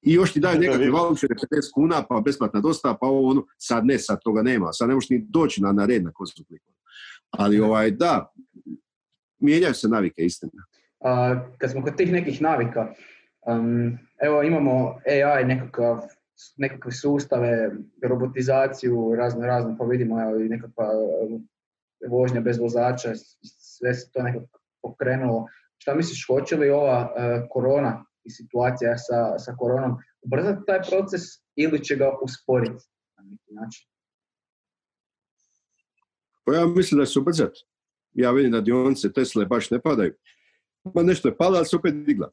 I 0.03 0.13
još 0.13 0.33
ti 0.33 0.41
daju 0.41 0.55
Da, 0.55 0.61
nekakve 0.61 0.91
vouchere 0.91 1.35
50 1.35 1.71
kuna, 1.75 2.03
pa 2.09 2.21
besplatna 2.21 2.61
dostava, 2.61 2.99
pa 3.01 3.07
ovo 3.07 3.31
ono, 3.31 3.47
sad 3.59 3.87
ne, 3.87 3.99
sad 3.99 4.19
toga 4.25 4.43
nema, 4.43 4.73
sad 4.73 4.89
ne 4.89 4.95
možeš 4.95 5.11
ni 5.11 5.27
doći 5.29 5.63
na, 5.63 5.73
na 5.73 5.87
red 5.87 6.05
na 6.05 6.13
konzum 6.13 6.45
kliku. 6.49 6.73
Ali 7.31 7.61
ovaj, 7.61 7.91
da, 7.91 8.33
mijenjaju 9.39 9.75
se 9.75 9.89
navike, 9.89 10.23
istina. 10.23 10.53
A, 11.05 11.41
kad 11.59 11.71
smo 11.71 11.83
kod 11.83 11.97
tih 11.97 12.13
nekih 12.13 12.43
navika, 12.43 12.95
um, 13.47 13.99
evo 14.23 14.43
imamo 14.43 15.01
AI 15.07 15.45
nekakav, 15.45 16.01
nekakve 16.57 16.93
sustave, 16.93 17.71
robotizaciju, 18.03 19.15
razno 19.17 19.47
razno, 19.47 19.77
pa 19.79 19.85
vidimo 19.85 20.23
evo, 20.23 20.41
i 20.41 20.49
nekakva 20.49 20.89
vožnja 22.09 22.41
bez 22.41 22.59
vozača, 22.59 23.13
sve 23.59 23.95
se 23.95 24.11
to 24.13 24.23
nekako 24.23 24.61
pokrenulo. 24.83 25.47
Šta 25.79 25.95
misliš, 25.95 26.27
hoće 26.27 26.57
li 26.57 26.71
ova 26.71 27.01
uh, 27.03 27.49
korona 27.51 28.05
i 28.25 28.31
situacija 28.31 28.99
sa, 28.99 29.39
sa 29.39 29.55
koronom 29.59 29.97
ubrzati 30.23 30.63
taj 30.67 30.81
proces 30.91 31.23
ili 31.57 31.85
će 31.85 31.97
ga 31.97 32.13
usporiti 32.23 32.85
na 33.17 33.25
neki 33.25 33.55
način? 33.55 33.89
Pa 36.45 36.55
ja 36.55 36.67
mislim 36.67 36.99
da 36.99 37.07
će 37.07 37.13
se 37.13 37.19
ubrzati. 37.19 37.65
Ja 38.13 38.31
vidim 38.31 38.53
da 38.53 38.61
dionice 38.61 39.13
Tesle 39.13 39.47
baš 39.47 39.71
ne 39.71 39.81
padaju. 39.81 40.15
Ma 40.94 41.02
nešto 41.02 41.28
je 41.28 41.36
pala, 41.36 41.56
ali 41.56 41.66
se 41.66 41.77
opet 41.77 41.94
digla. 42.06 42.31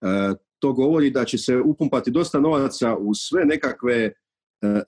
E, 0.00 0.34
to 0.58 0.72
govori 0.72 1.10
da 1.10 1.24
će 1.24 1.38
se 1.38 1.56
upumpati 1.56 2.10
dosta 2.10 2.40
novaca 2.40 2.96
u 2.96 3.14
sve 3.14 3.44
nekakve 3.44 3.94
e, 3.96 4.12
e, 4.66 4.82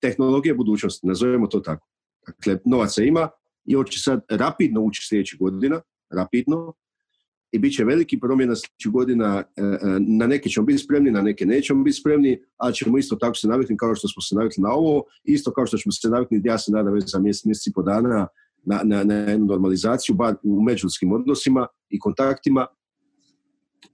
tehnologije 0.00 0.54
budućnosti, 0.54 1.06
nazovemo 1.06 1.46
to 1.46 1.60
tako. 1.60 1.88
Dakle, 2.26 2.58
novaca 2.64 3.02
ima 3.02 3.28
i 3.64 3.76
on 3.76 3.84
će 3.84 4.00
sad 4.00 4.20
rapidno 4.30 4.80
ući 4.80 5.06
sljedećih 5.08 5.38
godina, 5.38 5.80
rapidno, 6.10 6.74
i 7.52 7.58
bit 7.58 7.74
će 7.76 7.84
veliki 7.84 8.20
promjena 8.20 8.54
sljedećih 8.56 8.92
godina. 8.92 9.44
e, 9.56 9.62
e, 9.62 9.78
Na 10.00 10.26
neke 10.26 10.48
ćemo 10.48 10.66
biti 10.66 10.78
spremni, 10.78 11.10
na 11.10 11.22
neke 11.22 11.46
nećemo 11.46 11.84
biti 11.84 11.96
spremni, 11.96 12.42
ali 12.56 12.74
ćemo 12.74 12.98
isto 12.98 13.16
tako 13.16 13.34
se 13.34 13.48
naviknuti 13.48 13.76
kao 13.78 13.94
što 13.94 14.08
smo 14.08 14.22
se 14.22 14.34
navikli 14.34 14.62
na 14.62 14.72
ovo, 14.72 15.04
isto 15.24 15.52
kao 15.52 15.66
što 15.66 15.76
ćemo 15.76 15.92
se 15.92 16.08
naviknuti, 16.08 16.48
ja 16.48 16.58
se 16.58 16.72
nadam 16.72 16.94
već 16.94 17.04
za 17.06 17.18
mjesec, 17.18 17.44
mjesec 17.44 17.66
i 17.66 17.72
po 17.72 17.82
dana, 17.82 18.26
na, 18.66 18.80
na, 18.84 19.04
na 19.04 19.14
jednu 19.14 19.46
normalizaciju 19.46 20.14
bar 20.14 20.34
u 20.42 20.62
međuljudskim 20.62 21.12
odnosima 21.12 21.66
i 21.90 21.98
kontaktima. 21.98 22.66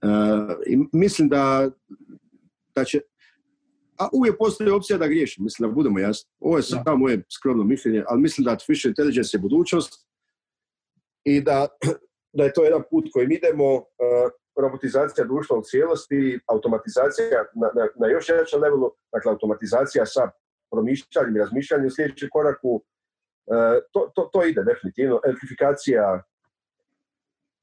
E, 0.01 0.07
I 0.67 0.77
mislim 0.91 1.29
da, 1.29 1.69
da 2.75 2.83
će 2.83 3.01
a 4.01 4.09
uvijek 4.13 4.37
postoji 4.37 4.69
opcija 4.69 4.97
da 4.97 5.07
griješim, 5.07 5.43
mislim 5.43 5.69
da 5.69 5.73
budemo 5.73 5.99
jasni. 5.99 6.29
Ovo 6.39 6.57
je 6.57 6.63
samo 6.63 6.97
moje 6.97 7.23
skromno 7.37 7.63
mišljenje, 7.63 8.03
ali 8.07 8.21
mislim 8.21 8.45
da 8.45 8.51
artificial 8.51 8.89
intelligence 8.89 9.37
je 9.37 9.41
budućnost 9.41 10.07
i 11.23 11.41
da, 11.41 11.67
da 12.37 12.43
je 12.43 12.53
to 12.53 12.63
jedan 12.63 12.83
put 12.89 13.05
kojim 13.13 13.31
idemo, 13.31 13.75
uh, 13.75 13.83
robotizacija 14.61 15.25
društva 15.25 15.57
u 15.57 15.63
cijelosti, 15.63 16.39
automatizacija 16.47 17.39
na, 17.61 17.67
na, 17.75 17.87
na 17.99 18.07
još 18.07 18.29
jačem 18.29 18.61
levelu, 18.61 18.91
dakle 19.13 19.31
automatizacija 19.31 20.05
sa 20.05 20.29
promišljanjem 20.71 21.35
i 21.35 21.39
razmišljanjem 21.39 21.87
u 21.87 21.95
sljedećem 21.95 22.29
koraku, 22.31 22.83
to, 23.91 24.11
to, 24.15 24.29
to 24.33 24.45
ide 24.45 24.63
definitivno, 24.63 25.19
elektrifikacija 25.25 26.23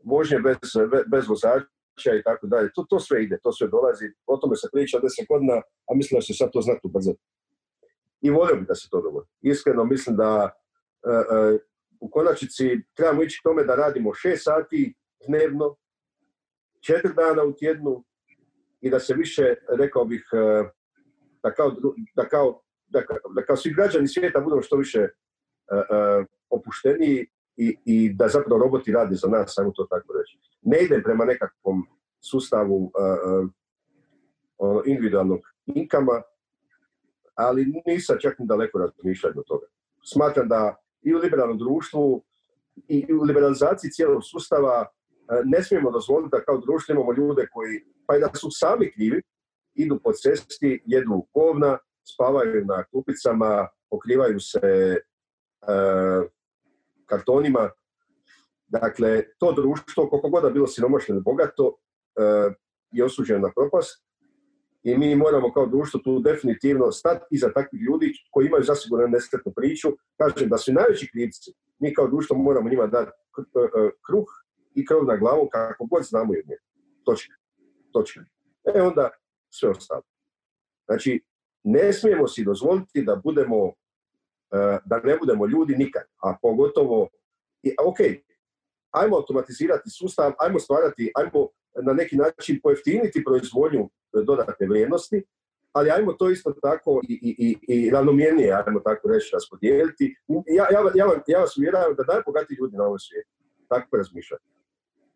vožnje 0.04 0.38
bez, 0.38 0.56
be- 0.90 1.04
bez 1.06 1.28
vozača 1.28 2.14
i 2.18 2.22
tako 2.24 2.46
dalje, 2.46 2.70
to, 2.74 2.86
to 2.90 3.00
sve 3.00 3.24
ide, 3.24 3.38
to 3.42 3.52
sve 3.52 3.68
dolazi, 3.68 4.06
o 4.26 4.36
tome 4.36 4.56
se 4.56 4.68
priča 4.72 4.98
10 4.98 5.26
godina, 5.28 5.54
a 5.88 5.94
mislim 5.94 6.18
da 6.18 6.22
se 6.22 6.34
sad 6.34 6.50
to 6.52 6.60
znati 6.60 6.80
ubrzati. 6.82 7.18
I 8.20 8.30
volio 8.30 8.56
bi 8.56 8.66
da 8.66 8.74
se 8.74 8.88
to 8.90 9.00
dogodi. 9.00 9.28
Iskreno 9.40 9.84
mislim 9.84 10.16
da 10.16 10.50
e, 10.50 11.10
e, 11.10 11.58
u 12.00 12.10
konačnici 12.10 12.64
trebamo 12.96 13.22
ići 13.22 13.38
k 13.40 13.44
tome 13.44 13.64
da 13.64 13.74
radimo 13.74 14.10
6 14.10 14.36
sati 14.36 14.94
dnevno, 15.28 15.76
4 16.80 17.14
dana 17.14 17.42
u 17.44 17.52
tjednu 17.52 18.04
i 18.80 18.90
da 18.90 19.00
se 19.00 19.14
više, 19.14 19.54
rekao 19.78 20.04
bih, 20.04 20.24
e, 20.32 20.38
da 21.42 21.52
da 22.16 22.28
kao, 22.28 22.62
da, 22.86 23.00
ka- 23.00 23.34
da 23.34 23.44
kao 23.44 23.56
svi 23.56 23.72
građani 23.74 24.08
svijeta 24.08 24.40
budemo 24.40 24.62
što 24.62 24.76
više 24.76 24.98
e, 24.98 25.04
e, 25.04 25.10
opušteniji 26.50 27.26
i, 27.56 27.76
i 27.84 28.12
da 28.14 28.28
zapravo 28.28 28.62
roboti 28.62 28.92
rade 28.92 29.14
za 29.14 29.28
nas, 29.28 29.52
samo 29.54 29.72
to 29.76 29.86
tako 29.90 30.12
reći. 30.12 30.38
Ne 30.62 30.78
idem 30.84 31.02
prema 31.02 31.24
nekakvom 31.24 31.86
sustavu 32.20 32.92
individualnog 34.86 35.40
inkama, 35.66 36.22
ali 37.34 37.82
nisam 37.86 38.16
čak 38.20 38.38
ni 38.38 38.46
daleko 38.46 38.78
razmišljati 38.78 39.38
od 39.38 39.44
toga. 39.46 39.66
Smatram 40.04 40.48
da 40.48 40.76
i 41.02 41.14
u 41.14 41.18
liberalnom 41.18 41.58
društvu 41.58 42.24
i 42.88 43.14
u 43.14 43.22
liberalizaciji 43.22 43.90
cijelog 43.90 44.22
sustava 44.24 44.86
ne 45.44 45.62
smijemo 45.62 45.90
dozvoliti 45.90 46.30
da 46.32 46.44
kao 46.44 46.58
društvo 46.58 46.92
imamo 46.92 47.12
ljude 47.12 47.48
koji, 47.52 47.84
pa 48.06 48.16
i 48.16 48.20
da 48.20 48.30
su 48.34 48.48
sami 48.50 48.92
krivi, 48.92 49.22
idu 49.74 50.00
po 50.04 50.12
cesti, 50.12 50.82
jedu 50.86 51.26
govna, 51.34 51.78
spavaju 52.14 52.64
na 52.64 52.84
klupicama, 52.84 53.68
pokrivaju 53.90 54.40
se 54.40 54.96
kartonima. 57.06 57.70
Dakle, 58.68 59.24
to 59.38 59.52
društvo, 59.52 60.08
koliko 60.08 60.28
god 60.28 60.42
da 60.42 60.50
bilo 60.50 60.66
siromašno 60.66 61.14
ili 61.14 61.22
bogato, 61.22 61.76
e, 62.16 62.54
je 62.90 63.04
osuđeno 63.04 63.38
na 63.38 63.52
propast 63.56 64.08
i 64.82 64.98
mi 64.98 65.16
moramo 65.16 65.52
kao 65.52 65.66
društvo 65.66 66.00
tu 66.00 66.20
definitivno 66.20 66.92
stati 66.92 67.24
iza 67.30 67.52
takvih 67.52 67.82
ljudi 67.82 68.12
koji 68.30 68.46
imaju 68.46 68.64
zasigurno 68.64 69.06
nesretnu 69.06 69.52
priču. 69.56 69.88
Kažem 70.16 70.48
da 70.48 70.58
su 70.58 70.72
najveći 70.72 71.10
krivci. 71.12 71.52
Mi 71.78 71.94
kao 71.94 72.08
društvo 72.08 72.36
moramo 72.36 72.70
njima 72.70 72.86
dati 72.86 73.10
e, 73.10 73.90
kruh 74.06 74.26
i 74.74 74.86
krov 74.86 75.04
na 75.04 75.16
glavu 75.16 75.48
kako 75.52 75.86
god 75.86 76.02
znamo 76.04 76.32
od 76.32 76.48
njega. 76.48 76.62
Točka. 77.04 77.34
Točka. 77.92 78.20
E 78.74 78.82
onda 78.82 79.10
sve 79.50 79.68
ostalo. 79.68 80.02
Znači, 80.86 81.24
ne 81.64 81.92
smijemo 81.92 82.28
si 82.28 82.44
dozvoliti 82.44 83.02
da 83.02 83.16
budemo, 83.16 83.66
e, 83.66 83.72
da 84.84 85.00
ne 85.04 85.18
budemo 85.18 85.46
ljudi 85.46 85.76
nikad, 85.76 86.02
a 86.22 86.36
pogotovo, 86.42 87.08
i, 87.62 87.74
ok, 87.86 87.98
ajmo 88.90 89.16
automatizirati 89.16 89.90
sustav, 89.90 90.32
ajmo 90.38 90.58
stvarati, 90.58 91.12
ajmo 91.14 91.48
na 91.82 91.92
neki 91.92 92.16
način 92.16 92.60
pojeftiniti 92.62 93.24
proizvodnju 93.24 93.90
dodatne 94.12 94.66
vrijednosti, 94.68 95.24
ali 95.72 95.90
ajmo 95.90 96.12
to 96.12 96.30
isto 96.30 96.52
tako 96.62 97.00
i, 97.08 97.36
i, 97.38 97.56
i 97.74 97.90
ravnomjernije, 97.90 98.52
ajmo 98.66 98.80
tako 98.80 99.08
reći, 99.08 99.30
raspodijeliti. 99.32 100.14
Ja, 100.46 100.66
ja, 100.70 100.80
ja, 100.94 101.22
ja 101.26 101.38
vas 101.38 101.56
uvjeravam 101.56 101.94
da 101.94 102.12
najbogatiji 102.14 102.56
ljudi 102.60 102.76
na 102.76 102.84
ovoj 102.84 102.98
svijetu 102.98 103.30
tako 103.68 103.96
razmišljati. 103.96 104.44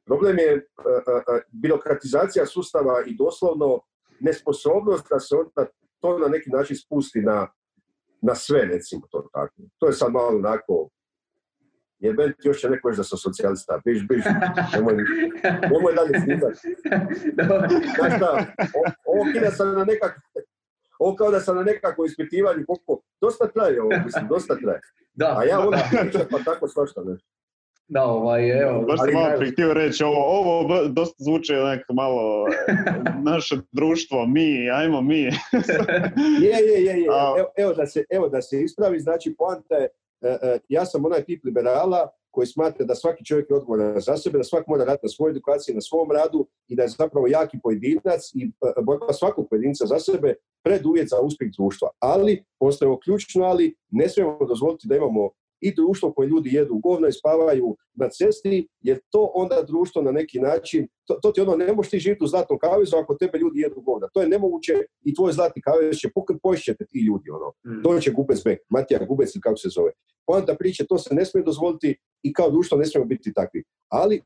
Problem 0.07 0.39
je 0.39 0.55
uh, 0.55 0.63
uh, 0.85 1.41
birokratizacija 1.53 2.47
sustava 2.47 3.03
i 3.07 3.17
doslovno 3.17 3.81
nesposobnost 4.21 5.07
da 5.11 5.21
se 5.21 5.37
onda 5.37 5.71
to 6.01 6.19
na 6.19 6.29
neki 6.29 6.51
način 6.51 6.77
spusti 6.77 7.21
na, 7.21 7.49
na 8.23 8.35
sve, 8.35 8.65
recimo 8.65 9.03
to 9.11 9.29
tako. 9.33 9.55
To 9.79 9.87
je 9.87 9.93
sad 9.93 10.13
malo 10.13 10.37
onako 10.37 10.89
Jebem 12.03 12.33
ti 12.33 12.49
još 12.49 12.61
će 12.61 12.71
neko 12.71 12.91
da 12.91 13.05
sam 13.05 13.19
socijalista. 13.19 13.81
Biš, 13.85 14.07
biš. 14.09 14.25
Nemoj, 14.75 14.95
nemoj 15.73 15.95
dalje 15.95 16.21
snimati. 16.25 16.61
Znaš 17.97 18.17
šta, 18.17 18.47
ovo 19.07 19.23
kida 19.33 19.51
sam 19.51 19.75
na 19.75 19.85
nekak... 19.85 20.21
Ovo 20.99 21.17
kao 21.17 21.31
da 21.31 21.41
sam 21.41 21.57
na 21.57 21.63
nekako 21.63 22.05
ispitivanju, 22.05 22.65
koliko... 22.67 23.03
Dosta 23.21 23.49
traje 23.49 23.83
ovo, 23.83 23.93
mislim, 24.05 24.29
dosta 24.29 24.57
traje. 24.57 24.81
Da, 25.15 25.39
A 25.39 25.45
ja 25.45 25.57
da, 25.57 25.67
onda 25.67 25.79
pa 26.31 26.39
tako 26.45 26.69
svašta 26.69 27.01
ne. 27.05 27.17
Da, 27.89 28.05
ovaj, 28.05 28.63
evo. 28.63 28.81
Baš 28.81 28.99
sam 29.01 29.13
malo 29.13 29.37
prije 29.37 29.53
htio 29.53 29.75
reći, 29.75 30.05
ovo, 30.05 30.41
ovo 30.41 30.89
dosta 30.89 31.25
zvuči 31.25 31.53
nek 31.53 31.85
malo 31.93 32.47
naše 33.33 33.57
društvo, 33.73 34.27
mi, 34.27 34.71
ajmo 34.71 35.01
mi. 35.01 35.23
Je, 36.43 36.57
je, 36.69 36.85
je, 36.85 37.01
je. 37.01 37.07
Evo, 37.39 37.49
evo, 37.57 37.73
da 37.73 37.87
se, 37.87 38.05
evo 38.11 38.29
da 38.29 38.43
se 38.43 38.63
ispravi, 38.63 39.01
znači 39.01 39.35
poanta 39.39 39.75
je, 39.75 39.89
e, 40.21 40.39
e, 40.43 40.59
ja 40.69 40.85
sam 40.85 41.05
onaj 41.05 41.25
tip 41.25 41.45
liberala 41.45 42.09
koji 42.31 42.47
smatra 42.47 42.87
da 42.87 42.95
svaki 42.95 43.25
čovjek 43.25 43.51
je 43.51 43.57
odgovoran 43.57 44.01
za 44.01 44.17
sebe, 44.17 44.39
da 44.39 44.45
svak 44.45 44.67
mora 44.67 44.85
raditi 44.85 45.07
na 45.07 45.09
svojoj 45.09 45.31
edukaciji, 45.31 45.75
na 45.75 45.81
svom 45.81 46.11
radu 46.11 46.47
i 46.69 46.77
da 46.77 46.83
je 46.83 46.89
zapravo 46.89 47.27
jaki 47.27 47.59
pojedinac 47.63 48.31
i 48.35 48.43
e, 48.45 48.83
borba 48.83 49.13
svakog 49.13 49.47
pojedinca 49.51 49.87
za 49.87 49.99
sebe 49.99 50.35
preduvjet 50.65 51.09
za 51.09 51.21
uspjeh 51.21 51.51
društva. 51.59 51.89
Ali, 51.99 52.45
postoje 52.59 52.89
ovo 52.89 52.99
ključno, 52.99 53.45
ali 53.45 53.75
ne 53.91 54.09
smijemo 54.09 54.39
dozvoliti 54.49 54.89
da 54.89 54.97
imamo 54.97 55.31
i 55.63 55.75
društvo 55.75 56.13
koje 56.13 56.29
ljudi 56.29 56.51
jedu 56.53 56.75
govna 56.75 57.09
i 57.09 57.13
spavaju 57.13 57.77
na 57.95 58.09
cesti, 58.09 58.69
jer 58.81 58.99
to 59.11 59.31
onda 59.35 59.63
društvo 59.63 60.03
na 60.03 60.13
neki 60.13 60.39
način, 60.41 60.89
to, 61.07 61.15
to 61.23 61.33
ti 61.33 61.41
ono, 61.41 61.57
ne 61.57 61.73
možeš 61.73 61.91
ti 61.91 61.99
živjeti 61.99 62.25
u 62.25 62.27
zlatnom 62.27 62.59
kavezu 62.59 62.97
ako 62.97 63.15
tebe 63.15 63.39
ljudi 63.39 63.61
jedu 63.61 63.81
govna. 63.81 64.09
To 64.15 64.21
je 64.21 64.29
nemoguće 64.29 64.75
i 65.05 65.15
tvoj 65.15 65.33
zlatni 65.33 65.63
kavez 65.63 65.97
će 65.97 66.11
pukati, 66.15 66.41
poješćete 66.43 66.85
ti 66.91 66.99
ljudi, 67.09 67.31
ono. 67.31 67.49
Mm. 67.67 67.83
To 67.83 68.01
će 68.01 68.13
Gubec 68.13 68.45
Bek, 68.45 68.59
Matija 68.69 69.05
Gubec 69.09 69.31
kako 69.43 69.57
se 69.57 69.69
zove. 69.69 69.93
Poanta 70.27 70.55
priče, 70.55 70.87
to 70.89 70.99
se 70.99 71.15
ne 71.15 71.25
smije 71.25 71.45
dozvoliti 71.45 71.97
i 72.23 72.33
kao 72.33 72.51
društvo 72.51 72.79
ne 72.79 72.87
smijemo 72.87 73.09
biti 73.09 73.33
takvi. 73.35 73.65
Ali, 73.89 74.23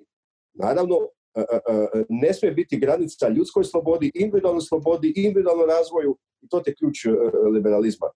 naravno, 0.54 0.96
e, 1.36 1.40
e, 1.40 1.56
e, 1.98 2.04
ne 2.08 2.34
smije 2.34 2.52
biti 2.52 2.78
granica 2.78 3.28
ljudskoj 3.28 3.64
slobodi, 3.64 4.10
individualnoj 4.14 4.60
slobodi, 4.60 5.12
individualnom 5.16 5.68
razvoju 5.68 6.16
i 6.40 6.48
to 6.48 6.62
je 6.66 6.74
ključ 6.74 6.96
liberalizma. 7.54 8.06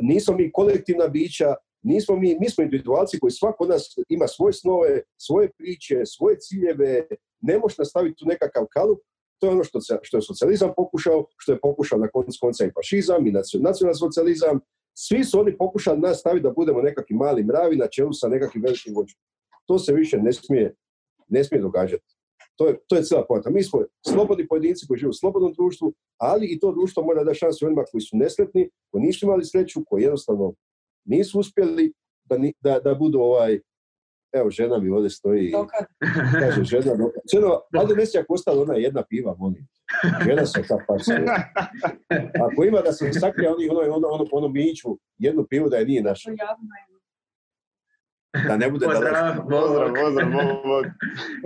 Nismo 0.00 0.36
mi 0.36 0.52
kolektivna 0.52 1.08
bića, 1.08 1.54
nismo 1.82 2.16
mi, 2.16 2.36
mi 2.40 2.50
smo 2.50 2.64
individualci 2.64 3.20
koji 3.20 3.30
svako 3.30 3.64
od 3.64 3.70
nas 3.70 3.94
ima 4.08 4.26
svoje 4.26 4.52
snove, 4.52 5.02
svoje 5.16 5.50
priče, 5.58 6.02
svoje 6.06 6.38
ciljeve, 6.38 7.06
ne 7.40 7.58
možeš 7.58 7.78
nastaviti 7.78 8.16
tu 8.16 8.26
nekakav 8.26 8.66
kalup, 8.72 8.98
to 9.40 9.46
je 9.46 9.52
ono 9.52 9.64
što, 9.64 9.78
što 10.02 10.16
je 10.16 10.22
socijalizam 10.22 10.72
pokušao, 10.76 11.26
što 11.36 11.52
je 11.52 11.60
pokušao 11.60 11.98
na 11.98 12.08
koncu 12.08 12.38
konca 12.40 12.64
i 12.64 12.70
fašizam 12.76 13.26
i 13.26 13.32
nacio- 13.32 13.62
nacionalni 13.62 13.98
socijalizam. 13.98 14.60
Svi 14.94 15.24
su 15.24 15.40
oni 15.40 15.56
pokušali 15.56 16.00
nas 16.00 16.18
staviti 16.18 16.42
da 16.42 16.50
budemo 16.50 16.82
nekakvi 16.82 17.16
mali 17.16 17.44
mravi 17.44 17.76
na 17.76 17.86
čelu 17.86 18.12
sa 18.12 18.28
nekakvim 18.28 18.62
velikim 18.62 18.94
vođom. 18.94 19.18
To 19.66 19.78
se 19.78 19.92
više 19.92 20.18
ne 20.18 20.32
smije, 20.32 20.74
ne 21.28 21.44
smije 21.44 21.60
događati. 21.60 22.14
To 22.56 22.66
je, 22.66 22.78
to 22.86 22.96
je 22.96 23.02
cijela 23.02 23.24
poanta. 23.28 23.50
Mi 23.50 23.62
smo 23.62 23.82
slobodni 24.08 24.48
pojedinci 24.48 24.86
koji 24.86 24.98
žive 24.98 25.10
u 25.10 25.12
slobodnom 25.12 25.52
društvu, 25.52 25.92
ali 26.16 26.46
i 26.46 26.58
to 26.60 26.72
društvo 26.72 27.02
mora 27.02 27.24
dati 27.24 27.38
šansu 27.38 27.66
onima 27.66 27.84
koji 27.92 28.00
su 28.00 28.16
nesretni, 28.16 28.70
koji 28.90 29.02
nisu 29.02 29.26
imali 29.26 29.44
sreću, 29.44 29.84
koji 29.86 30.02
jednostavno 30.02 30.54
nisu 31.08 31.38
uspjeli 31.38 31.92
da, 32.24 32.38
ni- 32.38 32.54
da, 32.60 32.78
da 32.80 32.94
budu 32.94 33.18
ovaj, 33.18 33.60
evo 34.32 34.50
žena 34.50 34.78
mi 34.78 34.90
ovdje 34.90 35.10
stoji, 35.10 35.50
Dokad? 35.52 35.86
kaže 36.40 36.64
žena, 36.64 36.94
no, 36.98 37.10
ženo, 37.34 37.60
ali 37.74 37.96
nesi 37.96 38.18
ako 38.18 38.34
ostala 38.34 38.62
ona 38.62 38.74
jedna 38.74 39.02
piva, 39.08 39.34
molim. 39.38 39.66
Žena 40.28 40.46
se 40.46 40.62
ta 40.68 40.76
pa. 40.86 40.94
Ako 42.46 42.64
ima 42.64 42.80
da 42.80 42.92
se 42.92 43.12
sakrije 43.12 43.50
oni 43.50 43.68
ono, 43.68 43.80
ono, 43.94 44.08
ono, 44.08 44.24
ono 44.32 44.48
miću, 44.48 44.98
jednu 45.18 45.46
pivu 45.50 45.68
da 45.68 45.76
je 45.76 45.84
nije 45.86 46.02
naša, 46.02 46.30
da 48.48 48.56
ne 48.56 48.70
bude. 48.70 48.86
Pozdrav, 48.86 49.36
Pozdrav, 49.50 49.88
bog. 49.88 49.96
pozdrav, 50.04 50.30
bog. 50.64 50.84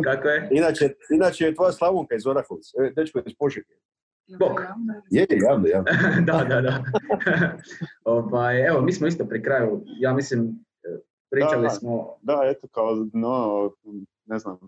Kako 0.04 0.28
je? 0.28 0.48
Inače, 0.50 0.90
inače 1.14 1.44
je 1.44 1.54
tvoja 1.54 1.72
Slavonka 1.72 2.14
iz 2.14 2.26
Orahovca, 2.26 2.70
e, 2.84 2.92
dečko 2.96 3.18
je 3.18 3.22
iz 3.26 3.34
Požege. 3.38 3.74
Bok. 4.38 4.60
je? 5.10 5.26
Je, 5.30 5.38
javno, 5.48 5.68
javno. 5.68 5.84
da, 6.32 6.44
da, 6.44 6.60
da. 6.60 6.84
ovaj, 8.04 8.66
evo, 8.68 8.80
mi 8.80 8.92
smo 8.92 9.06
isto 9.06 9.24
pri 9.24 9.42
kraju, 9.42 9.82
ja 9.86 10.14
mislim, 10.14 10.64
e, 10.84 10.98
pričali 11.30 11.62
Da. 11.62 11.70
smo, 11.70 12.16
Da, 12.22 12.40
eto 12.44 12.68
kao, 12.68 13.06
no, 13.12 13.70
ne 14.26 14.38
znam, 14.38 14.58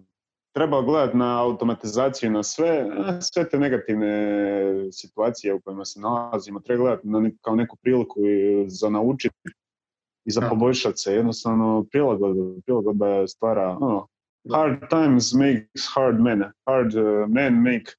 treba 0.54 0.82
gledati 0.82 1.16
na 1.16 1.42
automatizaciju, 1.42 2.30
na 2.30 2.42
sve, 2.42 2.84
na 2.96 3.20
sve 3.20 3.48
te 3.48 3.58
negativne 3.58 4.42
situacije 4.92 5.54
u 5.54 5.60
kojima 5.60 5.84
se 5.84 6.00
nalazimo. 6.00 6.60
Treba 6.60 6.82
gledati 6.82 7.08
na 7.08 7.20
ne- 7.20 7.36
kao 7.40 7.54
neku 7.54 7.76
priliku 7.76 8.20
i 8.26 8.64
za 8.68 8.90
naučiti 8.90 9.36
i 10.24 10.30
za 10.30 10.40
poboljšati 10.50 10.96
se. 10.96 11.14
Jednostavno, 11.14 11.84
prilagodba, 11.90 12.60
prilagodba 12.66 13.26
stvara, 13.26 13.78
ono, 13.80 14.06
hard 14.52 14.88
times 14.90 15.32
makes 15.32 15.82
hard 15.94 16.20
men, 16.20 16.42
hard 16.66 16.94
uh, 16.94 17.28
men 17.28 17.54
make 17.54 17.92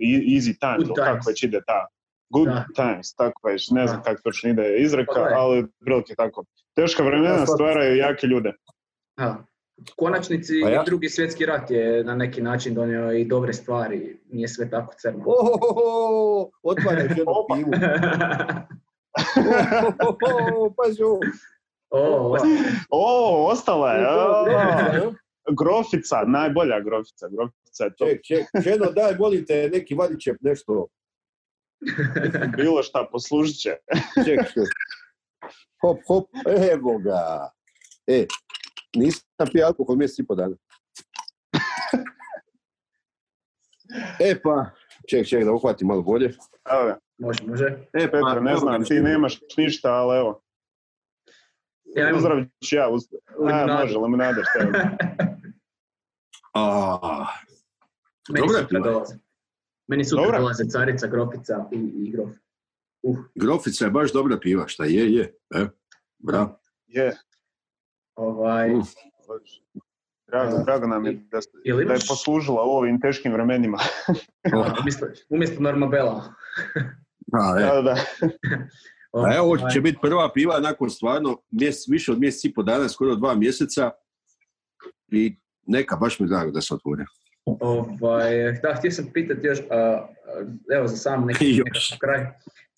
easy 0.00 0.58
times, 0.58 0.76
Good 0.78 0.86
ili 0.88 0.94
times. 0.96 1.08
kako 1.08 1.30
već 1.30 1.42
ide 1.42 1.60
ta. 1.66 1.86
Good 2.30 2.48
Da. 2.48 2.64
times, 2.76 3.14
tako 3.14 3.48
već, 3.48 3.70
ne 3.70 3.86
znam 3.86 4.02
kako 4.02 4.20
točno 4.22 4.50
ide 4.50 4.76
izreka, 4.76 5.12
Pa 5.14 5.28
ali 5.32 5.66
prilike 5.80 6.14
tako. 6.14 6.44
Teška 6.74 7.02
vremena 7.02 7.46
stvaraju 7.46 7.96
jake 7.96 8.26
ljude. 8.26 8.52
da, 9.16 9.36
u 9.78 9.92
konačnici 9.96 10.52
Pa 10.62 10.68
ja- 10.68 10.82
i 10.82 10.86
drugi 10.86 11.08
svjetski 11.08 11.46
rat 11.46 11.70
je 11.70 12.04
na 12.04 12.14
neki 12.14 12.42
način 12.42 12.74
donio 12.74 13.12
i 13.12 13.24
dobre 13.24 13.52
stvari, 13.52 14.20
nije 14.26 14.48
sve 14.48 14.70
tako 14.70 14.94
crno. 14.98 15.24
Ohohoho, 15.26 16.50
otvaraj 16.62 17.04
jednu 17.08 17.24
pivu. 17.48 17.70
Ohohoho, 20.00 20.74
pazi 20.76 21.02
ovo. 21.02 21.20
o, 21.90 22.36
O, 22.90 23.46
ostala 23.46 23.92
je. 23.92 24.06
Grofica, 25.50 26.24
najbolja 26.26 26.80
grofica. 26.80 27.28
Grofica 27.28 27.84
je 27.84 27.94
to. 27.96 28.06
Ček, 28.06 28.22
ček, 28.24 28.44
ženo, 28.64 28.90
daj, 28.92 29.16
molim 29.18 29.46
te, 29.46 29.68
neki 29.72 29.94
vadičep, 29.94 30.36
nešto. 30.40 30.86
Bilo 32.56 32.82
šta, 32.82 33.08
poslužit 33.12 33.56
će. 33.56 33.70
Ček, 34.26 34.40
ček. 34.46 34.68
Hop, 35.82 35.98
hop, 36.08 36.28
evo 36.72 36.98
ga. 36.98 37.50
E, 38.06 38.26
nisam 38.96 39.46
pio 39.52 39.66
alkohol 39.66 39.96
mjesec 39.96 40.18
i 40.18 40.26
po 40.26 40.34
dana. 40.34 40.56
E 44.20 44.40
pa, 44.42 44.70
ček, 45.10 45.26
ček, 45.26 45.44
da 45.44 45.52
uhvatim 45.52 45.86
malo 45.88 46.02
bolje. 46.02 46.26
Evo 46.72 46.84
ga. 46.86 46.98
može, 47.18 47.44
može. 47.46 47.64
E, 47.92 48.10
pa, 48.10 48.10
Petar, 48.10 48.42
ne 48.42 48.50
evo 48.50 48.60
znam, 48.60 48.84
ti 48.84 49.00
nemaš 49.00 49.40
ništa, 49.56 49.92
ali 49.94 50.18
evo. 50.18 50.42
Ja 51.96 52.02
imam 52.02 52.14
Pozdrav 52.14 52.38
ću 52.64 52.76
ja. 52.76 52.88
uz- 52.90 53.08
A, 53.52 53.66
može, 53.80 53.98
limunada, 53.98 54.42
šta 54.44 54.58
je. 54.58 54.72
A, 56.54 57.26
Meni 58.28 58.46
Dobra 58.46 58.58
je 58.58 58.62
sutra 58.62 58.80
dolaze. 58.80 59.14
Meni 59.88 60.04
sutra 60.04 60.24
Dobra. 60.24 60.38
dolaze 60.38 60.64
carica, 60.64 61.06
grofica 61.06 61.68
i, 61.72 61.76
i 61.76 62.10
grof. 62.10 62.30
Uh, 63.02 63.18
Grofica 63.34 63.84
je 63.84 63.90
baš 63.90 64.12
dobra 64.12 64.38
piva, 64.38 64.68
šta 64.68 64.84
je, 64.84 65.14
je. 65.14 65.34
E, 65.54 65.66
bravo. 66.18 66.58
Je, 66.86 67.16
ovaj, 68.14 68.74
Uf. 68.74 68.88
drago, 70.26 70.64
drago 70.64 70.86
nam 70.86 71.06
je 71.06 71.12
da, 71.12 71.38
da 71.86 71.92
je 71.92 72.00
poslužila 72.08 72.62
u 72.64 72.68
ovim 72.68 73.00
teškim 73.00 73.32
vremenima. 73.32 73.78
umjesto, 74.80 75.06
umjesto 75.28 75.62
Normabela. 75.62 76.24
A, 77.32 77.60
e. 77.60 77.62
Da, 77.62 77.82
da. 77.82 77.96
A 79.12 79.34
evo, 79.34 79.44
ovo 79.44 79.54
Ovaj, 79.54 79.72
će 79.72 79.80
biti 79.80 79.98
prva 80.02 80.32
piva 80.32 80.60
nakon 80.60 80.90
stvarno 80.90 81.40
mjesec, 81.50 81.88
više 81.88 82.12
od 82.12 82.20
mjesec 82.20 82.44
i 82.44 82.54
po 82.54 82.62
dana, 82.62 82.88
skoro 82.88 83.14
dva 83.14 83.34
mjeseca. 83.34 83.90
I 85.08 85.36
neka, 85.70 85.96
baš 85.96 86.20
mi 86.20 86.26
je 86.26 86.28
drago 86.28 86.50
da 86.50 86.60
se 86.60 86.74
otvore. 86.74 87.04
Ovaj, 87.44 88.60
da, 88.62 88.74
htio 88.74 88.90
sam 88.90 89.10
pitati 89.12 89.46
još, 89.46 89.58
a, 89.70 90.06
evo 90.74 90.86
za 90.86 90.96
sam 90.96 91.26
neki, 91.26 91.44
nekakav 91.64 91.98
kraj, 92.00 92.26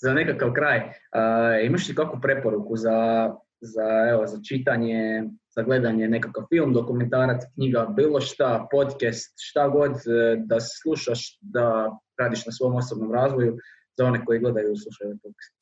za 0.03 0.15
nekakav 0.15 0.53
kraj, 0.53 0.81
a, 1.13 1.59
imaš 1.65 1.89
li 1.89 1.95
kakvu 1.95 2.21
preporuku 2.21 2.77
za, 2.77 3.31
za, 3.61 4.09
evo, 4.11 4.27
za 4.27 4.39
čitanje, 4.49 5.25
za 5.57 5.63
gledanje 5.63 6.09
nekakav 6.09 6.45
film, 6.49 6.73
dokumentarac, 6.73 7.43
knjiga, 7.55 7.87
bilo 7.97 8.21
šta, 8.21 8.69
podcast, 8.71 9.35
šta 9.39 9.69
god 9.69 9.93
e, 9.93 10.37
da 10.37 10.59
slušaš, 10.61 11.39
da 11.41 11.99
radiš 12.19 12.47
na 12.47 12.53
svom 12.53 12.75
osobnom 12.75 13.13
razvoju, 13.13 13.59
za 13.99 14.05
one 14.05 14.25
koji 14.25 14.41
gledaju 14.41 14.73
i 14.73 14.77
slušaju 14.77 15.19
podcast. 15.23 15.55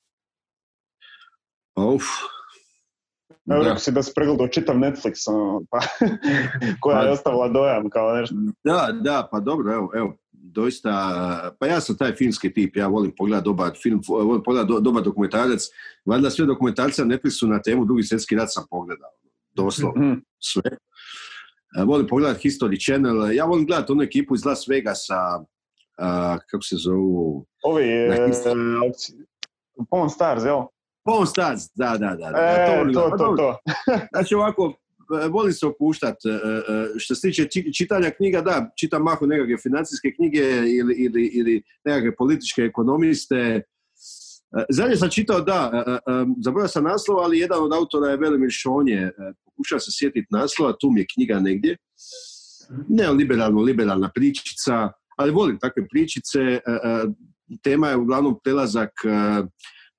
Uf. 1.77 2.05
Evo 3.51 3.59
Da. 3.59 3.65
rekao 3.65 3.79
si 3.79 3.93
da 3.93 4.03
si 4.03 4.13
pregledao 4.15 4.49
čitav 4.49 4.77
Netflix, 4.77 5.15
ono, 5.29 5.63
pa, 5.71 5.79
koja 6.81 7.01
je 7.01 7.11
ostavila 7.11 7.49
dojam 7.49 7.91
kao 7.91 8.13
nešto. 8.13 8.35
Da, 8.65 8.89
da, 8.95 9.29
pa 9.33 9.41
dobro, 9.41 9.73
evo, 9.73 9.91
evo, 9.95 10.17
doista, 10.33 10.91
pa 11.61 11.67
ja 11.67 11.81
sam 11.81 11.97
taj 11.97 12.13
filmski 12.13 12.53
tip, 12.53 12.77
ja 12.77 12.87
volim 12.87 13.13
pogledati 13.17 13.45
dobar 13.45 13.71
film, 13.75 14.01
volim 14.09 14.43
pogledati 14.43 14.73
do- 14.73 14.81
dobar 14.81 15.03
dokumentarac, 15.03 15.63
valjda 16.07 16.31
sve 16.31 16.47
dokumentarce 16.47 17.05
na 17.05 17.09
Netflixu 17.09 17.47
na 17.47 17.63
temu 17.63 17.85
Drugi 17.85 18.03
svjetski 18.03 18.37
rat 18.37 18.49
sam 18.51 18.65
pogledao, 18.71 19.11
doslovno 19.53 20.03
Mhm. 20.03 20.19
sve. 20.39 20.71
E, 21.79 21.85
Volim 21.85 22.07
pogledati 22.07 22.49
History 22.49 22.85
Channel, 22.85 23.33
ja 23.33 23.45
volim 23.45 23.67
gledati 23.67 23.93
onu 23.93 24.03
ekipu 24.03 24.35
iz 24.35 24.45
Las 24.45 24.69
Vegasa, 24.69 25.45
a, 25.99 26.39
kako 26.41 26.63
se 26.63 26.77
zovu, 26.77 27.47
Ovi, 27.65 27.85
e, 27.85 28.09
opci- 28.83 29.25
Pawn 29.91 30.11
Stars, 30.11 30.45
jel? 30.45 30.61
Pawn 31.05 31.27
Stars, 31.27 31.63
da, 31.75 31.97
da, 31.99 32.17
da. 32.17 32.27
E, 32.37 32.67
to, 32.67 32.85
gledati. 32.85 33.11
Pa 33.11 33.17
to, 33.17 33.35
to. 33.37 33.59
Znači 34.13 34.35
ovako, 34.35 34.75
e, 35.25 35.29
volim 35.29 35.53
se 35.53 35.67
opuštati. 35.67 36.29
Što 36.99 37.15
se 37.15 37.21
tiče 37.29 37.45
či- 37.49 37.75
čitanja 37.75 38.11
knjiga, 38.11 38.41
da, 38.41 38.71
čitam 38.81 39.03
mahom 39.03 39.29
nekakve 39.29 39.59
financijske 39.59 40.13
knjige 40.17 40.43
ili, 40.79 40.95
ili, 40.95 41.27
ili 41.27 41.63
nekakve 41.85 42.17
političke 42.17 42.63
ekonomiste. 42.63 43.37
E, 43.37 43.63
Zadnje 44.71 44.97
sam 44.97 45.09
čitao, 45.11 45.41
da, 45.41 45.71
e, 45.75 45.91
e, 45.91 45.95
e, 45.95 45.99
zaboravio 46.45 46.69
sam 46.69 46.85
naslov, 46.85 47.19
ali 47.19 47.39
jedan 47.39 47.63
od 47.63 47.73
autora 47.73 48.11
je 48.11 48.17
Velimir 48.17 48.51
Šonje. 48.53 48.95
E, 48.97 49.13
Pokušao 49.45 49.79
se 49.79 49.91
sjetiti 49.99 50.27
naslova, 50.31 50.73
tu 50.81 50.91
mi 50.91 51.01
je 51.01 51.07
knjiga 51.15 51.41
negdje. 51.41 51.77
Neoliberalno, 52.89 53.61
liberalna 53.61 54.11
pričica, 54.15 54.93
ali 55.17 55.31
volim 55.33 55.59
takve 55.59 55.89
pričice. 55.89 56.39
E, 56.41 56.61
e, 56.67 57.05
Tema 57.63 57.89
je 57.89 57.97
uglavnom 57.97 58.39
prelazak 58.45 58.91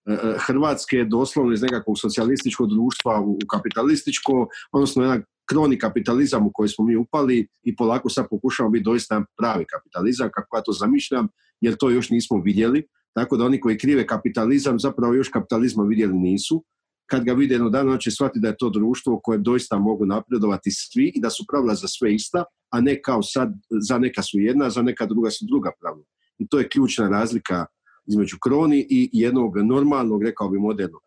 e, 0.05 0.13
e, 0.13 0.35
Hrvatske 0.47 1.03
doslovno 1.03 1.53
iz 1.53 1.61
nekakvog 1.61 1.95
socijalističkog 1.99 2.69
društva 2.69 3.21
u 3.21 3.37
kapitalističko, 3.49 4.47
odnosno 4.71 5.03
jedan 5.03 5.23
kroni 5.49 5.79
kapitalizam 5.79 6.47
u 6.47 6.51
koji 6.53 6.69
smo 6.69 6.85
mi 6.85 6.95
upali 6.95 7.47
i 7.63 7.75
polako 7.75 8.09
sad 8.09 8.25
pokušavamo 8.29 8.71
biti 8.71 8.83
doista 8.83 9.23
pravi 9.37 9.65
kapitalizam, 9.65 10.29
kako 10.33 10.57
ja 10.57 10.61
to 10.61 10.71
zamišljam, 10.71 11.27
jer 11.61 11.75
to 11.79 11.89
još 11.89 12.09
nismo 12.09 12.41
vidjeli. 12.43 12.87
Tako 13.13 13.37
da 13.37 13.45
oni 13.45 13.59
koji 13.59 13.77
krive 13.77 14.07
kapitalizam 14.07 14.79
zapravo 14.79 15.13
još 15.13 15.29
kapitalizma 15.29 15.83
vidjeli 15.83 16.13
nisu. 16.13 16.63
Kad 17.05 17.23
ga 17.23 17.33
vide 17.33 17.55
jedno 17.55 17.69
dana, 17.69 17.97
će 17.97 18.11
shvatiti 18.11 18.39
da 18.39 18.47
je 18.47 18.57
to 18.57 18.69
društvo 18.69 19.13
u 19.13 19.19
kojem 19.23 19.43
doista 19.43 19.77
mogu 19.77 20.05
napredovati 20.05 20.71
svi 20.71 21.11
i 21.15 21.21
da 21.21 21.29
su 21.29 21.45
pravila 21.51 21.75
za 21.75 21.87
sve 21.87 22.15
ista, 22.15 22.43
a 22.69 22.81
ne 22.81 23.01
kao 23.01 23.23
sad, 23.23 23.49
za 23.81 23.97
neka 23.97 24.21
su 24.21 24.39
jedna, 24.39 24.69
za 24.69 24.81
neka 24.81 25.05
druga 25.05 25.29
su 25.29 25.45
druga 25.45 25.71
pravila. 25.81 26.05
I 26.37 26.47
to 26.47 26.59
je 26.59 26.69
ključna 26.69 27.09
razlika 27.09 27.65
između 28.07 28.37
kroni 28.43 28.87
i 28.89 29.09
jednog 29.13 29.57
normalnog, 29.57 30.23
rekao 30.23 30.49
bi, 30.49 30.59
modernog. 30.59 31.01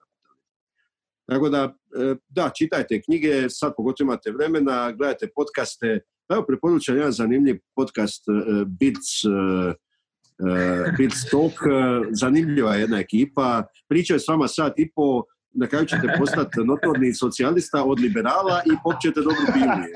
Tako 1.27 1.49
da, 1.49 1.75
e, 2.01 2.15
da, 2.29 2.51
čitajte 2.55 3.03
knjige, 3.03 3.49
sad 3.49 3.73
pogotovo 3.77 4.07
imate 4.07 4.31
vremena, 4.31 4.93
gledajte 4.93 5.29
podcaste. 5.35 6.01
Evo, 6.29 6.45
preporučam 6.47 6.97
jedan 6.97 7.13
zanimljiv 7.13 7.59
podcast 7.77 8.25
e, 8.29 8.65
Bits, 8.65 9.25
e, 9.25 9.75
Bits 10.99 11.31
Talk, 11.31 11.53
zanimljiva 12.11 12.75
je 12.75 12.81
jedna 12.81 12.99
ekipa, 12.99 13.65
pričaju 13.89 14.21
s 14.21 14.29
vama 14.29 14.49
sat 14.49 14.79
i 14.79 14.91
po, 14.95 15.23
na 15.55 15.67
kraju 15.67 15.87
ćete 15.87 16.15
postati 16.19 16.61
notorni 16.65 17.15
socijalista 17.15 17.85
od 17.85 18.01
liberala 18.01 18.63
i 18.67 18.71
popćete 18.85 19.21
dobro 19.21 19.45
Biblije. 19.55 19.93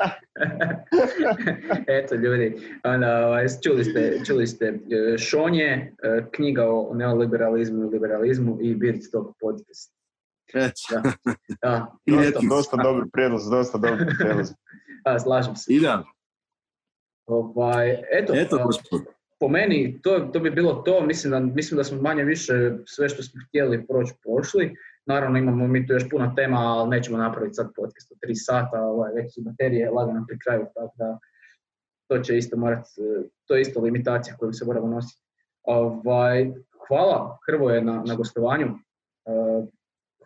Eto 1.98 2.14
ljudi, 2.14 2.56
onda, 2.84 3.26
ovaj, 3.26 3.46
čuli 3.64 3.84
ste, 3.84 4.20
čuli 4.26 4.46
ste 4.46 4.66
e, 4.66 5.18
Šonje, 5.18 5.92
e, 6.02 6.24
knjiga 6.32 6.68
o 6.68 6.94
neoliberalizmu 6.94 7.84
i 7.84 7.88
liberalizmu 7.88 8.58
i 8.60 8.78
Talk 9.12 9.36
podcast. 9.40 9.98
Eto, 10.54 11.10
Da, 11.62 11.92
I 12.06 12.12
dosta-. 12.12 12.48
Dosta 12.48 12.76
dobar 12.76 13.04
prijedlog, 13.12 13.40
dosta 13.50 13.78
dobar 13.78 14.06
prijedlog. 14.18 14.46
da, 15.04 15.18
slažem 15.18 15.56
se. 15.56 15.74
idealno. 15.74 16.06
Ovaj, 17.26 17.90
eto, 17.90 18.32
Eto, 18.36 18.56
a, 18.56 18.64
gospod. 18.64 19.00
po 19.40 19.48
meni 19.48 20.00
to, 20.02 20.18
to 20.32 20.40
bi 20.40 20.50
bilo 20.50 20.74
to, 20.74 21.00
mislim 21.00 21.30
da, 21.30 21.40
mislim 21.40 21.76
da 21.76 21.84
smo 21.84 22.02
manje 22.02 22.24
više 22.24 22.52
sve 22.86 23.08
što 23.08 23.22
smo 23.22 23.40
htjeli 23.48 23.86
proći 23.86 24.12
prošli. 24.22 24.74
Naravno 25.08 25.38
imamo 25.38 25.66
mi 25.66 25.86
tu 25.86 25.92
još 25.92 26.10
puno 26.10 26.32
tema, 26.36 26.56
ali 26.58 26.90
nećemo 26.90 27.18
napraviti 27.18 27.54
sad 27.54 27.70
podcast 27.76 28.12
od 28.12 28.18
tri 28.20 28.34
sata, 28.34 28.82
ovaj, 28.82 29.12
već 29.12 29.34
su 29.34 29.40
baterije 29.42 29.90
lagano 29.90 30.24
pri 30.28 30.38
kraju, 30.38 30.66
tako 30.74 30.94
da 30.98 31.18
to 32.08 32.18
će 32.18 32.36
isto 32.36 32.56
morati, 32.56 32.90
to 33.46 33.54
je 33.54 33.60
isto 33.60 33.80
limitacija 33.80 34.36
kojom 34.36 34.52
se 34.52 34.64
moramo 34.64 34.86
nositi. 34.86 35.22
Ovaj, 35.62 36.52
hvala 36.88 37.38
Hrvoje 37.46 37.82
na, 37.84 38.02
na 38.06 38.14
gostovanju, 38.14 38.68
Eh, 39.28 39.66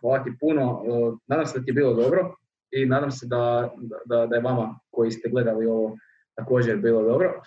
hvala 0.01 0.23
ti 0.23 0.31
puno, 0.39 0.83
Eh, 0.85 1.17
nadam 1.27 1.45
se 1.45 1.59
da 1.59 1.65
ti 1.65 1.69
je 1.69 1.73
bilo 1.73 1.93
dobro 1.93 2.35
i 2.71 2.85
nadam 2.85 3.11
se 3.11 3.27
da, 3.27 3.73
da, 4.05 4.25
da 4.25 4.35
je 4.35 4.41
vama 4.41 4.79
koji 4.91 5.11
ste 5.11 5.29
gledali 5.29 5.65
ovo 5.65 5.97
također 6.35 6.77
bilo 6.77 7.03
dobro. 7.03 7.41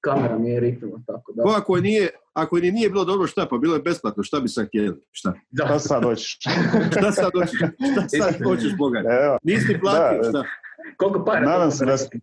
Kamera 0.00 0.38
mi 0.38 0.50
je 0.50 0.60
riknula, 0.60 1.00
tako 1.06 1.32
da. 1.32 1.42
Ko 1.42 1.50
ako 1.56 1.76
je 1.76 1.82
nije, 1.82 2.10
ako 2.42 2.56
ni 2.56 2.72
nije 2.72 2.90
bilo 2.90 3.04
dobro, 3.04 3.26
šta? 3.26 3.46
Pa 3.50 3.58
bilo 3.58 3.74
je 3.74 3.82
besplatno, 3.82 4.22
šta 4.22 4.40
bi 4.40 4.48
sad 4.48 4.66
htjeli? 4.66 5.00
Šta? 5.10 5.32
da. 5.50 5.64
Šta 5.64 5.78
sad 5.78 6.02
hoćeš? 6.04 6.38
Šta 6.98 7.12
sad 7.12 7.30
hoćeš? 7.32 7.58
Šta 7.92 8.08
sad 8.08 8.42
hoćeš, 8.44 8.76
Boga? 8.78 9.02
Nisi 9.42 9.78
platio, 9.80 10.22
Da, 10.22 10.28
šta? 10.28 10.44
Koliko 10.96 11.24
para? 11.24 11.40
nadam 11.40 11.70
se 11.70 11.84
da 11.84 11.96
ste, 11.96 12.18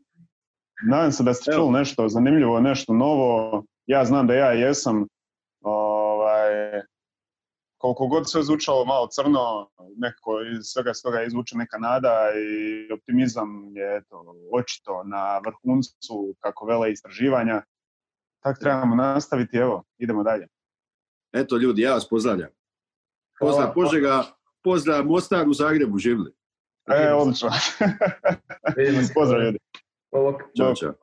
nadam 0.88 1.12
se 1.12 1.24
da 1.24 1.34
ste 1.34 1.52
čuli 1.52 1.72
nešto 1.72 2.10
zanimljivo, 2.10 2.60
nešto 2.60 2.94
novo. 2.94 3.64
Ja 3.86 4.06
znam 4.06 4.28
da 4.28 4.34
ja 4.34 4.52
jesam. 4.52 5.08
Ovaj, 5.62 6.82
koliko 7.78 8.08
god 8.08 8.30
sve 8.30 8.44
zvučalo 8.44 8.86
malo 8.86 9.08
crno, 9.08 9.70
nekako 9.98 10.42
iz 10.42 10.64
svega 10.64 10.94
s 10.94 11.02
toga 11.02 11.24
izvuče 11.24 11.58
neka 11.58 11.78
nada 11.78 12.32
i 12.36 12.94
optimizam 12.94 13.72
je 13.76 13.98
eto, 13.98 14.36
očito 14.54 15.04
na 15.04 15.38
vrhuncu 15.46 16.36
kako 16.40 16.66
vele 16.66 16.92
istraživanja. 16.92 17.62
Tako 18.46 18.60
trebamo 18.60 18.96
nastaviti, 18.96 19.58
evo, 19.58 19.84
idemo 19.98 20.24
dalje. 20.24 20.48
Eto 21.34 21.58
ljudi, 21.58 21.82
ja 21.82 21.94
vas 21.94 22.10
pozdravljam. 22.10 22.50
Pozdrav. 23.40 23.74
Požega, 23.74 24.24
pozdrav 24.64 25.06
Mostar 25.06 25.48
u 25.50 25.54
Zagrebu 25.54 25.98
živli. 25.98 26.32
E, 26.88 27.14
odlično. 27.14 27.50
Vidimo 28.78 29.04
se. 29.04 29.14
Pozdrav 29.14 29.42
ljudi. 29.42 29.58
Ćao, 30.58 30.70
Bok. 30.70 30.80
čao. 30.80 30.94